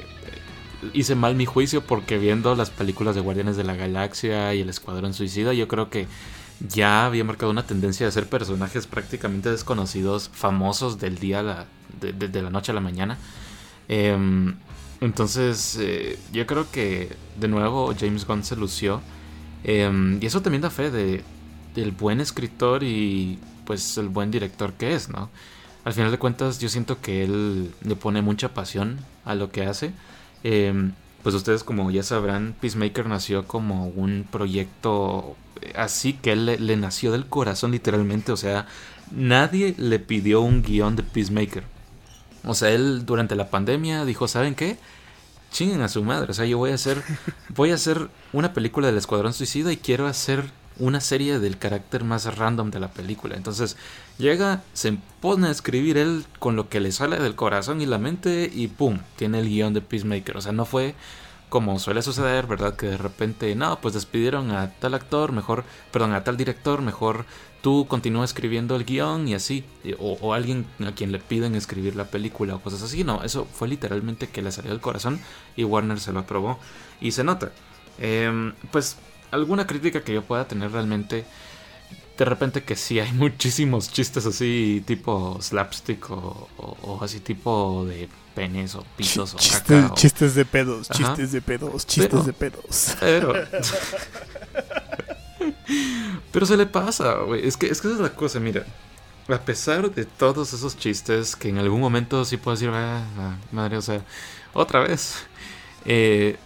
hice 0.92 1.14
mal 1.14 1.34
mi 1.36 1.46
juicio 1.46 1.82
porque 1.82 2.18
viendo 2.18 2.54
las 2.56 2.70
películas 2.70 3.14
de 3.14 3.20
Guardianes 3.22 3.56
de 3.56 3.64
la 3.64 3.76
Galaxia 3.76 4.54
y 4.54 4.60
el 4.60 4.68
Escuadrón 4.68 5.14
Suicida, 5.14 5.52
yo 5.54 5.68
creo 5.68 5.88
que 5.90 6.08
ya 6.68 7.06
había 7.06 7.24
marcado 7.24 7.50
una 7.52 7.66
tendencia 7.66 8.04
de 8.06 8.12
ser 8.12 8.28
personajes 8.28 8.86
prácticamente 8.86 9.50
desconocidos, 9.50 10.30
famosos 10.32 10.98
del 11.00 11.18
día 11.18 11.40
a 11.40 11.42
la, 11.42 11.66
de, 12.00 12.12
de- 12.12 12.42
la 12.42 12.50
noche 12.50 12.72
a 12.72 12.74
la 12.74 12.80
mañana. 12.82 13.18
Em, 13.88 14.56
entonces, 15.00 15.78
eh, 15.80 16.18
yo 16.32 16.46
creo 16.46 16.70
que 16.70 17.10
de 17.38 17.48
nuevo 17.48 17.94
James 17.98 18.26
Gunn 18.26 18.44
se 18.44 18.56
lució. 18.56 19.00
Em, 19.64 20.18
y 20.22 20.26
eso 20.26 20.42
también 20.42 20.62
da 20.62 20.70
fe 20.70 20.90
de, 20.90 21.22
del 21.74 21.92
buen 21.92 22.20
escritor 22.20 22.82
y 22.82 23.38
pues 23.64 23.96
el 23.98 24.08
buen 24.08 24.30
director 24.30 24.72
que 24.74 24.94
es, 24.94 25.08
¿no? 25.08 25.30
Al 25.84 25.92
final 25.94 26.10
de 26.10 26.18
cuentas, 26.18 26.58
yo 26.58 26.68
siento 26.68 27.00
que 27.00 27.24
él 27.24 27.72
le 27.82 27.96
pone 27.96 28.22
mucha 28.22 28.52
pasión 28.52 28.98
a 29.24 29.34
lo 29.34 29.50
que 29.50 29.64
hace. 29.64 29.92
Em, 30.44 30.92
pues 31.22 31.34
ustedes 31.34 31.64
como 31.64 31.90
ya 31.90 32.02
sabrán, 32.02 32.54
Peacemaker 32.60 33.06
nació 33.06 33.46
como 33.46 33.86
un 33.88 34.26
proyecto 34.30 35.36
eh, 35.60 35.72
así 35.76 36.14
que 36.14 36.32
él 36.32 36.46
le, 36.46 36.58
le 36.58 36.76
nació 36.76 37.12
del 37.12 37.26
corazón 37.26 37.72
literalmente. 37.72 38.32
O 38.32 38.36
sea, 38.36 38.66
nadie 39.10 39.74
le 39.78 39.98
pidió 39.98 40.40
un 40.42 40.62
guion 40.62 40.96
de 40.96 41.02
Peacemaker. 41.02 41.64
O 42.44 42.54
sea, 42.54 42.70
él 42.70 43.04
durante 43.06 43.36
la 43.36 43.50
pandemia 43.50 44.04
dijo, 44.04 44.28
¿saben 44.28 44.54
qué? 44.54 44.78
Chinguen 45.50 45.82
a 45.82 45.88
su 45.88 46.02
madre. 46.02 46.30
O 46.30 46.34
sea, 46.34 46.46
yo 46.46 46.58
voy 46.58 46.70
a 46.70 46.74
hacer, 46.74 47.02
voy 47.50 47.70
a 47.70 47.74
hacer 47.74 48.08
una 48.32 48.52
película 48.52 48.86
del 48.86 48.98
Escuadrón 48.98 49.34
Suicida 49.34 49.72
y 49.72 49.76
quiero 49.76 50.06
hacer 50.06 50.44
una 50.78 51.00
serie 51.00 51.38
del 51.38 51.58
carácter 51.58 52.04
más 52.04 52.36
random 52.36 52.70
de 52.70 52.80
la 52.80 52.90
película. 52.90 53.36
Entonces 53.36 53.76
llega, 54.18 54.62
se 54.72 54.96
pone 55.20 55.48
a 55.48 55.50
escribir 55.50 55.98
él 55.98 56.24
con 56.38 56.56
lo 56.56 56.68
que 56.68 56.80
le 56.80 56.92
sale 56.92 57.18
del 57.18 57.34
corazón 57.34 57.80
y 57.80 57.86
la 57.86 57.98
mente 57.98 58.50
y 58.52 58.68
¡pum! 58.68 58.98
Tiene 59.16 59.40
el 59.40 59.48
guion 59.48 59.74
de 59.74 59.82
Peacemaker. 59.82 60.36
O 60.36 60.40
sea, 60.40 60.52
no 60.52 60.64
fue 60.64 60.94
como 61.50 61.78
suele 61.78 62.00
suceder, 62.00 62.46
¿verdad? 62.46 62.76
Que 62.76 62.86
de 62.86 62.96
repente, 62.96 63.54
no, 63.54 63.80
pues 63.80 63.94
despidieron 63.94 64.52
a 64.52 64.70
tal 64.78 64.94
actor, 64.94 65.32
mejor, 65.32 65.64
perdón, 65.90 66.14
a 66.14 66.24
tal 66.24 66.36
director, 66.36 66.80
mejor 66.80 67.26
tú 67.62 67.86
continúa 67.88 68.24
escribiendo 68.24 68.76
el 68.76 68.84
guion 68.84 69.28
y 69.28 69.34
así. 69.34 69.64
O, 69.98 70.18
o, 70.20 70.32
alguien 70.34 70.66
a 70.86 70.92
quien 70.92 71.12
le 71.12 71.18
piden 71.18 71.54
escribir 71.54 71.96
la 71.96 72.04
película 72.06 72.54
o 72.56 72.60
cosas 72.60 72.82
así. 72.82 73.04
No, 73.04 73.22
eso 73.22 73.46
fue 73.52 73.68
literalmente 73.68 74.28
que 74.28 74.42
le 74.42 74.52
salió 74.52 74.70
del 74.70 74.80
corazón 74.80 75.20
y 75.56 75.64
Warner 75.64 76.00
se 76.00 76.12
lo 76.12 76.20
aprobó. 76.20 76.58
Y 77.00 77.12
se 77.12 77.24
nota. 77.24 77.52
Eh, 77.98 78.52
pues 78.70 78.96
alguna 79.30 79.66
crítica 79.66 80.02
que 80.02 80.14
yo 80.14 80.22
pueda 80.22 80.46
tener 80.48 80.72
realmente 80.72 81.24
de 82.18 82.24
repente 82.26 82.62
que 82.64 82.76
sí 82.76 82.98
hay 83.00 83.12
muchísimos 83.14 83.90
chistes 83.90 84.26
así 84.26 84.82
tipo 84.86 85.38
slapstick 85.40 86.10
o, 86.10 86.48
o, 86.58 86.76
o 86.82 87.04
así 87.04 87.20
tipo 87.20 87.84
de 87.86 88.08
penes 88.34 88.74
o 88.74 88.84
pisos 88.96 89.30
Ch 89.30 89.34
o 89.34 89.38
chistes, 89.38 89.62
caca. 89.82 89.92
o- 89.92 89.96
chistes 89.96 90.34
de 90.34 90.44
pedos, 90.44 90.90
Ajá. 90.90 90.98
chistes 90.98 91.32
de 91.32 91.40
pedos, 91.42 91.86
chistes 91.86 92.08
Pero- 92.10 92.22
de 92.24 92.32
pedos. 92.32 92.96
Pero. 93.00 93.32
Pero 96.32 96.46
se 96.46 96.56
le 96.56 96.66
pasa, 96.66 97.14
güey. 97.20 97.46
Es 97.46 97.56
que, 97.56 97.66
es 97.68 97.80
que 97.80 97.88
esa 97.88 97.96
es 97.96 98.02
la 98.02 98.14
cosa, 98.14 98.40
mira. 98.40 98.66
A 99.28 99.38
pesar 99.44 99.90
de 99.94 100.04
todos 100.06 100.52
esos 100.52 100.76
chistes 100.76 101.36
que 101.36 101.48
en 101.50 101.58
algún 101.58 101.80
momento 101.80 102.24
sí 102.24 102.36
puedo 102.36 102.56
decir, 102.56 102.70
ah, 102.72 103.38
madre, 103.52 103.76
o 103.76 103.82
sea, 103.82 104.04
otra 104.52 104.80
vez. 104.80 105.28
eh, 105.84 106.38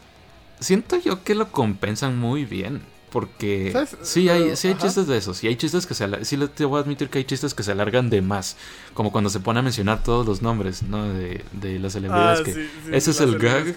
siento 0.61 0.97
yo 0.99 1.25
que 1.25 1.35
lo 1.35 1.51
compensan 1.53 2.19
muy 2.19 2.45
bien. 2.45 2.83
Porque 3.11 3.71
¿Sabes? 3.73 3.97
sí 4.03 4.29
hay, 4.29 4.57
sí 4.57 4.69
hay 4.69 4.75
ajá. 4.75 4.83
chistes 4.83 5.07
de 5.07 5.17
esos. 5.17 5.45
Y 5.45 5.47
hay 5.49 5.57
chistes 5.57 5.87
que 5.87 5.95
se 5.95 6.03
alargan. 6.05 6.27
Sí, 6.27 6.37
te 6.55 6.65
voy 6.65 6.79
a 6.79 6.83
admitir 6.83 7.11
que 7.11 7.19
hay 7.19 7.25
chistes 7.25 7.55
que 7.55 7.63
se 7.63 7.71
alargan 7.73 8.11
de 8.11 8.23
más. 8.23 8.57
Como 8.93 9.13
cuando 9.13 9.31
se 9.31 9.39
pone 9.41 9.61
a 9.61 9.63
mencionar 9.63 10.03
todos 10.03 10.27
los 10.27 10.43
nombres, 10.43 10.83
¿no? 10.83 11.05
De, 11.13 11.45
de 11.53 11.79
las 11.79 11.93
celebridades 11.93 12.41
Ah, 12.41 12.43
que, 12.43 12.53
sí, 12.55 12.71
sí, 12.85 12.91
ese 12.91 13.13
es 13.13 13.21
el 13.21 13.39
gag. 13.39 13.77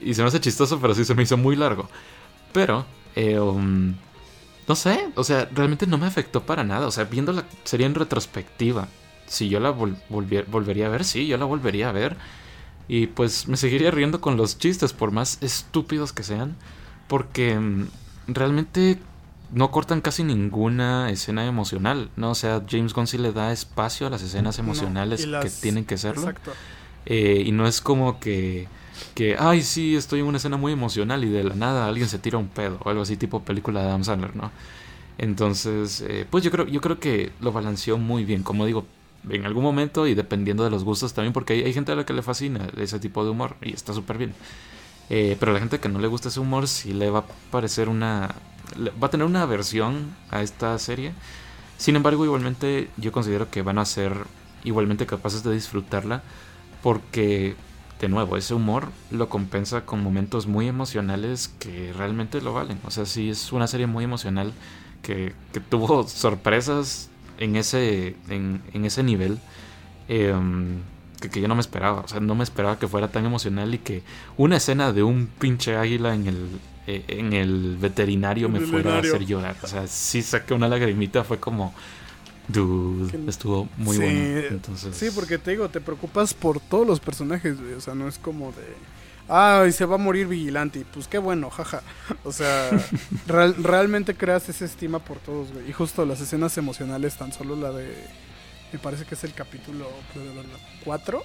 Y 0.00 0.14
se 0.14 0.22
me 0.22 0.28
hace 0.28 0.40
chistoso, 0.40 0.78
pero 0.80 0.94
sí 0.94 1.04
se 1.06 1.14
me 1.14 1.22
hizo 1.22 1.36
muy 1.38 1.56
largo. 1.56 1.88
Pero, 2.52 2.86
eh, 3.14 3.38
um, 3.40 3.96
no 4.68 4.74
sé, 4.76 5.08
o 5.14 5.24
sea, 5.24 5.48
realmente 5.54 5.86
no 5.86 5.98
me 5.98 6.06
afectó 6.06 6.42
para 6.44 6.62
nada. 6.64 6.86
O 6.86 6.90
sea, 6.90 7.04
viendo 7.04 7.32
la 7.32 7.44
serie 7.64 7.86
en 7.86 7.94
retrospectiva, 7.94 8.88
si 9.26 9.48
yo 9.48 9.60
la 9.60 9.74
vol- 9.74 9.96
volvier- 10.10 10.46
volvería 10.46 10.86
a 10.86 10.90
ver, 10.90 11.04
sí, 11.04 11.26
yo 11.26 11.36
la 11.38 11.44
volvería 11.46 11.88
a 11.88 11.92
ver. 11.92 12.16
Y 12.86 13.06
pues 13.08 13.48
me 13.48 13.56
seguiría 13.56 13.90
riendo 13.90 14.20
con 14.20 14.36
los 14.36 14.58
chistes, 14.58 14.92
por 14.92 15.10
más 15.10 15.38
estúpidos 15.42 16.12
que 16.12 16.22
sean. 16.22 16.56
Porque 17.06 17.58
mm, 17.58 17.88
realmente 18.28 18.98
no 19.50 19.70
cortan 19.70 20.00
casi 20.02 20.24
ninguna 20.24 21.10
escena 21.10 21.46
emocional, 21.46 22.10
¿no? 22.16 22.30
O 22.30 22.34
sea, 22.34 22.62
James 22.68 22.92
Gunn 22.92 23.06
sí 23.06 23.16
le 23.18 23.32
da 23.32 23.52
espacio 23.52 24.06
a 24.06 24.10
las 24.10 24.22
escenas 24.22 24.58
No, 24.58 24.64
emocionales 24.64 25.26
que 25.26 25.48
tienen 25.62 25.84
que 25.86 25.96
serlo. 25.96 26.22
Exacto. 26.28 26.52
Eh, 27.06 27.42
y 27.46 27.52
no 27.52 27.66
es 27.66 27.80
como 27.80 28.20
que, 28.20 28.68
que, 29.14 29.36
ay, 29.38 29.62
sí, 29.62 29.96
estoy 29.96 30.20
en 30.20 30.26
una 30.26 30.38
escena 30.38 30.56
muy 30.56 30.72
emocional 30.72 31.24
y 31.24 31.28
de 31.28 31.44
la 31.44 31.54
nada 31.54 31.86
alguien 31.86 32.08
se 32.08 32.18
tira 32.18 32.38
un 32.38 32.48
pedo 32.48 32.78
o 32.84 32.88
algo 32.88 33.02
así, 33.02 33.16
tipo 33.16 33.42
película 33.42 33.82
de 33.82 33.88
Adam 33.88 34.04
Sandler, 34.04 34.36
¿no? 34.36 34.50
Entonces, 35.18 36.00
eh, 36.02 36.26
pues 36.30 36.44
yo 36.44 36.50
creo, 36.50 36.66
yo 36.66 36.80
creo 36.80 37.00
que 37.00 37.32
lo 37.40 37.52
balanceó 37.52 37.98
muy 37.98 38.24
bien, 38.24 38.42
como 38.42 38.66
digo, 38.66 38.86
en 39.28 39.44
algún 39.44 39.64
momento 39.64 40.06
y 40.06 40.14
dependiendo 40.14 40.64
de 40.64 40.70
los 40.70 40.84
gustos 40.84 41.12
también, 41.12 41.32
porque 41.32 41.54
hay, 41.54 41.72
gente 41.72 41.92
a 41.92 41.96
la 41.96 42.06
que 42.06 42.12
le 42.12 42.22
fascina 42.22 42.68
ese 42.76 43.00
tipo 43.00 43.24
de 43.24 43.30
humor 43.30 43.56
y 43.60 43.72
está 43.74 43.92
súper 43.92 44.18
bien. 44.18 44.34
Eh, 45.10 45.36
pero 45.40 45.52
a 45.52 45.54
la 45.54 45.60
gente 45.60 45.80
que 45.80 45.88
no 45.88 45.98
le 45.98 46.06
gusta 46.06 46.28
ese 46.28 46.40
humor 46.40 46.68
sí 46.68 46.92
le 46.92 47.10
va 47.10 47.20
a 47.20 47.24
parecer 47.50 47.88
una... 47.88 48.34
va 49.02 49.06
a 49.06 49.10
tener 49.10 49.26
una 49.26 49.42
aversión 49.42 50.14
a 50.30 50.42
esta 50.42 50.78
serie. 50.78 51.12
Sin 51.78 51.96
embargo, 51.96 52.24
igualmente 52.24 52.90
yo 52.96 53.12
considero 53.12 53.50
que 53.50 53.62
van 53.62 53.78
a 53.78 53.84
ser 53.84 54.12
igualmente 54.64 55.06
capaces 55.06 55.42
de 55.42 55.52
disfrutarla 55.54 56.22
porque, 56.82 57.56
de 58.00 58.08
nuevo, 58.08 58.36
ese 58.36 58.54
humor 58.54 58.88
lo 59.10 59.28
compensa 59.28 59.84
con 59.84 60.02
momentos 60.02 60.46
muy 60.46 60.68
emocionales 60.68 61.52
que 61.58 61.92
realmente 61.92 62.40
lo 62.40 62.52
valen. 62.52 62.78
O 62.84 62.90
sea, 62.90 63.06
sí 63.06 63.30
es 63.30 63.52
una 63.52 63.66
serie 63.66 63.86
muy 63.86 64.04
emocional 64.04 64.52
que, 65.02 65.32
que 65.52 65.60
tuvo 65.60 66.06
sorpresas 66.06 67.10
en 67.38 67.56
ese, 67.56 68.16
en, 68.28 68.62
en 68.72 68.84
ese 68.84 69.02
nivel 69.02 69.38
em, 70.08 70.78
que, 71.20 71.28
que 71.28 71.40
yo 71.40 71.48
no 71.48 71.56
me 71.56 71.60
esperaba. 71.60 72.00
O 72.02 72.08
sea, 72.08 72.20
no 72.20 72.34
me 72.34 72.44
esperaba 72.44 72.78
que 72.78 72.86
fuera 72.86 73.08
tan 73.08 73.26
emocional 73.26 73.74
y 73.74 73.78
que 73.78 74.02
una 74.36 74.56
escena 74.56 74.92
de 74.92 75.02
un 75.02 75.26
pinche 75.26 75.76
águila 75.76 76.14
en 76.14 76.26
el, 76.28 76.48
eh, 76.86 77.04
en 77.08 77.32
el 77.32 77.76
veterinario 77.78 78.48
me 78.48 78.60
fuera 78.60 78.96
a 78.96 78.98
hacer 79.00 79.26
llorar. 79.26 79.56
O 79.62 79.66
sea, 79.66 79.86
sí 79.88 80.22
saqué 80.22 80.54
una 80.54 80.68
lagrimita, 80.68 81.24
fue 81.24 81.38
como... 81.38 81.74
Dude, 82.48 83.10
Que- 83.10 83.28
estuvo 83.30 83.68
muy 83.76 83.96
Sí, 83.96 84.02
bueno. 84.02 84.40
Entonces, 84.50 84.96
Sí, 84.96 85.08
porque 85.14 85.38
te 85.38 85.50
digo, 85.52 85.68
te 85.68 85.80
preocupas 85.80 86.32
por 86.34 86.60
todos 86.60 86.86
los 86.86 86.98
personajes, 87.00 87.60
güey. 87.60 87.74
O 87.74 87.80
sea, 87.80 87.94
no 87.94 88.08
es 88.08 88.18
como 88.18 88.52
de. 88.52 88.74
Ay, 89.30 89.72
se 89.72 89.84
va 89.84 89.96
a 89.96 89.98
morir 89.98 90.26
vigilante. 90.26 90.86
Pues 90.94 91.06
qué 91.06 91.18
bueno, 91.18 91.50
jaja. 91.50 91.82
O 92.24 92.32
sea, 92.32 92.70
real- 93.26 93.54
realmente 93.62 94.14
creas 94.14 94.48
esa 94.48 94.64
estima 94.64 94.98
por 94.98 95.18
todos, 95.18 95.52
güey. 95.52 95.68
Y 95.68 95.72
justo 95.72 96.06
las 96.06 96.20
escenas 96.20 96.56
emocionales, 96.56 97.16
tan 97.16 97.32
solo 97.32 97.54
la 97.54 97.70
de. 97.70 97.92
Me 98.72 98.78
parece 98.78 99.04
que 99.04 99.14
es 99.14 99.24
el 99.24 99.32
capítulo 99.34 99.86
4. 100.84 101.22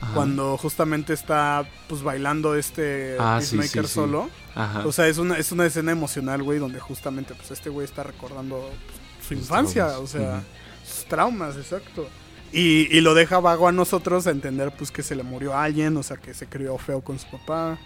ajá. 0.00 0.14
Cuando 0.14 0.56
justamente 0.56 1.12
está 1.12 1.64
pues 1.88 2.02
bailando 2.02 2.54
este 2.54 3.16
Ah, 3.18 3.36
Peacemaker 3.38 3.82
sí, 3.84 3.88
sí. 3.88 3.94
solo. 3.94 4.30
Ajá. 4.54 4.86
O 4.86 4.92
sea, 4.92 5.06
es 5.08 5.18
una, 5.18 5.36
es 5.36 5.52
una 5.52 5.66
escena 5.66 5.92
emocional, 5.92 6.42
güey, 6.42 6.58
donde 6.58 6.80
justamente 6.80 7.34
pues 7.34 7.50
este 7.50 7.70
güey 7.70 7.84
está 7.84 8.02
recordando 8.02 8.70
pues, 9.18 9.28
su 9.28 9.34
infancia, 9.34 9.86
traumas. 9.88 10.02
o 10.02 10.06
sea, 10.18 10.42
traumas, 11.10 11.56
exacto. 11.56 12.08
Y, 12.52 12.88
y 12.96 13.02
lo 13.02 13.12
deja 13.12 13.38
vago 13.38 13.68
a 13.68 13.72
nosotros 13.72 14.26
a 14.26 14.30
entender 14.30 14.72
pues 14.76 14.90
que 14.90 15.02
se 15.02 15.14
le 15.14 15.22
murió 15.22 15.54
a 15.54 15.64
alguien, 15.64 15.96
o 15.98 16.02
sea, 16.02 16.16
que 16.16 16.32
se 16.32 16.46
crió 16.46 16.78
feo 16.78 17.02
con 17.02 17.18
su 17.18 17.30
papá. 17.30 17.78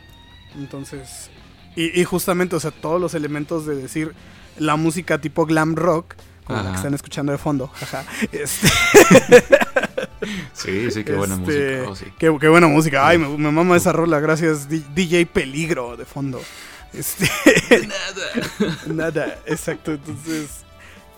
Entonces, 0.55 1.31
y, 1.75 2.01
y 2.01 2.05
justamente, 2.05 2.55
o 2.55 2.61
sea, 2.61 2.71
todos 2.71 3.01
los 3.01 3.15
elementos 3.15 3.67
de 3.67 3.75
decir 3.75 4.15
la 4.59 4.77
música 4.77 5.21
tipo 5.21 5.45
glam 5.45 5.75
rock, 5.75 6.15
como 6.45 6.63
la 6.63 6.71
que 6.71 6.77
están 6.77 6.95
escuchando 6.95 7.33
de 7.33 7.39
fondo, 7.39 7.69
jaja. 7.75 8.05
Este, 8.31 8.69
sí, 10.53 10.91
sí, 10.91 11.05
qué 11.05 11.15
buena 11.15 11.35
este, 11.35 11.83
música. 11.83 11.91
oh, 11.91 11.97
sí. 11.97 12.05
Qué, 12.19 12.37
qué 12.41 12.49
buena 12.49 12.69
música. 12.69 13.07
Ay, 13.07 13.19
me, 13.19 13.29
me 13.29 13.51
mama 13.51 13.77
esa 13.77 13.93
rola. 13.93 14.21
Gracias, 14.21 14.69
DJ 14.69 15.27
Peligro 15.27 15.97
de 15.97 16.05
fondo. 16.05 16.41
Este, 16.93 17.29
nada, 18.87 19.39
exacto. 19.47 19.93
Entonces, 19.93 20.64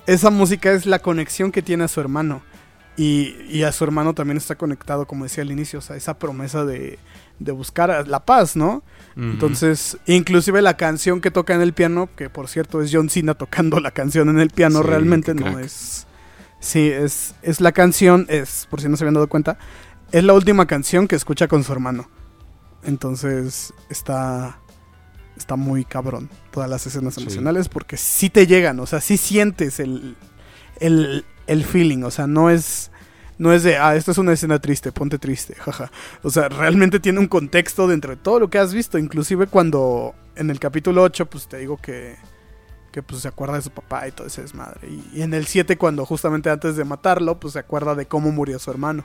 esa 0.07 0.31
música 0.31 0.73
es 0.73 0.87
la 0.87 0.99
conexión 1.01 1.53
que 1.53 1.63
tiene 1.63 1.85
a 1.85 1.89
su 1.89 2.01
hermano. 2.01 2.43
Y, 2.99 3.37
y 3.51 3.63
a 3.65 3.73
su 3.73 3.85
hermano 3.85 4.15
también 4.15 4.39
está 4.39 4.55
conectado, 4.55 5.07
como 5.07 5.25
decía 5.25 5.43
al 5.43 5.51
inicio, 5.51 5.81
o 5.81 5.83
sea, 5.83 5.97
esa 5.97 6.19
promesa 6.19 6.65
de, 6.65 6.99
de 7.39 7.53
buscar 7.53 8.09
la 8.09 8.25
paz, 8.25 8.57
¿no? 8.57 8.83
Entonces, 9.17 9.99
inclusive 10.07 10.63
la 10.63 10.79
canción 10.79 11.21
que 11.21 11.31
toca 11.31 11.55
en 11.55 11.61
el 11.61 11.75
piano, 11.75 12.09
que 12.17 12.31
por 12.31 12.49
cierto 12.49 12.81
es 12.81 12.91
John 12.91 13.11
Cena 13.11 13.35
tocando 13.35 13.81
la 13.81 13.91
canción 13.91 14.31
en 14.31 14.39
el 14.39 14.49
piano, 14.49 14.81
Sí, 14.81 14.87
realmente 14.87 15.35
no 15.35 15.43
crack. 15.45 15.59
es... 15.59 16.07
Sí, 16.59 16.89
es, 16.89 17.35
es 17.43 17.61
la 17.61 17.73
canción, 17.73 18.25
es, 18.31 18.67
por 18.71 18.81
si 18.81 18.89
no 18.89 18.97
se 18.97 19.05
habían 19.05 19.15
dado 19.15 19.29
cuenta, 19.29 19.59
es 20.11 20.25
la 20.25 20.33
última 20.33 20.67
canción 20.67 21.07
que 21.07 21.17
escucha 21.17 21.49
con 21.49 21.65
su 21.65 21.73
hermano. 21.73 22.09
Entonces, 22.83 23.75
está... 23.91 24.59
Está 25.37 25.57
muy 25.57 25.85
cabrón 25.85 26.31
todas 26.51 26.69
las 26.71 26.87
escenas 26.87 27.15
Sí. 27.15 27.21
emocionales 27.23 27.69
porque 27.69 27.97
sí 27.97 28.31
te 28.31 28.47
llegan, 28.47 28.81
o 28.81 28.87
sea, 28.87 29.01
sí 29.01 29.17
sientes 29.17 29.81
el, 29.81 30.17
el, 30.81 31.25
el 31.47 31.65
feeling, 31.65 32.03
o 32.05 32.11
sea, 32.11 32.27
no 32.27 32.51
es... 32.51 32.91
No 33.39 33.53
es 33.53 33.63
de, 33.65 33.77
ah, 33.77 33.95
esta 33.95 34.13
es 34.13 34.17
una 34.19 34.33
escena 34.33 34.59
triste, 34.61 34.93
ponte 34.93 35.19
triste, 35.19 35.55
jaja. 35.59 35.93
O 36.23 36.31
sea, 36.31 36.49
realmente 36.49 37.01
tiene 37.01 37.19
un 37.19 37.27
contexto 37.29 37.87
dentro 37.87 38.13
de 38.13 38.17
todo 38.17 38.41
lo 38.41 38.49
que 38.49 38.57
has 38.59 38.73
visto. 38.73 38.97
Inclusive 38.97 39.47
cuando 39.47 40.15
en 40.37 40.49
el 40.49 40.59
capítulo 40.59 41.03
8, 41.03 41.27
pues 41.27 41.47
te 41.47 41.59
digo 41.59 41.77
que, 41.77 42.17
que 42.93 43.03
pues 43.03 43.21
se 43.21 43.29
acuerda 43.29 43.57
de 43.57 43.61
su 43.61 43.71
papá 43.71 44.09
y 44.09 44.13
todo 44.13 44.27
ese 44.27 44.41
desmadre. 44.41 44.89
Y, 44.89 45.19
y 45.19 45.21
en 45.23 45.35
el 45.35 45.47
7, 45.47 45.77
cuando 45.77 46.07
justamente 46.07 46.49
antes 46.49 46.77
de 46.77 46.85
matarlo, 46.87 47.39
pues 47.39 47.53
se 47.53 47.59
acuerda 47.59 47.95
de 47.95 48.07
cómo 48.07 48.33
murió 48.33 48.59
su 48.59 48.71
hermano. 48.71 49.05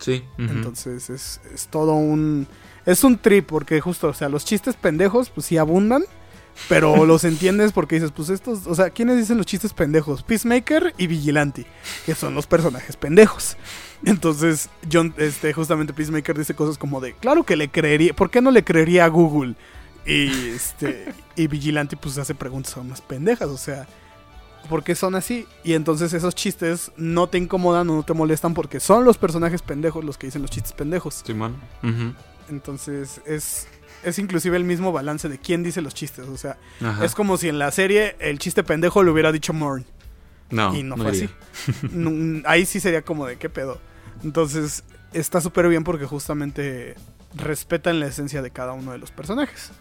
Sí. 0.00 0.24
Entonces 0.38 1.08
es, 1.08 1.40
es 1.54 1.68
todo 1.68 1.92
un... 1.92 2.48
Es 2.86 3.04
un 3.04 3.18
trip 3.18 3.46
porque 3.46 3.80
justo, 3.80 4.08
o 4.08 4.14
sea, 4.14 4.28
los 4.28 4.44
chistes 4.44 4.76
pendejos 4.76 5.30
pues 5.30 5.46
sí 5.46 5.58
abundan. 5.58 6.04
Pero 6.68 7.06
los 7.06 7.24
entiendes 7.24 7.72
porque 7.72 7.96
dices, 7.96 8.12
pues 8.12 8.28
estos, 8.28 8.66
o 8.66 8.74
sea, 8.74 8.90
¿quiénes 8.90 9.16
dicen 9.16 9.38
los 9.38 9.46
chistes 9.46 9.72
pendejos? 9.72 10.22
Peacemaker 10.22 10.94
y 10.98 11.06
Vigilante, 11.06 11.66
que 12.04 12.14
son 12.14 12.34
los 12.34 12.46
personajes 12.46 12.96
pendejos. 12.96 13.56
Entonces, 14.04 14.68
John, 14.90 15.14
este, 15.16 15.52
justamente 15.52 15.92
Peacemaker 15.92 16.36
dice 16.36 16.54
cosas 16.54 16.76
como 16.76 17.00
de, 17.00 17.14
claro 17.14 17.44
que 17.44 17.56
le 17.56 17.70
creería, 17.70 18.14
¿por 18.14 18.30
qué 18.30 18.40
no 18.40 18.50
le 18.50 18.64
creería 18.64 19.04
a 19.04 19.08
Google? 19.08 19.54
Y 20.04 20.48
este, 20.48 21.12
y 21.36 21.46
Vigilante 21.46 21.96
pues 21.96 22.18
hace 22.18 22.34
preguntas 22.34 22.76
aún 22.76 22.88
más 22.88 23.00
pendejas, 23.00 23.48
o 23.48 23.56
sea, 23.56 23.86
¿por 24.68 24.82
qué 24.82 24.94
son 24.94 25.14
así? 25.14 25.46
Y 25.62 25.74
entonces 25.74 26.12
esos 26.12 26.34
chistes 26.34 26.90
no 26.96 27.28
te 27.28 27.38
incomodan 27.38 27.88
o 27.90 27.96
no 27.96 28.02
te 28.02 28.12
molestan 28.12 28.54
porque 28.54 28.80
son 28.80 29.04
los 29.04 29.18
personajes 29.18 29.62
pendejos 29.62 30.04
los 30.04 30.18
que 30.18 30.26
dicen 30.26 30.42
los 30.42 30.50
chistes 30.50 30.72
pendejos. 30.72 31.22
Simón. 31.24 31.56
Ujú. 31.82 32.14
Entonces 32.48 33.20
es, 33.26 33.66
es 34.02 34.18
inclusive 34.18 34.56
el 34.56 34.64
mismo 34.64 34.92
balance 34.92 35.28
de 35.28 35.38
quién 35.38 35.62
dice 35.62 35.82
los 35.82 35.94
chistes. 35.94 36.26
O 36.28 36.36
sea, 36.36 36.58
Ajá. 36.82 37.04
es 37.04 37.14
como 37.14 37.36
si 37.36 37.48
en 37.48 37.58
la 37.58 37.70
serie 37.70 38.16
el 38.18 38.38
chiste 38.38 38.62
pendejo 38.62 39.02
lo 39.02 39.12
hubiera 39.12 39.32
dicho 39.32 39.52
Morn. 39.52 39.84
No, 40.50 40.74
y 40.76 40.82
no, 40.82 40.96
fue 40.96 41.10
así. 41.10 41.30
No, 41.92 42.42
ahí 42.46 42.66
sí 42.66 42.78
sería 42.78 43.02
como 43.02 43.26
de 43.26 43.36
qué 43.36 43.48
pedo. 43.48 43.80
Entonces 44.22 44.84
está 45.12 45.40
súper 45.40 45.68
bien 45.68 45.84
porque 45.84 46.04
justamente 46.04 46.94
respetan 47.34 48.00
la 48.00 48.06
esencia 48.06 48.42
de 48.42 48.50
cada 48.50 48.72
uno 48.72 48.92
de 48.92 48.98
los 48.98 49.10
personajes. 49.10 49.72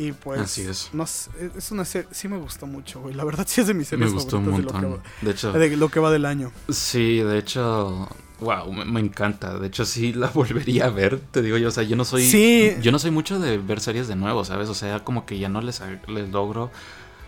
Y 0.00 0.12
pues, 0.12 0.40
Así 0.40 0.62
es. 0.62 0.88
no 0.94 1.06
sé, 1.06 1.30
es 1.54 1.70
una 1.72 1.84
serie, 1.84 2.08
sí 2.10 2.26
me 2.26 2.38
gustó 2.38 2.66
mucho, 2.66 3.02
güey. 3.02 3.14
La 3.14 3.22
verdad 3.22 3.44
sí 3.48 3.60
es 3.60 3.66
de 3.66 3.74
mis 3.74 3.92
Me 3.92 3.98
series 3.98 4.14
gustó 4.14 4.38
un 4.38 4.46
favoritas 4.46 4.74
de 4.76 4.80
lo, 4.80 4.88
montón. 4.88 5.12
De 5.20 5.30
hecho, 5.30 5.52
va, 5.52 5.58
de 5.58 5.76
lo 5.76 5.88
que 5.90 6.00
va 6.00 6.10
del 6.10 6.24
año. 6.24 6.50
sí, 6.70 7.18
de 7.18 7.36
hecho, 7.38 8.08
wow, 8.40 8.72
me, 8.72 8.86
me 8.86 9.00
encanta. 9.00 9.58
De 9.58 9.66
hecho, 9.66 9.84
sí 9.84 10.14
la 10.14 10.28
volvería 10.34 10.86
a 10.86 10.88
ver, 10.88 11.20
te 11.20 11.42
digo 11.42 11.58
yo. 11.58 11.68
O 11.68 11.70
sea, 11.70 11.82
yo 11.82 11.96
no 11.96 12.06
soy. 12.06 12.24
Sí. 12.24 12.72
Yo 12.80 12.92
no 12.92 12.98
soy 12.98 13.10
mucho 13.10 13.38
de 13.38 13.58
ver 13.58 13.80
series 13.80 14.08
de 14.08 14.16
nuevo, 14.16 14.42
¿sabes? 14.42 14.70
O 14.70 14.74
sea, 14.74 15.04
como 15.04 15.26
que 15.26 15.38
ya 15.38 15.50
no 15.50 15.60
les, 15.60 15.82
les 16.08 16.30
logro 16.30 16.70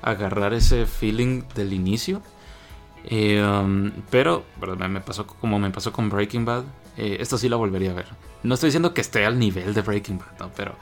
agarrar 0.01 0.55
ese 0.55 0.87
feeling 0.87 1.43
del 1.55 1.75
inicio. 1.75 2.23
Eh, 3.05 3.45
um, 3.45 3.91
pero, 4.09 4.47
me 4.89 5.03
pasó 5.03 5.27
como 5.27 5.59
me 5.59 5.70
pasó 5.70 5.93
con 5.93 6.09
Breaking 6.09 6.47
Bad. 6.47 6.64
eh, 6.97 7.18
esta 7.20 7.37
sí 7.37 7.51
la 7.51 7.57
volvería 7.57 7.91
a 7.91 7.95
ver. 7.95 8.07
No 8.43 8.55
estoy 8.55 8.68
diciendo 8.68 8.95
que 8.95 9.03
esté 9.03 9.27
al 9.27 9.39
nivel 9.39 9.75
de 9.75 9.83
Breaking 9.83 10.18
Bad, 10.18 10.39
¿no? 10.39 10.51
Pero 10.57 10.75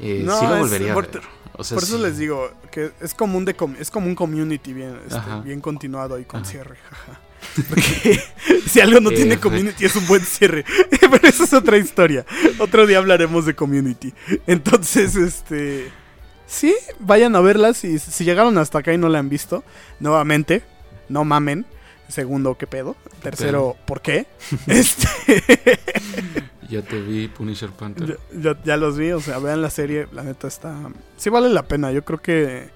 eh, 0.00 0.22
No, 0.24 0.38
sí 0.38 0.44
es- 0.46 0.58
volvería 0.58 0.94
por- 0.94 1.04
a 1.04 1.08
ver. 1.08 1.22
O 1.56 1.64
sea, 1.64 1.74
Por 1.74 1.84
eso 1.84 1.96
sí. 1.98 2.02
les 2.02 2.16
digo 2.16 2.50
que 2.70 2.90
es 3.00 3.12
como 3.12 3.36
un, 3.36 3.44
de 3.44 3.54
com- 3.54 3.74
es 3.78 3.90
como 3.90 4.06
un 4.06 4.14
community 4.14 4.72
bien, 4.72 4.98
este, 5.06 5.20
bien 5.44 5.60
continuado 5.60 6.18
y 6.18 6.24
con 6.24 6.40
Ajá. 6.40 6.50
cierre. 6.50 6.76
jaja. 6.88 7.20
Porque 7.68 8.20
si 8.66 8.80
algo 8.80 9.00
no 9.00 9.10
Eh, 9.10 9.16
tiene 9.16 9.38
community 9.38 9.84
es 9.84 9.94
un 9.96 10.06
buen 10.06 10.22
cierre. 10.24 10.64
Pero 11.00 11.28
esa 11.28 11.44
es 11.44 11.52
otra 11.52 11.76
historia. 11.76 12.24
Otro 12.58 12.86
día 12.86 12.98
hablaremos 12.98 13.44
de 13.44 13.54
community. 13.54 14.14
Entonces, 14.46 15.16
este... 15.16 15.90
Sí, 16.46 16.74
vayan 16.98 17.36
a 17.36 17.40
verlas 17.40 17.76
si, 17.76 17.98
si 17.98 18.24
llegaron 18.24 18.56
hasta 18.58 18.78
acá 18.78 18.92
y 18.94 18.98
no 18.98 19.08
la 19.08 19.18
han 19.18 19.28
visto. 19.28 19.62
Nuevamente, 19.98 20.62
no 21.10 21.24
mamen. 21.24 21.66
Segundo, 22.08 22.56
¿qué 22.56 22.66
pedo? 22.66 22.96
Tercero, 23.22 23.76
¿por 23.86 24.00
qué? 24.00 24.26
Este... 24.66 25.78
Ya 26.70 26.82
te 26.82 27.00
vi, 27.00 27.28
Punisher 27.28 27.70
Panther. 27.70 28.18
Ya, 28.32 28.40
ya- 28.54 28.62
ya 28.64 28.76
los 28.76 28.96
vi, 28.96 29.10
o 29.12 29.20
sea, 29.20 29.38
vean 29.38 29.60
la 29.60 29.70
serie, 29.70 30.06
la 30.12 30.22
neta 30.22 30.46
está... 30.46 30.74
Sí 31.16 31.28
vale 31.28 31.48
la 31.48 31.64
pena, 31.64 31.90
yo 31.92 32.04
creo 32.04 32.22
que 32.22 32.70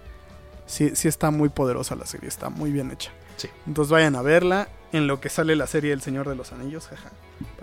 sí, 0.67 0.91
sí 0.95 1.09
está 1.09 1.31
muy 1.31 1.49
poderosa 1.49 1.95
la 1.95 2.05
serie, 2.07 2.29
está 2.29 2.51
muy 2.51 2.73
bien 2.73 2.91
hecha. 2.91 3.11
Sí. 3.37 3.49
Entonces 3.67 3.91
vayan 3.93 4.17
a 4.17 4.23
verla 4.23 4.69
en 4.93 5.07
lo 5.07 5.21
que 5.21 5.29
sale 5.29 5.55
la 5.57 5.67
serie 5.67 5.93
El 5.93 6.01
Señor 6.03 6.29
de 6.29 6.35
los 6.37 6.53
Anillos, 6.53 6.89
jaja. 6.89 7.11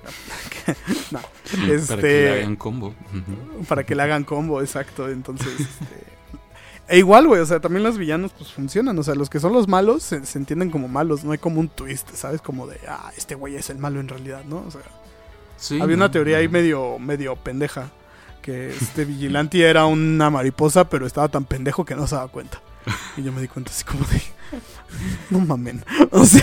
Para, 0.02 0.50
que- 0.50 0.76
no, 1.12 1.74
este, 1.74 1.88
Para 1.88 2.02
que 2.02 2.24
le 2.24 2.40
hagan 2.42 2.56
combo. 2.56 2.96
Para 3.68 3.84
que 3.86 3.96
le 3.96 4.04
hagan 4.04 4.24
combo, 4.24 4.62
exacto. 4.62 5.10
Entonces, 5.10 5.48
este, 5.60 6.04
e 6.88 6.98
igual, 6.98 7.28
güey, 7.28 7.40
o 7.42 7.46
sea, 7.46 7.60
también 7.62 7.84
los 7.84 7.98
villanos 7.98 8.32
pues 8.38 8.52
funcionan, 8.52 8.98
o 9.00 9.04
sea, 9.04 9.16
los 9.16 9.30
que 9.30 9.40
son 9.40 9.54
los 9.54 9.68
malos 9.68 10.04
se, 10.04 10.26
se 10.26 10.38
entienden 10.38 10.70
como 10.72 10.88
malos, 10.90 11.24
no 11.24 11.32
hay 11.32 11.38
como 11.38 11.60
un 11.62 11.70
twist, 11.70 12.10
¿sabes? 12.16 12.42
Como 12.42 12.68
de, 12.68 12.80
ah, 12.88 13.12
este 13.18 13.36
güey 13.36 13.56
es 13.56 13.70
el 13.70 13.78
malo 13.78 14.00
en 14.00 14.08
realidad, 14.10 14.44
¿no? 14.46 14.64
O 14.68 14.72
sea... 14.72 14.82
Sí, 15.62 15.80
Había 15.80 15.96
una 15.96 16.06
¿no? 16.08 16.12
teoría 16.12 16.38
ahí 16.38 16.48
medio, 16.48 16.98
medio 16.98 17.36
pendeja. 17.36 17.92
Que 18.42 18.70
este 18.70 19.06
vigilante 19.06 19.62
era 19.62 19.86
una 19.86 20.32
mariposa, 20.32 20.90
pero 20.90 21.06
estaba 21.06 21.30
tan 21.30 21.46
pendejo 21.46 21.86
que 21.86 21.96
no 21.96 22.08
se 22.08 22.16
daba 22.16 22.28
cuenta. 22.30 22.60
Y 23.16 23.22
yo 23.22 23.32
me 23.32 23.40
di 23.40 23.48
cuenta 23.48 23.70
así 23.70 23.84
como 23.84 24.04
de. 24.08 24.22
No 25.30 25.40
mamen. 25.40 25.86
O 26.12 26.26
sea, 26.26 26.42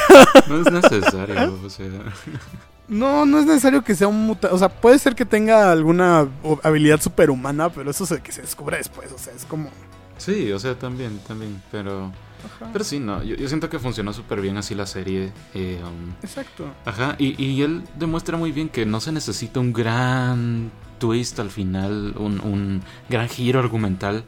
No 0.48 0.60
es 0.60 0.70
necesario, 0.72 1.58
o 1.64 1.68
sea. 1.68 1.86
no, 2.88 3.26
no 3.26 3.40
es 3.40 3.46
necesario 3.46 3.82
que 3.82 3.96
sea 3.96 4.06
un 4.06 4.24
mutante. 4.26 4.54
O 4.54 4.58
sea, 4.58 4.68
puede 4.68 5.00
ser 5.00 5.16
que 5.16 5.24
tenga 5.24 5.72
alguna 5.72 6.28
habilidad 6.62 7.00
superhumana, 7.00 7.68
pero 7.70 7.90
eso 7.90 8.04
es 8.04 8.12
el 8.12 8.22
que 8.22 8.30
se 8.30 8.42
descubre 8.42 8.76
después. 8.76 9.10
O 9.10 9.18
sea, 9.18 9.34
es 9.34 9.44
como. 9.44 9.68
Sí, 10.18 10.52
o 10.52 10.58
sea, 10.60 10.78
también, 10.78 11.18
también. 11.26 11.60
Pero. 11.72 12.12
Pero 12.72 12.84
sí, 12.84 12.98
no. 13.00 13.22
Yo, 13.22 13.36
yo 13.36 13.48
siento 13.48 13.68
que 13.68 13.78
funcionó 13.78 14.12
súper 14.12 14.40
bien 14.40 14.56
así 14.56 14.74
la 14.74 14.86
serie. 14.86 15.32
eh, 15.54 15.80
um, 15.84 16.12
Exacto. 16.22 16.66
Ajá, 16.84 17.16
y, 17.18 17.42
y 17.42 17.62
él 17.62 17.82
demuestra 17.98 18.36
muy 18.36 18.52
bien 18.52 18.68
que 18.68 18.86
no 18.86 19.00
se 19.00 19.12
necesita 19.12 19.60
un 19.60 19.72
gran 19.72 20.70
twist 20.98 21.38
al 21.40 21.50
final, 21.50 22.14
un, 22.18 22.40
un 22.40 22.82
gran 23.08 23.28
giro 23.28 23.60
argumental 23.60 24.24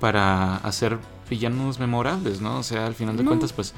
para 0.00 0.56
hacer 0.58 0.98
villanos 1.30 1.78
memorables, 1.78 2.40
¿no? 2.40 2.58
O 2.58 2.62
sea, 2.62 2.86
al 2.86 2.94
final 2.94 3.16
de 3.16 3.22
No. 3.22 3.30
cuentas, 3.30 3.52
pues 3.52 3.74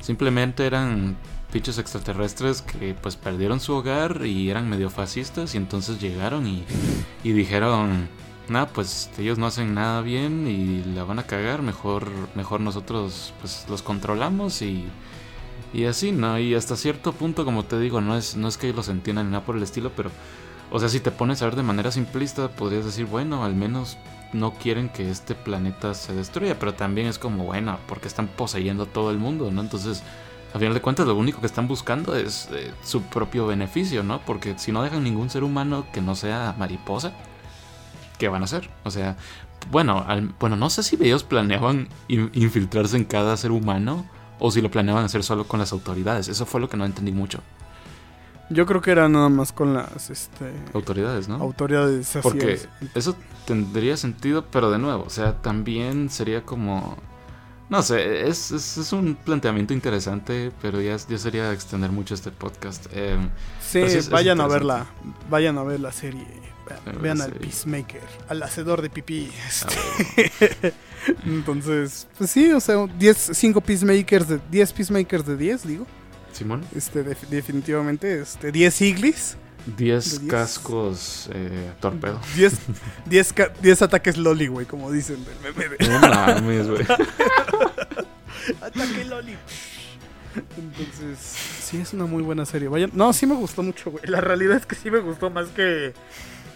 simplemente 0.00 0.66
eran 0.66 1.16
bichos 1.52 1.78
extraterrestres 1.78 2.60
que 2.62 2.94
pues 3.00 3.16
perdieron 3.16 3.58
su 3.60 3.72
hogar 3.72 4.22
y 4.26 4.50
eran 4.50 4.68
medio 4.68 4.90
fascistas 4.90 5.54
y 5.54 5.58
entonces 5.58 6.00
llegaron 6.00 6.46
y, 6.46 6.64
y 7.24 7.32
dijeron, 7.32 8.08
nada, 8.50 8.66
pues 8.68 9.10
ellos 9.18 9.38
no 9.38 9.46
hacen 9.46 9.74
nada 9.74 10.00
bien 10.00 10.46
y 10.46 10.84
la 10.94 11.04
van 11.04 11.18
a 11.18 11.26
cagar, 11.26 11.62
mejor, 11.62 12.08
mejor 12.34 12.60
nosotros 12.60 13.32
pues 13.40 13.66
los 13.68 13.82
controlamos 13.82 14.62
y... 14.62 14.84
Y 15.74 15.84
así, 15.84 16.12
¿no? 16.12 16.38
Y 16.38 16.54
hasta 16.54 16.76
cierto 16.76 17.12
punto, 17.12 17.44
como 17.44 17.62
te 17.64 17.78
digo, 17.78 18.00
no 18.00 18.16
es, 18.16 18.36
no 18.36 18.48
es 18.48 18.56
que 18.56 18.72
los 18.72 18.88
entiendan 18.88 19.26
ni 19.26 19.32
nada 19.32 19.44
por 19.44 19.54
el 19.54 19.62
estilo, 19.62 19.92
pero, 19.94 20.10
o 20.70 20.78
sea, 20.78 20.88
si 20.88 20.98
te 20.98 21.10
pones 21.10 21.42
a 21.42 21.44
ver 21.44 21.56
de 21.56 21.62
manera 21.62 21.90
simplista, 21.90 22.48
podrías 22.48 22.86
decir, 22.86 23.04
bueno, 23.04 23.44
al 23.44 23.54
menos 23.54 23.98
no 24.32 24.54
quieren 24.54 24.88
que 24.88 25.10
este 25.10 25.34
planeta 25.34 25.92
se 25.92 26.14
destruya, 26.14 26.58
pero 26.58 26.74
también 26.74 27.06
es 27.06 27.18
como, 27.18 27.44
bueno, 27.44 27.78
porque 27.86 28.08
están 28.08 28.28
poseyendo 28.28 28.86
todo 28.86 29.10
el 29.10 29.18
mundo, 29.18 29.50
¿no? 29.50 29.60
Entonces, 29.60 30.02
a 30.54 30.58
final 30.58 30.74
de 30.74 30.80
cuentas, 30.80 31.06
lo 31.06 31.14
único 31.14 31.40
que 31.40 31.46
están 31.46 31.68
buscando 31.68 32.16
es 32.16 32.48
eh, 32.52 32.72
su 32.82 33.02
propio 33.02 33.46
beneficio, 33.46 34.02
¿no? 34.02 34.20
Porque 34.24 34.58
si 34.58 34.72
no 34.72 34.82
dejan 34.82 35.04
ningún 35.04 35.28
ser 35.28 35.44
humano 35.44 35.86
que 35.92 36.00
no 36.00 36.14
sea 36.14 36.54
mariposa, 36.58 37.12
¿qué 38.18 38.28
van 38.28 38.42
a 38.42 38.44
hacer? 38.44 38.70
O 38.84 38.90
sea, 38.90 39.16
bueno, 39.70 40.04
al- 40.06 40.34
bueno, 40.40 40.56
no 40.56 40.70
sé 40.70 40.82
si 40.82 40.96
ellos 41.00 41.24
planeaban 41.24 41.88
in- 42.08 42.30
infiltrarse 42.34 42.96
en 42.96 43.04
cada 43.04 43.36
ser 43.36 43.50
humano 43.50 44.06
o 44.38 44.50
si 44.50 44.60
lo 44.60 44.70
planeaban 44.70 45.04
hacer 45.04 45.22
solo 45.24 45.44
con 45.48 45.58
las 45.60 45.72
autoridades. 45.72 46.28
Eso 46.28 46.46
fue 46.46 46.60
lo 46.60 46.68
que 46.68 46.76
no 46.76 46.84
entendí 46.84 47.12
mucho. 47.12 47.40
Yo 48.50 48.64
creo 48.64 48.80
que 48.80 48.90
era 48.92 49.08
nada 49.10 49.28
más 49.28 49.52
con 49.52 49.74
las 49.74 50.08
este, 50.08 50.50
Autoridades, 50.72 51.28
¿no? 51.28 51.34
autoridades. 51.36 52.16
así 52.16 52.20
Porque 52.22 52.52
es. 52.54 52.68
eso 52.94 53.14
tendría 53.46 53.96
sentido, 53.98 54.46
pero 54.50 54.70
de 54.70 54.78
nuevo, 54.78 55.04
o 55.06 55.10
sea, 55.10 55.34
también 55.42 56.08
sería 56.08 56.42
como... 56.44 56.96
No 57.68 57.82
sé, 57.82 58.26
es, 58.26 58.50
es, 58.50 58.78
es 58.78 58.92
un 58.94 59.14
planteamiento 59.14 59.74
interesante, 59.74 60.50
pero 60.62 60.80
ya, 60.80 60.96
ya 60.96 61.18
sería 61.18 61.52
extender 61.52 61.92
mucho 61.92 62.14
este 62.14 62.30
podcast. 62.30 62.86
Eh, 62.92 63.18
Sí, 63.60 63.80
es- 63.80 64.08
vayan 64.08 64.40
a 64.40 64.46
verla. 64.46 64.86
Vayan 65.28 65.58
a 65.58 65.62
ver 65.64 65.80
la 65.80 65.92
serie. 65.92 66.26
Vean, 66.68 66.80
A 66.86 66.90
ver 66.92 66.98
vean 67.00 67.18
la 67.18 67.24
al. 67.24 67.32
Peacemaker, 67.32 68.00
al 68.28 68.42
hacedor 68.42 68.82
de 68.82 68.90
pipí. 68.90 69.30
este. 69.48 69.74
ver, 70.62 70.72
Entonces, 71.26 72.06
pues 72.18 72.30
sí, 72.30 72.52
o 72.52 72.60
sea, 72.60 72.86
10, 72.98 73.30
5 73.32 73.60
Peacemakers 73.60 74.28
de 74.28 74.40
10 74.50 74.72
Peacemakers 74.72 75.26
de 75.26 75.36
10, 75.36 75.66
digo. 75.66 75.86
Simón, 76.32 76.64
Este, 76.74 77.02
def- 77.04 77.28
definitivamente, 77.28 78.20
este, 78.20 78.52
10 78.52 78.80
Iglis, 78.82 79.36
10 79.76 80.12
De 80.12 80.18
diez. 80.20 80.30
cascos 80.30 81.28
eh, 81.32 81.72
torpedo. 81.80 82.20
10, 82.36 82.52
10, 83.06 83.32
ca- 83.34 83.52
10 83.62 83.82
ataques 83.82 84.16
Loli, 84.18 84.46
güey, 84.48 84.66
como 84.66 84.90
dicen 84.92 85.24
del 85.24 85.34
meme 85.54 85.76
de 85.76 85.88
No 85.88 86.00
mames, 86.00 86.68
güey. 86.68 86.82
Ataque 88.60 89.04
Loli. 89.04 89.34
Entonces, 90.56 91.18
sí, 91.62 91.78
es 91.80 91.92
una 91.92 92.06
muy 92.06 92.22
buena 92.22 92.44
serie. 92.46 92.68
Vayan, 92.68 92.90
no, 92.94 93.12
sí 93.12 93.26
me 93.26 93.34
gustó 93.34 93.62
mucho, 93.62 93.90
güey. 93.90 94.04
La 94.06 94.20
realidad 94.20 94.56
es 94.56 94.66
que 94.66 94.76
sí 94.76 94.90
me 94.90 95.00
gustó 95.00 95.30
más 95.30 95.48
que, 95.48 95.92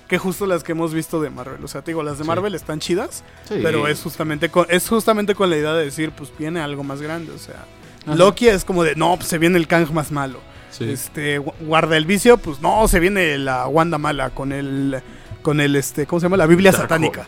que 0.09 0.19
justo 0.19 0.47
las 0.47 0.63
que 0.63 0.73
hemos 0.73 0.93
visto 0.93 1.21
de 1.23 1.31
Marvel. 1.31 1.65
O 1.65 1.69
sea, 1.69 1.83
te 1.83 1.91
digo, 1.93 2.03
las 2.03 2.19
de 2.19 2.25
Sí. 2.25 2.29
Marvel 2.29 2.55
están 2.55 2.81
chidas, 2.81 3.25
Sí. 3.49 3.61
pero 3.63 3.89
es 3.89 4.01
justamente, 4.03 4.49
con, 4.51 4.67
es 4.69 4.89
justamente 4.89 5.35
con 5.35 5.49
la 5.51 5.57
idea 5.57 5.73
de 5.73 5.85
decir, 5.85 6.11
pues 6.13 6.31
viene 6.39 6.61
algo 6.61 6.85
más 6.85 7.01
grande. 7.01 7.33
O 7.33 7.39
sea, 7.39 7.65
Ajá. 8.07 8.15
Loki 8.17 8.49
es 8.49 8.65
como 8.65 8.85
de, 8.85 8.95
no, 8.97 9.17
pues 9.17 9.29
se 9.29 9.39
viene 9.39 9.57
el 9.59 9.67
Kang 9.67 9.91
más 9.93 10.11
malo. 10.13 10.41
Sí. 10.71 10.91
Este, 10.91 11.39
gu- 11.41 11.53
guarda 11.61 11.97
el 11.97 12.05
vicio, 12.07 12.39
pues 12.39 12.61
no, 12.61 12.89
se 12.89 12.99
viene 13.01 13.37
la 13.39 13.67
Wanda 13.69 13.99
mala 13.99 14.31
con 14.31 14.53
el, 14.53 15.03
con 15.43 15.61
el, 15.61 15.77
este, 15.77 16.07
¿cómo 16.07 16.21
se 16.21 16.25
llama? 16.27 16.37
La 16.39 16.47
Biblia 16.47 16.73
satánica. 16.73 17.27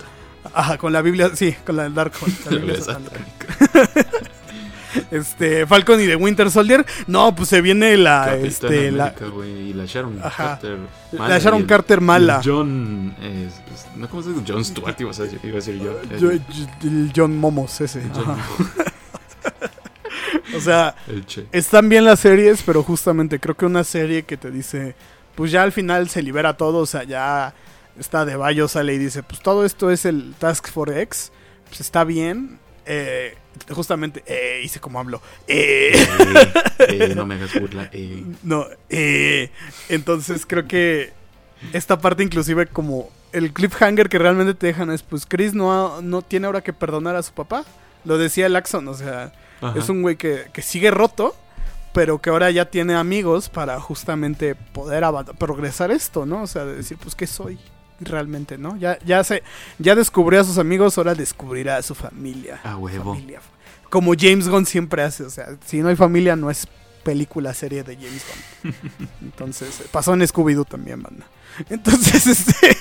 Ajá, 0.53 0.77
con 0.79 0.93
la 0.93 1.01
Biblia, 1.03 1.31
sí, 1.35 1.55
con 1.65 1.77
la 1.77 1.89
Darkhold, 1.89 2.35
la 2.47 2.51
La 2.51 2.57
Biblia 2.59 2.75
Biblia 2.79 2.95
satánica. 2.95 4.31
Este, 5.11 5.67
Falcon 5.67 6.01
y 6.01 6.07
de 6.07 6.17
Winter 6.17 6.51
Soldier, 6.51 6.85
no, 7.07 7.35
pues 7.35 7.49
se 7.49 7.61
viene 7.61 7.97
la, 7.97 8.27
Capitán 8.27 8.47
este, 8.47 8.91
la, 8.93 9.05
América, 9.05 9.27
güey, 9.27 9.51
y 9.71 9.73
la 9.73 9.85
Sharon 9.87 10.19
Ajá. 10.23 10.59
Carter. 10.61 10.79
la 11.13 11.39
y 11.39 11.41
Sharon 11.41 11.61
el- 11.63 11.67
Carter 11.67 12.01
mala. 12.01 12.41
John. 12.45 13.15
eh, 13.21 13.49
no, 13.97 14.09
¿Cómo 14.09 14.23
se 14.23 14.31
dice? 14.31 14.43
John 14.47 14.65
Stewart, 14.65 14.97
iba 15.01 15.11
a 15.11 15.15
decir, 15.15 15.41
iba 15.43 15.53
a 15.53 15.57
decir 15.57 15.79
yo. 15.81 16.01
El, 16.11 16.43
el 16.83 17.13
John 17.15 17.37
Momos 17.39 17.81
ese. 17.81 18.03
John-. 18.15 18.37
O 20.57 20.61
sea, 20.61 20.95
están 21.53 21.89
bien 21.89 22.05
las 22.05 22.21
series, 22.21 22.63
pero 22.63 22.83
justamente 22.83 23.41
creo 23.41 23.57
que 23.57 23.67
una 23.67 23.83
serie 23.83 24.23
que 24.23 24.37
te 24.37 24.51
dice, 24.51 24.95
pues 25.35 25.51
ya 25.51 25.63
al 25.63 25.73
final 25.73 26.09
se 26.09 26.23
libera 26.23 26.57
todo, 26.57 26.79
o 26.79 26.87
sea, 26.87 27.03
ya 27.05 27.55
está 27.99 28.25
de 28.25 28.37
Bayo 28.37 28.69
sale 28.69 28.95
y 28.95 28.99
dice, 28.99 29.23
pues 29.23 29.41
todo 29.41 29.65
esto 29.65 29.91
es 29.91 30.05
el 30.05 30.35
Task 30.39 30.69
Force 30.71 31.01
X, 31.03 31.33
pues 31.69 31.81
está 31.81 32.05
bien. 32.05 32.59
eh, 32.87 33.37
justamente, 33.71 34.23
eh, 34.27 34.61
hice 34.65 34.81
como 34.81 34.99
hablo. 35.01 35.21
Eh, 35.49 35.93
Eh, 36.89 36.99
eh, 37.11 37.15
no 37.15 37.25
me 37.27 37.35
hagas 37.37 37.55
burla. 37.59 37.91
no, 38.43 38.67
entonces 39.89 40.45
creo 40.47 40.67
que 40.67 41.13
esta 41.73 41.99
parte 41.99 42.23
inclusive 42.23 42.67
como 42.67 43.11
el 43.33 43.53
cliffhanger 43.53 44.09
que 44.09 44.19
realmente 44.19 44.55
te 44.55 44.67
dejan 44.69 44.91
es, 44.91 45.03
pues 45.03 45.27
Chris 45.27 45.55
no, 45.55 45.73
ha- 45.97 46.01
no 46.03 46.23
tiene 46.23 46.47
ahora 46.47 46.63
que 46.63 46.73
perdonar 46.73 47.17
a 47.17 47.23
su 47.23 47.33
papá. 47.33 47.65
Lo 48.05 48.19
decía 48.19 48.47
el 48.47 48.55
Axon, 48.57 48.87
o 48.89 48.95
sea, 48.95 49.33
Ajá. 49.61 49.79
es 49.79 49.89
un 49.89 50.03
güey 50.03 50.17
que, 50.17 50.45
que 50.53 50.63
sigue 50.63 50.91
roto, 50.91 51.35
pero 51.93 52.21
que 52.21 52.31
ahora 52.31 52.51
ya 52.51 52.67
tiene 52.67 52.95
amigos 52.95 53.49
para 53.49 53.81
justamente 53.81 54.55
poder 54.55 55.05
progresar 55.39 55.91
esto, 55.91 56.27
¿no? 56.27 56.43
O 56.43 56.47
sea, 56.47 56.65
de 56.65 56.75
decir, 56.77 56.99
pues, 57.01 57.15
¿qué 57.15 57.27
soy? 57.27 57.59
Realmente, 58.01 58.59
¿no? 58.59 58.77
Ya, 58.77 58.99
ya 59.05 59.23
se, 59.25 59.43
ya 59.79 59.95
descubrió 59.95 60.41
a 60.41 60.45
sus 60.45 60.59
amigos, 60.59 60.97
ahora 60.99 61.15
descubrirá 61.15 61.77
a 61.77 61.83
su 61.83 61.95
familia. 61.95 62.61
A 62.65 62.77
huevo. 62.77 63.13
Familia. 63.15 63.41
Como 63.91 64.13
James 64.19 64.49
Gunn 64.49 64.67
siempre 64.67 65.03
hace, 65.03 65.23
o 65.25 65.31
sea, 65.31 65.57
si 65.65 65.79
no 65.81 65.89
hay 65.89 65.97
familia 65.97 66.35
no 66.37 66.51
es 66.51 66.67
película, 67.05 67.55
serie 67.55 67.83
de 67.85 67.95
James 67.97 68.25
Gunn. 68.63 68.75
Entonces, 69.23 69.81
eh, 69.81 69.87
pasó 69.91 70.15
en 70.15 70.21
Scooby-Doo 70.23 70.65
también, 70.65 71.03
banda. 71.03 71.27
Entonces, 71.71 72.27
este, 72.27 72.77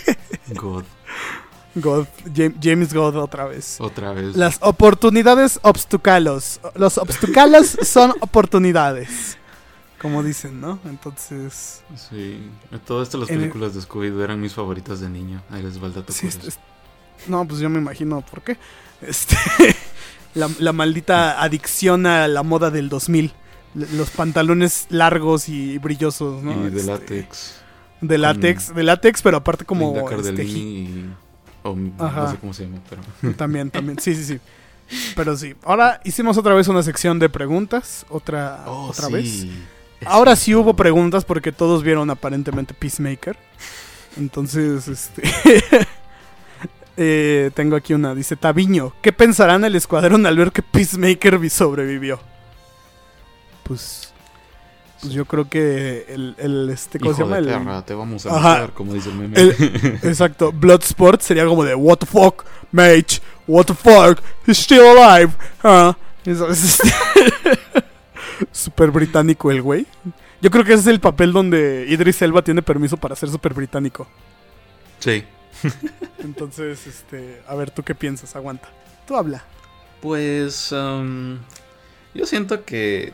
God. 0.56 0.84
God, 1.76 2.06
Jam- 2.34 2.56
James 2.62 2.94
God 2.94 3.16
otra 3.18 3.46
vez. 3.46 3.78
Otra 3.82 4.14
vez. 4.14 4.36
Las 4.36 4.58
oportunidades 4.62 5.60
obstucalos. 5.64 6.60
Los 6.76 6.98
obstucalos 7.00 7.78
son 7.84 8.14
oportunidades. 8.20 9.38
Como 10.04 10.22
dicen, 10.22 10.62
¿no? 10.62 10.78
Entonces. 10.86 11.82
Sí. 11.96 12.40
Todas 12.86 13.08
estas 13.08 13.22
las 13.22 13.30
En 13.30 13.36
el- 13.38 13.42
películas 13.42 13.74
de 13.74 13.82
Scooby-Doo 13.82 14.24
eran 14.24 14.40
mis 14.40 14.54
favoritas 14.54 15.00
de 15.00 15.10
niño. 15.10 15.42
Ahí 15.50 15.64
les 15.64 15.82
va 15.82 15.88
el 15.88 15.94
dato 15.94 16.14
sí, 16.14 16.28
curioso. 16.28 16.40
es- 16.48 16.48
es- 16.56 17.30
no, 17.30 17.48
pues 17.48 17.60
yo 17.60 17.70
me 17.70 17.80
imagino 17.80 18.22
por 18.22 18.42
qué. 18.44 18.58
Este. 19.02 19.36
la, 20.36 20.50
la 20.60 20.74
maldita 20.74 21.42
adicción 21.42 22.06
a 22.06 22.28
la 22.28 22.44
moda 22.44 22.70
del 22.70 22.90
2000. 22.90 23.34
L- 23.76 23.88
Los 23.94 24.12
pantalones 24.12 24.86
largos 24.90 25.50
y 25.50 25.80
brillosos, 25.80 26.44
¿no? 26.44 26.68
Y 26.68 26.70
de 26.70 26.80
Este, 26.80 26.92
látex. 26.92 27.56
De 28.02 28.18
látex, 28.18 28.76
de 28.76 28.84
látex, 28.84 29.22
pero 29.22 29.38
aparte 29.38 29.64
como. 29.66 29.94
Linda 29.96 30.30
este, 30.30 30.44
y... 30.44 31.10
o 31.64 31.76
Ajá. 31.98 32.22
no 32.24 32.32
sé 32.32 32.38
cómo 32.38 32.54
se 32.54 32.66
llama, 32.66 32.80
pero... 32.90 33.34
También, 33.38 33.72
también. 33.72 33.98
Sí, 34.00 34.14
sí, 34.16 34.26
sí. 34.26 34.40
Pero 35.16 35.38
sí. 35.38 35.56
Ahora 35.64 36.02
hicimos 36.04 36.38
otra 36.38 36.54
vez 36.54 36.68
una 36.68 36.84
sección 36.84 37.18
de 37.20 37.30
preguntas. 37.30 38.06
Otra, 38.10 38.66
Oh, 38.68 38.90
otra 38.90 39.08
sí. 39.08 39.14
vez. 39.14 39.46
Ahora 40.06 40.36
sí 40.36 40.54
hubo 40.56 40.76
preguntas 40.76 41.26
porque 41.26 41.52
todos 41.52 41.84
vieron 41.84 42.10
aparentemente 42.10 42.74
Peacemaker. 42.74 43.38
Entonces, 44.18 44.88
este. 44.88 45.24
eh, 46.98 47.52
tengo 47.54 47.76
aquí 47.76 47.94
una. 47.94 48.14
Dice 48.16 48.36
Taviño. 48.36 48.94
¿Qué 49.02 49.12
pensarán 49.14 49.64
el 49.66 49.76
escuadrón 49.76 50.26
al 50.26 50.38
ver 50.38 50.52
que 50.52 50.62
Peacemaker 50.62 51.40
vi- 51.40 51.50
sobrevivió? 51.50 52.20
Pues. 53.64 54.10
Pues 55.02 55.14
yo 55.14 55.26
creo 55.26 55.50
que 55.50 56.06
el. 56.10 56.36
el 56.38 56.70
este, 56.70 57.00
¿Cómo 57.00 57.14
se 57.14 57.24
llama? 57.24 57.42
de 57.42 57.54
El- 57.54 57.84
te 57.84 57.94
vamos 57.94 58.26
a 58.26 58.36
Ajá. 58.38 58.68
como 58.74 58.94
dice 58.94 59.10
el 59.10 59.16
meme. 59.16 59.40
el- 59.40 60.00
exacto. 60.04 60.52
Bloodsport 60.52 61.22
sería 61.22 61.46
como 61.46 61.64
de 61.64 61.76
What 61.76 61.98
the 61.98 62.06
fuck, 62.06 62.46
mate. 62.72 63.20
What 63.48 63.66
the 63.66 63.74
fuck. 63.74 64.20
He's 64.48 64.60
still 64.60 64.84
alive. 64.98 65.34
Ah. 65.64 65.96
Super 68.52 68.92
británico 68.92 69.52
el 69.52 69.62
güey. 69.62 69.86
Yo 70.42 70.52
creo 70.52 70.64
que 70.64 70.74
ese 70.74 70.82
es 70.82 70.88
el 70.88 71.00
papel 71.00 71.32
donde 71.32 71.86
Idris 71.88 72.22
Elba 72.22 72.42
tiene 72.42 72.62
permiso 72.62 72.98
para 72.98 73.16
ser 73.16 73.30
super 73.30 73.54
británico. 73.54 74.08
sí. 75.00 75.24
Entonces, 76.20 76.88
este, 76.88 77.42
a 77.48 77.56
ver, 77.56 77.70
¿tú 77.70 77.84
qué 77.84 77.94
piensas? 77.94 78.36
Aguanta. 78.36 78.70
Tú 79.08 79.16
habla. 79.16 79.44
Pues 80.02 80.72
um, 80.72 81.38
yo 82.14 82.26
siento 82.26 82.66
que 82.66 83.14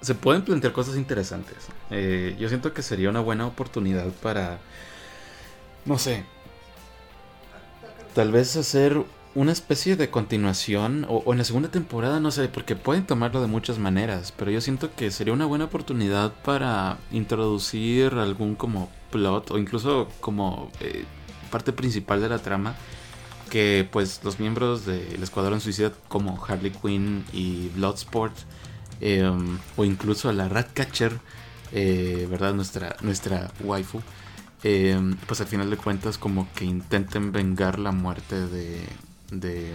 se 0.00 0.14
pueden 0.14 0.42
plantear 0.42 0.72
cosas 0.72 0.96
interesantes. 0.96 1.56
Eh, 1.90 2.36
yo 2.38 2.48
siento 2.48 2.72
que 2.72 2.82
sería 2.82 3.10
una 3.10 3.20
buena 3.20 3.46
oportunidad 3.46 4.08
para, 4.22 4.58
no 5.84 5.98
sé, 5.98 6.24
tal 8.14 8.30
vez 8.32 8.56
hacer 8.56 9.02
una 9.34 9.52
especie 9.52 9.96
de 9.96 10.10
continuación 10.10 11.06
o, 11.08 11.32
en 11.32 11.38
la 11.38 11.44
segunda 11.44 11.70
temporada, 11.70 12.20
no 12.20 12.30
sé, 12.30 12.48
porque 12.48 12.76
pueden 12.76 13.06
tomarlo 13.06 13.40
de 13.40 13.48
muchas 13.48 13.78
maneras, 13.78 14.32
pero 14.36 14.50
yo 14.50 14.60
siento 14.60 14.94
que 14.94 15.10
sería 15.10 15.34
una 15.34 15.46
buena 15.46 15.64
oportunidad 15.66 16.32
para 16.44 16.98
introducir 17.10 18.14
algún 18.14 18.54
como 18.54 18.90
plot 19.10 19.50
o 19.50 19.58
incluso 19.58 20.08
como 20.20 20.70
eh, 20.80 21.04
parte 21.50 21.72
principal 21.72 22.20
de 22.20 22.28
la 22.28 22.38
trama 22.38 22.74
que 23.50 23.88
pues 23.90 24.20
los 24.24 24.40
miembros 24.40 24.86
del 24.86 25.22
Escuadrón 25.22 25.60
Suicida 25.60 25.92
como 26.08 26.42
Harley 26.44 26.72
Quinn 26.72 27.24
y 27.32 27.68
Bloodsport 27.68 28.34
eh, 29.00 29.30
o 29.76 29.84
incluso 29.84 30.32
la 30.32 30.48
Ratcatcher, 30.48 31.18
eh, 31.72 32.26
¿verdad? 32.30 32.54
Nuestra, 32.54 32.96
nuestra 33.02 33.52
waifu, 33.60 34.00
eh, 34.62 34.98
pues 35.26 35.40
al 35.40 35.46
final 35.46 35.70
de 35.70 35.76
cuentas 35.76 36.18
como 36.18 36.48
que 36.54 36.64
intenten 36.64 37.32
vengar 37.32 37.78
la 37.78 37.92
muerte 37.92 38.46
de... 38.46 38.84
de 39.40 39.72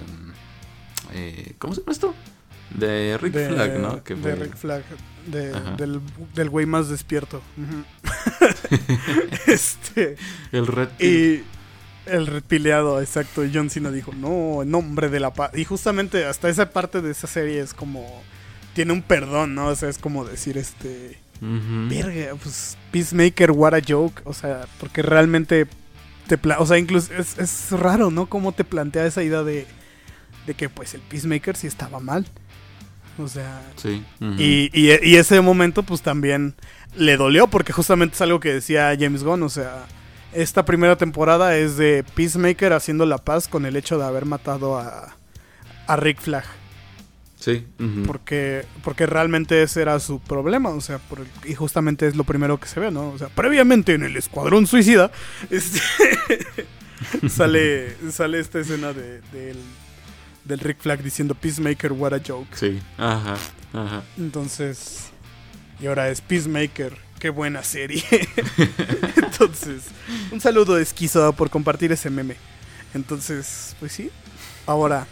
eh, 1.14 1.54
¿Cómo 1.58 1.74
se 1.74 1.82
llama 1.82 1.92
esto? 1.94 2.14
De 2.72 3.18
Rick 3.20 3.34
De, 3.34 3.50
Flag, 3.50 3.80
¿no? 3.80 4.04
Que 4.04 4.16
de 4.16 4.22
fue- 4.22 4.36
Rick 4.36 4.56
Flag. 4.56 4.84
de- 5.26 5.52
del, 5.78 6.00
del 6.36 6.50
güey 6.50 6.66
más 6.66 6.88
despierto. 6.90 7.42
Este. 9.48 10.16
El 10.52 10.68
Red. 10.68 10.90
Y 11.00 11.44
el 12.06 12.28
repileado, 12.28 13.02
exacto. 13.02 13.44
Y 13.46 13.52
John 13.54 13.70
Cena 13.70 13.92
dijo, 13.92 14.14
no, 14.14 14.64
en 14.64 14.72
nombre 14.72 15.10
de 15.10 15.20
la 15.20 15.34
paz. 15.34 15.52
Y 15.56 15.66
justamente 15.66 16.26
hasta 16.26 16.50
esa 16.50 16.72
parte 16.72 17.02
de 17.02 17.12
esa 17.12 17.28
serie 17.28 17.60
es 17.62 17.74
como... 17.74 18.22
Tiene 18.74 18.94
un 18.94 19.02
perdón, 19.02 19.56
¿no? 19.56 19.68
O 19.68 19.76
sea, 19.76 19.90
es 19.90 19.98
como 19.98 20.26
decir, 20.26 20.58
este... 20.58 21.18
Ujú. 21.42 21.88
Verga, 21.90 22.36
pues 22.42 22.78
Peacemaker, 22.92 23.52
what 23.52 23.74
a 23.74 23.80
joke. 23.86 24.22
O 24.26 24.34
sea, 24.34 24.68
porque 24.80 25.02
realmente 25.02 25.68
te... 26.38 26.54
o 26.58 26.66
sea, 26.66 26.78
incluso 26.78 27.14
es, 27.14 27.38
es 27.38 27.72
raro, 27.72 28.10
¿no? 28.12 28.28
Cómo 28.28 28.52
te 28.54 28.64
plantea 28.64 29.06
esa 29.06 29.24
idea 29.24 29.44
de... 29.44 29.66
De 30.48 30.54
que 30.54 30.70
pues 30.70 30.94
el 30.94 31.02
Peacemaker 31.02 31.56
sí 31.56 31.68
estaba 31.68 32.00
mal. 32.00 32.26
O 33.18 33.28
sea... 33.28 33.62
Sí. 33.76 34.04
Y, 34.38 34.70
y- 34.74 34.98
y 35.04 35.16
ese 35.18 35.42
momento, 35.42 35.84
pues 35.84 36.02
también 36.02 36.56
le 36.96 37.18
dolió, 37.18 37.48
porque 37.48 37.74
justamente 37.74 38.16
es 38.16 38.22
algo 38.22 38.40
que 38.40 38.54
decía 38.54 38.96
James 39.00 39.24
Gunn. 39.24 39.44
O 39.44 39.50
sea, 39.50 39.86
esta 40.34 40.64
primera 40.66 40.96
temporada 40.96 41.56
es 41.58 41.76
de 41.78 42.06
Peacemaker 42.16 42.74
haciendo 42.74 43.06
la 43.06 43.18
paz 43.18 43.48
con 43.48 43.66
el 43.66 43.76
hecho 43.76 43.98
de 44.00 44.06
haber 44.06 44.26
matado 44.26 44.80
a, 44.80 45.16
a 45.88 45.96
Rick 45.98 46.22
Flag. 46.22 46.46
Sí. 47.40 47.66
Porque, 48.06 48.66
porque 48.84 49.06
realmente 49.06 49.64
ese 49.64 49.82
era 49.82 50.00
su 50.02 50.20
problema. 50.20 50.70
O 50.72 50.82
sea, 50.82 50.98
por 51.00 51.20
el- 51.20 51.28
y 51.50 51.56
justamente 51.56 52.06
es 52.06 52.16
lo 52.18 52.26
primero 52.26 52.60
que 52.60 52.68
se 52.68 52.80
ve, 52.82 52.92
¿no? 52.92 53.10
O 53.12 53.18
sea, 53.18 53.30
previamente 53.30 53.94
en 53.94 54.04
el 54.04 54.18
Escuadrón 54.18 54.68
Suicida, 54.68 55.10
este, 55.50 55.80
sale, 57.30 57.96
sale 58.12 58.40
esta 58.40 58.60
escena 58.60 58.92
de, 58.94 59.22
del, 59.32 59.58
del 60.44 60.60
Rick 60.60 60.80
Flag 60.82 61.02
diciendo 61.02 61.34
Peacemaker, 61.36 61.94
what 61.94 62.14
a 62.14 62.20
joke. 62.26 62.54
Sí. 62.56 62.80
Ajá. 62.98 63.38
Ajá. 63.74 64.04
Entonces, 64.18 65.10
y 65.80 65.88
ahora 65.88 66.10
es 66.10 66.20
Peacemaker. 66.22 66.98
Qué 67.20 67.30
buena 67.30 67.64
serie. 67.64 68.04
Entonces, 69.18 69.84
un 70.32 70.40
saludo 70.40 70.76
de 70.76 70.84
Esquizo 70.84 71.34
por 71.34 71.50
compartir 71.50 71.92
ese 71.92 72.10
meme. 72.10 72.36
Entonces, 72.94 73.76
pues 73.80 73.92
sí. 73.92 74.10
Ahora, 74.66 75.06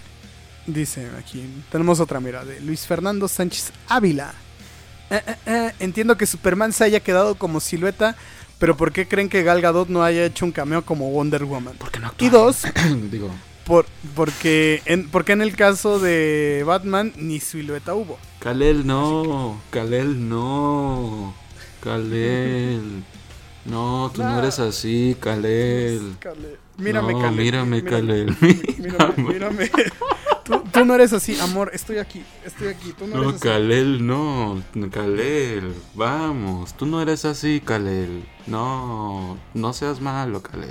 dice 0.67 1.07
aquí, 1.17 1.43
tenemos 1.71 1.99
otra 1.99 2.19
mira 2.19 2.45
de 2.45 2.59
Luis 2.61 2.85
Fernando 2.85 3.27
Sánchez 3.27 3.71
Ávila. 3.87 4.33
Eh, 5.09 5.21
eh, 5.25 5.35
eh, 5.45 5.71
entiendo 5.79 6.17
que 6.17 6.25
Superman 6.25 6.73
se 6.73 6.83
haya 6.83 6.99
quedado 6.99 7.35
como 7.35 7.59
silueta, 7.59 8.15
pero 8.59 8.75
¿por 8.75 8.91
qué 8.91 9.07
creen 9.07 9.29
que 9.29 9.43
Gal 9.43 9.61
Gadot 9.61 9.87
no 9.89 10.03
haya 10.03 10.25
hecho 10.25 10.45
un 10.45 10.51
cameo 10.51 10.83
como 10.85 11.09
Wonder 11.11 11.45
Woman? 11.45 11.75
¿Por 11.77 11.91
qué 11.91 11.99
no 11.99 12.07
Y 12.07 12.09
actuaron? 12.25 12.31
dos, 12.31 12.63
Digo, 13.11 13.29
por, 13.65 13.85
porque, 14.15 14.81
en, 14.85 15.09
porque 15.09 15.31
en 15.33 15.41
el 15.41 15.55
caso 15.55 15.99
de 15.99 16.63
Batman 16.65 17.13
ni 17.17 17.39
silueta 17.39 17.93
hubo. 17.95 18.17
Kalel 18.39 18.85
no, 18.85 19.61
Kalel 19.71 20.27
no, 20.27 21.33
Kalel. 21.81 23.03
No, 23.65 24.11
tú 24.13 24.23
no 24.23 24.39
eres 24.39 24.59
así, 24.59 25.15
Kalel. 25.19 26.15
Kale- 26.19 26.57
Mírame, 26.77 27.13
no, 27.13 27.19
Kale. 27.21 27.35
mírame, 27.37 27.83
Kalel. 27.83 28.35
Mírame, 28.77 29.13
mírame. 29.33 29.71
Tú, 30.47 30.63
tú 30.71 30.85
no 30.85 30.95
eres 30.95 31.13
así, 31.13 31.39
amor. 31.39 31.71
Estoy 31.73 31.97
aquí, 31.97 32.23
estoy 32.45 32.69
aquí. 32.69 32.93
Tú 32.97 33.05
no, 33.07 33.15
No, 33.17 33.21
eres 33.23 33.35
así. 33.35 33.43
Kalel, 33.47 34.05
no, 34.07 34.61
Kalel. 34.91 35.73
Vamos, 35.93 36.75
tú 36.75 36.85
no 36.85 37.01
eres 37.01 37.25
así, 37.25 37.61
Kalel. 37.63 38.23
No, 38.47 39.37
no 39.53 39.73
seas 39.73 39.99
malo, 40.01 40.41
Kalel. 40.41 40.69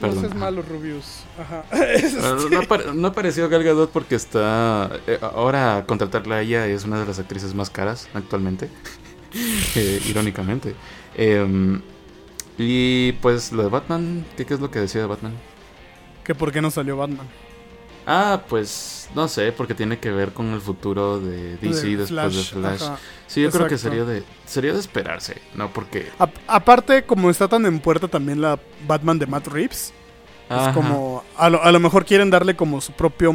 No 0.00 0.08
Perdón. 0.08 0.20
seas 0.24 0.34
malo, 0.34 0.62
Rubius. 0.62 1.20
Ajá. 1.40 1.64
Ah, 1.72 2.36
No, 2.50 2.60
apare- 2.62 2.92
no 2.94 3.08
apareció 3.08 3.48
Gal 3.48 3.62
Gadot 3.64 3.90
porque 3.90 4.14
está. 4.14 4.90
eh, 5.06 5.18
ahora 5.22 5.84
contratarla 5.86 6.36
a 6.36 6.40
ella 6.42 6.66
es 6.66 6.84
una 6.84 7.00
de 7.00 7.06
las 7.06 7.18
actrices 7.18 7.54
más 7.54 7.70
caras 7.70 8.08
actualmente. 8.14 8.68
Eh, 9.74 10.00
irónicamente. 10.06 10.74
Em, 11.14 11.82
y 12.56 13.12
pues 13.20 13.52
lo 13.52 13.64
de 13.64 13.68
Batman, 13.68 14.24
¿qué, 14.36 14.46
qué 14.46 14.54
es 14.54 14.60
lo 14.60 14.70
que 14.70 14.78
decía 14.78 15.02
de 15.02 15.06
Batman? 15.06 15.34
¿Que 16.24 16.34
por 16.34 16.52
qué 16.52 16.62
no 16.62 16.70
salió 16.70 16.96
Batman? 16.96 17.26
Ah, 18.06 18.42
pues 18.48 19.08
no 19.16 19.26
sé, 19.26 19.50
porque 19.52 19.74
tiene 19.74 19.98
que 19.98 20.10
ver 20.12 20.32
con 20.32 20.52
el 20.52 20.60
futuro 20.60 21.18
de 21.18 21.56
DC 21.56 21.86
De 21.88 21.96
después 21.96 22.36
de 22.36 22.42
Flash. 22.60 22.82
ajá. 22.84 22.98
Sí, 23.26 23.42
yo 23.42 23.50
creo 23.50 23.66
que 23.66 23.78
sería 23.78 24.04
de 24.04 24.22
sería 24.46 24.72
de 24.72 24.78
esperarse, 24.78 25.40
¿no? 25.54 25.72
Porque 25.72 26.08
A- 26.20 26.30
aparte, 26.46 27.02
como 27.04 27.30
está 27.30 27.48
tan 27.48 27.66
en 27.66 27.80
puerta 27.80 28.06
también 28.06 28.40
la 28.40 28.60
Batman 28.86 29.18
de 29.18 29.26
Matt 29.26 29.48
Reeves, 29.48 29.92
Ajá. 30.48 30.68
es 30.70 30.74
como. 30.76 31.24
A 31.36 31.50
lo, 31.50 31.62
a 31.62 31.72
lo 31.72 31.80
mejor 31.80 32.04
quieren 32.04 32.30
darle 32.30 32.54
como 32.54 32.80
su 32.80 32.92
propio 32.92 33.34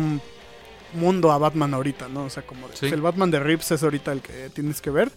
mundo 0.93 1.31
a 1.31 1.37
Batman 1.37 1.73
ahorita, 1.73 2.07
¿no? 2.07 2.23
O 2.25 2.29
sea, 2.29 2.43
como 2.43 2.67
Sí. 2.73 2.85
el 2.87 3.01
Batman 3.01 3.31
de 3.31 3.39
Reeves 3.39 3.71
es 3.71 3.83
ahorita 3.83 4.11
el 4.13 4.21
que 4.21 4.49
tienes 4.53 4.79
que 4.81 4.89
ver. 4.89 5.11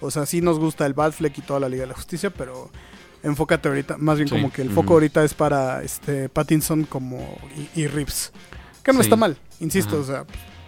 O 0.00 0.10
sea, 0.10 0.24
sí 0.26 0.40
nos 0.40 0.58
gusta 0.58 0.86
el 0.86 0.94
Batfleck 0.94 1.36
y 1.38 1.42
toda 1.42 1.60
la 1.60 1.68
Liga 1.68 1.82
de 1.82 1.88
la 1.88 1.94
Justicia, 1.94 2.30
pero 2.30 2.70
enfócate 3.22 3.68
ahorita, 3.68 3.96
más 3.98 4.16
bien 4.16 4.28
Sí, 4.28 4.34
como 4.34 4.50
que 4.52 4.62
el 4.62 4.70
foco 4.70 4.94
ahorita 4.94 5.22
es 5.24 5.34
para 5.34 5.82
este 5.82 6.28
Pattinson 6.30 6.84
como 6.84 7.38
y, 7.76 7.82
y 7.82 7.86
Reeves. 7.86 8.32
Que 8.90 8.96
no 8.98 9.02
Sí. 9.02 9.06
está 9.06 9.16
mal, 9.16 9.36
insisto, 9.60 9.96
Ajá. 9.96 10.02
o 10.02 10.04
sea, 10.04 10.24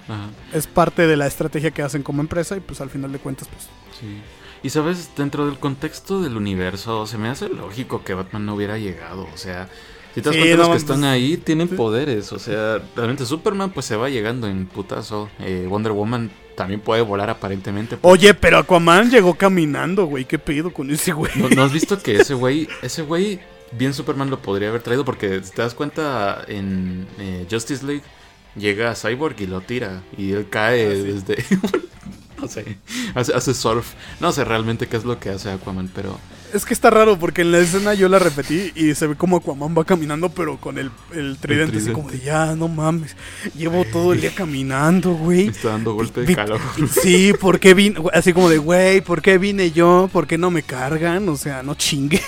Ajá, 0.09 0.31
es 0.53 0.67
parte 0.67 1.07
de 1.07 1.17
la 1.17 1.27
estrategia 1.27 1.71
que 1.71 1.83
hacen 1.83 2.03
como 2.03 2.21
empresa 2.23 2.57
y 2.57 2.61
pues 2.61 2.81
al 2.81 2.91
final 2.91 3.13
de 3.13 3.19
cuentas 3.19 3.49
pues 3.49 3.65
sí. 4.01 4.21
Y 4.65 4.71
sabes, 4.71 5.11
dentro 5.17 5.47
del 5.47 5.59
contexto 5.59 6.21
del 6.23 6.37
universo, 6.37 7.07
se 7.07 7.19
me 7.19 7.29
hace 7.29 7.49
lógico 7.49 8.05
que 8.05 8.15
Batman 8.15 8.47
no 8.47 8.55
hubiera 8.55 8.79
llegado. 8.79 9.27
O 9.35 9.37
sea, 9.37 9.69
si 10.15 10.21
te 10.23 10.29
das 10.29 10.35
Sí, 10.37 10.41
cuenta, 10.41 10.57
no, 10.57 10.63
los 10.63 10.69
que 10.71 10.77
están 10.77 11.01
pues, 11.01 11.11
ahí 11.11 11.37
tienen 11.37 11.69
sí. 11.69 11.75
poderes. 11.75 12.33
O 12.33 12.39
sea, 12.39 12.81
realmente 12.95 13.27
Superman 13.27 13.71
pues 13.71 13.87
se 13.87 13.97
va 13.97 14.09
llegando 14.09 14.47
en 14.47 14.67
putazo. 14.67 15.29
Eh, 15.41 15.67
Wonder 15.69 15.91
Woman 15.91 16.31
también 16.57 16.81
puede 16.81 17.03
volar 17.03 17.29
aparentemente. 17.29 17.99
Oye, 18.03 18.35
pero 18.35 18.59
Aquaman 18.59 19.11
llegó 19.11 19.35
caminando, 19.35 20.05
güey, 20.07 20.27
qué 20.27 20.39
pedo 20.39 20.73
con 20.73 20.91
ese 20.93 21.13
güey. 21.13 21.33
¿No, 21.37 21.49
no 21.49 21.65
has 21.65 21.73
visto 21.73 22.01
que 22.01 22.19
ese 22.19 22.35
güey, 22.35 22.69
ese 22.83 23.03
güey, 23.03 23.41
bien 23.79 23.95
Superman 23.95 24.31
lo 24.31 24.41
podría 24.41 24.69
haber 24.69 24.83
traído? 24.83 25.05
Porque 25.05 25.43
si 25.43 25.51
te 25.53 25.63
das 25.63 25.75
cuenta, 25.75 26.45
en 26.49 27.07
eh, 27.19 27.47
Justice 27.51 27.85
League 27.85 28.03
llega 28.57 28.95
Cyborg 28.95 29.37
y 29.41 29.47
lo 29.47 29.61
tira. 29.61 30.03
Y 30.17 30.33
él 30.33 30.49
cae 30.49 30.87
Ah, 30.87 30.95
sí. 30.95 31.03
desde... 31.03 31.45
no 32.41 32.49
sé, 32.49 32.79
hace, 33.15 33.35
hace 33.35 33.55
surf. 33.55 33.95
No 34.21 34.33
sé 34.33 34.45
realmente 34.45 34.87
qué 34.89 34.97
es 34.97 35.05
lo 35.05 35.19
que 35.19 35.31
hace 35.31 35.51
Aquaman, 35.51 35.91
pero... 35.95 36.19
Es 36.53 36.67
que 36.67 36.75
está 36.75 36.91
raro 36.91 37.19
porque 37.19 37.41
en 37.41 37.51
la 37.51 37.61
escena 37.61 37.95
yo 37.95 38.11
la 38.11 38.19
repetí 38.19 38.73
y 38.75 38.95
se 38.95 39.07
ve 39.07 39.15
como 39.15 39.39
Aquaman 39.39 39.75
va 39.75 39.85
caminando 39.87 40.29
pero 40.29 40.59
con 40.59 40.77
el, 40.77 40.91
el 41.15 41.39
tridente 41.39 41.79
así 41.79 41.93
como 41.93 42.11
de 42.11 42.21
ya, 42.21 42.55
no 42.55 42.69
mames, 42.69 43.17
llevo 43.57 43.87
todo 43.91 44.13
el 44.13 44.21
día 44.21 44.35
caminando, 44.35 45.15
güey. 45.15 45.47
Me 45.47 45.51
está 45.53 45.71
dando 45.71 45.95
golpe 45.95 46.21
de 46.21 46.35
calor. 46.37 46.61
Sí, 47.03 47.33
¿por 47.41 47.59
qué 47.59 47.73
vine? 47.73 48.03
Así 48.13 48.35
como 48.35 48.51
de, 48.51 48.59
güey, 48.59 49.01
¿por 49.01 49.23
qué 49.23 49.39
vine 49.39 49.71
yo? 49.71 50.11
¿Por 50.13 50.27
qué 50.27 50.37
no 50.37 50.51
me 50.51 50.63
cargan? 50.63 51.27
O 51.31 51.37
sea, 51.39 51.63
no 51.63 51.75
chinguen. 51.75 52.21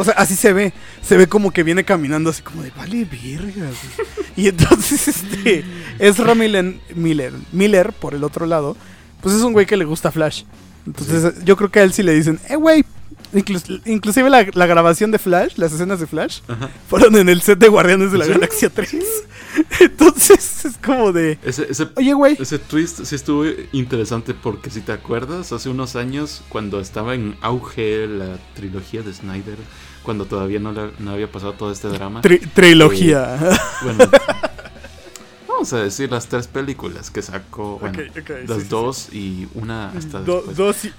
O 0.00 0.04
sea, 0.04 0.14
así 0.14 0.34
se 0.36 0.52
ve. 0.52 0.72
Se 1.02 1.16
ve 1.16 1.26
como 1.28 1.50
que 1.52 1.62
viene 1.62 1.84
caminando 1.84 2.30
así 2.30 2.42
como 2.42 2.62
de, 2.62 2.70
vale, 2.76 3.04
verga. 3.04 3.52
güey". 3.66 4.08
Y 4.36 4.48
entonces, 4.48 5.08
este, 5.08 5.64
Ezra 5.98 6.34
Miller, 6.34 6.74
Miller, 6.94 7.32
Miller, 7.52 7.92
por 7.92 8.14
el 8.14 8.24
otro 8.24 8.46
lado, 8.46 8.76
pues 9.20 9.34
es 9.34 9.42
un 9.42 9.52
güey 9.52 9.66
que 9.66 9.76
le 9.76 9.84
gusta 9.84 10.10
Flash. 10.10 10.44
Entonces, 10.86 11.44
yo 11.44 11.56
creo 11.56 11.70
que 11.70 11.80
a 11.80 11.82
él 11.82 11.92
sí 11.92 12.02
le 12.02 12.14
dicen, 12.14 12.40
eh, 12.48 12.56
güey. 12.56 12.84
Inclus- 13.32 13.80
inclusive 13.84 14.28
la, 14.28 14.44
la 14.54 14.66
grabación 14.66 15.12
de 15.12 15.18
Flash, 15.20 15.52
las 15.56 15.72
escenas 15.72 16.00
de 16.00 16.08
Flash, 16.08 16.40
Ajá. 16.48 16.68
fueron 16.88 17.14
en 17.16 17.28
el 17.28 17.42
set 17.42 17.60
de 17.60 17.68
Guardianes 17.68 18.10
de 18.10 18.18
la 18.18 18.24
¿Sí? 18.24 18.32
Galaxia 18.32 18.70
3. 18.70 18.90
Entonces, 19.80 20.64
es 20.64 20.76
como 20.78 21.12
de, 21.12 21.38
Ese, 21.44 21.66
ese, 21.70 21.88
oye, 21.96 22.12
güey. 22.12 22.36
ese 22.40 22.58
twist 22.58 23.04
sí 23.04 23.14
estuvo 23.14 23.44
interesante 23.72 24.34
porque 24.34 24.70
si 24.70 24.80
te 24.80 24.92
acuerdas, 24.92 25.52
hace 25.52 25.68
unos 25.68 25.94
años 25.96 26.42
cuando 26.48 26.80
estaba 26.80 27.14
en 27.14 27.36
auge 27.40 28.06
la 28.08 28.36
trilogía 28.54 29.02
de 29.02 29.12
Snyder, 29.12 29.58
cuando 30.02 30.24
todavía 30.26 30.58
no, 30.60 30.72
le- 30.72 30.92
no 30.98 31.12
había 31.12 31.30
pasado 31.30 31.52
todo 31.54 31.70
este 31.72 31.88
drama. 31.88 32.22
Tri- 32.22 32.48
trilogía. 32.52 33.38
Bueno, 33.82 34.04
vamos 35.48 35.72
a 35.72 35.78
decir 35.82 36.10
las 36.10 36.26
tres 36.26 36.46
películas 36.46 37.10
que 37.10 37.22
sacó. 37.22 37.78
Bueno, 37.78 37.98
las 38.46 38.58
sí, 38.58 38.62
sí. 38.62 38.68
dos 38.68 39.08
y 39.12 39.48
una 39.54 39.90
hasta 39.90 40.20
Do- 40.20 40.36
después. 40.36 40.56
dos 40.56 40.84
y, 40.84 40.92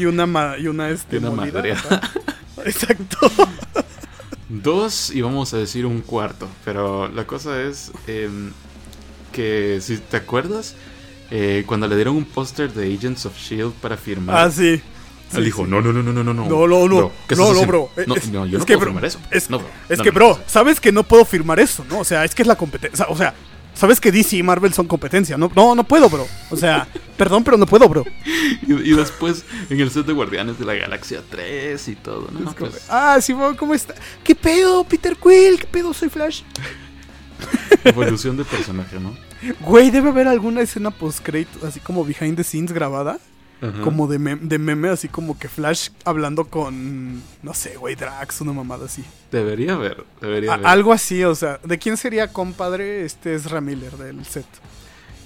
y- 0.00 0.04
una 0.06 0.26
ma- 0.26 0.56
y 0.58 0.68
una 0.68 0.88
este 0.90 1.16
Y 1.16 1.18
una 1.18 1.30
molida, 1.30 1.54
madre. 1.54 1.74
Exacto. 2.64 3.18
Dos 4.48 5.10
y 5.10 5.22
vamos 5.22 5.52
a 5.54 5.58
decir 5.58 5.86
un 5.86 6.00
cuarto. 6.02 6.48
Pero 6.64 7.08
la 7.08 7.26
cosa 7.26 7.60
es 7.62 7.90
em, 8.06 8.52
que 9.32 9.78
si 9.82 9.98
te 9.98 10.16
acuerdas, 10.16 10.74
eh, 11.30 11.64
cuando 11.66 11.88
le 11.88 11.96
dieron 11.96 12.16
un 12.16 12.24
póster 12.24 12.72
de 12.72 12.94
Agents 12.94 13.26
of 13.26 13.36
Shield 13.36 13.72
para 13.74 13.96
firmar, 13.96 14.36
Ah, 14.36 14.50
sí. 14.50 14.80
Él 15.34 15.44
dijo, 15.44 15.66
no, 15.66 15.80
no, 15.80 15.92
no, 15.92 16.02
no, 16.02 16.12
no, 16.12 16.24
no, 16.24 16.34
no. 16.34 16.48
No, 16.48 16.66
no, 16.66 16.88
no. 16.88 17.12
¿qué 17.26 17.34
No, 17.36 17.52
no, 17.52 17.66
bro. 17.66 17.90
No, 18.06 18.46
yo 18.46 18.58
no 18.58 18.64
puedo 18.64 18.78
bro, 18.78 18.86
firmar 18.86 19.04
eso. 19.04 19.18
Es, 19.30 19.46
que, 19.46 19.52
no, 19.52 19.58
bro, 20.12 20.28
no. 20.28 20.38
sabes 20.46 20.80
que 20.80 20.92
no 20.92 21.02
puedo 21.02 21.24
firmar 21.24 21.60
eso, 21.60 21.84
¿no? 21.88 22.00
O 22.00 22.04
sea, 22.04 22.24
es 22.24 22.34
que 22.34 22.42
es 22.42 22.48
la 22.48 22.56
competencia. 22.56 23.06
O 23.08 23.16
sea, 23.16 23.34
sabes 23.74 24.00
que 24.00 24.12
DC 24.12 24.36
y 24.36 24.42
Marvel 24.42 24.72
son 24.72 24.86
competencia. 24.86 25.36
No, 25.36 25.50
no, 25.54 25.74
no 25.74 25.84
puedo, 25.84 26.08
bro. 26.08 26.26
O 26.50 26.56
sea, 26.56 26.88
perdón, 27.16 27.44
pero 27.44 27.56
no 27.56 27.66
puedo, 27.66 27.88
bro. 27.88 28.04
Y, 28.66 28.72
y 28.72 28.94
después 28.94 29.44
en 29.68 29.80
el 29.80 29.90
set 29.90 30.06
de 30.06 30.12
Guardianes 30.12 30.58
de 30.58 30.64
la 30.64 30.74
Galaxia 30.74 31.22
3 31.28 31.88
y 31.88 31.96
todo, 31.96 32.28
¿no? 32.32 32.54
Como, 32.54 32.70
Pues, 32.70 32.86
ah, 32.88 33.20
Simón, 33.20 33.56
¿cómo 33.56 33.74
está? 33.74 33.94
¿Qué 34.24 34.34
pedo, 34.34 34.84
Peter 34.84 35.16
Quill? 35.16 35.58
¿Qué 35.58 35.66
pedo, 35.66 35.92
soy 35.92 36.08
Flash? 36.08 36.42
evolución 37.84 38.36
de 38.36 38.44
personaje, 38.44 38.98
¿no? 38.98 39.16
Güey, 39.60 39.90
debe 39.90 40.08
haber 40.08 40.28
alguna 40.28 40.62
escena 40.62 40.90
post-crédito, 40.90 41.66
así 41.66 41.80
como 41.80 42.04
behind 42.04 42.36
the 42.36 42.44
scenes 42.44 42.72
grabada. 42.72 43.18
Ajá. 43.62 43.80
Como 43.80 44.06
de, 44.06 44.18
mem- 44.20 44.40
de 44.40 44.58
meme, 44.58 44.90
así 44.90 45.08
como 45.08 45.38
que 45.38 45.48
Flash 45.48 45.88
hablando 46.04 46.44
con, 46.44 47.22
no 47.42 47.54
sé, 47.54 47.76
güey, 47.76 47.94
Drax, 47.94 48.42
una 48.42 48.52
mamada 48.52 48.84
así. 48.84 49.02
Debería 49.30 49.72
haber, 49.74 50.04
debería 50.20 50.54
haber. 50.54 50.66
algo 50.66 50.92
así, 50.92 51.24
o 51.24 51.34
sea, 51.34 51.58
¿de 51.64 51.78
quién 51.78 51.96
sería 51.96 52.32
compadre? 52.32 53.04
Este 53.06 53.34
es 53.34 53.50
Miller 53.62 53.92
del 53.96 54.24
set. 54.26 54.44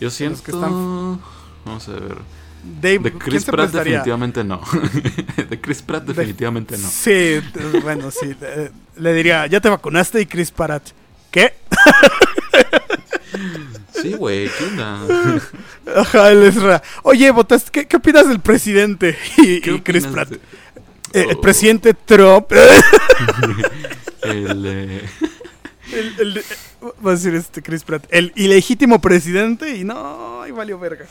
Yo 0.00 0.10
siento... 0.10 0.42
que 0.44 0.52
están- 0.52 1.20
Vamos 1.64 1.88
a 1.88 1.92
ver. 1.92 2.18
Dave, 2.62 2.98
De 2.98 3.10
¿quién 3.10 3.18
Chris 3.18 3.44
Pratt 3.46 3.70
definitivamente 3.72 4.44
no. 4.44 4.60
de 5.48 5.60
Chris 5.60 5.82
Pratt 5.82 6.04
De- 6.04 6.12
definitivamente 6.14 6.76
no. 6.78 6.88
Sí, 6.88 7.40
bueno, 7.82 8.10
sí. 8.10 8.34
eh, 8.40 8.70
le 8.96 9.12
diría, 9.14 9.46
ya 9.46 9.60
te 9.60 9.68
vacunaste 9.70 10.20
y 10.20 10.26
Chris 10.26 10.50
Pratt. 10.50 10.82
¿Qué? 11.30 11.54
Sí, 14.02 14.12
güey, 14.14 14.48
¿qué 14.58 14.64
onda? 14.64 15.00
Ajá, 15.96 16.30
él 16.32 16.42
es 16.44 16.56
ra- 16.62 16.82
Oye, 17.02 17.30
votaste, 17.30 17.70
¿qué, 17.70 17.86
qué 17.86 17.96
opinas 17.96 18.28
del 18.28 18.40
presidente? 18.40 19.16
Y, 19.38 19.60
¿Qué 19.60 19.72
y 19.72 19.80
Chris 19.80 20.06
Pratt. 20.06 20.28
de- 20.28 20.36
Eh, 21.12 21.26
el 21.30 21.36
Oh. 21.36 21.40
presidente 21.40 21.92
Trump. 21.94 22.52
El, 24.22 24.66
eh, 24.66 25.00
el, 25.92 26.14
el- 26.20 26.38
eh, 26.38 26.42
va 27.04 27.10
a 27.12 27.14
decir 27.14 27.34
este 27.34 27.62
Chris 27.62 27.82
Pratt. 27.84 28.04
El 28.10 28.32
ilegítimo 28.36 29.00
presidente 29.00 29.76
y 29.76 29.82
no, 29.84 30.46
y 30.46 30.50
valió 30.52 30.78
verga. 30.78 31.06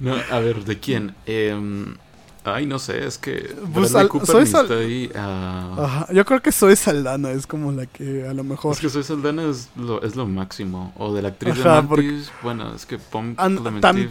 no, 0.00 0.14
a 0.30 0.38
ver, 0.40 0.64
¿de 0.64 0.78
quién? 0.78 1.14
Em, 1.26 1.96
ay, 2.44 2.66
no 2.66 2.78
sé, 2.78 3.06
es 3.06 3.18
que 3.18 3.54
Pues 3.72 3.94
al- 3.94 4.08
Cooper 4.08 4.46
sal- 4.46 4.70
ahí. 4.78 5.10
ah, 5.14 5.76
Ajá, 5.78 6.12
yo 6.12 6.24
creo 6.24 6.40
que 6.42 6.52
soy 6.52 6.76
Saldana, 6.76 7.30
es 7.30 7.46
como 7.46 7.72
la 7.72 7.86
que 7.86 8.26
a 8.28 8.34
lo 8.34 8.44
mejor. 8.44 8.72
Es 8.74 8.80
que 8.80 8.88
Soy 8.88 9.02
Saldana 9.02 9.44
es 9.44 9.68
lo, 9.76 10.02
es 10.02 10.16
lo 10.16 10.26
máximo. 10.26 10.92
O 10.98 11.14
de 11.14 11.22
la 11.22 11.28
actriz 11.28 11.58
Ajá, 11.60 11.82
de 11.82 11.88
porque- 11.88 12.06
Mantis, 12.06 12.32
bueno, 12.42 12.74
es 12.74 12.86
que 12.86 12.98
Pom 12.98 13.34
Clementif. 13.34 14.10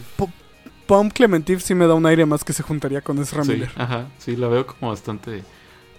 Pom 0.86 1.10
Clementif 1.10 1.62
sí 1.62 1.74
me 1.74 1.86
da 1.86 1.94
un 1.94 2.04
aire 2.06 2.26
más 2.26 2.42
que 2.44 2.52
se 2.52 2.62
juntaría 2.62 3.00
con 3.00 3.18
Ezra 3.18 3.44
Sí, 3.44 3.52
Miller. 3.52 3.70
ajá, 3.76 4.06
sí, 4.18 4.36
la 4.36 4.48
veo 4.48 4.66
como 4.66 4.90
bastante. 4.90 5.42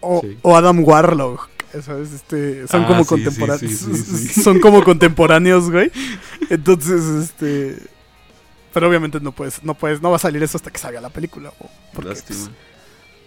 O, 0.02 0.20
sí. 0.22 0.38
o 0.42 0.56
Adam 0.56 0.84
Warlock. 0.84 1.50
¿Sabes? 1.82 2.12
Este, 2.14 2.68
son 2.68 2.84
Ah, 2.84 2.88
como 2.88 3.02
sí, 3.04 3.10
contemporáneos. 3.10 3.62
sí, 3.62 3.68
sí, 3.96 3.96
sí, 3.96 4.28
sí. 4.28 4.42
Son 4.44 4.60
como 4.60 4.84
contemporáneos, 4.84 5.72
güey. 5.72 5.92
Entonces, 6.52 7.02
este. 7.04 7.78
Pero 8.74 8.88
obviamente 8.90 9.20
no 9.20 9.32
puedes, 9.32 9.64
no 9.64 9.74
puedes, 9.76 10.02
no 10.02 10.10
va 10.10 10.16
a 10.16 10.20
salir 10.20 10.42
eso 10.44 10.58
hasta 10.58 10.72
que 10.72 10.80
salga 10.80 11.00
la 11.00 11.10
película. 11.10 11.52
Porque 11.94 12.10
Lástima. 12.10 12.40
pues, 12.46 12.52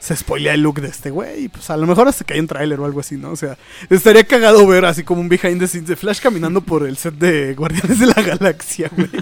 se 0.00 0.14
spoilea 0.16 0.54
el 0.54 0.62
look 0.62 0.80
de 0.80 0.88
este 0.88 1.10
güey. 1.10 1.48
Pues 1.48 1.70
a 1.70 1.76
lo 1.76 1.86
mejor 1.86 2.08
hasta 2.08 2.24
que 2.24 2.34
hay 2.34 2.40
un 2.40 2.46
tráiler 2.48 2.78
o 2.80 2.84
algo 2.84 3.00
así, 3.00 3.16
¿no? 3.16 3.30
O 3.30 3.36
sea, 3.36 3.56
estaría 3.88 4.24
cagado 4.24 4.66
ver 4.66 4.84
así 4.84 5.04
como 5.04 5.20
un 5.20 5.28
behind 5.28 5.58
the 5.60 5.68
scenes 5.68 5.88
de 5.88 5.96
Flash 5.96 6.20
caminando 6.20 6.60
por 6.60 6.86
el 6.86 6.96
set 6.96 7.14
de 7.14 7.54
Guardianes 7.54 8.00
de 8.00 8.06
la 8.06 8.22
Galaxia, 8.22 8.90
güey. 8.94 9.08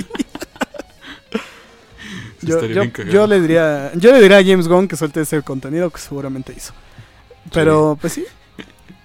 Sí, 2.40 2.48
Yo, 2.48 2.60
yo- 2.66 2.84
yo 3.04 3.26
le 3.26 3.40
diría, 3.40 3.90
yo 3.94 4.12
le 4.12 4.20
diría 4.20 4.36
a 4.38 4.44
James 4.44 4.68
Gunn 4.68 4.86
que 4.86 4.96
suelte 4.96 5.22
ese 5.22 5.40
contenido 5.42 5.88
que 5.90 5.98
seguramente 5.98 6.52
hizo. 6.54 6.74
Pero, 7.52 7.96
pues 8.00 8.12
sí. 8.14 8.24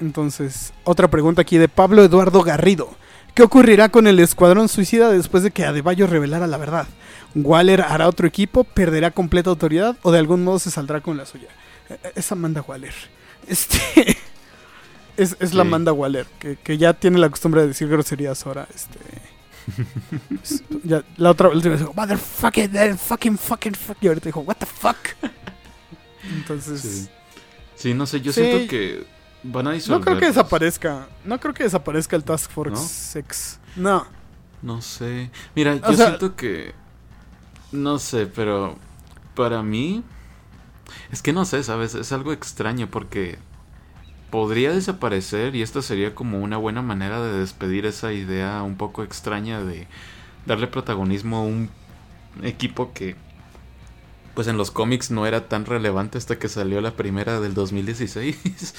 Entonces, 0.01 0.73
otra 0.83 1.07
pregunta 1.09 1.41
aquí 1.41 1.57
de 1.57 1.69
Pablo 1.69 2.03
Eduardo 2.03 2.41
Garrido. 2.43 2.89
¿Qué 3.35 3.43
ocurrirá 3.43 3.89
con 3.89 4.07
el 4.07 4.19
Escuadrón 4.19 4.67
Suicida 4.67 5.09
después 5.09 5.43
de 5.43 5.51
que 5.51 5.63
Adebayo 5.63 6.07
revelara 6.07 6.47
la 6.47 6.57
verdad? 6.57 6.87
¿Waller 7.35 7.81
hará 7.81 8.07
otro 8.07 8.27
equipo? 8.27 8.63
¿Perderá 8.63 9.11
completa 9.11 9.49
autoridad? 9.49 9.97
¿O 10.01 10.11
de 10.11 10.19
algún 10.19 10.43
modo 10.43 10.59
se 10.59 10.71
saldrá 10.71 11.01
con 11.01 11.17
la 11.17 11.25
suya? 11.25 11.47
Eh, 11.89 11.97
eh, 12.03 12.11
Es 12.15 12.31
Amanda 12.31 12.61
Waller. 12.61 12.93
Este... 13.47 14.17
Es, 15.17 15.35
es 15.39 15.53
la. 15.53 15.61
Amanda 15.63 15.91
Waller, 15.91 16.25
que, 16.39 16.55
que 16.55 16.77
ya 16.77 16.93
tiene 16.93 17.17
la 17.19 17.29
costumbre 17.29 17.61
de 17.61 17.67
decir 17.67 17.87
groserías 17.89 18.45
ahora. 18.45 18.67
Este... 18.73 18.99
ya, 20.83 21.03
la 21.17 21.31
otra 21.31 21.49
vez 21.49 21.61
dijo, 21.63 21.93
motherfucking, 21.93 22.75
eh, 22.75 22.95
fucking, 22.95 23.37
fucking, 23.37 23.73
fuck. 23.75 23.97
Y 24.01 24.07
ahorita 24.07 24.25
dijo, 24.25 24.39
what 24.41 24.55
the 24.57 24.65
fuck. 24.65 24.97
Entonces... 26.35 26.81
Sí. 26.81 27.09
Sí, 27.75 27.93
no 27.93 28.05
sé, 28.05 28.19
yo 28.21 28.33
Sí. 28.33 28.41
siento 28.41 28.69
que 28.69 29.05
van 29.43 29.67
a 29.67 29.69
No 29.69 29.75
disolver. 29.75 30.01
creo 30.03 30.19
que 30.19 30.25
desaparezca. 30.27 31.07
No 31.23 31.39
creo 31.39 31.53
que 31.53 31.63
desaparezca 31.63 32.15
el 32.17 32.23
Task 32.25 32.51
Force 32.51 32.73
¿No? 32.73 32.79
6. 32.81 33.59
No. 33.77 34.05
No 34.61 34.81
sé. 34.81 35.31
Mira, 35.55 35.75
O 35.81 35.91
yo 35.91 35.97
sea- 35.97 36.07
siento 36.07 36.35
que. 36.35 36.73
No 37.71 37.99
sé, 37.99 38.27
pero. 38.27 38.77
Para 39.35 39.63
mí. 39.63 40.03
Es 41.11 41.21
que 41.21 41.33
no 41.33 41.45
sé, 41.45 41.63
¿sabes? 41.63 41.95
Es 41.95 42.11
algo 42.11 42.33
extraño 42.33 42.89
porque. 42.89 43.39
Podría 44.31 44.73
desaparecer 44.73 45.55
y 45.55 45.61
esta 45.63 45.81
sería 45.81 46.15
como 46.15 46.39
una 46.41 46.57
buena 46.57 46.81
manera 46.83 47.21
de 47.21 47.39
despedir 47.39 47.85
esa 47.85 48.13
idea 48.13 48.63
un 48.63 48.77
poco 48.77 49.03
extraña 49.03 49.63
de 49.63 49.87
darle 50.45 50.67
protagonismo 50.67 51.37
a 51.37 51.43
un 51.43 51.69
equipo 52.43 52.93
que 52.93 53.17
pues 54.33 54.47
en 54.47 54.57
los 54.57 54.71
cómics 54.71 55.11
no 55.11 55.25
era 55.25 55.47
tan 55.49 55.65
relevante 55.65 56.17
hasta 56.17 56.39
que 56.39 56.47
salió 56.47 56.79
la 56.81 56.95
primera 56.95 57.39
del 57.39 57.53
2016. 57.53 58.37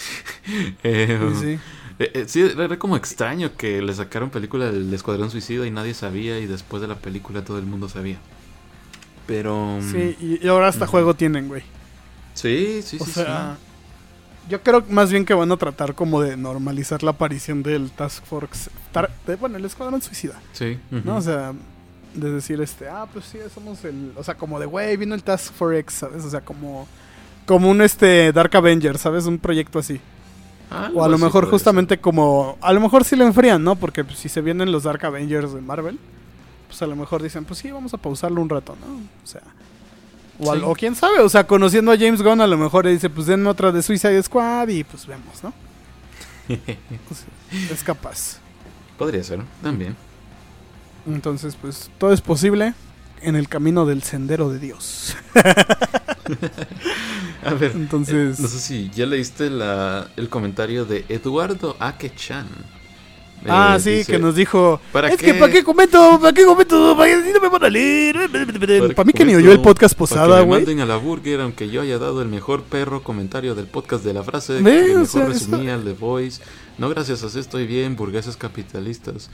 Eh, 0.83 1.19
Sí, 1.19 1.35
sí. 1.35 1.61
eh, 1.99 2.11
eh, 2.15 2.25
sí, 2.27 2.41
era 2.43 2.79
como 2.79 2.97
extraño 2.97 3.57
que 3.57 3.83
le 3.83 3.95
sacaron 3.95 4.31
película 4.31 4.71
del 4.73 4.93
Escuadrón 4.93 5.31
Suicida 5.31 5.67
y 5.67 5.71
nadie 5.71 5.95
sabía 5.95 6.39
y 6.41 6.47
después 6.47 6.81
de 6.83 6.89
la 6.89 7.01
película 7.01 7.45
todo 7.45 7.59
el 7.59 7.67
mundo 7.67 7.89
sabía. 7.89 8.21
Pero... 9.27 9.79
mm, 9.81 9.91
Sí, 9.93 10.17
y, 10.21 10.45
y 10.45 10.49
ahora 10.49 10.69
hasta 10.69 10.87
juego 10.87 11.15
tienen, 11.15 11.49
güey. 11.49 11.63
sí, 12.35 12.81
sí, 12.83 12.99
O 13.01 13.05
sí, 13.05 13.13
sea, 13.13 13.57
yo 14.49 14.63
creo 14.63 14.83
más 14.89 15.11
bien 15.13 15.25
que 15.25 15.35
van 15.35 15.53
a 15.53 15.57
tratar 15.57 15.95
como 15.95 16.21
de 16.21 16.37
normalizar 16.37 17.03
la 17.03 17.13
aparición 17.13 17.63
del 17.63 17.91
Task 17.91 18.25
Force, 18.25 18.71
tar- 18.93 19.11
de- 19.27 19.37
bueno, 19.37 19.57
el 19.59 19.65
Escuadrón 19.65 20.03
Suicida, 20.03 20.41
sí. 20.53 20.79
¿no? 20.91 21.17
O 21.17 21.21
sea, 21.23 21.53
de 22.15 22.31
decir, 22.33 22.61
este, 22.61 22.89
ah, 22.89 23.07
pues 23.13 23.25
sí, 23.27 23.39
somos 23.55 23.85
el, 23.85 24.13
o 24.17 24.25
sea, 24.25 24.35
como 24.35 24.59
de, 24.59 24.67
güey, 24.67 24.97
vino 24.97 25.15
el 25.15 25.23
Task 25.23 25.53
Force 25.55 25.79
X, 25.81 25.95
¿sabes? 25.95 26.25
O 26.25 26.31
sea, 26.31 26.41
como, 26.41 26.89
como 27.47 27.71
un, 27.71 27.81
este, 27.83 28.33
Dark 28.33 28.57
Avenger, 28.57 28.99
¿sabes? 28.99 29.27
Un 29.27 29.39
proyecto 29.39 29.79
así. 29.79 30.01
Algo 30.71 31.01
O 31.01 31.05
a 31.05 31.09
lo 31.09 31.19
mejor 31.19 31.49
justamente 31.51 31.99
como, 31.99 32.57
a 32.61 32.73
lo 32.73 32.81
mejor 32.81 33.05
sí 33.05 33.15
lo 33.17 33.25
enfrían, 33.27 33.63
¿no? 33.63 33.75
Porque 33.77 34.03
pues, 34.05 34.19
si 34.19 34.29
se 34.29 34.41
vienen 34.41 34.71
los 34.73 34.85
Dark 34.85 35.05
Avengers 35.05 35.53
de 35.53 35.61
Marvel, 35.61 35.99
pues 36.71 36.81
a 36.83 36.87
lo 36.87 36.97
mejor 36.97 37.23
dicen, 37.23 37.45
pues 37.45 37.59
sí, 37.61 37.71
vamos 37.71 37.93
a 37.93 37.99
pausarlo 37.99 38.41
un 38.41 38.49
rato, 38.49 38.77
¿no? 38.81 38.87
O 39.23 39.27
sea... 39.27 39.43
O, 40.39 40.51
al- 40.53 40.61
Sí. 40.61 40.65
o 40.67 40.75
quién 40.75 40.95
sabe, 40.95 41.19
o 41.21 41.29
sea, 41.29 41.47
conociendo 41.47 41.93
a 41.93 41.99
James 41.99 42.23
Gunn, 42.23 42.41
a 42.41 42.47
lo 42.47 42.57
mejor 42.57 42.87
le 42.87 42.93
dice, 42.93 43.11
pues 43.11 43.27
denme 43.27 43.51
otra 43.51 43.71
de 43.73 43.83
Suicide 43.83 44.23
Squad 44.23 44.69
y 44.69 44.85
pues 44.85 45.07
vemos, 45.07 45.43
¿no? 45.45 45.53
Pues, 47.09 47.25
es 47.71 47.83
capaz. 47.85 48.39
Podría 48.97 49.23
ser, 49.23 49.41
también. 49.63 49.95
Entonces, 51.07 51.57
pues 51.61 51.91
todo 51.99 52.13
es 52.13 52.21
posible 52.23 52.73
en 53.23 53.37
el 53.37 53.49
camino 53.49 53.85
del 53.85 54.03
sendero 54.03 54.49
de 54.51 54.59
Dios. 54.59 55.15
A 57.45 57.55
ver, 57.55 57.73
Entonces, 57.75 58.39
no 58.39 58.49
sé 58.49 58.59
si 58.61 58.91
ya 58.91 59.07
leíste 59.07 59.49
la, 59.51 60.09
el 60.17 60.29
comentario 60.29 60.85
de 60.85 61.05
Eduardo 61.09 61.77
Ake-chan. 61.81 62.47
Ah, 63.49 63.77
Eh, 63.77 63.81
sí, 63.81 63.91
dice, 63.91 64.13
que 64.13 64.19
nos 64.19 64.35
dijo, 64.35 64.81
¿Para 64.93 65.09
es 65.09 65.17
qué? 65.17 65.27
que 65.27 65.35
¿para 65.35 65.53
qué 65.53 65.65
comento? 65.65 66.19
¿Para 66.21 66.33
qué 66.33 66.45
comento? 66.45 66.97
¿Para 66.97 67.11
qué 67.11 67.33
no 67.33 67.41
me 67.41 67.49
van 67.49 67.65
a 67.65 67.69
leer? 67.69 68.17
Para 68.95 69.05
mí 69.05 69.13
que 69.13 69.25
ni 69.25 69.35
oyó 69.35 69.53
el 69.53 69.61
podcast 69.61 69.95
para 69.95 69.99
posada, 69.99 70.41
güey. 70.43 70.61
manden 70.61 70.81
a 70.81 70.87
la 70.87 70.97
burger, 70.97 71.41
aunque 71.41 71.69
yo 71.69 71.83
haya 71.83 71.99
dado 71.99 72.23
el 72.23 72.29
mejor 72.29 72.63
perro 72.63 73.03
comentario 73.03 73.55
del 73.55 73.67
podcast 73.67 74.05
de 74.05 74.15
la 74.15 74.23
frase 74.23 74.55
que 74.55 74.61
o 74.61 74.63
mejor 74.63 75.07
sea, 75.07 75.27
resumía 75.27 75.75
el 75.75 75.85
The 75.85 75.93
Voice. 75.93 76.43
No, 76.79 76.89
gracias, 76.89 77.23
así 77.23 77.39
estoy 77.39 77.67
bien, 77.67 77.97
burgueses 77.97 78.37
capitalistas. 78.37 79.31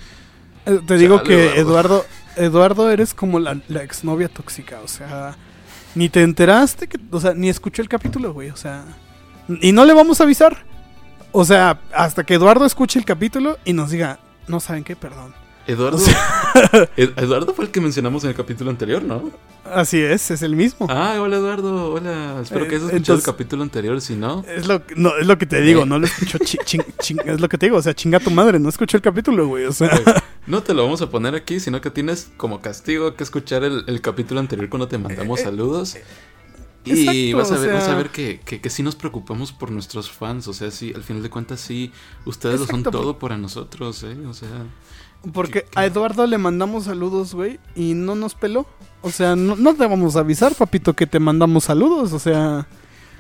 Eh, 0.67 0.81
Te 0.87 0.97
digo 0.99 1.19
Chale, 1.19 1.29
que 1.29 1.61
Eduardo. 1.61 2.05
Eduardo, 2.37 2.91
eres 2.91 3.15
como 3.15 3.39
la, 3.39 3.61
la 3.69 3.83
exnovia 3.83 4.29
tóxica, 4.29 4.81
o 4.85 4.89
sea, 4.89 5.37
ni 5.95 6.09
te 6.11 6.23
enteraste, 6.23 6.87
que, 6.89 6.99
o 7.11 7.21
sea, 7.21 7.33
ni 7.35 7.49
escuchó 7.49 7.81
el 7.81 7.89
capítulo, 7.89 8.35
güey, 8.35 8.51
o 8.51 8.57
sea, 8.57 8.85
y 9.49 9.73
no 9.73 9.85
le 9.87 9.95
vamos 9.95 10.21
a 10.21 10.25
avisar, 10.25 10.66
o 11.39 11.45
sea, 11.45 11.81
hasta 11.95 12.25
que 12.25 12.35
Eduardo 12.35 12.65
escuche 12.65 12.99
el 12.99 13.05
capítulo 13.05 13.59
y 13.65 13.73
nos 13.75 13.91
diga, 13.91 14.19
no 14.49 14.59
saben 14.61 14.85
qué, 14.85 14.97
perdón. 14.97 15.35
Eduardo, 15.67 15.97
O 15.97 16.01
sea- 16.01 16.89
Ed- 16.97 17.13
Eduardo 17.17 17.53
fue 17.53 17.65
el 17.65 17.71
que 17.73 17.81
mencionamos 17.81 18.23
en 18.25 18.31
el 18.31 18.37
capítulo 18.37 18.71
anterior, 18.71 19.03
¿no? 19.03 19.31
Así 19.65 20.01
es, 20.01 20.31
es 20.31 20.43
el 20.43 20.55
mismo. 20.55 20.87
Ah, 20.89 21.17
hola 21.21 21.37
Eduardo, 21.39 21.93
hola. 21.93 22.39
Espero 22.41 22.65
Eh, 22.65 22.69
que 22.69 22.77
hayas 22.77 22.85
escuchado 22.87 22.97
entonces- 22.97 23.27
el 23.29 23.33
capítulo 23.35 23.63
anterior, 23.65 24.01
si 24.01 24.15
no. 24.15 24.45
Es 24.49 24.67
lo, 24.69 24.87
que- 24.87 24.95
no, 24.95 25.17
es 25.19 25.27
lo 25.27 25.37
que 25.39 25.45
te 25.47 25.61
digo, 25.61 25.83
Eh. 25.83 25.87
no 25.87 25.99
lo 25.99 26.07
escuchó, 26.07 26.39
chi- 26.39 26.59
chin- 26.65 26.85
chin- 27.01 27.21
es 27.27 27.41
lo 27.41 27.49
que 27.49 27.59
te 27.59 27.67
digo, 27.67 27.77
o 27.79 27.83
sea, 27.83 27.93
chinga 27.95 28.21
tu 28.21 28.31
madre, 28.31 28.59
no 28.61 28.69
escuchó 28.69 28.97
el 28.97 29.03
capítulo, 29.03 29.47
güey, 29.49 29.65
o 29.67 29.73
sea, 29.73 29.91
No 30.47 30.63
te 30.63 30.73
lo 30.73 30.85
vamos 30.85 31.03
a 31.03 31.11
poner 31.11 31.35
aquí, 31.35 31.59
sino 31.59 31.81
que 31.81 31.91
tienes 31.91 32.31
como 32.37 32.61
castigo 32.63 33.17
que 33.17 33.25
escuchar 33.25 33.65
el, 33.65 33.83
el 33.89 34.01
capítulo 34.01 34.39
anterior 34.39 34.69
cuando 34.69 34.87
te 34.87 34.97
mandamos 34.97 35.41
Eh, 35.41 35.43
saludos. 35.43 35.97
Y 36.87 37.31
exacto, 37.31 37.37
vas 37.37 37.51
a 37.53 37.55
o 37.55 37.61
ver, 37.61 37.75
vas 37.75 37.89
a 37.89 37.95
ver 37.97 38.11
que, 38.11 38.41
que, 38.45 38.61
que 38.61 38.71
sí 38.71 38.83
nos 38.83 38.95
preocupamos 38.95 39.53
por 39.53 39.71
nuestros 39.71 40.11
fans. 40.11 40.49
O 40.49 40.53
sea, 40.53 40.71
sí, 40.71 40.93
al 40.95 41.03
final 41.03 41.23
de 41.23 41.31
cuentas, 41.31 41.61
sí, 41.61 41.93
ustedes 42.25 42.61
lo 42.61 42.67
son 42.67 42.83
todo 42.83 43.19
para 43.19 43.37
nosotros, 43.37 44.03
¿eh? 44.05 44.17
O 44.27 44.35
sea, 44.35 44.49
porque 45.33 45.67
a 45.75 45.85
Eduardo 45.85 46.27
le 46.27 46.39
mandamos 46.39 46.85
saludos, 46.85 47.35
güey, 47.35 47.59
y 47.75 47.95
no 47.95 48.15
nos 48.15 48.35
peló. 48.35 48.67
O 49.03 49.11
sea, 49.11 49.37
no, 49.37 49.57
no 49.57 49.75
te 49.75 49.87
vamos 49.87 50.17
a 50.17 50.21
avisar, 50.21 50.55
papito, 50.55 50.95
que 50.95 51.07
te 51.07 51.19
mandamos 51.19 51.65
saludos. 51.65 52.13
O 52.13 52.19
sea, 52.19 52.67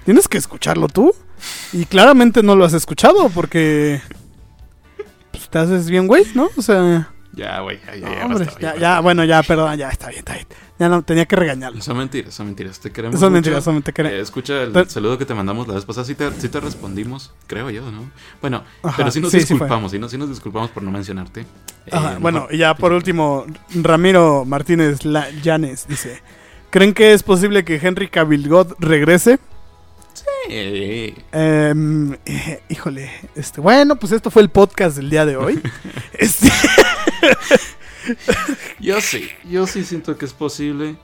tienes 0.04 0.28
que 0.28 0.38
escucharlo 0.38 0.88
tú. 0.88 1.12
Y 1.72 1.84
claramente 1.84 2.42
no 2.42 2.56
lo 2.56 2.64
has 2.64 2.72
escuchado 2.72 3.28
porque 3.30 4.00
pues, 5.32 5.50
te 5.50 5.58
haces 5.58 5.90
bien, 5.90 6.06
güey, 6.06 6.24
¿no? 6.34 6.48
O 6.56 6.62
sea, 6.62 7.12
ya, 7.32 7.60
güey, 7.60 7.78
ya, 7.84 7.96
ya, 7.96 8.08
no, 8.08 8.14
ya, 8.14 8.24
hombre, 8.24 8.44
basta, 8.46 8.60
ya, 8.60 8.68
basta. 8.68 8.80
ya, 8.80 9.00
bueno, 9.00 9.24
ya, 9.24 9.42
perdón, 9.42 9.76
ya 9.76 9.90
está 9.90 10.08
bien, 10.08 10.20
está 10.20 10.34
bien. 10.34 10.46
Ya 10.78 10.90
no, 10.90 11.02
tenía 11.02 11.24
que 11.24 11.36
regañarlo. 11.36 11.80
Son 11.80 11.96
mentiras, 11.96 12.34
son 12.34 12.46
mentiras. 12.46 12.78
Te 12.78 12.92
queremos. 12.92 13.18
Son 13.18 13.30
mucho. 13.30 13.34
mentiras, 13.36 13.64
son 13.64 13.74
mentiras. 13.74 14.12
Eh, 14.12 14.20
escucha 14.20 14.62
el 14.62 14.90
saludo 14.90 15.16
que 15.16 15.24
te 15.24 15.32
mandamos 15.32 15.66
la 15.66 15.74
vez 15.74 15.84
pasada. 15.86 16.04
Sí 16.04 16.14
te, 16.14 16.30
sí 16.38 16.48
te 16.50 16.60
respondimos, 16.60 17.32
creo 17.46 17.70
yo, 17.70 17.90
¿no? 17.90 18.10
Bueno, 18.42 18.62
Ajá, 18.82 18.94
pero 18.98 19.10
sí 19.10 19.20
nos 19.20 19.30
sí, 19.32 19.40
sí 19.40 19.54
disculpamos, 19.54 19.92
sí, 19.92 19.98
no, 19.98 20.08
sí 20.08 20.18
nos 20.18 20.28
disculpamos 20.28 20.70
por 20.70 20.82
no 20.82 20.90
mencionarte. 20.90 21.40
Eh, 21.40 21.46
Ajá, 21.92 22.18
bueno, 22.20 22.46
y 22.50 22.58
ya 22.58 22.74
por 22.74 22.92
último, 22.92 23.46
Ramiro 23.74 24.44
Martínez 24.44 25.04
La- 25.06 25.30
Llanes 25.42 25.86
dice: 25.88 26.20
¿Creen 26.68 26.92
que 26.92 27.14
es 27.14 27.22
posible 27.22 27.64
que 27.64 27.76
Henry 27.82 28.08
Cavill 28.08 28.46
God 28.48 28.74
regrese? 28.78 29.38
Eh, 30.48 31.14
Em, 31.32 32.12
eh, 32.26 32.60
híjole, 32.68 33.10
este, 33.34 33.60
bueno, 33.62 33.96
pues 33.96 34.12
esto 34.12 34.30
fue 34.30 34.42
el 34.42 34.50
podcast 34.50 34.96
del 34.96 35.08
día 35.10 35.24
de 35.24 35.36
hoy. 35.36 35.60
Este, 36.12 36.48
Yo 38.86 39.00
sí, 39.00 39.28
yo 39.50 39.66
sí 39.66 39.82
siento 39.82 40.16
que 40.16 40.26
es 40.26 40.32
posible, 40.32 40.94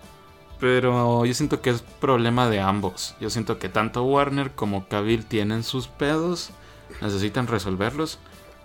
pero 0.61 1.25
yo 1.25 1.35
siento 1.35 1.61
que 1.61 1.71
es 1.71 1.83
problema 1.83 2.49
de 2.49 2.61
ambos. 2.61 3.17
Yo 3.21 3.29
siento 3.29 3.59
que 3.59 3.69
tanto 3.69 4.05
Warner 4.05 4.53
como 4.53 4.87
Cavill 4.87 5.27
tienen 5.27 5.65
sus 5.65 5.89
pedos, 5.89 6.51
necesitan 7.01 7.49
resolverlos, 7.49 8.21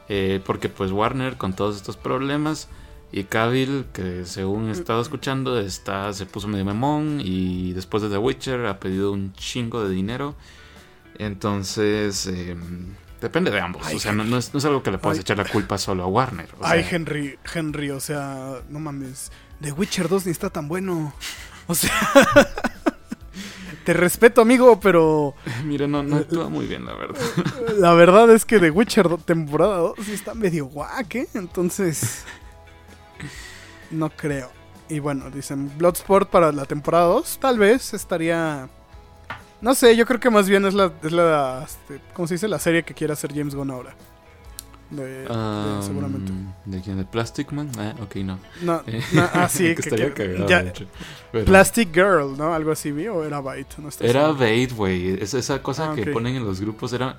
eh, 0.08 0.40
porque 0.46 0.70
pues 0.70 0.92
Warner 0.92 1.36
con 1.36 1.54
todos 1.54 1.78
estos 1.78 1.98
problemas 1.98 2.70
y 3.12 3.24
Cavill, 3.24 3.86
que 3.92 4.24
según 4.24 4.70
he 4.70 4.74
estado 4.74 5.02
escuchando, 5.02 5.60
está, 5.60 6.14
se 6.14 6.28
puso 6.28 6.48
medio 6.48 6.66
memón 6.66 7.20
y 7.20 7.74
después 7.74 8.04
de 8.04 8.10
The 8.10 8.20
Witcher 8.20 8.68
ha 8.68 8.80
pedido 8.80 9.12
un 9.12 9.34
chingo 9.34 9.84
de 9.84 9.96
dinero. 9.96 10.36
Entonces, 11.18 12.28
eh, 12.28 12.56
depende 13.22 13.52
de 13.52 13.60
ambos. 13.60 13.82
Ay, 13.86 13.96
o 13.96 14.00
sea, 14.00 14.12
no, 14.12 14.24
no 14.24 14.38
es, 14.38 14.54
no 14.54 14.60
es 14.60 14.66
algo 14.66 14.84
que 14.84 14.92
le 14.92 14.98
puedas 14.98 15.18
Ay. 15.18 15.22
echar 15.22 15.38
la 15.38 15.46
culpa 15.46 15.78
solo 15.78 16.04
a 16.04 16.08
Warner. 16.08 16.50
o 16.60 16.66
ay, 16.66 16.84
sea, 16.84 16.96
Henry, 16.96 17.38
Henry, 17.54 17.90
o 17.92 18.00
sea, 18.00 18.62
no 18.70 18.80
mames. 18.80 19.32
The 19.62 19.72
Witcher 19.72 20.08
2 20.10 20.26
ni 20.28 20.32
está 20.32 20.50
tan 20.50 20.68
bueno. 20.68 21.14
O 21.68 21.76
sea, 21.76 21.92
te 23.84 23.94
respeto, 23.94 24.42
amigo, 24.42 24.80
pero 24.80 25.34
Mira, 25.66 25.88
no, 25.88 26.04
no 26.04 26.18
actúa 26.18 26.50
muy 26.50 26.66
bien, 26.68 26.86
la 26.86 26.94
verdad. 26.94 27.20
la 27.78 27.94
verdad 27.94 28.30
es 28.32 28.46
que 28.46 28.60
The 28.60 28.70
Witcher 28.72 29.08
do- 29.10 29.18
temporada 29.18 29.78
2 29.78 29.94
sí 30.06 30.14
está 30.14 30.34
medio 30.34 30.66
guac, 30.68 31.16
¿eh? 31.16 31.28
Entonces, 31.34 32.24
no 33.92 34.10
creo. 34.10 34.52
Y 34.90 35.00
bueno, 35.00 35.30
dicen 35.30 35.72
Bloodsport 35.78 36.30
para 36.30 36.52
la 36.52 36.66
temporada 36.66 37.06
2, 37.06 37.40
tal 37.40 37.58
vez 37.60 37.94
estaría... 37.94 38.70
No 39.62 39.74
sé, 39.76 39.96
yo 39.96 40.06
creo 40.06 40.20
que 40.20 40.30
más 40.30 40.48
bien 40.48 40.66
es 40.66 40.74
la, 40.74 40.92
es 41.04 41.12
la 41.12 41.64
este, 41.66 42.00
¿cómo 42.14 42.28
se 42.28 42.36
dice? 42.36 42.48
La 42.48 42.60
serie 42.60 42.84
que 42.84 42.94
quiere 42.94 43.14
hacer 43.14 43.34
James 43.34 43.56
Gunn 43.56 43.72
ahora. 43.72 43.96
De, 44.90 45.04
de- 45.04 45.28
Ah, 45.30 45.82
seguramente. 45.84 46.32
¿De 46.66 46.80
quién? 46.82 46.98
¿De 46.98 47.04
Plastic 47.04 47.52
Man? 47.52 47.70
Ah, 47.78 47.94
ok, 48.02 48.16
no. 48.18 48.40
No, 48.62 48.82
Eh, 48.88 49.02
no, 49.14 49.30
ah, 49.34 49.50
sí, 49.50 49.64
que 49.64 49.76
que- 49.82 49.82
estaría 49.82 50.14
que- 50.14 50.46
ya-. 50.48 50.72
Pero 51.32 51.46
Plastic 51.46 51.94
Girl, 51.94 52.38
¿no? 52.38 52.54
Algo 52.54 52.72
así, 52.72 52.92
¿vi? 52.92 53.08
¿O 53.08 53.24
era 53.26 53.42
Byte? 53.42 53.80
No 53.80 53.90
Era 54.00 54.32
bait, 54.32 54.72
güey. 54.72 55.22
Es- 55.22 55.34
esa 55.34 55.62
cosa 55.62 55.92
Ah, 55.92 55.96
que 55.96 56.06
ponen 56.08 56.36
en 56.36 56.46
los 56.46 56.62
grupos 56.62 56.94
era... 56.94 57.18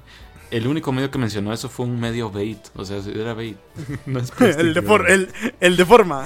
El 0.50 0.66
único 0.66 0.92
medio 0.92 1.10
que 1.10 1.18
mencionó 1.18 1.52
eso 1.52 1.68
fue 1.68 1.84
un 1.84 2.00
medio 2.00 2.30
bait. 2.30 2.58
O 2.74 2.82
sea, 2.86 2.98
era 3.14 3.34
bait. 3.34 3.58
no 4.06 4.18
es 4.20 4.30
Plastic 4.30 4.60
el, 4.60 4.72
de 4.72 4.80
for- 4.82 5.10
el, 5.10 5.30
el 5.60 5.76
de 5.76 5.84
forma. 5.84 6.24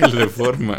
El 0.00 0.10
de 0.10 0.26
forma. 0.26 0.78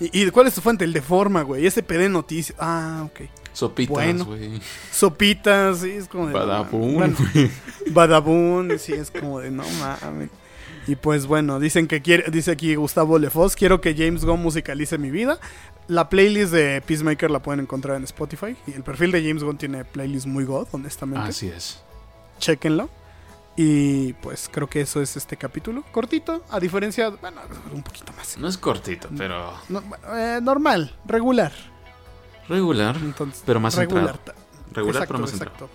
¿Y, 0.00 0.22
y 0.26 0.30
cuál 0.30 0.46
es 0.46 0.54
tu 0.54 0.60
fuente? 0.60 0.84
El 0.84 0.92
de 0.92 1.02
forma, 1.02 1.42
güey. 1.42 1.68
SPD 1.68 2.08
Noticias. 2.08 2.56
Ah, 2.60 3.04
ok. 3.06 3.22
Sopitas, 3.52 3.92
Bueno. 3.92 4.24
güey. 4.24 4.60
Sopitas, 4.92 5.78
sí, 5.80 5.90
es 5.90 6.06
como 6.08 6.26
de. 6.28 6.32
Badabun, 6.34 6.96
mames. 6.98 7.16
Bueno, 7.18 7.30
güey. 7.34 7.50
Badabun, 7.92 8.78
sí, 8.78 8.92
es 8.92 9.10
como 9.10 9.40
de 9.40 9.50
no 9.50 9.64
mames. 9.80 10.30
Y 10.86 10.96
pues 10.96 11.26
bueno, 11.26 11.60
dicen 11.60 11.86
que 11.86 12.00
quiere, 12.00 12.30
dice 12.30 12.52
aquí 12.52 12.74
Gustavo 12.74 13.18
Lefos, 13.18 13.56
quiero 13.56 13.80
que 13.80 13.94
James 13.94 14.24
Gunn 14.24 14.40
musicalice 14.42 14.96
mi 14.96 15.10
vida. 15.10 15.38
La 15.86 16.08
playlist 16.08 16.52
de 16.52 16.80
Peacemaker 16.80 17.30
la 17.30 17.40
pueden 17.42 17.60
encontrar 17.60 17.96
en 17.96 18.04
Spotify. 18.04 18.56
Y 18.66 18.72
el 18.72 18.82
perfil 18.82 19.10
de 19.12 19.22
James 19.22 19.42
Gunn 19.42 19.58
tiene 19.58 19.84
playlist 19.84 20.26
muy 20.26 20.44
god, 20.44 20.68
honestamente. 20.72 21.28
Así 21.28 21.48
es. 21.48 21.82
Chequenlo. 22.38 22.88
Y 23.60 24.12
pues 24.12 24.48
creo 24.52 24.68
que 24.68 24.80
eso 24.82 25.02
es 25.02 25.16
este 25.16 25.36
capítulo. 25.36 25.82
Cortito, 25.90 26.44
a 26.48 26.60
diferencia, 26.60 27.10
bueno, 27.10 27.40
un 27.72 27.82
poquito 27.82 28.12
más. 28.12 28.38
No 28.38 28.46
es 28.46 28.56
cortito, 28.56 29.08
pero 29.16 29.52
No, 29.68 29.82
eh, 30.14 30.38
normal, 30.40 30.94
regular. 31.04 31.50
regular. 32.48 32.94
Entonces, 32.98 33.42
Pero 33.44 33.58
más 33.58 33.74
regular. 33.74 34.16
Regular, 34.70 35.08
pero 35.08 35.18
más 35.18 35.32
exacto. 35.32 35.68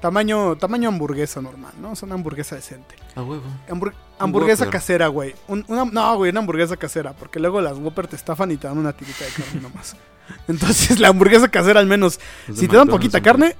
Tamaño, 0.00 0.56
tamaño 0.56 0.88
hamburguesa 0.88 1.40
normal, 1.40 1.72
¿no? 1.80 1.92
Es 1.92 2.02
una 2.02 2.14
hamburguesa 2.16 2.56
decente. 2.56 2.96
A 3.14 3.22
huevo. 3.22 3.44
Hambur- 3.68 3.94
hamburguesa 4.18 4.68
casera, 4.68 5.06
güey. 5.06 5.36
Un- 5.46 5.64
una- 5.68 5.84
no, 5.84 6.16
güey, 6.16 6.32
una 6.32 6.40
hamburguesa 6.40 6.76
casera. 6.76 7.12
Porque 7.12 7.38
luego 7.38 7.60
las 7.60 7.78
Whopper 7.78 8.08
te 8.08 8.16
estafan 8.16 8.50
y 8.50 8.56
te 8.56 8.66
dan 8.66 8.76
una 8.76 8.92
tirita 8.92 9.24
de 9.24 9.30
carne 9.30 9.60
nomás. 9.62 9.94
Entonces, 10.48 10.98
la 10.98 11.08
hamburguesa 11.08 11.46
casera 11.48 11.78
al 11.78 11.86
menos. 11.86 12.18
Si 12.52 12.66
te 12.66 12.76
dan 12.76 12.88
poquita 12.88 13.22
carne, 13.22 13.56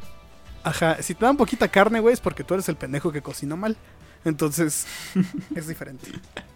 ajá. 0.65 1.03
Si 1.03 1.15
te 1.15 1.25
dan 1.25 1.37
poquita 1.37 1.69
carne, 1.69 2.01
güey, 2.01 2.15
es 2.15 2.21
porque 2.21 2.45
tú 2.45 2.55
eres 2.55 2.69
el 2.69 2.77
pendejo 2.77 3.13
que 3.13 3.23
cocina 3.23 3.57
mal. 3.57 3.77
Entonces, 4.25 4.87
es 5.55 5.69
diferente. 5.69 6.11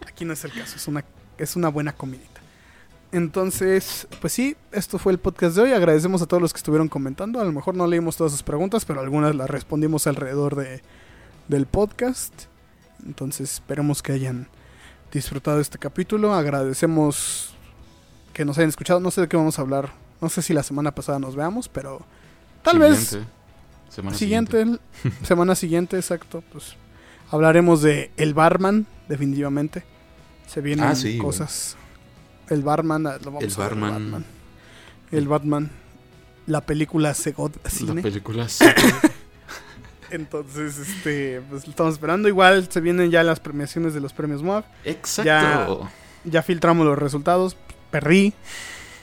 Aquí 0.07 0.25
no 0.25 0.33
es 0.33 0.43
el 0.43 0.51
caso. 0.51 0.75
Es 0.75 0.87
una, 0.87 1.05
es 1.37 1.55
una 1.55 1.69
buena 1.69 1.93
comidita. 1.93 2.41
Entonces, 3.11 4.07
pues 4.21 4.33
sí, 4.33 4.55
esto 4.71 4.99
fue 4.99 5.11
el 5.11 5.19
podcast 5.19 5.55
de 5.55 5.63
hoy. 5.63 5.71
Agradecemos 5.73 6.21
a 6.21 6.27
todos 6.27 6.41
los 6.41 6.53
que 6.53 6.57
estuvieron 6.57 6.89
comentando. 6.89 7.39
A 7.39 7.43
lo 7.43 7.51
mejor 7.51 7.75
no 7.75 7.87
leímos 7.87 8.17
todas 8.17 8.31
sus 8.31 8.43
preguntas, 8.43 8.85
pero 8.85 8.99
algunas 8.99 9.35
las 9.35 9.49
respondimos 9.49 10.05
alrededor 10.05 10.55
de, 10.55 10.81
del 11.47 11.65
podcast. 11.65 12.33
Entonces, 13.05 13.53
esperemos 13.53 14.03
que 14.03 14.11
hayan 14.11 14.47
disfrutado 15.11 15.59
este 15.59 15.79
capítulo. 15.79 16.33
Agradecemos 16.33 17.55
que 18.33 18.45
nos 18.45 18.57
hayan 18.57 18.69
escuchado. 18.69 18.99
No 18.99 19.09
sé 19.09 19.21
de 19.21 19.27
qué 19.27 19.37
vamos 19.37 19.57
a 19.57 19.63
hablar. 19.63 19.91
No 20.21 20.29
sé 20.29 20.41
si 20.41 20.53
la 20.53 20.63
semana 20.63 20.93
pasada 20.93 21.17
nos 21.17 21.35
veamos, 21.35 21.67
pero 21.69 22.01
tal 22.61 22.77
vez. 22.79 23.17
Semana 23.89 24.15
siguiente, 24.17 24.65
semana 25.23 25.55
siguiente, 25.55 25.97
exacto. 25.97 26.43
Pues 26.51 26.75
hablaremos 27.31 27.81
de 27.81 28.11
El 28.17 28.33
Barman, 28.33 28.85
definitivamente. 29.07 29.83
Se 30.47 30.61
vienen 30.61 30.85
Ah, 30.85 30.95
sí, 30.95 31.17
cosas. 31.17 31.75
El 32.49 32.63
Barman, 32.63 33.05
ah, 33.07 33.17
lo 33.23 33.31
vamos 33.31 33.43
El 33.43 33.51
a 33.53 33.57
ver, 33.57 33.69
Barman. 33.69 33.91
Batman. 33.93 34.25
El 35.11 35.27
Batman. 35.27 35.71
La 36.47 36.61
película 36.61 37.13
Segod 37.13 37.51
La 37.63 37.69
Cine. 37.69 38.01
película 38.01 38.49
sí. 38.49 38.65
Entonces, 40.11 40.79
este, 40.79 41.41
pues 41.49 41.65
lo 41.65 41.69
estamos 41.69 41.93
esperando. 41.93 42.27
Igual 42.27 42.67
se 42.71 42.81
vienen 42.81 43.11
ya 43.11 43.21
las 43.23 43.39
premiaciones 43.39 43.93
de 43.93 43.99
los 43.99 44.13
premios 44.13 44.41
MOAB. 44.41 44.63
Exacto. 44.83 45.87
Ya 46.23 46.41
filtramos 46.41 46.85
los 46.87 46.97
resultados. 46.97 47.55
Perrí. 47.91 48.33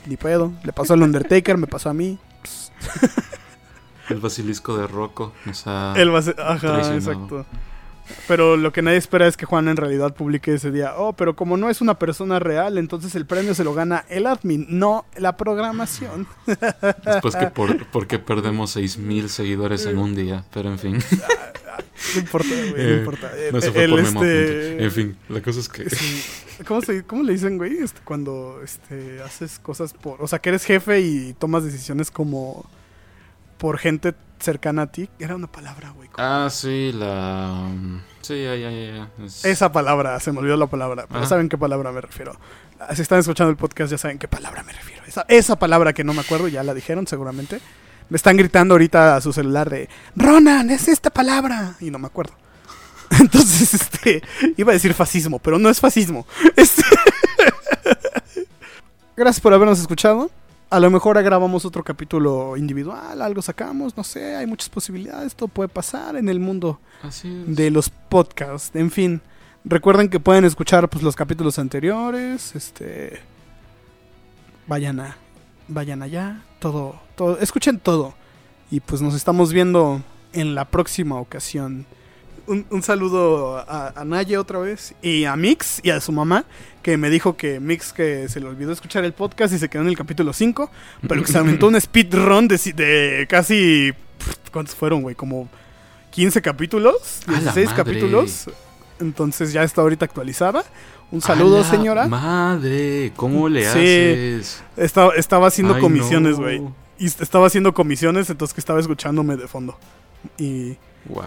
Ni 0.07 0.17
pedo. 0.17 0.53
Le 0.65 0.73
pasó 0.73 0.95
al 0.95 1.03
Undertaker, 1.03 1.57
me 1.59 1.69
pasó 1.69 1.91
a 1.91 1.95
mí. 1.95 2.19
El 4.09 4.19
basilisco 4.20 4.77
de 4.77 4.87
Rocco 4.87 5.33
nos 5.45 5.65
ha... 5.66 5.95
Ser- 5.95 6.37
Ajá, 6.41 6.95
exacto. 6.95 7.45
Pero 8.28 8.57
lo 8.57 8.73
que 8.73 8.83
nadie 8.83 8.99
espera 8.99 9.27
es 9.27 9.37
que 9.37 9.47
Juan 9.47 9.66
en 9.66 9.77
realidad 9.77 10.15
publique 10.15 10.55
ese 10.55 10.70
día. 10.70 10.95
Oh, 10.97 11.15
pero 11.15 11.35
como 11.35 11.57
no 11.57 11.69
es 11.70 11.81
una 11.81 11.99
persona 11.99 12.39
real, 12.39 12.78
entonces 12.78 13.16
el 13.16 13.27
premio 13.27 13.53
se 13.53 13.65
lo 13.65 13.74
gana 13.74 14.05
el 14.09 14.27
admin, 14.28 14.65
no 14.69 15.05
la 15.16 15.37
programación. 15.37 16.28
Después 17.05 17.35
que 17.35 17.47
por, 17.49 17.85
porque 17.89 18.20
perdemos 18.20 18.77
6.000 18.77 19.27
seguidores 19.27 19.87
en 19.87 19.99
un 19.99 20.15
día. 20.15 20.45
Pero 20.55 20.70
en 20.70 20.78
fin. 20.78 20.99
No 22.15 22.20
importa, 22.20 22.49
güey, 22.49 22.70
no 22.73 22.77
Eh, 22.78 22.97
importa. 22.99 23.33
no 23.53 23.61
se 23.61 23.66
El- 23.66 23.73
fue 23.73 23.85
el, 23.85 23.91
por 23.91 24.01
este. 24.01 24.85
En 24.85 24.93
fin, 24.93 25.16
la 25.28 25.43
cosa 25.43 25.59
es 25.61 25.69
que... 25.69 25.91
sí. 25.91 26.23
¿Cómo, 26.66 26.81
se, 26.83 27.03
¿Cómo 27.03 27.23
le 27.24 27.33
dicen, 27.33 27.59
güey? 27.59 27.78
Este, 27.78 28.01
cuando 28.05 28.61
este, 28.65 29.20
haces 29.23 29.59
cosas 29.59 29.93
por... 29.93 30.23
O 30.23 30.28
sea, 30.28 30.39
que 30.39 30.49
eres 30.51 30.65
jefe 30.65 31.01
y 31.01 31.35
tomas 31.35 31.65
decisiones 31.65 32.11
como 32.11 32.65
por 33.66 33.78
gente 33.78 34.14
cercana 34.38 34.82
a 34.82 34.86
ti. 34.86 35.09
Era 35.18 35.34
una 35.34 35.48
palabra, 35.48 35.90
güey. 35.90 36.09
Ah, 36.18 36.47
sí, 36.52 36.93
la... 36.94 37.68
Sí, 38.20 38.44
ya, 38.44 38.55
ya, 38.55 38.70
ya. 38.70 39.10
ya. 39.18 39.24
Es- 39.24 39.44
Esa 39.44 39.72
palabra, 39.72 40.20
se 40.20 40.30
me 40.30 40.38
olvidó 40.38 40.56
la 40.56 40.68
palabra, 40.68 41.06
pero 41.09 41.18
Ajá. 41.18 41.28
saben 41.28 41.48
qué 41.48 41.59
palabra 41.59 41.90
me 41.90 42.01
refiero. 42.01 42.36
Ah, 42.78 42.94
Si 42.94 43.02
están 43.02 43.18
escuchando 43.18 43.51
el 43.51 43.56
podcast 43.56 43.90
ya 43.90 43.98
saben 43.98 44.20
qué 44.20 44.28
palabra 44.28 44.62
me 44.62 44.72
refiero. 44.72 45.02
Esa, 45.05 45.24
esa 45.26 45.59
palabra 45.59 45.93
que 45.94 46.05
no 46.05 46.14
me 46.14 46.20
acuerdo, 46.20 46.47
ya 46.47 46.62
la 46.62 46.74
dijeron 46.74 47.09
seguramente. 47.09 47.59
Me 48.09 48.14
están 48.16 48.36
gritando 48.36 48.74
ahorita 48.74 49.16
a 49.16 49.20
su 49.20 49.32
celular 49.32 49.68
de, 49.68 49.88
Ronan, 50.14 50.70
es 50.70 50.86
esta 50.86 51.10
palabra. 51.10 51.74
Y 51.80 51.90
no 51.90 51.98
me 51.98 52.06
acuerdo. 52.06 52.34
Entonces, 53.18 53.74
este, 53.74 54.22
iba 54.56 54.70
a 54.70 54.74
decir 54.74 54.94
fascismo, 54.94 55.40
pero 55.40 55.59
no 55.59 55.68
es 55.70 55.80
fascismo. 55.80 56.24
Este- 56.55 56.84
Gracias 59.16 59.40
por 59.40 59.52
habernos 59.52 59.80
escuchado. 59.80 60.30
A 60.77 60.78
lo 60.78 60.90
mejor 60.90 61.23
grabamos 61.23 61.65
otro 61.65 61.82
capítulo 61.82 62.55
individual, 62.55 63.23
algo 63.23 63.40
sacamos, 63.40 63.97
no 63.97 64.05
sé, 64.05 64.36
hay 64.36 64.47
muchas 64.47 64.69
posibilidades, 64.69 65.35
todo 65.35 65.48
puede 65.48 65.70
pasar 65.70 66.16
en 66.16 66.28
el 66.28 66.39
mundo 66.39 66.81
de 67.47 67.70
los 67.70 67.89
podcasts. 67.89 68.77
En 68.77 68.90
fin, 68.90 69.23
recuerden 69.65 70.11
que 70.11 70.20
pueden 70.20 70.44
escuchar 70.44 70.90
pues, 70.90 71.03
los 71.03 71.16
capítulos 71.16 71.59
anteriores. 71.59 72.55
Este. 72.55 73.20
Vayan 74.66 75.01
a. 75.01 75.16
Vayan 75.66 76.03
allá. 76.03 76.43
Todo. 76.59 77.01
todo 77.15 77.39
escuchen 77.39 77.78
todo. 77.78 78.12
Y 78.70 78.81
pues 78.81 79.01
nos 79.01 79.15
estamos 79.15 79.55
viendo 79.55 80.03
en 80.35 80.55
la 80.55 80.66
próxima 80.66 81.19
ocasión. 81.19 81.86
Un, 82.47 82.64
un 82.70 82.82
saludo 82.82 83.56
a, 83.59 83.93
a 83.97 84.05
Naye 84.05 84.39
otra 84.39 84.59
vez. 84.59 84.94
Y 85.02 85.24
a 85.24 85.35
Mix 85.36 85.81
y 85.82 85.90
a 85.90 86.01
su 86.01 86.12
mamá. 86.12 86.44
Que 86.82 86.97
me 86.97 87.10
dijo 87.10 87.36
que 87.36 87.59
Mix 87.59 87.93
que 87.93 88.28
se 88.28 88.39
le 88.40 88.47
olvidó 88.47 88.73
escuchar 88.73 89.05
el 89.05 89.12
podcast 89.12 89.52
y 89.52 89.59
se 89.59 89.68
quedó 89.68 89.82
en 89.82 89.89
el 89.89 89.97
capítulo 89.97 90.32
5. 90.32 90.70
Pero 91.09 91.23
que 91.23 91.32
se 91.32 91.39
aventó 91.39 91.66
un 91.68 91.81
speedrun 91.81 92.47
de, 92.48 92.56
de 92.74 93.27
casi. 93.28 93.93
¿Cuántos 94.52 94.74
fueron, 94.77 95.02
güey? 95.02 95.14
Como 95.16 95.48
15 96.12 96.40
capítulos. 96.43 97.23
¡A 97.27 97.32
la 97.32 97.39
16 97.40 97.66
madre! 97.70 97.82
capítulos. 97.85 98.51
Entonces 99.01 99.52
ya 99.52 99.62
está 99.64 99.82
ahorita 99.82 100.05
actualizada. 100.05 100.64
Un 101.10 101.18
¡A 101.18 101.23
saludo, 101.23 101.59
la 101.60 101.68
señora. 101.68 102.06
Madre, 102.09 103.12
¿cómo 103.16 103.48
le 103.48 103.62
Sí. 103.62 103.68
haces? 103.68 104.62
Estaba, 104.77 105.14
estaba 105.14 105.48
haciendo 105.48 105.74
Ay, 105.74 105.81
comisiones, 105.81 106.32
no. 106.39 106.44
güey. 106.44 106.62
Y 106.98 107.06
est- 107.06 107.20
estaba 107.20 107.47
haciendo 107.47 107.74
comisiones, 107.74 108.31
entonces 108.31 108.55
que 108.55 108.60
estaba 108.60 108.81
escuchándome 108.81 109.36
de 109.36 109.47
fondo. 109.48 109.78
Y, 110.39 110.77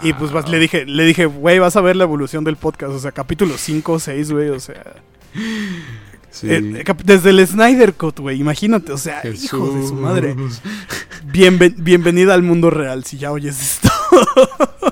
y 0.03 0.13
pues 0.13 0.31
vas- 0.31 0.49
le 0.49 0.59
dije, 0.59 0.85
le 0.85 1.03
dije, 1.05 1.25
güey, 1.25 1.59
vas 1.59 1.75
a 1.75 1.81
ver 1.81 1.95
la 1.95 2.03
evolución 2.03 2.43
del 2.43 2.55
podcast. 2.55 2.93
O 2.93 2.99
sea, 2.99 3.11
capítulo 3.11 3.57
5, 3.57 3.99
6, 3.99 4.31
güey. 4.31 4.49
O 4.49 4.59
sea, 4.59 4.83
Sí. 6.31 6.47
eh, 6.49 6.83
cap- 6.85 7.01
desde 7.03 7.31
el 7.31 7.45
Snyder 7.45 7.93
Cut, 7.93 8.19
güey. 8.19 8.39
Imagínate, 8.39 8.91
o 8.91 8.97
sea, 8.97 9.21
hijo 9.27 9.67
de 9.71 9.87
su 9.87 9.95
madre. 9.95 10.35
Jesús. 10.35 10.61
Bienven- 11.25 11.75
bienvenida 11.77 12.33
al 12.33 12.43
mundo 12.43 12.69
real, 12.69 13.03
si 13.03 13.17
ya 13.17 13.31
oyes 13.31 13.59
esto. 13.61 13.89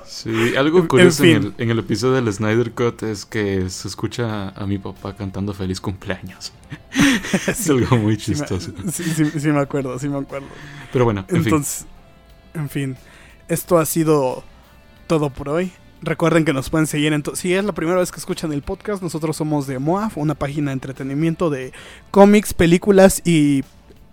Sí, 0.06 0.56
algo 0.58 0.88
curioso 0.88 1.24
en 1.24 1.36
el, 1.38 1.54
en 1.58 1.70
el 1.70 1.80
episodio 1.80 2.16
del 2.16 2.32
Snyder 2.34 2.72
Cut 2.72 3.04
es 3.04 3.26
que 3.26 3.70
se 3.70 3.88
escucha 3.88 4.50
a 4.50 4.66
mi 4.66 4.78
papá 4.80 5.16
cantando 5.16 5.54
feliz 5.54 5.80
cumpleaños. 5.80 6.52
Es 7.48 7.70
algo 7.70 7.98
muy 7.98 8.18
chistoso. 8.18 8.72
Sí, 8.92 9.04
sí, 9.40 9.48
me 9.50 9.60
acuerdo, 9.60 9.98
sí 10.00 10.10
me 10.10 10.18
acuerdo. 10.18 10.48
Pero 10.92 11.06
bueno, 11.06 11.22
en 11.22 11.28
fin. 11.28 11.38
Entonces, 11.46 11.86
en 12.54 12.70
fin, 12.70 12.98
esto 13.48 13.78
ha 13.78 13.86
sido 13.86 14.44
todo 15.08 15.30
por 15.30 15.50
hoy. 15.50 15.72
Recuerden 16.02 16.46
que 16.46 16.54
nos 16.54 16.70
pueden 16.70 16.86
seguir 16.86 17.12
Si 17.34 17.54
es 17.54 17.64
la 17.66 17.72
primera 17.72 17.98
vez 17.98 18.12
que 18.12 18.20
escuchan 18.20 18.54
el 18.54 18.62
podcast, 18.62 19.02
nosotros 19.02 19.36
somos 19.36 19.66
de 19.66 19.80
MOAF, 19.80 20.18
una 20.18 20.36
página 20.36 20.70
de 20.70 20.74
entretenimiento 20.74 21.50
de 21.50 21.74
cómics, 22.12 22.54
películas 22.54 23.22
y 23.26 23.64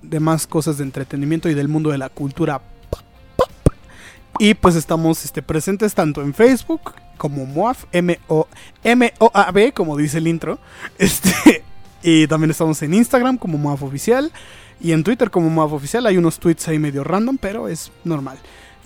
demás 0.01 0.47
cosas 0.47 0.79
de 0.79 0.85
entretenimiento 0.85 1.49
y 1.51 1.55
del 1.55 1.69
mundo 1.69 1.91
de 1.91 1.99
la 1.99 2.09
cultura. 2.09 2.63
Y 4.39 4.55
pues 4.55 4.75
estamos 4.75 5.25
este, 5.25 5.43
presentes 5.43 5.95
tanto 5.95 6.23
en 6.23 6.35
Facebook 6.35 6.93
como 7.19 7.45
MOAF, 7.45 7.85
M-O- 7.93 8.49
M-O-A-B, 8.83 9.73
como 9.73 9.97
dice 9.97 10.19
el 10.19 10.27
intro. 10.27 10.59
Este, 10.99 11.63
y 12.03 12.27
también 12.27 12.51
estamos 12.51 12.83
en 12.83 12.95
Instagram 12.95 13.37
como 13.37 13.59
MOAF 13.59 13.83
Oficial. 13.83 14.33
Y 14.81 14.93
en 14.93 15.05
Twitter 15.05 15.31
como 15.31 15.51
MOAF 15.51 15.73
Oficial 15.75 16.07
hay 16.07 16.17
unos 16.17 16.39
tweets 16.39 16.67
ahí 16.69 16.79
medio 16.79 17.05
random, 17.05 17.39
pero 17.39 17.69
es 17.69 17.93
normal. 18.05 18.39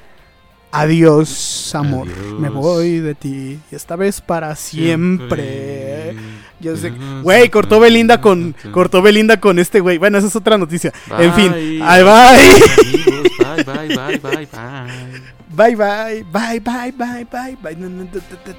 Adiós, 0.71 1.73
amor. 1.73 2.09
Adiós. 2.09 2.39
Me 2.39 2.49
voy 2.49 2.99
de 2.99 3.15
ti. 3.15 3.59
Y 3.71 3.75
esta 3.75 3.95
vez 3.95 4.19
para 4.19 4.55
siempre. 4.57 6.15
Yo 6.59 6.75
sé. 6.75 6.91
Güey, 7.23 7.49
cortó 7.49 7.79
Belinda 7.79 8.19
con. 8.19 8.55
Cortó 8.71 9.01
Belinda 9.01 9.39
con 9.39 9.57
este 9.59 9.79
güey. 9.79 9.97
Bueno, 9.97 10.17
esa 10.17 10.27
es 10.27 10.35
otra 10.35 10.57
noticia. 10.57 10.91
En 11.17 11.33
fin. 11.33 11.51
Bye. 11.51 11.79
Bye. 12.03 13.25
Bye, 13.37 13.63
bye, 13.63 13.87
bye, 13.95 14.17
bye, 14.17 14.47
bye. 14.47 15.35
Bye, 15.55 15.75
bye. 15.75 16.25
Bye, 16.31 16.59
bye, 16.59 16.91
bye, 16.91 17.25
bye, 17.25 17.55
bye. 17.55 18.55